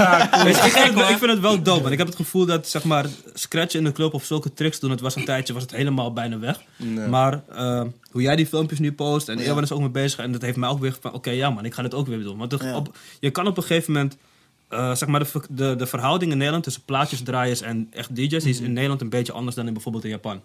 Weet 0.44 0.56
je, 0.56 0.62
ik, 0.66 0.72
vind 0.72 0.86
het, 0.86 0.94
wel- 0.94 1.04
hoor. 1.04 1.12
ik 1.12 1.18
vind 1.18 1.32
het 1.32 1.40
wel 1.40 1.62
dope, 1.62 1.80
want 1.82 1.92
ik 1.92 1.98
heb 1.98 2.08
het 2.08 2.16
gevoel 2.16 2.46
dat 2.46 2.68
zeg 2.68 2.84
maar, 2.84 3.06
scratchen 3.34 3.80
in 3.80 3.86
de 3.86 3.92
club 3.92 4.14
of 4.14 4.24
zulke 4.26 4.54
tricks 4.54 4.80
doen, 4.80 4.90
het 4.92 5.02
was 5.02 5.16
een 5.16 5.26
tijdje, 5.26 5.54
was 5.54 5.62
het 5.62 5.72
helemaal 5.72 6.14
bijna 6.14 6.40
weg. 6.40 6.60
Maar 7.10 7.42
eh, 7.50 7.82
hoe 8.12 8.22
jij 8.22 8.36
die 8.36 8.46
filmpjes 8.48 8.80
nu 8.80 8.94
post, 8.94 9.30
en 9.30 9.40
Erwan 9.40 9.64
is 9.64 9.72
ook 9.72 9.80
mee 9.80 9.90
bezig, 9.90 10.20
en 10.20 10.32
dat 10.32 10.42
heeft 10.42 10.58
mij 10.58 10.70
ook 10.70 10.80
weer 10.80 10.98
van, 11.02 11.14
oké, 11.14 11.30
ja 11.30 11.50
man, 11.50 11.66
ik 11.66 11.74
ga 11.74 11.82
dit 11.82 11.94
ook 11.94 12.08
weer 12.08 12.22
doen. 12.24 12.38
Want 12.38 12.56
Ja. 12.62 12.76
op, 12.76 12.98
je 13.20 13.30
kan 13.30 13.48
op 13.48 13.58
een 13.58 13.64
gegeven 13.64 13.94
moment, 13.94 14.18
eh, 14.68 14.96
zeg 14.96 15.10
maar, 15.10 15.20
de, 15.24 15.42
de, 15.50 15.76
de 15.76 15.86
verhouding 15.86 16.32
in 16.32 16.38
Nederland 16.38 16.64
tussen 16.64 16.82
plaatjesdraaiers 16.86 17.62
en 17.62 17.88
echt 17.92 18.16
DJ's, 18.16 18.44
die 18.44 18.54
is 18.54 18.60
in 18.60 18.74
Nederland 18.74 19.02
een 19.02 19.10
beetje 19.10 19.32
anders 19.34 19.56
dan 19.56 19.68
in 19.68 19.74
bijvoorbeeld 19.74 20.04
in 20.04 20.10
Japan. 20.10 20.42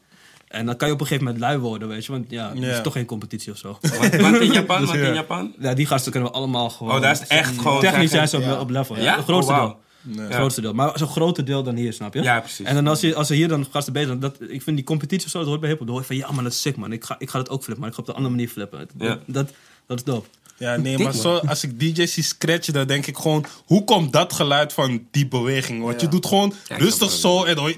En 0.49 0.67
dan 0.67 0.77
kan 0.77 0.89
je 0.89 0.95
op 0.95 1.01
een 1.01 1.07
gegeven 1.07 1.27
moment 1.33 1.45
lui 1.45 1.59
worden, 1.59 1.89
weet 1.89 2.05
je, 2.07 2.13
want 2.13 2.31
ja, 2.31 2.51
er 2.51 2.57
Ja. 2.61 2.77
is 2.77 2.83
toch 2.83 2.93
geen 2.93 3.05
competitie 3.07 3.53
of 3.53 3.59
zo. 3.59 3.69
Wat 3.81 4.17
wat 4.17 4.41
in 4.41 4.53
Japan? 4.53 4.85
Wat 4.87 4.95
in 4.95 5.15
Japan? 5.15 5.55
Ja, 5.59 5.75
die 5.75 5.87
gasten 5.87 6.13
kunnen 6.13 6.31
we 6.31 6.37
allemaal 6.37 6.71
gewoon... 6.71 6.95
Oh, 6.95 7.01
daar 7.01 7.11
is 7.13 7.21
het 7.21 7.29
echt 7.29 7.59
gewoon... 7.59 7.81
Technisch 7.81 8.11
zijn 8.11 8.29
ze 8.29 8.37
op, 8.37 8.43
Ja. 8.43 8.61
op 8.61 8.71
level. 8.71 8.97
Ja? 8.97 9.03
Ja? 9.03 9.17
Het 9.17 9.25
grootste 9.25 9.53
Oh, 9.53 9.59
deel. 9.59 9.79
Nee. 10.03 10.25
Het 10.27 10.35
grootste 10.35 10.61
deel. 10.61 10.73
Maar 10.73 10.99
zo'n 10.99 11.09
groter 11.09 11.45
deel 11.45 11.63
dan 11.63 11.75
hier, 11.77 11.93
snap 11.93 12.15
je? 12.15 12.23
Ja, 12.23 12.41
precies. 12.41 12.67
En 12.67 12.75
dan 12.75 12.87
als, 12.87 13.01
je, 13.01 13.15
als 13.15 13.31
er 13.31 13.37
hier 13.37 13.49
dan 13.49 13.67
gasten 13.71 13.93
bezig 13.93 14.09
zijn, 14.09 14.21
dat, 14.21 14.37
ik 14.49 14.63
vind 14.63 14.77
die 14.77 14.85
competitie 14.85 15.25
of 15.25 15.31
zo, 15.31 15.39
dat 15.39 15.47
hoort 15.49 15.61
bij 15.61 15.69
hiphop. 15.69 15.87
Dan 15.87 15.97
hoor 15.97 16.05
je 16.09 16.15
van, 16.15 16.27
ja 16.27 16.33
man, 16.33 16.45
dat 16.45 16.53
is 16.53 16.61
sick 16.61 16.77
man. 16.77 16.93
Ik 16.93 17.05
ga, 17.05 17.15
ik 17.19 17.31
ga 17.31 17.39
dat 17.39 17.49
ook 17.49 17.63
flippen, 17.63 17.81
maar 17.81 17.89
ik 17.89 17.95
ga 17.97 18.03
op 18.03 18.09
een 18.09 18.15
andere 18.15 18.35
manier 18.35 18.49
flippen. 18.49 18.89
Ja. 18.99 19.19
Dat, 19.27 19.51
dat, 19.87 19.99
is 19.99 20.05
dope. 20.05 20.29
Ja, 20.57 20.77
nee, 20.77 20.99
maar 20.99 21.13
zo, 21.13 21.37
als 21.37 21.65
ik 21.65 21.81
DJ's 21.81 22.13
zie 22.13 22.23
scratchen, 22.23 22.73
dan 22.73 22.87
denk 22.87 23.07
ik 23.07 23.17
gewoon... 23.17 23.45
Hoe 23.65 23.85
komt 23.85 24.13
dat 24.13 24.33
geluid 24.33 24.73
van 24.73 25.07
die 25.11 25.27
beweging? 25.27 25.83
Want 25.83 26.01
je 26.01 26.09
doet 26.09 26.27
gewoon 26.27 26.55
rustig 26.69 27.11
zo 27.11 27.45
en 27.45 27.55
dan. 27.55 27.65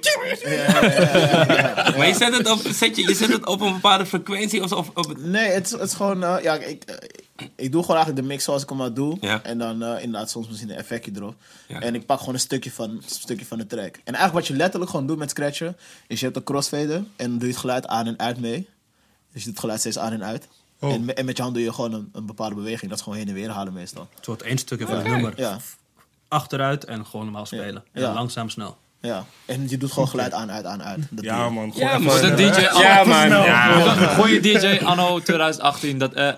Maar 1.97 2.07
je 2.07 2.15
zet, 2.19 2.37
het 2.37 2.51
op, 2.51 2.61
zet 2.73 2.97
je, 2.97 3.03
je 3.09 3.15
zet 3.15 3.33
het 3.33 3.47
op 3.47 3.61
een 3.61 3.73
bepaalde 3.73 4.07
frequentie 4.07 4.63
of, 4.63 4.73
of 4.73 4.91
op... 4.95 5.19
Nee, 5.19 5.51
het 5.51 5.67
is, 5.67 5.73
het 5.73 5.81
is 5.81 5.95
gewoon... 5.95 6.25
eh, 6.25 6.43
ja, 6.43 6.55
ik, 6.55 6.85
eh, 6.85 6.95
ik 7.57 7.73
doe 7.73 7.81
gewoon 7.81 7.97
eigenlijk 7.97 8.27
de 8.27 8.33
mix 8.33 8.45
zoals 8.45 8.63
ik 8.63 8.69
hem 8.69 8.81
al 8.81 8.93
doe. 8.93 9.17
Ja. 9.21 9.43
En 9.43 9.59
dan 9.59 9.83
eh, 9.83 10.03
inderdaad 10.03 10.31
soms 10.31 10.49
misschien 10.49 10.71
een 10.71 10.77
effectje 10.77 11.13
erop. 11.15 11.35
Ja. 11.69 11.81
En 11.81 11.95
ik 11.95 12.07
pak 12.07 12.19
gewoon 12.19 12.35
een 12.35 12.41
stukje, 12.41 12.71
van, 12.73 12.91
een 12.91 13.03
stukje 13.07 13.47
van 13.47 13.59
de 13.59 13.67
track. 13.67 13.95
En 13.95 14.15
eigenlijk 14.15 14.35
wat 14.35 14.47
je 14.47 14.55
letterlijk 14.55 14.91
gewoon 14.91 15.07
doet 15.07 15.19
met 15.19 15.31
scratchen... 15.31 15.77
is 16.07 16.19
je 16.19 16.25
hebt 16.25 16.37
een 16.37 16.45
crossfader 16.45 16.97
en 16.97 17.07
dan 17.17 17.39
doe 17.39 17.49
je 17.49 17.53
het 17.53 17.57
geluid 17.57 17.87
aan 17.87 18.07
en 18.07 18.19
uit 18.19 18.41
mee. 18.41 18.69
Dus 19.33 19.43
je 19.43 19.45
doet 19.45 19.49
het 19.49 19.59
geluid 19.59 19.81
steeds 19.81 19.99
aan 19.99 20.13
en 20.13 20.25
uit. 20.25 20.49
Oh. 20.81 20.93
En, 20.93 21.17
en 21.17 21.25
met 21.25 21.37
je 21.37 21.43
hand 21.43 21.55
doe 21.55 21.65
je 21.65 21.73
gewoon 21.73 21.93
een, 21.93 22.09
een 22.13 22.27
bepaalde 22.27 22.55
beweging. 22.55 22.89
Dat 22.91 22.99
is 22.99 23.05
gewoon 23.05 23.19
heen 23.19 23.29
en 23.29 23.35
weer 23.35 23.51
halen 23.51 23.73
meestal. 23.73 24.09
Het 24.15 24.27
wordt 24.27 24.43
één 24.43 24.59
stukje 24.59 24.87
van 24.87 24.97
het 24.97 25.07
nummer. 25.07 25.33
Ja, 25.37 25.59
Achteruit 26.29 26.85
en 26.85 27.07
gewoon 27.07 27.25
normaal 27.25 27.47
spelen. 27.47 27.85
En 27.93 28.03
Ja. 28.03 28.13
langzaam 28.13 28.49
snel. 28.49 28.77
Ja. 29.07 29.25
En 29.47 29.69
je 29.69 29.77
doet 29.79 29.93
gewoon 29.93 30.09
geluid 30.09 30.33
aan, 30.33 30.51
uit, 30.51 30.65
aan, 30.65 30.83
uit. 30.83 30.99
Dat 31.11 31.25
Ja, 31.25 31.45
je. 31.45 31.51
man. 31.51 31.73
Gewoon 31.73 31.89
Ja, 31.89 31.99
man. 31.99 32.21
Dat 32.21 32.37
DJ 32.37 32.61
Ja, 32.61 33.05
man. 33.05 33.29
Ja. 33.29 33.93
Goeie 34.15 34.41
DJ 34.41 34.85
anno 34.85 35.21
2018, 35.21 35.99
dat 35.99 36.13
eh, 36.13 36.29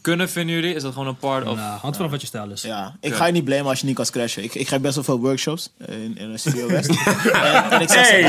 kunnen 0.00 0.30
vinden 0.30 0.54
jullie? 0.54 0.74
Is 0.74 0.82
dat 0.82 0.92
gewoon 0.92 1.08
een 1.08 1.16
part 1.16 1.46
of... 1.46 1.56
Nou, 1.56 1.78
hangt 1.78 1.96
vanaf 1.96 2.10
wat 2.10 2.20
je 2.20 2.26
stijl 2.26 2.50
is. 2.50 2.62
Ja, 2.62 2.96
ik 3.00 3.14
ga 3.14 3.26
je 3.26 3.32
niet 3.32 3.44
blamen 3.44 3.66
als 3.66 3.80
je 3.80 3.86
niet 3.86 3.94
kan 3.94 4.06
scratchen. 4.06 4.42
Ik, 4.42 4.54
ik 4.54 4.68
geef 4.68 4.80
best 4.80 4.94
wel 4.94 5.04
veel 5.04 5.20
workshops 5.20 5.70
in, 5.86 6.18
in 6.18 6.38
Studio 6.38 6.66
West. 6.66 6.88
en, 7.32 7.70
en 7.70 7.80
ik 7.80 7.90
zeg 7.90 8.06
ze, 8.06 8.22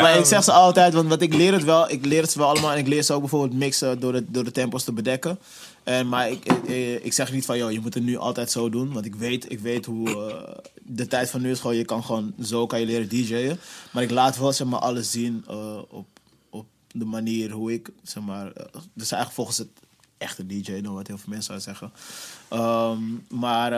maar 0.00 0.18
ik 0.18 0.24
zeg 0.24 0.44
ze 0.44 0.52
altijd, 0.52 0.94
want, 0.94 1.08
want 1.08 1.22
ik 1.22 1.34
leer 1.34 1.52
het 1.52 1.64
wel. 1.64 1.90
Ik 1.90 2.04
leer 2.06 2.22
het 2.22 2.30
ze 2.30 2.38
wel 2.38 2.48
allemaal 2.48 2.72
en 2.72 2.78
ik 2.78 2.86
leer 2.86 3.02
ze 3.02 3.12
ook 3.12 3.20
bijvoorbeeld 3.20 3.58
mixen 3.58 4.00
door 4.00 4.12
de, 4.12 4.24
door 4.28 4.44
de 4.44 4.52
tempos 4.52 4.84
te 4.84 4.92
bedekken. 4.92 5.38
En, 5.84 6.08
maar 6.08 6.30
ik, 7.02 7.12
zeg 7.12 7.32
niet 7.32 7.44
van, 7.44 7.58
joh, 7.58 7.72
je 7.72 7.80
moet 7.80 7.94
het 7.94 8.02
nu 8.02 8.16
altijd 8.16 8.50
zo 8.50 8.68
doen. 8.68 8.92
Want 8.92 9.04
ik 9.04 9.14
weet, 9.14 9.52
ik 9.52 9.60
weet 9.60 9.86
hoe... 9.86 10.30
eh, 10.32 10.58
de 10.82 11.06
tijd 11.06 11.30
van 11.30 11.40
nu 11.40 11.50
is 11.50 11.60
gewoon, 11.60 11.76
je 11.76 11.84
kan 11.84 12.04
gewoon... 12.04 12.34
Zo 12.42 12.66
kan 12.66 12.80
je 12.80 12.86
leren 12.86 13.08
DJ'en. 13.08 13.58
Maar 13.92 14.02
ik 14.02 14.10
laat 14.10 14.38
wel, 14.38 14.52
zeg 14.52 14.66
maar, 14.66 14.80
alles 14.80 15.10
zien 15.10 15.44
eh, 15.48 15.78
op, 15.88 16.06
op 16.50 16.66
de 16.92 17.04
manier 17.04 17.50
hoe 17.50 17.72
ik, 17.72 17.90
zeg 18.02 18.22
maar... 18.22 18.52
dus 18.94 19.10
eigenlijk 19.10 19.32
volgens 19.32 19.58
het 19.58 19.68
echte 20.18 20.46
DJ, 20.46 20.80
dan 20.80 20.94
wat 20.94 21.06
heel 21.06 21.18
veel 21.18 21.32
mensen 21.32 21.60
zouden 21.60 21.64
zeggen. 21.64 21.92
Ehm, 22.48 23.38
maar 23.40 23.72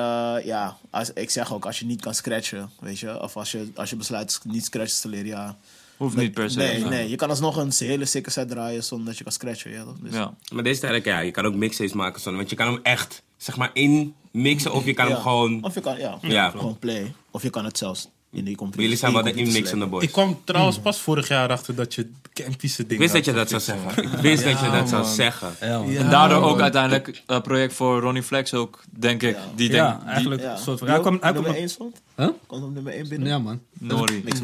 ja, 0.46 0.76
als, 0.90 1.12
ik 1.12 1.30
zeg 1.30 1.52
ook, 1.52 1.66
als 1.66 1.78
je 1.78 1.86
niet 1.86 2.00
kan 2.00 2.14
scratchen, 2.14 2.70
weet 2.80 2.98
je... 2.98 3.22
Of 3.22 3.36
als 3.36 3.52
je, 3.52 3.70
als 3.74 3.90
je 3.90 3.96
besluit 3.96 4.40
niet 4.44 4.64
scratchen 4.64 5.00
te 5.00 5.08
leren, 5.08 5.26
ja... 5.26 5.58
Hoeft 5.96 6.16
niet 6.16 6.32
per 6.34 6.50
se. 6.50 6.58
Nee, 6.58 6.78
Ja. 6.78 6.88
nee, 6.88 7.08
je 7.08 7.16
kan 7.16 7.28
alsnog 7.28 7.56
een 7.56 7.72
hele 7.78 8.04
sikke 8.04 8.30
set 8.30 8.48
draaien 8.48 8.84
zonder 8.84 9.06
dat 9.06 9.16
je 9.18 9.24
kan 9.24 9.32
scratchen. 9.32 9.70
Ja, 9.70 9.84
dus, 10.02 10.14
Ja. 10.14 10.34
Maar 10.52 10.62
deze 10.62 10.80
tijd, 10.80 11.04
ja, 11.04 11.18
je 11.20 11.30
kan 11.30 11.46
ook 11.46 11.54
mixes 11.54 11.92
maken 11.92 12.20
zonder... 12.20 12.38
Want 12.40 12.50
je 12.50 12.56
kan 12.56 12.66
hem 12.72 12.80
echt, 12.82 13.22
zeg 13.36 13.56
maar, 13.56 13.70
in 13.72 14.14
mixen 14.30 14.72
of 14.72 14.84
je 14.84 14.94
kan 14.94 15.06
ja. 15.08 15.12
hem 15.12 15.22
gewoon... 15.22 15.64
Of 15.64 15.74
je 15.74 15.80
kan, 15.80 15.98
ja, 15.98 16.18
Ja. 16.22 16.50
gewoon 16.50 16.78
play. 16.78 17.14
Of 17.30 17.42
je 17.42 17.50
kan 17.50 17.64
het 17.64 17.78
zelfs 17.78 18.08
in 18.30 18.44
die 18.44 18.56
competitie. 18.56 18.70
Maar 18.76 18.82
jullie 18.82 18.96
zijn 18.96 19.12
wel 19.12 19.22
de 19.22 19.32
die 19.32 19.44
inmixende 19.46 19.86
boys. 19.86 20.04
Ik 20.04 20.12
kwam 20.12 20.40
trouwens 20.44 20.78
pas 20.78 21.00
vorig 21.00 21.28
jaar 21.28 21.48
achter 21.48 21.74
dat 21.74 21.94
je 21.94 22.10
Campische 22.32 22.82
Ik 22.82 22.88
dingen 22.88 23.02
wist 23.02 23.14
dat 23.14 23.24
je 23.24 23.32
dat 23.32 23.48
zou 23.48 23.62
zeggen. 23.62 24.02
Ik 24.02 24.08
wist 24.18 24.44
dat 24.44 24.60
je 24.60 24.70
dat 24.70 24.88
zou 24.88 25.04
zeggen. 25.04 25.54
Ja. 25.60 25.66
Ja, 25.86 25.98
En 26.00 26.10
daardoor 26.10 26.42
ook 26.42 26.60
uiteindelijk 26.60 27.22
een 27.26 27.42
project 27.42 27.72
voor 27.74 28.00
Ronnie 28.00 28.22
Flex 28.22 28.54
ook, 28.54 28.82
denk 28.90 29.22
ik. 29.22 29.36
Die 29.54 29.70
Ja, 29.72 29.88
denk, 29.88 30.00
die, 30.00 30.08
eigenlijk 30.10 30.42
Ja. 30.42 30.52
een 30.52 30.58
soort 30.58 30.78
van... 30.78 30.86
Die 30.86 30.96
Hij 30.96 31.00
kwam, 31.04 31.18
hij 31.20 31.30
kwam 31.32 31.42
nummer 31.42 31.60
1 31.60 31.68
stond? 31.68 32.00
Huh? 32.16 32.28
Komt 32.46 32.64
op 32.64 32.74
nummer 32.74 32.92
1 32.92 33.08
binnen? 33.08 33.28
Ja, 33.28 33.38
man. 33.38 33.60
Nori. 33.86 34.22
Niks. 34.24 34.40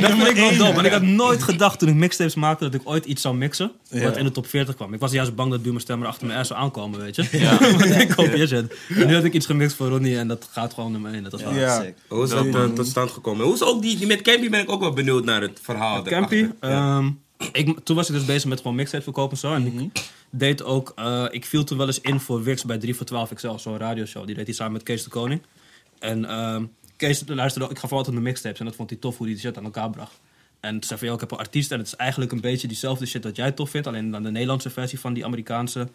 Dat 0.00 0.10
vind 0.10 0.26
ik 0.28 0.36
wel 0.36 0.56
dope. 0.56 0.72
Want 0.74 0.86
ik 0.86 0.92
had 0.92 1.02
nooit 1.02 1.42
gedacht 1.42 1.78
toen 1.78 1.88
ik 1.88 1.94
mixtapes 1.94 2.34
maakte 2.34 2.64
dat 2.64 2.74
ik 2.74 2.80
ooit 2.84 3.04
iets 3.04 3.22
zou 3.22 3.36
mixen. 3.36 3.72
Wat 3.90 4.00
Ja. 4.00 4.12
in 4.14 4.24
de 4.24 4.30
top 4.30 4.46
40 4.46 4.74
kwam. 4.74 4.94
Ik 4.94 5.00
was 5.00 5.12
juist 5.12 5.34
bang 5.34 5.50
dat 5.50 5.62
Duur 5.62 5.72
mijn 5.72 5.84
stemmer 5.84 6.08
achter 6.08 6.26
mijn 6.26 6.38
ass 6.38 6.48
zou 6.48 6.60
aankomen, 6.60 7.00
weet 7.00 7.16
je. 7.16 7.28
Ja. 7.30 7.58
Want 7.78 7.84
ik 7.84 8.08
kopieer 8.08 8.48
shit. 8.48 8.74
En 8.88 9.06
nu 9.06 9.14
had 9.14 9.24
ik 9.24 9.32
iets 9.32 9.46
gemixt 9.46 9.76
voor 9.76 9.88
Ronnie 9.88 10.18
en 10.18 10.28
dat 10.28 10.48
gaat 10.52 10.74
gewoon 10.74 10.92
nummer 10.92 11.12
1. 11.12 11.22
Dat 11.22 11.32
was 11.32 11.42
wel 11.42 11.54
Ja. 11.54 11.80
sick. 11.82 11.94
Hoe 12.08 12.24
is 12.24 12.30
dat 12.30 12.74
tot 12.76 12.86
stand 12.86 13.10
gekomen? 13.10 13.44
Hoe 13.44 13.54
is 13.54 13.62
ook 13.62 13.82
die, 13.82 13.96
die 13.96 14.06
met 14.06 14.22
Campy 14.22 14.50
ben 14.50 14.60
ik 14.60 14.70
ook 14.70 14.80
wel 14.80 14.92
benieuwd 14.92 15.24
naar 15.24 15.40
het 15.40 15.58
verhaal. 15.62 16.02
Campy, 16.02 16.46
ehm, 16.60 17.10
ik, 17.52 17.78
toen 17.84 17.96
was 17.96 18.08
ik 18.08 18.14
dus 18.14 18.24
bezig 18.24 18.48
met 18.48 18.58
gewoon 18.60 18.74
mixtape 18.74 19.02
verkopen 19.04 19.32
en 19.32 19.38
zo. 19.38 19.54
En 19.54 19.66
ik 19.66 20.04
deed 20.30 20.64
ook, 20.64 20.92
eh, 20.96 21.24
ik 21.30 21.44
viel 21.44 21.64
toen 21.64 21.78
wel 21.78 21.86
eens 21.86 22.00
in 22.00 22.20
voor 22.20 22.42
Wix 22.42 22.64
bij 22.64 22.78
3 22.78 22.94
voor 22.96 23.06
12 23.06 23.32
XL, 23.34 23.56
zo'n 23.56 23.78
radioshow. 23.78 24.26
Die 24.26 24.34
deed 24.34 24.46
hij 24.46 24.54
samen 24.54 24.72
met 24.72 24.82
Kees 24.82 25.04
de 25.04 25.10
Koning. 25.10 25.40
En 25.98 26.24
ehm, 26.24 26.64
Kees 26.96 27.22
luisterde 27.26 27.70
ik 27.70 27.78
gaf 27.78 27.92
altijd 27.92 28.16
de 28.16 28.22
mixtapes 28.22 28.58
en 28.58 28.64
dat 28.64 28.74
vond 28.74 28.90
hij 28.90 28.98
tof 28.98 29.16
hoe 29.16 29.26
hij 29.26 29.34
die 29.34 29.44
shit 29.44 29.58
aan 29.58 29.64
elkaar 29.64 29.90
bracht. 29.90 30.20
En 30.60 30.70
toen 30.70 30.82
zei 30.82 30.98
van, 30.98 31.08
joh, 31.08 31.16
ik 31.16 31.22
heb 31.22 31.30
een 31.30 31.38
artiest 31.38 31.72
en 31.72 31.78
het 31.78 31.86
is 31.86 31.96
eigenlijk 31.96 32.32
een 32.32 32.40
beetje 32.40 32.68
diezelfde 32.68 33.06
shit 33.06 33.22
dat 33.22 33.36
jij 33.36 33.52
tof 33.52 33.70
vindt. 33.70 33.86
Alleen 33.86 34.10
dan 34.10 34.22
de 34.22 34.30
Nederlandse 34.30 34.70
versie 34.70 35.00
van 35.00 35.12
die 35.12 35.24
Amerikaanse 35.24 35.88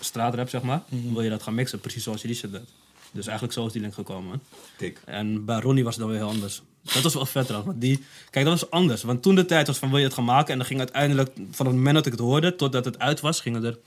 straatrap, 0.00 0.48
zeg 0.48 0.62
maar. 0.62 0.82
Wil 0.88 1.22
je 1.22 1.30
dat 1.30 1.42
gaan 1.42 1.54
mixen, 1.54 1.80
precies 1.80 2.02
zoals 2.02 2.20
je 2.20 2.26
die 2.26 2.36
shit 2.36 2.52
deed. 2.52 2.68
Dus 3.12 3.24
eigenlijk 3.26 3.58
zo 3.58 3.66
is 3.66 3.72
die 3.72 3.80
link 3.80 3.94
gekomen. 3.94 4.42
Tik. 4.76 5.00
En 5.04 5.44
bij 5.44 5.60
Ronnie 5.60 5.84
was 5.84 5.94
het 5.94 6.02
dan 6.02 6.12
weer 6.12 6.22
heel 6.22 6.30
anders. 6.30 6.62
Dat 6.82 7.02
was 7.02 7.14
wel 7.14 7.26
vet 7.26 7.46
trouwens. 7.46 7.70
Want 7.70 7.80
die, 7.80 8.04
kijk, 8.30 8.44
dat 8.44 8.60
was 8.60 8.70
anders. 8.70 9.02
Want 9.02 9.22
toen 9.22 9.34
de 9.34 9.44
tijd 9.44 9.66
was 9.66 9.78
van 9.78 9.88
wil 9.88 9.98
je 9.98 10.04
het 10.04 10.14
gaan 10.14 10.24
maken. 10.24 10.52
En 10.52 10.58
dan 10.58 10.66
ging 10.66 10.78
uiteindelijk, 10.78 11.30
van 11.50 11.66
het 11.66 11.74
moment 11.74 11.94
dat 11.94 12.06
ik 12.06 12.12
het 12.12 12.20
hoorde 12.20 12.56
totdat 12.56 12.84
het 12.84 12.98
uit 12.98 13.20
was, 13.20 13.40
gingen 13.40 13.64
er 13.64 13.78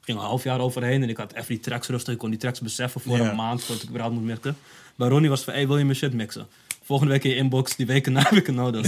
ging 0.00 0.18
een 0.18 0.24
half 0.24 0.42
jaar 0.42 0.60
overheen. 0.60 1.02
En 1.02 1.08
ik 1.08 1.16
had 1.16 1.32
even 1.32 1.46
die 1.46 1.60
tracks 1.60 1.88
rustig. 1.88 2.12
Ik 2.12 2.18
kon 2.18 2.30
die 2.30 2.38
tracks 2.38 2.60
beseffen 2.60 3.00
voor 3.00 3.18
een 3.18 3.36
maand 3.36 3.62
voordat 3.62 3.82
ik 3.82 3.88
überhaupt 3.88 4.16
moet 4.16 4.24
mixen. 4.24 4.56
Bij 4.96 5.08
Ronnie 5.08 5.28
was 5.30 5.38
het 5.38 5.48
van, 5.48 5.54
hey, 5.58 5.66
wil 5.66 5.78
je 5.78 5.84
mijn 5.84 5.96
shit 5.96 6.12
mixen? 6.12 6.46
Volgende 6.82 7.12
week 7.12 7.24
in 7.24 7.30
je 7.30 7.36
inbox, 7.36 7.76
die 7.76 7.86
weken 7.86 8.12
na 8.12 8.20
heb 8.22 8.32
ik 8.32 8.46
het 8.46 8.54
nodig. 8.64 8.86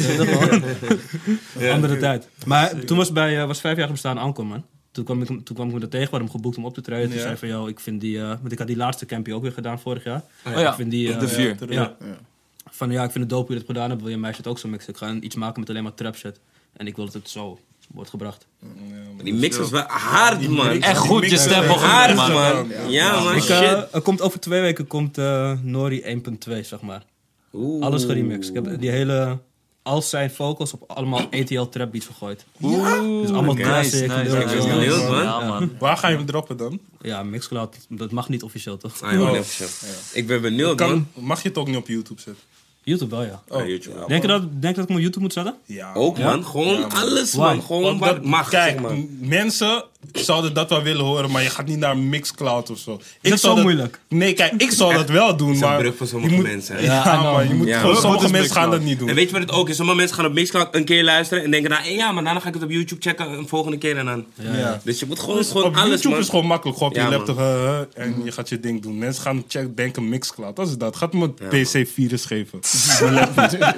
Andere 1.73 1.99
tijd. 1.99 2.29
Maar 2.47 2.85
toen 2.85 2.97
was 2.97 3.13
bij, 3.13 3.41
eh, 3.41 3.47
was 3.47 3.61
vijf 3.61 3.77
jaar 3.77 3.91
bestaan 3.91 4.19
aankomen, 4.19 4.51
man. 4.53 4.65
Toen 4.93 5.05
kwam, 5.05 5.21
ik, 5.23 5.27
toen 5.27 5.55
kwam 5.55 5.69
ik 5.69 5.75
me 5.75 5.81
er 5.81 5.89
tegen, 5.89 6.19
hem 6.19 6.31
geboekt 6.31 6.57
om 6.57 6.65
op 6.65 6.75
te 6.75 6.81
treden. 6.81 7.11
Toen 7.11 7.19
zei 7.19 7.37
van, 7.37 7.49
joh, 7.49 7.69
ik 7.69 7.81
vind 7.81 8.01
die... 8.01 8.19
eh, 8.21 8.29
want 8.29 8.53
ik 8.53 8.59
had 8.59 8.67
die 8.67 8.77
laatste 8.77 9.07
campie 9.07 9.35
ook 9.35 9.43
weer 9.43 9.53
gedaan 9.53 9.81
vorig 9.81 10.05
jaar. 10.05 10.23
Oh 10.47 10.53
ja, 10.53 10.69
Ik 10.71 10.75
vind 10.75 10.91
die, 10.91 11.13
eh, 11.13 11.21
de 11.21 11.29
vier. 11.29 11.73
ja. 11.73 11.97
Van 12.71 12.91
ja, 12.91 13.05
ik 13.05 13.11
vind 13.11 13.25
het 13.25 13.33
dope 13.33 13.47
hoe 13.47 13.53
je 13.55 13.59
dit 13.59 13.67
gedaan 13.71 13.91
hebt. 13.91 14.03
Wil 14.03 14.11
je 14.11 14.17
mij 14.17 14.33
shit 14.33 14.47
ook 14.47 14.59
zo 14.59 14.69
mixen? 14.69 14.93
Ik 14.93 14.99
ga 14.99 15.13
iets 15.21 15.35
maken 15.35 15.61
met 15.61 15.71
alleen 15.71 15.83
maar 15.83 15.95
trap 15.95 16.17
shit. 16.17 16.41
En 16.73 16.87
ik 16.87 16.97
wil 16.97 17.05
dat 17.05 17.15
het 17.15 17.31
zo 17.31 17.59
wordt 17.93 18.11
gebracht. 18.11 18.47
Die 19.23 19.35
mix 19.35 19.57
was 19.57 19.71
wel 19.71 19.85
hard, 19.87 20.49
man. 20.49 20.83
Echt 20.83 20.99
goed 20.99 21.25
je 21.25 21.31
mix- 21.31 21.43
stempel 21.43 21.79
hard, 21.79 22.15
man. 22.15 22.33
man. 22.33 22.91
Ja, 22.91 23.21
man. 23.23 23.37
Ik, 23.37 23.49
eh, 23.49 23.95
er 23.95 24.01
komt 24.01 24.21
over 24.21 24.41
twee 24.41 24.61
weken 24.61 24.87
komt 24.87 25.19
eh, 25.19 25.53
Nori 25.63 26.03
1.2, 26.03 26.65
zeg 26.65 26.81
maar. 26.81 27.05
Oeh. 27.53 27.85
Alles 27.85 28.05
geremixed. 28.05 28.57
Ik 28.57 28.65
heb 28.65 28.81
die 28.81 28.91
hele 28.91 29.39
als 29.87 30.11
zijn 30.11 30.31
vocals 30.31 30.73
op 30.73 30.91
allemaal 30.91 31.21
ATL 31.31 31.63
trap 31.63 31.93
beats 31.93 32.07
gegooid. 32.07 32.45
Ja? 32.59 33.01
Dus 33.01 33.31
allemaal 33.31 33.55
classic, 33.55 34.09
nice, 34.09 34.23
lyrics. 34.23 34.53
nice. 34.53 34.67
ben 34.67 34.79
benieuwd, 34.79 35.09
man. 35.09 35.23
Ja, 35.23 35.41
man. 35.41 35.71
Waar 35.79 35.97
ga 35.97 36.09
je 36.09 36.17
hem 36.17 36.27
droppen 36.27 36.57
dan? 36.57 36.81
Ja, 37.01 37.23
Mixcloud, 37.23 37.77
dat 37.89 38.11
mag 38.11 38.29
niet 38.29 38.43
officieel 38.43 38.77
toch? 38.77 39.03
Ah, 39.03 39.13
ja, 39.13 39.33
even. 39.35 39.67
Ik 40.13 40.27
ben 40.27 40.41
benieuwd, 40.41 40.79
man. 40.79 41.09
Mag 41.15 41.43
je 41.43 41.49
het 41.49 41.59
ook 41.59 41.67
niet 41.67 41.77
op 41.77 41.89
YouTube 41.89 42.21
zetten? 42.21 42.43
YouTube 42.87 43.17
wel, 43.17 43.25
ja. 43.25 43.43
Oh, 43.49 43.67
YouTube 43.67 43.97
wel. 43.97 44.09
Denk 44.09 44.23
je 44.23 44.29
dat, 44.29 44.63
denk 44.63 44.75
dat 44.77 44.85
ik 44.85 44.91
op 44.91 45.01
YouTube 45.01 45.21
moet 45.21 45.33
zetten? 45.33 45.55
Ja. 45.65 45.95
Ook, 45.95 46.19
man. 46.19 46.45
Gewoon 46.45 46.93
alles, 46.93 47.35
man. 47.35 47.63
Gewoon 47.63 47.99
wat 47.99 48.25
mag, 48.25 48.49
Kijk, 48.49 48.71
zeg 48.71 48.81
maar. 48.81 48.97
mensen 49.21 49.85
zouden 50.13 50.55
dat 50.55 50.69
wel 50.71 50.83
willen 50.83 51.05
horen, 51.05 51.31
maar 51.31 51.43
je 51.43 51.51
gaat 51.51 51.67
niet 51.67 51.79
naar 51.79 51.97
Mixcloud 51.99 52.71
of 52.71 52.79
zo. 52.79 53.01
Ik 53.21 53.31
dat 53.31 53.41
zou 53.41 53.57
zo 53.57 53.63
moeilijk? 53.63 53.99
Nee, 54.09 54.33
kijk, 54.33 54.53
ik 54.57 54.71
zou 54.71 54.95
dat 54.95 55.09
wel 55.09 55.37
doen, 55.37 55.51
is 55.53 55.61
een 55.61 55.69
maar... 55.69 55.79
brug 55.79 55.97
voor 55.97 56.07
sommige 56.07 56.31
je 56.35 56.41
moet, 56.41 56.47
mensen, 56.51 56.77
hè? 56.77 56.83
Ja, 56.83 57.05
Ja, 57.05 57.23
maar 57.33 57.49
je 57.49 57.55
moet 57.55 57.67
Ja. 57.67 57.79
gewoon, 57.79 57.93
Wat 57.93 58.03
sommige 58.03 58.25
is 58.25 58.31
mensen 58.31 58.55
gaan 58.55 58.71
dat 58.71 58.81
niet 58.81 58.99
doen. 58.99 59.09
En 59.09 59.15
weet 59.15 59.27
je 59.27 59.33
wat 59.33 59.41
het 59.41 59.51
ook 59.53 59.69
is? 59.69 59.77
Sommige 59.77 59.97
mensen 59.99 60.17
gaan 60.17 60.27
op 60.27 60.33
Mixcloud 60.33 60.75
een 60.75 60.85
keer 60.85 61.05
luisteren 61.05 61.45
en 61.45 61.51
denken, 61.51 61.71
nou, 61.71 61.85
eh, 61.85 61.97
ja, 61.97 62.13
maar 62.13 62.25
daarna 62.25 62.41
ga 62.41 62.49
ik 62.49 62.55
het 62.55 62.63
op 62.63 62.71
YouTube 62.71 63.01
checken 63.03 63.31
een 63.39 63.49
volgende 63.49 63.79
keer 63.79 63.97
en 63.97 64.05
dan. 64.07 64.25
Ja. 64.35 64.81
Dus 64.85 64.99
je 65.01 65.07
moet 65.07 65.21
gewoon, 65.21 65.37
Dus 65.37 65.49
gewoon 65.49 65.65
op 65.65 65.77
alles, 65.77 65.89
YouTube 65.91 66.09
man. 66.09 66.19
is 66.19 66.29
gewoon 66.29 66.47
makkelijk. 66.47 66.79
Gewoon 66.79 66.93
op 66.93 66.99
Ja, 66.99 67.05
je 67.05 67.11
laptop 67.11 67.39
uh, 67.39 67.79
en 67.95 68.15
je 68.25 68.33
gaat 68.33 68.49
je 68.49 68.61
ding 68.61 68.83
doen. 68.83 68.99
Mensen 68.99 69.23
gaan 69.23 69.45
checken, 69.49 69.75
denken 69.75 70.09
Mixcloud. 70.09 70.57
Dat 70.57 70.69
is 70.69 70.77
dat. 70.77 70.97
Gaat 70.97 71.13
me 71.13 71.31
een 71.39 71.63
PC-virus 71.65 72.25
geven. 72.25 72.59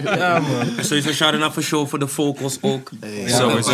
Ja, 0.04 0.38
man. 0.40 0.76
En 0.76 0.84
sowieso 0.84 1.12
shout 1.12 1.40
out 1.42 1.52
voor 1.52 1.62
show 1.62 1.88
voor 1.88 1.98
de 1.98 2.06
vocals 2.08 2.58
ook. 2.60 2.90
Sowieso, 3.26 3.70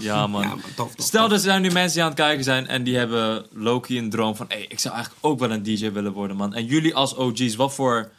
Ja, 0.00 0.26
man. 0.26 0.42
Ja, 0.42 0.48
man, 0.48 0.60
tof, 0.76 0.94
tof, 0.94 1.06
Stel, 1.20 1.32
er 1.32 1.38
zijn 1.38 1.62
nu 1.62 1.70
mensen 1.70 1.92
die 1.92 2.02
aan 2.02 2.08
het 2.08 2.18
kijken 2.18 2.44
zijn 2.44 2.66
en 2.66 2.82
die 2.82 2.96
hebben 2.96 3.46
Loki 3.52 3.98
een 3.98 4.10
droom 4.10 4.36
van... 4.36 4.46
Hey, 4.48 4.66
ik 4.68 4.78
zou 4.78 4.94
eigenlijk 4.94 5.26
ook 5.26 5.38
wel 5.38 5.50
een 5.50 5.62
DJ 5.62 5.90
willen 5.90 6.12
worden, 6.12 6.36
man. 6.36 6.54
En 6.54 6.64
jullie 6.64 6.94
als 6.94 7.14
OG's, 7.14 7.54
wat 7.54 7.74
voor 7.74 8.10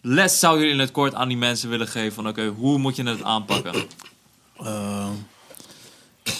les 0.00 0.38
zouden 0.38 0.62
jullie 0.62 0.78
in 0.78 0.84
het 0.84 0.92
kort 0.94 1.14
aan 1.14 1.28
die 1.28 1.36
mensen 1.36 1.68
willen 1.68 1.88
geven? 1.88 2.12
Van 2.12 2.28
oké, 2.28 2.46
hoe 2.46 2.78
moet 2.78 2.96
je 2.96 3.02
het 3.02 3.22
aanpakken? 3.22 3.74
Eh, 4.56 5.08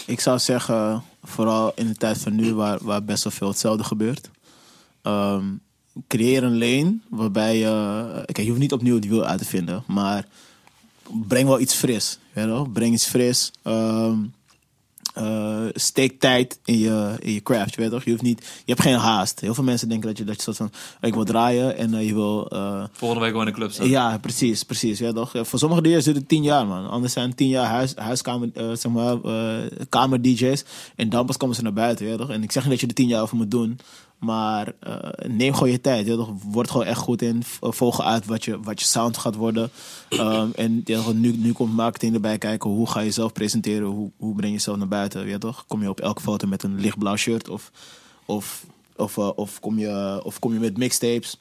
ik 0.05 0.19
zou 0.19 0.39
zeggen, 0.39 1.03
vooral 1.23 1.71
in 1.75 1.87
de 1.87 1.95
tijd 1.95 2.17
van 2.17 2.35
nu, 2.35 2.53
waar, 2.53 2.77
waar 2.81 3.03
best 3.03 3.23
wel 3.23 3.33
veel 3.33 3.47
hetzelfde 3.47 3.83
gebeurt. 3.83 4.29
ehm, 5.01 5.45
creëer 6.07 6.43
een 6.43 6.57
lane 6.57 6.97
waarbij 7.09 7.57
je. 7.57 8.23
Kijk, 8.25 8.37
je 8.37 8.47
hoeft 8.47 8.59
niet 8.59 8.73
opnieuw 8.73 8.95
het 8.95 9.07
wiel 9.07 9.25
uit 9.25 9.39
te 9.39 9.45
vinden, 9.45 9.83
maar 9.87 10.25
breng 11.27 11.47
wel 11.47 11.59
iets 11.59 11.73
fris. 11.73 12.19
Weet 12.33 12.43
je 12.43 12.49
wel? 12.49 12.65
Breng 12.65 12.93
iets 12.93 13.05
fris. 13.05 13.51
ehm, 13.63 14.17
eh, 15.17 15.59
steek 15.73 16.19
tijd 16.19 16.59
in 16.65 16.77
je, 16.79 17.15
in 17.19 17.33
je 17.33 17.41
craft. 17.43 17.75
Je, 17.75 17.81
weet 17.81 17.89
toch? 17.91 18.03
je, 18.03 18.09
hoeft 18.11 18.21
niet, 18.21 18.39
je 18.65 18.71
hebt 18.71 18.81
geen 18.81 18.95
haast. 18.97 19.39
Heel 19.39 19.53
veel 19.53 19.63
mensen 19.63 19.89
denken 19.89 20.07
dat 20.07 20.17
je, 20.17 20.23
dat 20.23 20.35
je 20.35 20.41
soort 20.41 20.57
van. 20.57 20.71
Ik 21.01 21.13
wil 21.13 21.23
draaien 21.23 21.77
en 21.77 21.93
eh, 21.93 22.07
je 22.07 22.13
wil. 22.13 22.47
eh, 22.49 22.83
Volgende 22.91 23.23
week 23.23 23.31
gewoon 23.31 23.47
in 23.47 23.53
de 23.53 23.59
club 23.59 23.71
staan. 23.71 23.89
ja, 23.89 24.17
precies, 24.17 24.63
precies. 24.63 24.99
Ja, 24.99 25.11
toch? 25.11 25.31
Voor 25.41 25.59
sommige 25.59 25.81
DJ's 25.81 26.03
duurt 26.03 26.17
het 26.17 26.27
tien 26.27 26.43
jaar, 26.43 26.67
man. 26.67 26.89
Anders 26.89 27.13
zijn 27.13 27.35
tien 27.35 27.47
jaar 27.49 27.65
huis, 27.67 27.95
huiskamer, 27.95 28.49
zeg 28.53 28.91
maar, 28.91 29.21
eh, 29.23 29.71
kamer-DJ's. 29.89 30.63
En 30.95 31.09
dan 31.09 31.25
pas 31.25 31.37
komen 31.37 31.55
ze 31.55 31.61
naar 31.61 31.73
buiten, 31.73 32.07
ja, 32.07 32.17
toch? 32.17 32.29
En 32.29 32.43
ik 32.43 32.51
zeg 32.51 32.63
niet 32.63 32.71
dat 32.71 32.81
je 32.81 32.87
er 32.87 32.93
tien 32.93 33.07
jaar 33.07 33.21
over 33.21 33.37
moet 33.37 33.51
doen. 33.51 33.79
Maar 34.17 34.73
eh, 34.79 34.97
neem 35.29 35.53
gewoon 35.53 35.71
je 35.71 35.81
tijd, 35.81 36.07
toch? 36.07 36.29
Word 36.43 36.71
gewoon 36.71 36.85
echt 36.85 36.99
goed 36.99 37.21
in. 37.21 37.43
V- 37.43 37.57
Volg 37.61 38.01
uit 38.01 38.25
wat 38.25 38.45
je, 38.45 38.59
wat 38.59 38.79
je 38.79 38.85
sound 38.85 39.17
gaat 39.17 39.35
worden. 39.35 39.69
Ehm, 40.09 40.47
en 40.55 40.83
toch, 40.83 41.13
nu, 41.13 41.31
nu 41.37 41.51
komt 41.53 41.73
marketing 41.75 42.13
erbij 42.13 42.37
kijken. 42.37 42.69
Hoe 42.69 42.89
ga 42.89 42.99
je 42.99 43.05
jezelf 43.05 43.31
presenteren? 43.33 43.87
Hoe, 43.87 44.11
hoe 44.17 44.31
breng 44.35 44.47
je 44.51 44.57
jezelf 44.57 44.77
naar 44.77 44.87
buiten, 44.87 45.27
ja, 45.27 45.37
toch? 45.37 45.65
Kom 45.67 45.81
je 45.81 45.89
op 45.89 45.99
elke 45.99 46.21
foto 46.21 46.47
met 46.47 46.63
een 46.63 46.79
lichtblauw 46.79 47.15
shirt? 47.15 47.49
Of, 47.49 47.71
of, 48.25 48.65
of, 48.95 49.17
eh, 49.17 49.29
of, 49.35 49.59
kom, 49.59 49.79
je, 49.79 50.21
of 50.23 50.39
kom 50.39 50.53
je 50.53 50.59
met 50.59 50.77
mixtapes? 50.77 51.37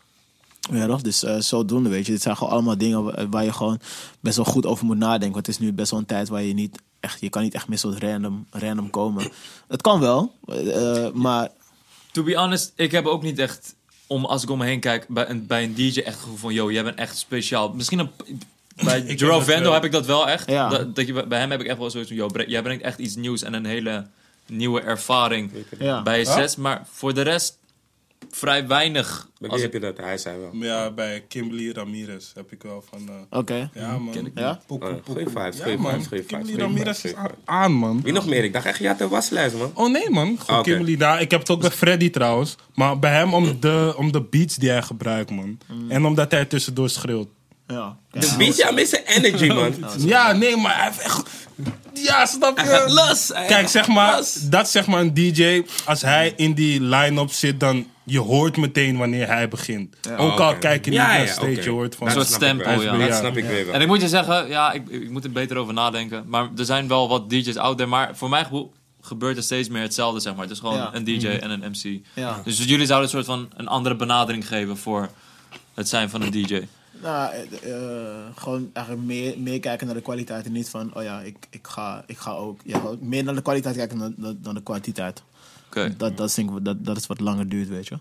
Ja, 0.72 0.86
toch? 0.86 1.02
Dus 1.02 1.22
eh, 1.22 1.38
zodoende, 1.38 1.88
weet 1.88 2.06
je. 2.06 2.12
Dit 2.12 2.22
zijn 2.22 2.36
gewoon 2.36 2.52
allemaal 2.52 2.78
dingen 2.78 3.04
wa- 3.04 3.28
waar 3.28 3.44
je 3.44 3.52
gewoon 3.52 3.78
best 4.20 4.36
wel 4.36 4.44
goed 4.44 4.66
over 4.66 4.86
moet 4.86 4.96
nadenken. 4.98 5.32
Want 5.32 5.46
het 5.46 5.54
is 5.54 5.60
nu 5.60 5.72
best 5.72 5.90
wel 5.90 6.00
een 6.00 6.06
tijd 6.06 6.28
waar 6.28 6.42
je 6.42 6.54
niet 6.54 6.82
echt... 7.00 7.20
Je 7.20 7.28
kan 7.28 7.42
niet 7.42 7.54
echt 7.54 7.68
meer 7.68 7.78
zo 7.78 7.92
random, 7.98 8.46
random 8.50 8.90
komen. 8.90 9.30
Het 9.68 9.80
kan 9.82 10.00
wel, 10.00 10.32
eh, 10.46 11.10
maar... 11.12 11.48
To 12.16 12.22
be 12.22 12.34
honest, 12.36 12.72
ik 12.76 12.93
heb 12.93 13.06
ook 13.06 13.22
niet 13.22 13.38
echt, 13.38 13.74
om, 14.06 14.24
als 14.24 14.43
ik 14.43 14.51
om 14.51 14.59
me 14.59 14.64
heen 14.64 14.80
kijk, 14.80 15.09
bij 15.09 15.28
een, 15.28 15.47
bij 15.47 15.62
een 15.64 15.74
DJ 15.74 16.01
echt 16.01 16.18
gevoel 16.20 16.36
van, 16.36 16.55
yo, 16.55 16.70
jij 16.72 16.82
bent 16.84 16.98
echt 16.98 17.18
speciaal. 17.18 17.72
Misschien 17.72 17.98
een, 17.98 18.10
bij 18.84 19.02
Jerome 19.16 19.38
dat 19.38 19.44
Vendo 19.48 19.72
heb 19.72 19.84
ik 19.84 19.93
dat 19.93 20.06
wel 20.06 20.28
echt. 20.28 20.51
Ja. 20.51 20.68
Dat, 20.68 20.94
dat 20.97 21.06
je, 21.06 21.26
bij 21.26 21.38
hem 21.38 21.51
heb 21.51 21.60
ik 21.60 21.66
echt 21.66 21.78
wel 21.78 21.90
zoiets 21.90 22.09
van, 22.10 22.18
yo, 22.18 22.26
bre- 22.26 22.48
jij 22.48 22.62
brengt 22.62 22.82
echt 22.82 22.98
iets 22.98 23.14
nieuws 23.14 23.43
en 23.43 23.55
een 23.55 23.64
hele 23.64 24.06
nieuwe 24.47 24.80
ervaring 24.80 25.51
Ja. 25.78 26.02
bij 26.02 26.18
je 26.18 26.24
Ja? 26.24 26.32
sets. 26.34 26.56
Maar 26.56 26.86
voor 26.90 27.14
de 27.14 27.22
rest, 27.22 27.56
vrij 28.30 28.66
weinig. 28.66 29.28
Bij 29.38 29.51
Als 29.51 29.59
wie 29.60 29.66
ik, 29.68 29.72
heb 29.72 29.82
je 29.82 29.88
dat? 29.94 30.05
Hij 30.05 30.18
zei 30.18 30.38
wel. 30.38 30.51
Ja, 30.52 30.90
bij 30.90 31.24
Kimberly 31.28 31.72
Ramirez 31.72 32.24
heb 32.34 32.52
ik 32.52 32.62
wel 32.62 32.84
van... 32.90 33.09
eh, 33.09 33.38
Oké. 33.38 33.70
ja, 33.74 33.98
man. 33.98 34.12
Ken 34.14 34.26
ik 34.26 34.32
Ja? 34.34 34.60
Poekoe, 34.66 34.88
Oh, 34.88 34.94
poekoe. 34.94 35.12
goeie 35.14 35.26
vibes, 35.28 35.56
Ja, 35.56 35.62
goeie 35.62 35.78
man. 35.78 35.90
vibes, 35.93 36.06
goeie 36.06 36.22
vibes, 36.22 36.36
Kimberly 36.47 36.62
goeie 36.62 36.76
Ramirez 36.84 37.05
is 37.05 37.14
aan, 37.14 37.30
aan, 37.44 37.72
man. 37.72 38.01
Wie 38.02 38.12
nog 38.12 38.26
meer? 38.26 38.44
Ik 38.44 38.52
dacht 38.52 38.66
echt, 38.66 38.78
je 38.78 38.86
had 38.86 39.01
een 39.01 39.09
waslijst, 39.09 39.56
man. 39.56 39.70
Oh 39.74 39.90
nee, 39.90 40.10
man. 40.10 40.36
Gewoon 40.38 40.59
Ah. 40.60 40.64
Kimberly. 40.64 40.94
Nou, 40.98 41.20
ik 41.20 41.30
heb 41.30 41.40
het 41.40 41.51
ook 41.51 41.60
bij 41.60 41.70
Freddy 41.70 42.10
trouwens. 42.10 42.56
Maar 42.74 42.98
bij 42.98 43.12
hem 43.12 43.34
om 43.34 43.60
de, 43.60 43.94
om 43.97 44.12
de 44.12 44.22
beats 44.22 44.56
die 44.56 44.70
hij 44.70 44.82
gebruikt, 44.82 45.30
man. 45.30 45.59
En 45.88 46.05
omdat 46.06 46.30
hij 46.30 46.44
tussendoor 46.44 46.88
schreeuwt. 46.90 47.28
Ja. 47.66 47.97
De 48.10 48.34
beat, 48.38 48.56
ja, 48.56 48.70
met 48.70 48.88
zijn 48.88 49.02
energy, 49.06 49.47
man. 49.47 49.74
Ja, 49.98 50.32
nee, 50.32 50.56
maar 50.56 50.76
hij 50.76 50.84
heeft 50.84 50.98
echt... 51.01 51.28
Ja, 51.94 52.26
snap 52.26 52.59
je? 52.59 52.64
Hij 52.64 52.78
gaat 52.78 52.90
los. 52.93 53.28
Hij 53.34 53.47
Kijk, 53.47 53.68
zeg 53.68 53.86
maar, 53.88 54.16
los. 54.16 54.34
dat 54.34 54.66
is 54.66 54.72
zeg 54.72 54.86
maar 54.86 55.01
een 55.01 55.14
DJ. 55.14 55.62
Als 55.84 56.02
hij 56.02 56.32
in 56.36 56.52
die 56.55 56.80
line-up 56.80 57.30
zit, 57.30 57.60
dan 57.60 57.86
je 58.06 58.18
hoort 58.18 58.56
meteen 58.56 58.96
wanneer 58.96 59.26
hij 59.26 59.48
begint. 59.48 59.96
Ook 60.16 60.38
al 60.40 60.50
oké. 60.50 60.58
kijk 60.58 60.84
je 60.84 60.90
niet 60.90 61.00
Ja, 61.00 61.06
naar 61.06 61.20
ja, 61.20 61.32
stage, 61.32 61.62
je 61.62 61.70
hoort 61.70 61.94
van... 61.94 62.06
Een 62.06 62.12
soort 62.12 62.26
stempel, 62.26 62.82
ja. 62.82 62.96
Dat 62.96 63.16
snap 63.16 63.36
ik 63.36 63.44
weer 63.44 63.64
wel. 63.64 63.74
en 63.74 63.80
ik 63.80 63.86
moet 63.86 64.00
je 64.00 64.08
zeggen, 64.08 64.48
ja, 64.48 64.72
ik, 64.72 64.88
ik 64.88 65.10
moet 65.10 65.24
er 65.24 65.32
beter 65.32 65.56
over 65.56 65.74
nadenken. 65.74 66.24
Maar 66.26 66.48
er 66.56 66.64
zijn 66.64 66.88
wel 66.88 67.08
wat 67.08 67.30
DJ's 67.30 67.56
out 67.56 67.76
there. 67.76 67.88
Maar 67.88 68.16
voor 68.16 68.28
mijn 68.28 68.44
gevoel 68.44 68.72
gebeurt 69.00 69.36
er 69.36 69.42
steeds 69.42 69.68
meer 69.68 69.82
hetzelfde, 69.82 70.20
zeg 70.20 70.32
maar. 70.34 70.42
Het 70.42 70.50
is 70.52 70.58
gewoon 70.58 70.76
Ja. 70.76 70.90
een 70.94 71.04
DJ 71.04 71.26
en 71.26 71.50
een 71.50 71.70
MC. 71.70 72.00
Ja. 72.14 72.40
Dus 72.44 72.64
jullie 72.64 72.86
zouden 72.86 73.08
een 73.08 73.14
soort 73.24 73.26
van 73.38 73.48
een 73.56 73.68
andere 73.68 73.96
benadering 73.96 74.46
geven 74.48 74.76
voor 74.76 75.08
het 75.74 75.88
zijn 75.88 76.10
van 76.10 76.22
een 76.22 76.30
DJ. 76.30 76.60
Nou, 77.02 77.32
eh, 77.32 77.72
eh, 77.72 78.16
gewoon 78.34 78.70
eigenlijk 78.72 79.06
meer, 79.06 79.34
meer 79.38 79.60
kijken 79.60 79.86
naar 79.86 79.94
de 79.96 80.02
kwaliteit 80.02 80.44
en 80.46 80.52
niet 80.52 80.68
van, 80.68 80.94
oh 80.94 81.02
ja, 81.02 81.20
ik, 81.20 81.36
ik, 81.50 81.66
ga, 81.66 82.04
ik 82.06 82.18
ga 82.18 82.30
ook. 82.30 82.60
Ja, 82.64 82.80
meer 83.00 83.24
naar 83.24 83.34
de 83.34 83.42
kwaliteit 83.42 83.76
kijken 83.76 83.98
dan, 83.98 84.14
dan, 84.16 84.38
dan 84.42 84.54
de 84.54 84.62
kwantiteit. 84.62 85.22
Oké. 85.66 85.94
Dat, 85.97 86.16
dat, 86.16 86.28
is 86.28 86.34
denk 86.34 86.51
ik, 86.59 86.64
dat, 86.64 86.84
dat 86.84 86.97
is 86.97 87.06
wat 87.06 87.20
langer 87.20 87.48
duurt, 87.48 87.68
weet 87.68 87.86
je. 87.88 87.98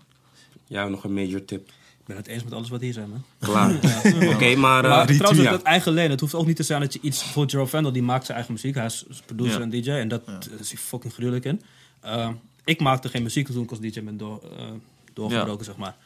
Ja, 0.66 0.88
nog 0.88 1.04
een 1.04 1.14
major 1.14 1.44
tip. 1.44 1.68
Ik 1.68 2.06
ben 2.12 2.16
het 2.16 2.26
eens 2.26 2.44
met 2.44 2.52
alles 2.52 2.68
wat 2.68 2.80
hier 2.80 2.92
zijn, 2.92 3.08
man. 3.10 3.24
Klaar. 3.38 3.74
Oké, 4.34 4.54
maar... 4.56 4.84
eh, 4.84 4.90
Maar 4.90 5.06
trouwens, 5.06 5.42
ja. 5.42 5.50
dat 5.50 5.62
eigen 5.62 5.94
lane, 5.94 6.08
het 6.08 6.20
hoeft 6.20 6.34
ook 6.34 6.46
niet 6.46 6.56
te 6.56 6.62
zijn 6.62 6.80
dat 6.80 6.92
je 6.92 6.98
iets... 7.02 7.22
Voor 7.24 7.46
Jerome 7.46 7.68
Vandal, 7.68 7.92
die 7.92 8.02
maakt 8.02 8.24
zijn 8.24 8.36
eigen 8.36 8.54
muziek. 8.54 8.74
Hij 8.74 8.84
is 8.84 9.04
producer 9.26 9.56
Ja. 9.58 9.62
en 9.64 9.70
DJ. 9.70 9.90
En 9.90 10.08
dat 10.08 10.22
is 10.58 10.68
hij 10.72 10.78
fucking 10.80 11.12
gruwelijk 11.12 11.44
in. 11.44 11.62
Uh, 12.04 12.28
ik 12.64 12.80
maakte 12.80 13.08
geen 13.08 13.22
muziek 13.22 13.46
toen 13.48 13.62
ik 13.62 13.70
als 13.70 13.80
DJ 13.80 14.02
ben 14.02 14.16
door, 14.16 14.42
uh, 14.58 14.64
doorgebroken, 15.12 15.64
zeg 15.64 15.76
maar. 15.76 15.96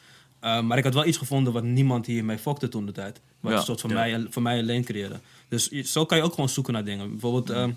Uh, 0.43 0.61
maar 0.61 0.77
ik 0.77 0.83
had 0.83 0.93
wel 0.93 1.05
iets 1.05 1.17
gevonden 1.17 1.53
wat 1.53 1.63
niemand 1.63 2.05
hiermee 2.05 2.37
fokte 2.37 2.67
toen 2.67 2.85
de 2.85 2.91
tijd. 2.91 3.19
Wat 3.39 3.51
Ja. 3.51 3.57
een 3.57 3.63
soort 3.63 3.81
van, 3.81 3.89
Ja. 3.89 3.95
mij, 3.95 4.25
voor 4.29 4.41
mij 4.41 4.59
een 4.59 4.65
lane 4.65 4.83
creëerde. 4.83 5.19
Dus 5.47 5.69
zo 5.69 6.05
kan 6.05 6.17
je 6.17 6.23
ook 6.23 6.33
gewoon 6.33 6.49
zoeken 6.49 6.73
naar 6.73 6.83
dingen. 6.85 7.09
Bijvoorbeeld... 7.09 7.75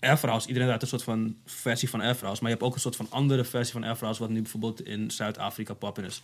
Airfrouse, 0.00 0.48
iedereen 0.48 0.70
had 0.70 0.82
een 0.82 0.88
soort 0.88 1.02
van 1.02 1.34
versie 1.46 1.90
van 1.90 2.00
Airfrouse. 2.00 2.42
Maar 2.42 2.50
je 2.50 2.56
hebt 2.56 2.68
ook 2.68 2.74
een 2.74 2.80
soort 2.80 2.96
van 2.96 3.06
andere 3.10 3.44
versie 3.44 3.72
van 3.72 3.84
Airfrouse... 3.84 4.20
wat 4.20 4.30
nu 4.30 4.42
bijvoorbeeld 4.42 4.86
in 4.86 5.10
Zuid-Afrika 5.10 5.74
poppen 5.74 6.04
is. 6.04 6.22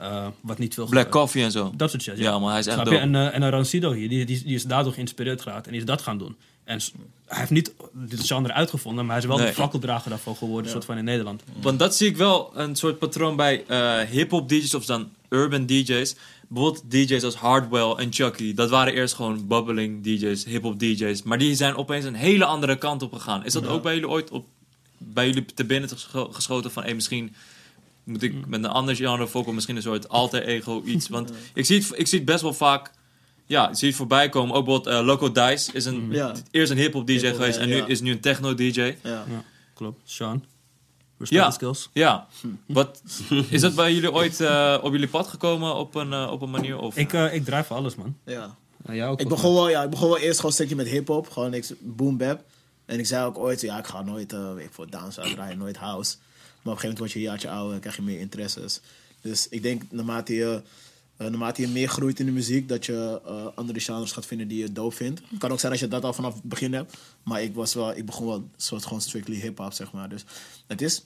Uh, 0.00 0.26
wat 0.40 0.58
niet 0.58 0.74
veel 0.74 0.86
Black 0.86 1.04
gebeurt. 1.04 1.22
Coffee 1.22 1.42
en 1.42 1.50
zo. 1.50 1.72
Dat 1.76 1.90
soort 1.90 2.02
shit, 2.02 2.16
ja. 2.16 2.22
Ja, 2.22 2.38
man, 2.38 2.50
hij 2.50 2.58
is 2.58 2.66
echt. 2.66 2.88
En, 2.88 3.14
eh, 3.14 3.34
en 3.34 3.42
een 3.42 3.50
Rancido 3.50 3.92
hier, 3.92 4.08
die, 4.08 4.24
die, 4.24 4.42
die 4.44 4.54
is 4.54 4.64
daardoor 4.64 4.92
geïnspireerd 4.92 5.40
geraakt 5.42 5.64
en 5.66 5.70
die 5.72 5.80
is 5.80 5.86
dat 5.86 6.02
gaan 6.02 6.18
doen. 6.18 6.36
En 6.64 6.80
hij 7.26 7.38
heeft 7.38 7.50
niet 7.50 7.72
dit 7.92 8.26
genre 8.26 8.52
uitgevonden, 8.52 9.04
maar 9.06 9.14
hij 9.14 9.22
is 9.22 9.28
wel 9.28 9.38
Nee. 9.38 9.46
de 9.46 9.54
fakkeldrager 9.54 10.10
daarvoor 10.10 10.36
geworden, 10.36 10.70
soort 10.70 10.84
van 10.84 10.96
in 10.98 11.04
Nederland. 11.04 11.42
Want 11.60 11.78
dat 11.78 11.96
zie 11.96 12.08
ik 12.08 12.16
wel 12.16 12.50
een 12.54 12.76
soort 12.76 12.98
patroon 12.98 13.36
bij 13.36 13.64
eh 13.66 13.98
hip-hop 14.00 14.48
DJ's 14.48 14.74
of 14.74 14.84
dan 14.84 15.10
urban 15.28 15.66
DJ's. 15.66 16.14
Bijvoorbeeld 16.54 16.90
DJ's 16.90 17.22
als 17.22 17.34
Hardwell 17.34 17.90
en 17.90 18.12
Chucky. 18.12 18.54
Dat 18.54 18.70
waren 18.70 18.92
eerst 18.94 19.14
gewoon 19.14 19.46
bubbling 19.46 20.02
DJ's, 20.02 20.44
hip-hop 20.44 20.78
DJ's. 20.78 21.22
Maar 21.22 21.38
die 21.38 21.54
zijn 21.54 21.76
opeens 21.76 22.04
een 22.04 22.14
hele 22.14 22.44
andere 22.44 22.76
kant 22.78 23.02
op 23.02 23.12
gegaan. 23.12 23.44
Is 23.44 23.52
dat 23.52 23.66
ook 23.66 23.82
bij 23.82 23.94
jullie 23.94 24.08
ooit 24.08 24.30
op, 24.30 24.46
bij 24.98 25.26
jullie 25.26 25.44
te 25.44 25.64
binnen 25.64 25.88
gescho- 25.90 26.28
geschoten 26.32 26.70
van 26.70 26.82
hey, 26.82 26.94
misschien 26.94 27.34
moet 28.04 28.22
ik 28.22 28.46
met 28.46 28.64
een 28.64 28.70
ander 28.70 28.96
genre 28.96 29.26
vocal, 29.26 29.52
misschien 29.52 29.76
een 29.76 29.82
soort 29.82 30.08
alter 30.08 30.42
ego 30.44 30.82
iets. 30.84 31.08
Want 31.16 31.32
ik 31.54 31.64
zie 31.64 31.78
het, 31.78 31.92
ik 31.96 32.06
zie 32.06 32.18
het 32.18 32.26
best 32.26 32.42
wel 32.42 32.54
vaak. 32.54 32.90
Ja, 33.46 33.68
ik 33.70 33.76
zie 33.76 33.88
het 33.88 33.96
voorbij 33.96 34.28
komen. 34.28 34.54
Ook 34.56 34.64
bijvoorbeeld 34.64 34.96
eh, 34.96 35.04
Loco 35.06 35.32
Dice 35.32 35.72
is 35.72 35.84
een, 35.84 36.08
Ja. 36.10 36.34
eerst 36.50 36.70
een 36.70 36.78
hip-hop 36.78 37.06
DJ 37.06 37.18
geweest 37.18 37.56
ja, 37.56 37.62
en 37.62 37.68
nu 37.68 37.76
ja. 37.76 37.86
is 37.86 38.00
nu 38.00 38.10
een 38.10 38.20
techno 38.20 38.54
DJ. 38.54 38.80
Ja. 38.80 38.94
Ja, 39.02 39.24
klopt. 39.74 40.00
Sean. 40.04 40.44
Respect 41.30 41.42
Ja. 41.44 41.50
skills. 41.50 41.88
Ja. 41.92 42.26
Wat, 42.66 43.02
is 43.50 43.60
dat 43.60 43.74
bij 43.74 43.92
jullie 43.94 44.12
ooit 44.12 44.40
eh, 44.40 44.78
op 44.82 44.92
jullie 44.92 45.08
pad 45.08 45.26
gekomen 45.26 45.74
op 45.74 45.94
een, 45.94 46.12
eh, 46.12 46.30
op 46.30 46.42
een 46.42 46.50
manier? 46.50 46.78
Of? 46.78 46.96
Ik, 46.96 47.12
eh 47.12 47.34
ik 47.34 47.44
draai 47.44 47.64
voor 47.64 47.76
alles, 47.76 47.94
man. 47.94 48.16
ja. 48.24 48.56
Ook? 49.08 49.20
Ik 49.20 49.28
begon 49.28 49.54
wel, 49.54 49.68
ja, 49.68 49.82
ik 49.82 49.90
begon 49.90 50.08
wel 50.08 50.18
eerst 50.18 50.36
gewoon 50.36 50.50
een 50.50 50.56
stukje 50.56 50.76
met 50.76 50.86
hip-hop. 50.86 51.30
Gewoon 51.30 51.50
niks 51.50 51.72
boom 51.80 52.16
bap. 52.16 52.44
En 52.84 52.98
ik 52.98 53.06
zei 53.06 53.26
ook 53.26 53.38
ooit, 53.38 53.60
ja, 53.60 53.78
ik 53.78 53.86
ga 53.86 54.02
nooit, 54.02 54.32
eh 54.32 54.50
ik 54.58 54.68
voor 54.72 54.90
dance 54.90 55.20
uitdraaien, 55.20 55.58
nooit 55.58 55.76
house. 55.76 56.16
Maar 56.16 56.72
op 56.72 56.80
een 56.82 56.88
gegeven 56.88 56.88
moment 56.88 56.98
word 56.98 57.12
je 57.12 57.18
een 57.18 57.24
jaartje 57.24 57.50
ouder 57.50 57.74
en 57.74 57.80
krijg 57.80 57.96
je 57.96 58.02
meer 58.02 58.20
interesses. 58.20 58.80
Dus 59.20 59.48
ik 59.48 59.62
denk 59.62 59.82
naarmate 59.90 60.34
je 60.34 60.62
eh, 61.16 61.26
naarmate 61.26 61.60
je 61.62 61.68
meer 61.68 61.88
groeit 61.88 62.20
in 62.20 62.26
de 62.26 62.32
muziek, 62.32 62.68
dat 62.68 62.86
je 62.86 63.20
eh, 63.26 63.46
andere 63.54 63.80
genres 63.80 64.12
gaat 64.12 64.26
vinden 64.26 64.48
die 64.48 64.58
je 64.58 64.72
dope 64.72 64.94
vindt. 64.96 65.20
Het 65.30 65.38
kan 65.38 65.50
ook 65.52 65.60
zijn 65.60 65.72
dat 65.72 65.80
je 65.80 65.88
dat 65.88 66.04
al 66.04 66.12
vanaf 66.12 66.34
het 66.34 66.42
begin 66.42 66.72
hebt. 66.72 66.96
Maar 67.22 67.42
ik, 67.42 67.54
was 67.54 67.74
wel, 67.74 67.96
ik 67.96 68.06
begon 68.06 68.26
wel 68.26 68.48
soort 68.56 68.84
gewoon 68.84 69.00
strictly 69.00 69.36
hip-hop, 69.36 69.72
zeg 69.72 69.92
maar. 69.92 70.08
Dus 70.08 70.24
het 70.66 70.82
is. 70.82 71.04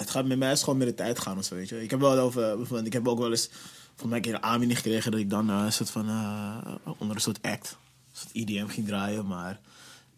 Het 0.00 0.10
gaat 0.10 0.24
met 0.26 0.38
mij 0.38 0.52
is 0.52 0.62
gewoon 0.62 0.78
met 0.78 0.88
de 0.88 0.94
tijd 0.94 1.18
gaan 1.18 1.38
of 1.38 1.44
zo, 1.44 1.54
weet 1.54 1.68
je. 1.68 1.82
Ik 1.82 1.90
heb 1.90 2.00
wel 2.00 2.18
over. 2.18 2.42
bijvoorbeeld, 2.56 2.86
Ik 2.86 2.92
heb 2.92 3.08
ook 3.08 3.18
wel 3.18 3.30
eens. 3.30 3.50
Van 3.96 4.08
mij 4.08 4.16
een 4.18 4.24
keer 4.24 4.34
een 4.34 4.42
aanbieding 4.42 4.78
gekregen 4.80 5.10
dat 5.10 5.20
ik 5.20 5.30
dan 5.30 5.50
eh, 5.50 5.62
een 5.64 5.72
soort 5.72 5.90
van. 5.90 6.08
eh, 6.08 6.56
onder 6.98 7.16
een 7.16 7.22
soort 7.22 7.42
act. 7.42 7.76
Een 8.12 8.16
soort 8.18 8.34
IDM 8.34 8.66
ging 8.66 8.86
draaien, 8.86 9.26
maar. 9.26 9.60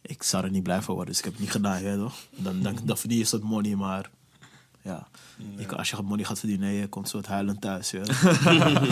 Ik 0.02 0.22
zou 0.22 0.44
er 0.44 0.50
niet 0.50 0.62
blij 0.62 0.82
van 0.82 0.94
worden, 0.94 1.10
dus 1.14 1.18
ik 1.18 1.24
heb 1.24 1.32
het 1.34 1.42
niet 1.42 1.52
gedaan, 1.52 1.82
hè, 1.82 1.96
toch? 1.96 2.14
Dan, 2.36 2.62
dan, 2.62 2.78
dan 2.84 2.98
verdien 2.98 3.16
je 3.18 3.22
een 3.22 3.28
soort 3.28 3.42
money, 3.42 3.74
maar 3.74 4.10
ja. 4.82 5.06
Je 5.56 5.66
kan- 5.66 5.78
als 5.78 5.90
je 5.90 5.96
money 6.02 6.24
gaat 6.24 6.38
verdienen, 6.38 6.72
je 6.72 6.86
komt 6.88 7.08
soort 7.08 7.26
huilend 7.26 7.60
thuis. 7.60 7.90
Ja. 7.90 8.04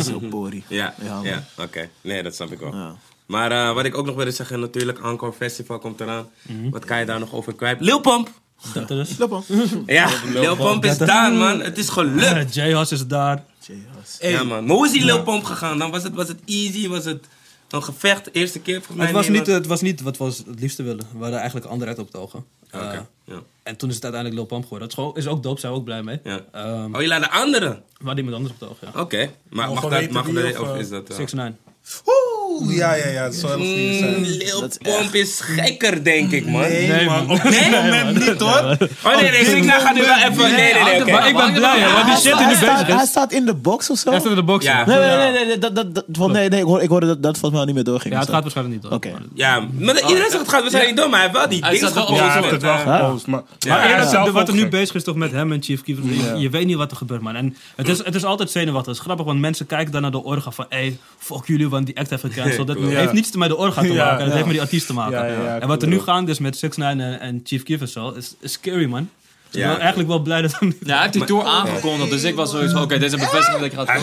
Zo 0.03 0.19
pori. 0.19 0.65
Ja, 0.69 0.95
Ja, 1.03 1.21
ja, 1.23 1.45
oké. 1.59 1.89
Nee, 2.01 2.23
dat 2.23 2.35
snap 2.35 2.51
ik 2.53 2.59
wel. 2.59 2.75
Ja. 2.75 2.95
Maar 3.27 3.53
eh, 3.53 3.75
wat 3.75 3.85
ik 3.85 3.97
ook 3.97 4.07
nog 4.07 4.15
wilde 4.15 4.31
zeggen, 4.31 4.61
natuurlijk, 4.61 4.99
Encore 4.99 5.33
Festival 5.33 5.79
komt 5.79 6.01
eraan. 6.01 6.29
Wat 6.71 6.85
kan 6.85 6.99
je 6.99 7.07
daar 7.07 7.19
nog 7.21 7.33
over 7.33 7.55
kwijt? 7.55 7.81
Lil 7.81 8.01
Pump! 8.01 8.31
Dat 8.75 8.91
er 8.91 9.01
is. 9.01 9.19
Loop 9.19 9.31
man. 9.31 9.45
Ja, 9.87 10.09
Lil 10.33 10.57
Pump 10.57 10.85
is 10.85 10.99
daar, 10.99 11.33
man. 11.33 11.61
Het 11.61 11.79
is 11.79 11.89
gelukt. 11.89 12.55
J-House 12.57 12.95
is 12.95 13.07
daar. 13.07 13.45
Ja, 14.21 14.43
man. 14.45 14.65
Maar 14.67 14.77
hoe 14.77 14.87
is 14.87 14.93
die 14.93 15.05
Lil 15.05 15.23
Pump 15.23 15.45
gegaan 15.45 15.79
dan? 15.79 15.91
Was 15.91 16.03
het, 16.03 16.15
was 16.15 16.29
het 16.29 16.39
easy? 16.47 16.89
Was 16.89 17.05
het 17.05 17.25
een 17.71 17.83
gevecht? 17.83 18.29
Eerste 18.35 18.59
keer 18.61 18.75
volgens 18.77 18.97
mij? 18.97 19.07
Het 19.07 19.15
was, 19.17 19.29
niet, 19.29 19.47
het 19.47 19.67
was 19.67 19.81
niet 19.81 20.01
wat 20.01 20.17
we 20.17 20.25
het 20.25 20.61
liefste 20.61 20.83
willen. 20.83 21.07
We 21.13 21.19
hadden 21.21 21.37
eigenlijk 21.39 21.67
een 21.67 21.73
ander 21.73 21.89
act 21.89 21.99
op 21.99 22.07
het 22.07 22.17
ogen. 22.17 22.45
Oké, 22.73 22.85
Eh, 22.85 22.99
ja. 23.25 23.41
en 23.63 23.77
toen 23.77 23.89
is 23.89 23.95
het 23.95 24.05
uiteindelijk 24.05 24.35
Lil 24.35 24.45
Pump 24.51 24.63
geworden. 24.63 24.89
Dat 24.89 24.99
is, 24.99 25.05
gewoon, 25.05 25.17
is 25.17 25.27
ook 25.27 25.43
dope, 25.43 25.61
zijn 25.61 25.73
we 25.73 25.79
ook 25.79 25.85
blij 25.85 26.03
mee. 26.03 26.21
Ja. 26.25 26.41
Ehm, 26.53 26.95
Oh, 26.95 27.01
je 27.01 27.07
laat 27.07 27.21
de 27.23 27.31
andere? 27.31 27.69
we 27.99 28.05
hadden 28.07 28.25
iemand 28.25 28.37
anders 28.37 28.55
op 28.55 28.61
het 28.61 28.69
oog, 28.69 28.93
ja. 28.95 29.01
Oké. 29.01 29.31
Maar 29.49 29.69
mag 29.69 29.81
dat, 29.89 30.11
mag 30.11 30.29
of, 30.29 30.59
of 30.59 30.77
is 30.79 30.89
dat... 30.89 31.11
uh, 31.11 31.17
6 31.17 31.33
9 31.33 31.59
Oeh, 32.51 32.77
ja, 32.77 32.95
ja, 32.95 33.07
ja. 33.07 33.25
Dat 33.25 33.35
zou 33.35 33.63
heel 33.63 33.75
goed 33.75 34.09
Mm, 34.11 34.25
zijn. 34.25 34.37
Lil 34.37 34.61
Dat 34.61 35.15
is 35.15 35.41
gekker, 35.41 36.05
denk 36.05 36.31
ik, 36.31 36.47
man. 36.47 36.61
Nee, 36.61 36.89
Nee, 36.89 37.05
man. 37.05 37.31
Op 37.31 37.43
dit 37.43 37.71
moment 37.71 38.19
niet, 38.19 38.41
hoor. 38.41 38.77
Oh, 39.05 39.21
nee, 39.21 39.31
nee, 39.31 39.45
Signa 39.45 39.79
gaat 39.79 39.95
nu 39.95 40.01
wel 40.01 40.17
even... 40.17 40.37
Nee, 40.37 40.75
nee, 40.75 40.83
nee. 41.05 41.13
Maar 41.13 41.29
ik 41.29 41.37
ben 41.37 41.53
blij, 41.53 41.79
hè, 41.79 41.93
want 41.93 42.07
die 42.07 42.15
shit 42.17 42.39
die 42.39 42.47
nu 42.47 42.53
hij, 42.53 42.55
staat, 42.55 42.79
bezig 42.79 42.95
hij 42.97 43.07
staat 43.07 43.33
in 43.33 43.47
de 43.47 43.55
box 43.55 43.91
of 43.91 43.99
zo? 43.99 44.11
Hij 44.11 44.19
staat 44.19 44.31
in 44.31 44.37
de 44.37 44.43
box. 44.45 44.65
Nee, 44.65 44.85
nee, 44.87 45.17
nee, 45.17 45.33
nee, 45.33 45.47
nee, 45.47 45.59
dat, 45.59 45.75
dat, 45.75 45.95
dat, 45.95 46.05
van, 46.13 46.33
nee, 46.33 46.49
nee 46.49 46.61
ik, 46.61 46.67
hoor, 46.67 46.83
ik 46.83 46.89
hoorde 46.89 47.07
dat 47.07 47.23
dat 47.23 47.33
volgens 47.39 47.51
mij 47.51 47.61
al 47.61 47.67
niet 47.67 47.75
meer 47.75 47.85
doorging. 47.85 48.15
ja 48.15 48.21
het 48.21 48.29
gaat 48.29 48.43
waarschijnlijk 48.43 48.77
niet 48.77 48.85
door. 48.85 48.93
Oké. 48.93 49.13
Ja, 49.35 49.61
maar 49.79 49.95
iedereen 50.01 50.31
zegt 50.31 50.39
het 50.39 50.49
gaat 50.49 50.61
waarschijnlijk 50.61 50.87
niet 50.87 50.97
door, 50.97 51.11
maar 51.11 51.21
hij 51.21 51.29
heeft 51.29 51.39
wel 51.39 51.49
die 51.49 51.61
Hij 51.61 51.73
dingen 51.73 52.15
Ja, 52.15 52.31
hij 52.31 52.41
heeft 52.41 52.51
het 52.51 52.63
wel 52.63 52.79
gepost. 52.79 53.27
Maar, 53.27 53.43
Ja, 53.59 53.77
maar 53.77 54.13
Maar 54.13 54.33
wat 54.33 54.49
er 54.49 54.55
nu 54.55 54.69
bezig 54.69 54.95
is 54.95 55.05
toch 55.05 55.17
met 55.17 55.31
hem 55.33 55.53
en 55.53 55.63
Chief 55.63 55.83
Keef, 55.83 55.97
je, 56.37 56.51
weet 56.51 56.67
niet 56.67 56.77
wat 56.77 56.91
er 56.91 56.97
gebeurt, 56.97 57.21
man. 57.21 57.37
En 57.37 57.57
het 57.77 57.89
is, 57.89 58.05
het 58.05 58.15
is 58.15 58.25
altijd 58.25 58.51
zenuwachtig. 58.51 58.87
Het 58.87 58.97
is 58.97 59.05
grappig, 59.05 59.27
want 59.27 59.41
mensen 59.41 59.67
kijken 59.67 59.93
dan 59.93 60.03
naar 60.03 60.11
de 60.11 60.25
orga 60.25 60.51
van... 60.51 60.67
Hey, 60.69 60.99
fuck 61.19 61.47
jullie, 61.47 61.69
want 61.69 61.87
die 61.87 61.99
act 61.99 62.11
heeft 62.11 62.23
gecanceld. 62.43 62.67
Dat 62.67 62.79
Ja. 62.91 62.99
heeft 62.99 63.13
niets 63.13 63.37
met 63.37 63.49
de 63.49 63.57
orga 63.57 63.83
te 63.83 63.93
maken. 64.05 64.25
Dat 64.25 64.33
heeft 64.33 64.45
met 64.45 64.53
die 64.53 64.63
artiest 64.63 64.87
te 64.87 64.93
maken. 64.95 65.61
En 65.61 65.69
wat 65.69 65.83
er 65.83 65.89
nu 65.89 66.01
gaande 66.01 66.31
is 66.31 66.39
met 66.39 66.57
6 66.57 66.77
9 66.77 67.01
en, 67.01 67.21
en 67.21 67.41
Chief 67.45 67.63
Keef 67.63 67.81
en 67.81 67.89
zo, 67.89 68.11
is, 68.11 68.35
is 68.41 68.53
scary, 68.53 68.85
man. 68.87 69.09
Ja. 69.51 69.61
ik 69.65 69.71
ben 69.71 69.79
eigenlijk 69.81 70.09
wel 70.09 70.19
blij 70.19 70.43
dat 70.43 70.57
hem... 70.59 70.77
Ja, 70.83 70.93
hij 70.93 71.01
heeft 71.01 71.13
die 71.13 71.25
tour 71.25 71.45
aangekondigd, 71.45 72.11
dus 72.11 72.23
ik 72.23 72.35
was 72.35 72.51
sowieso 72.51 72.73
van, 72.73 72.83
oké, 72.83 72.99
dit 72.99 73.03
is 73.07 73.13
een 73.13 73.19
bevestiging 73.19 73.57
dat 73.57 73.67
ik 73.73 73.73
ga 73.73 73.85
Hij 73.85 74.01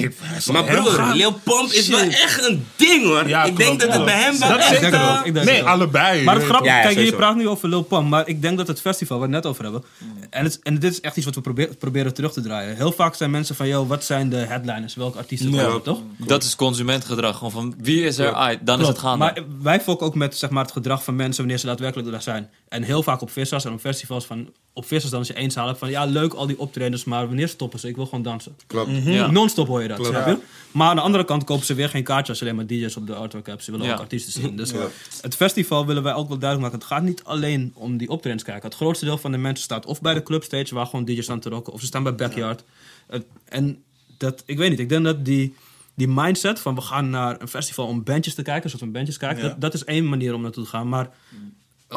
is. 0.00 0.14
Hij 0.20 0.52
Maar 0.54 0.68
heel 0.68 0.82
broer. 0.82 1.14
Lil 1.14 1.32
Pump 1.32 1.70
is 1.70 1.88
wel 1.88 1.98
echt 2.00 2.48
een 2.48 2.66
ding 2.76 3.04
hoor. 3.04 3.28
Ja, 3.28 3.44
ik 3.44 3.56
denk 3.56 3.80
dat 3.80 3.92
het 3.92 4.04
bij 4.04 4.14
hem 4.22 4.38
wel 4.38 4.48
Dat 4.48 4.58
echt... 4.58 4.72
Ik 4.72 4.80
denk 4.80 4.92
het 4.92 5.02
eh, 5.02 5.10
ook. 5.18 5.26
Ik 5.26 5.34
denk 5.34 5.36
het 5.46 5.54
Nee, 5.54 5.62
ook. 5.62 5.68
allebei. 5.68 6.22
Maar 6.24 6.34
het 6.34 6.44
grappige, 6.44 6.70
Ja, 6.70 6.76
ja, 6.76 6.82
kijk, 6.94 7.06
je 7.06 7.16
praat 7.16 7.36
nu 7.36 7.48
over 7.48 7.68
Lil 7.68 7.82
Pump, 7.82 8.08
maar 8.08 8.28
ik 8.28 8.42
denk 8.42 8.56
dat 8.56 8.66
het 8.66 8.80
festival, 8.80 9.18
waar 9.18 9.28
we 9.28 9.34
het 9.34 9.42
net 9.44 9.52
over 9.52 9.64
hebben, 9.64 9.84
en, 10.30 10.44
het, 10.44 10.58
en 10.62 10.78
dit 10.78 10.92
is 10.92 11.00
echt 11.00 11.16
iets 11.16 11.26
wat 11.26 11.34
we 11.34 11.40
probeer- 11.40 11.76
proberen 11.76 12.14
terug 12.14 12.32
te 12.32 12.40
draaien. 12.40 12.76
Heel 12.76 12.92
vaak 12.92 13.14
zijn 13.14 13.30
mensen 13.30 13.54
van, 13.56 13.68
yo, 13.68 13.86
wat 13.86 14.04
zijn 14.04 14.28
de 14.28 14.36
headliners? 14.36 14.94
Welke 14.94 15.18
artiesten 15.18 15.50
Ja. 15.52 15.64
komen, 15.64 15.82
toch? 15.82 15.98
Dat 16.18 16.42
is 16.42 16.56
consumentgedrag, 16.56 17.36
gewoon 17.36 17.52
van 17.52 17.74
wie 17.78 18.04
is 18.04 18.18
er, 18.18 18.58
dan 18.60 18.80
is 18.80 18.86
het 18.86 18.98
gaande. 18.98 19.18
Maar 19.24 19.38
wij 19.62 19.80
fokken 19.80 20.06
ook 20.06 20.14
met 20.14 20.36
zeg 20.36 20.50
maar, 20.50 20.62
het 20.64 20.72
gedrag 20.72 21.04
van 21.04 21.16
mensen 21.16 21.40
wanneer 21.42 21.58
ze 21.60 21.66
daadwerkelijk 21.66 22.10
daar 22.10 22.22
zijn. 22.22 22.50
En 22.72 22.82
heel 22.82 23.02
vaak 23.02 23.20
op 23.20 23.30
vissers 23.30 23.64
en 23.64 23.72
op 23.72 23.80
festivals 23.80 24.24
van... 24.26 24.52
Op 24.72 24.84
vissers 24.86 25.10
dan 25.10 25.18
als 25.18 25.28
je 25.28 25.60
hebt 25.60 25.78
van... 25.78 25.90
Ja, 25.90 26.04
leuk 26.04 26.32
al 26.32 26.46
die 26.46 26.58
optredens, 26.58 27.04
maar 27.04 27.26
wanneer 27.26 27.48
stoppen 27.48 27.78
ze? 27.78 27.88
Ik 27.88 27.96
wil 27.96 28.04
gewoon 28.04 28.22
dansen. 28.22 28.56
Klopt. 28.66 28.90
Ja. 29.04 29.30
Non-stop 29.30 29.66
hoor 29.66 29.82
je 29.82 29.88
dat, 29.88 30.06
snap 30.06 30.26
je? 30.26 30.38
Maar 30.70 30.88
aan 30.88 30.96
de 30.96 31.02
andere 31.02 31.24
kant 31.24 31.44
kopen 31.44 31.66
ze 31.66 31.74
weer 31.74 31.88
geen 31.88 32.02
kaartjes 32.04 32.28
als 32.28 32.38
je 32.38 32.44
alleen 32.44 32.56
maar 32.56 32.66
DJ's 32.66 32.96
op 32.96 33.06
de 33.06 33.14
artwork 33.14 33.46
hebt. 33.46 33.64
Ze 33.64 33.70
willen 33.70 33.86
Ja. 33.86 33.92
ook 33.92 33.98
artiesten 34.00 34.32
zien. 34.32 34.56
Dus 34.56 34.72
het 35.20 35.36
festival 35.36 35.86
willen 35.86 36.02
wij 36.02 36.14
ook 36.14 36.28
wel 36.28 36.38
duidelijk 36.38 36.72
maken. 36.72 36.86
Het 36.88 36.96
gaat 36.96 37.08
niet 37.08 37.24
alleen 37.24 37.70
om 37.74 37.96
die 37.96 38.08
optredens 38.08 38.42
kijken. 38.42 38.64
Het 38.64 38.74
grootste 38.74 39.04
deel 39.04 39.18
van 39.18 39.32
de 39.32 39.38
mensen 39.38 39.64
staat 39.64 39.86
of 39.86 40.00
bij 40.00 40.14
de 40.14 40.22
clubstage... 40.22 40.74
waar 40.74 40.86
gewoon 40.86 41.04
DJ's 41.04 41.24
staan 41.24 41.40
te 41.40 41.48
rocken, 41.48 41.72
of 41.72 41.80
ze 41.80 41.86
staan 41.86 42.02
bij 42.02 42.14
Backyard. 42.14 42.64
Het- 43.06 43.26
en 43.44 43.82
dat, 44.18 44.42
ik 44.46 44.58
weet 44.58 44.70
niet, 44.70 44.78
ik 44.78 44.88
denk 44.88 45.04
dat 45.04 45.24
die... 45.24 45.54
Die 45.94 46.08
mindset 46.08 46.60
van 46.60 46.74
we 46.74 46.80
gaan 46.80 47.10
naar 47.10 47.40
een 47.40 47.48
festival 47.48 47.86
om 47.86 48.02
bandjes 48.04 48.34
te 48.34 48.42
kijken, 48.42 48.70
zoals 48.70 48.84
we 48.84 48.90
bandjes 48.90 49.16
kijken, 49.16 49.42
Ja. 49.42 49.48
dat, 49.48 49.60
dat 49.60 49.74
is 49.74 49.84
één 49.84 50.08
manier 50.08 50.34
om 50.34 50.42
naartoe 50.42 50.64
te 50.64 50.70
gaan. 50.70 50.88
Maar 50.88 51.10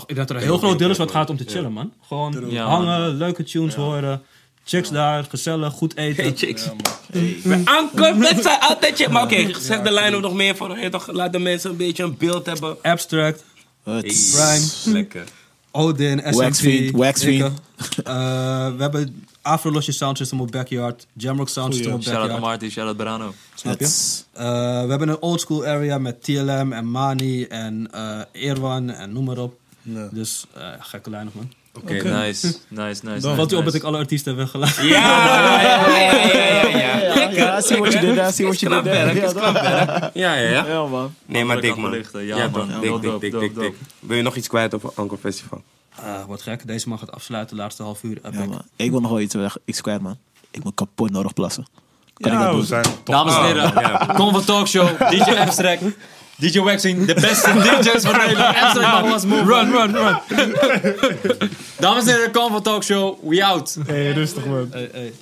ik 0.01 0.15
denk 0.15 0.17
dat 0.17 0.29
er 0.29 0.35
een 0.35 0.41
heel 0.41 0.57
groot 0.57 0.79
deel 0.79 0.89
is 0.89 0.97
wat 0.97 1.11
gaat 1.11 1.29
om 1.29 1.37
te 1.37 1.43
chillen, 1.47 1.71
man. 1.73 1.93
Gewoon 2.07 2.49
Ja, 2.49 2.65
hangen, 2.67 3.15
leuke 3.17 3.43
tunes 3.43 3.75
horen, 3.75 4.21
chicks 4.63 4.89
daar, 4.89 5.23
gezellig, 5.29 5.73
goed 5.73 5.95
eten. 5.97 6.23
Hey, 6.23 6.33
chicks. 6.35 6.69
Bij 7.43 7.61
Anker, 7.65 8.19
dat 8.19 8.43
zijn 8.43 8.59
altijd 8.59 8.95
chicks. 8.95 9.11
Maar 9.11 9.23
oké, 9.23 9.53
zeg 9.59 9.81
de 9.81 9.91
lijn 9.91 10.15
ook 10.15 10.21
nog 10.21 10.33
meer 10.33 10.55
voor. 10.55 10.77
toch, 10.91 11.11
laat 11.11 11.31
de 11.31 11.39
mensen 11.39 11.69
een 11.69 11.77
beetje 11.77 12.03
een 12.03 12.15
beeld 12.17 12.45
hebben. 12.45 12.77
Abstract, 12.81 13.43
Het- 13.83 14.01
Prime. 14.33 14.93
Lekker. 14.97 15.23
Odin, 15.71 16.21
Waxfiend. 16.31 16.89
ik, 16.89 16.97
eh, 18.03 18.13
we 18.75 18.81
hebben 18.81 19.23
Afro 19.41 19.71
Losje 19.71 19.91
Sound 19.91 20.17
System 20.17 20.41
op 20.41 20.51
Backyard. 20.51 21.07
Jamrock 21.13 21.49
Sound 21.49 21.73
System 21.75 21.93
op 21.93 22.01
Shout 22.03 22.13
out 22.15 22.21
Backyard. 22.27 22.41
naar 22.41 22.49
Marty, 22.59 22.69
shout 22.69 22.87
out 22.87 22.97
Brano. 22.97 23.33
Snap 23.55 23.79
je? 23.79 23.85
Eh, 24.33 24.43
we 24.83 24.89
hebben 24.89 25.07
een 25.09 25.21
old 25.21 25.41
school 25.41 25.65
area 25.65 25.97
met 25.97 26.23
TLM 26.23 26.73
en 26.73 26.91
Mani 26.91 27.43
en 27.43 27.87
eh 27.91 28.19
Irwan 28.31 28.89
en 28.89 29.13
noem 29.13 29.23
maar 29.25 29.37
op. 29.37 29.59
Dus 30.11 30.45
eh, 30.53 30.67
gekke 30.79 31.09
lijn 31.09 31.25
nog, 31.25 31.33
man. 31.33 31.51
Oké, 31.81 31.93
Nice, 31.93 32.55
nice, 32.67 33.05
nice. 33.05 33.19
Dan- 33.19 33.35
Valt 33.35 33.51
u 33.51 33.55
op 33.55 33.63
dat 33.65 33.73
ik 33.73 33.83
alle 33.83 33.97
artiesten 33.97 34.31
heb 34.35 34.41
weggelaten? 34.41 34.85
Ja, 34.87 35.61
ja, 35.61 35.61
ja, 35.61 35.87
ja, 35.87 36.67
ja, 36.67 36.97
ja. 36.97 37.13
Ja, 37.15 37.29
ja, 37.29 37.61
zie 37.61 37.77
wat 37.77 37.93
je 37.93 37.99
deed, 37.99 38.15
ja, 38.15 38.31
zie 38.31 38.45
wat 38.45 38.59
je 38.59 38.69
deed. 38.69 38.83
werk, 38.83 39.33
Ja. 39.33 40.11
Ja, 40.13 40.33
ja, 40.33 40.49
ja. 40.49 40.65
Ja, 40.65 40.85
man. 40.85 41.13
Nee, 41.25 41.45
maar 41.45 41.61
dik 41.61 41.75
man. 41.75 42.03
Ja, 42.25 42.47
man. 42.49 42.81
Dik, 42.81 43.19
dik, 43.21 43.39
dik, 43.39 43.55
dik. 43.55 43.73
Wil 43.99 44.17
je 44.17 44.23
nog 44.23 44.35
iets 44.35 44.47
kwijt 44.47 44.73
over 44.73 44.91
Anker 44.95 45.17
Festival? 45.17 45.63
Ah, 45.95 46.25
wat 46.27 46.41
gek. 46.41 46.67
Deze 46.67 46.89
mag 46.89 46.99
het 46.99 47.11
afsluiten, 47.11 47.57
laatste 47.57 47.83
half 47.83 48.03
uur. 48.03 48.17
Epic. 48.23 48.39
Ja, 48.39 48.45
man. 48.45 48.61
Ik 48.75 48.91
wil 48.91 48.99
nog 49.01 49.11
wel 49.11 49.19
iets, 49.19 49.33
weg- 49.35 49.57
iets 49.65 49.81
kwijt, 49.81 50.01
man. 50.01 50.17
Ik 50.51 50.63
moet 50.63 50.75
kapot 50.75 51.11
nodig 51.11 51.33
plassen. 51.33 51.65
Kan 52.13 52.31
ik 52.31 52.37
Ja, 52.37 52.51
dat 52.51 52.67
we 52.69 52.81
doen? 52.81 52.93
Dames 53.03 53.35
en 53.37 53.43
heren, 53.45 54.15
kom 54.15 54.31
van 54.31 54.43
Talkshow, 54.43 54.87
DJ 55.11 55.31
Abstract, 55.31 55.81
DJ 56.37 56.59
Waxing, 56.59 57.05
de 57.05 57.13
beste 57.13 57.51
DJ's 57.53 58.03
van 58.03 58.17
Nederland. 58.17 58.75
Mag 58.75 59.01
was 59.01 59.25
move. 59.25 59.43
Run, 59.43 59.71
run, 59.71 59.91
run. 59.93 60.19
Dames 61.79 62.05
en 62.05 62.13
heren, 62.13 62.31
kom 62.31 62.51
van 62.51 62.61
Talkshow, 62.61 63.17
we 63.21 63.45
out. 63.45 63.77
Hey, 63.85 64.11
rustig 64.11 64.45
man. 64.45 64.69
Hey, 64.71 64.89
hey. 64.91 65.13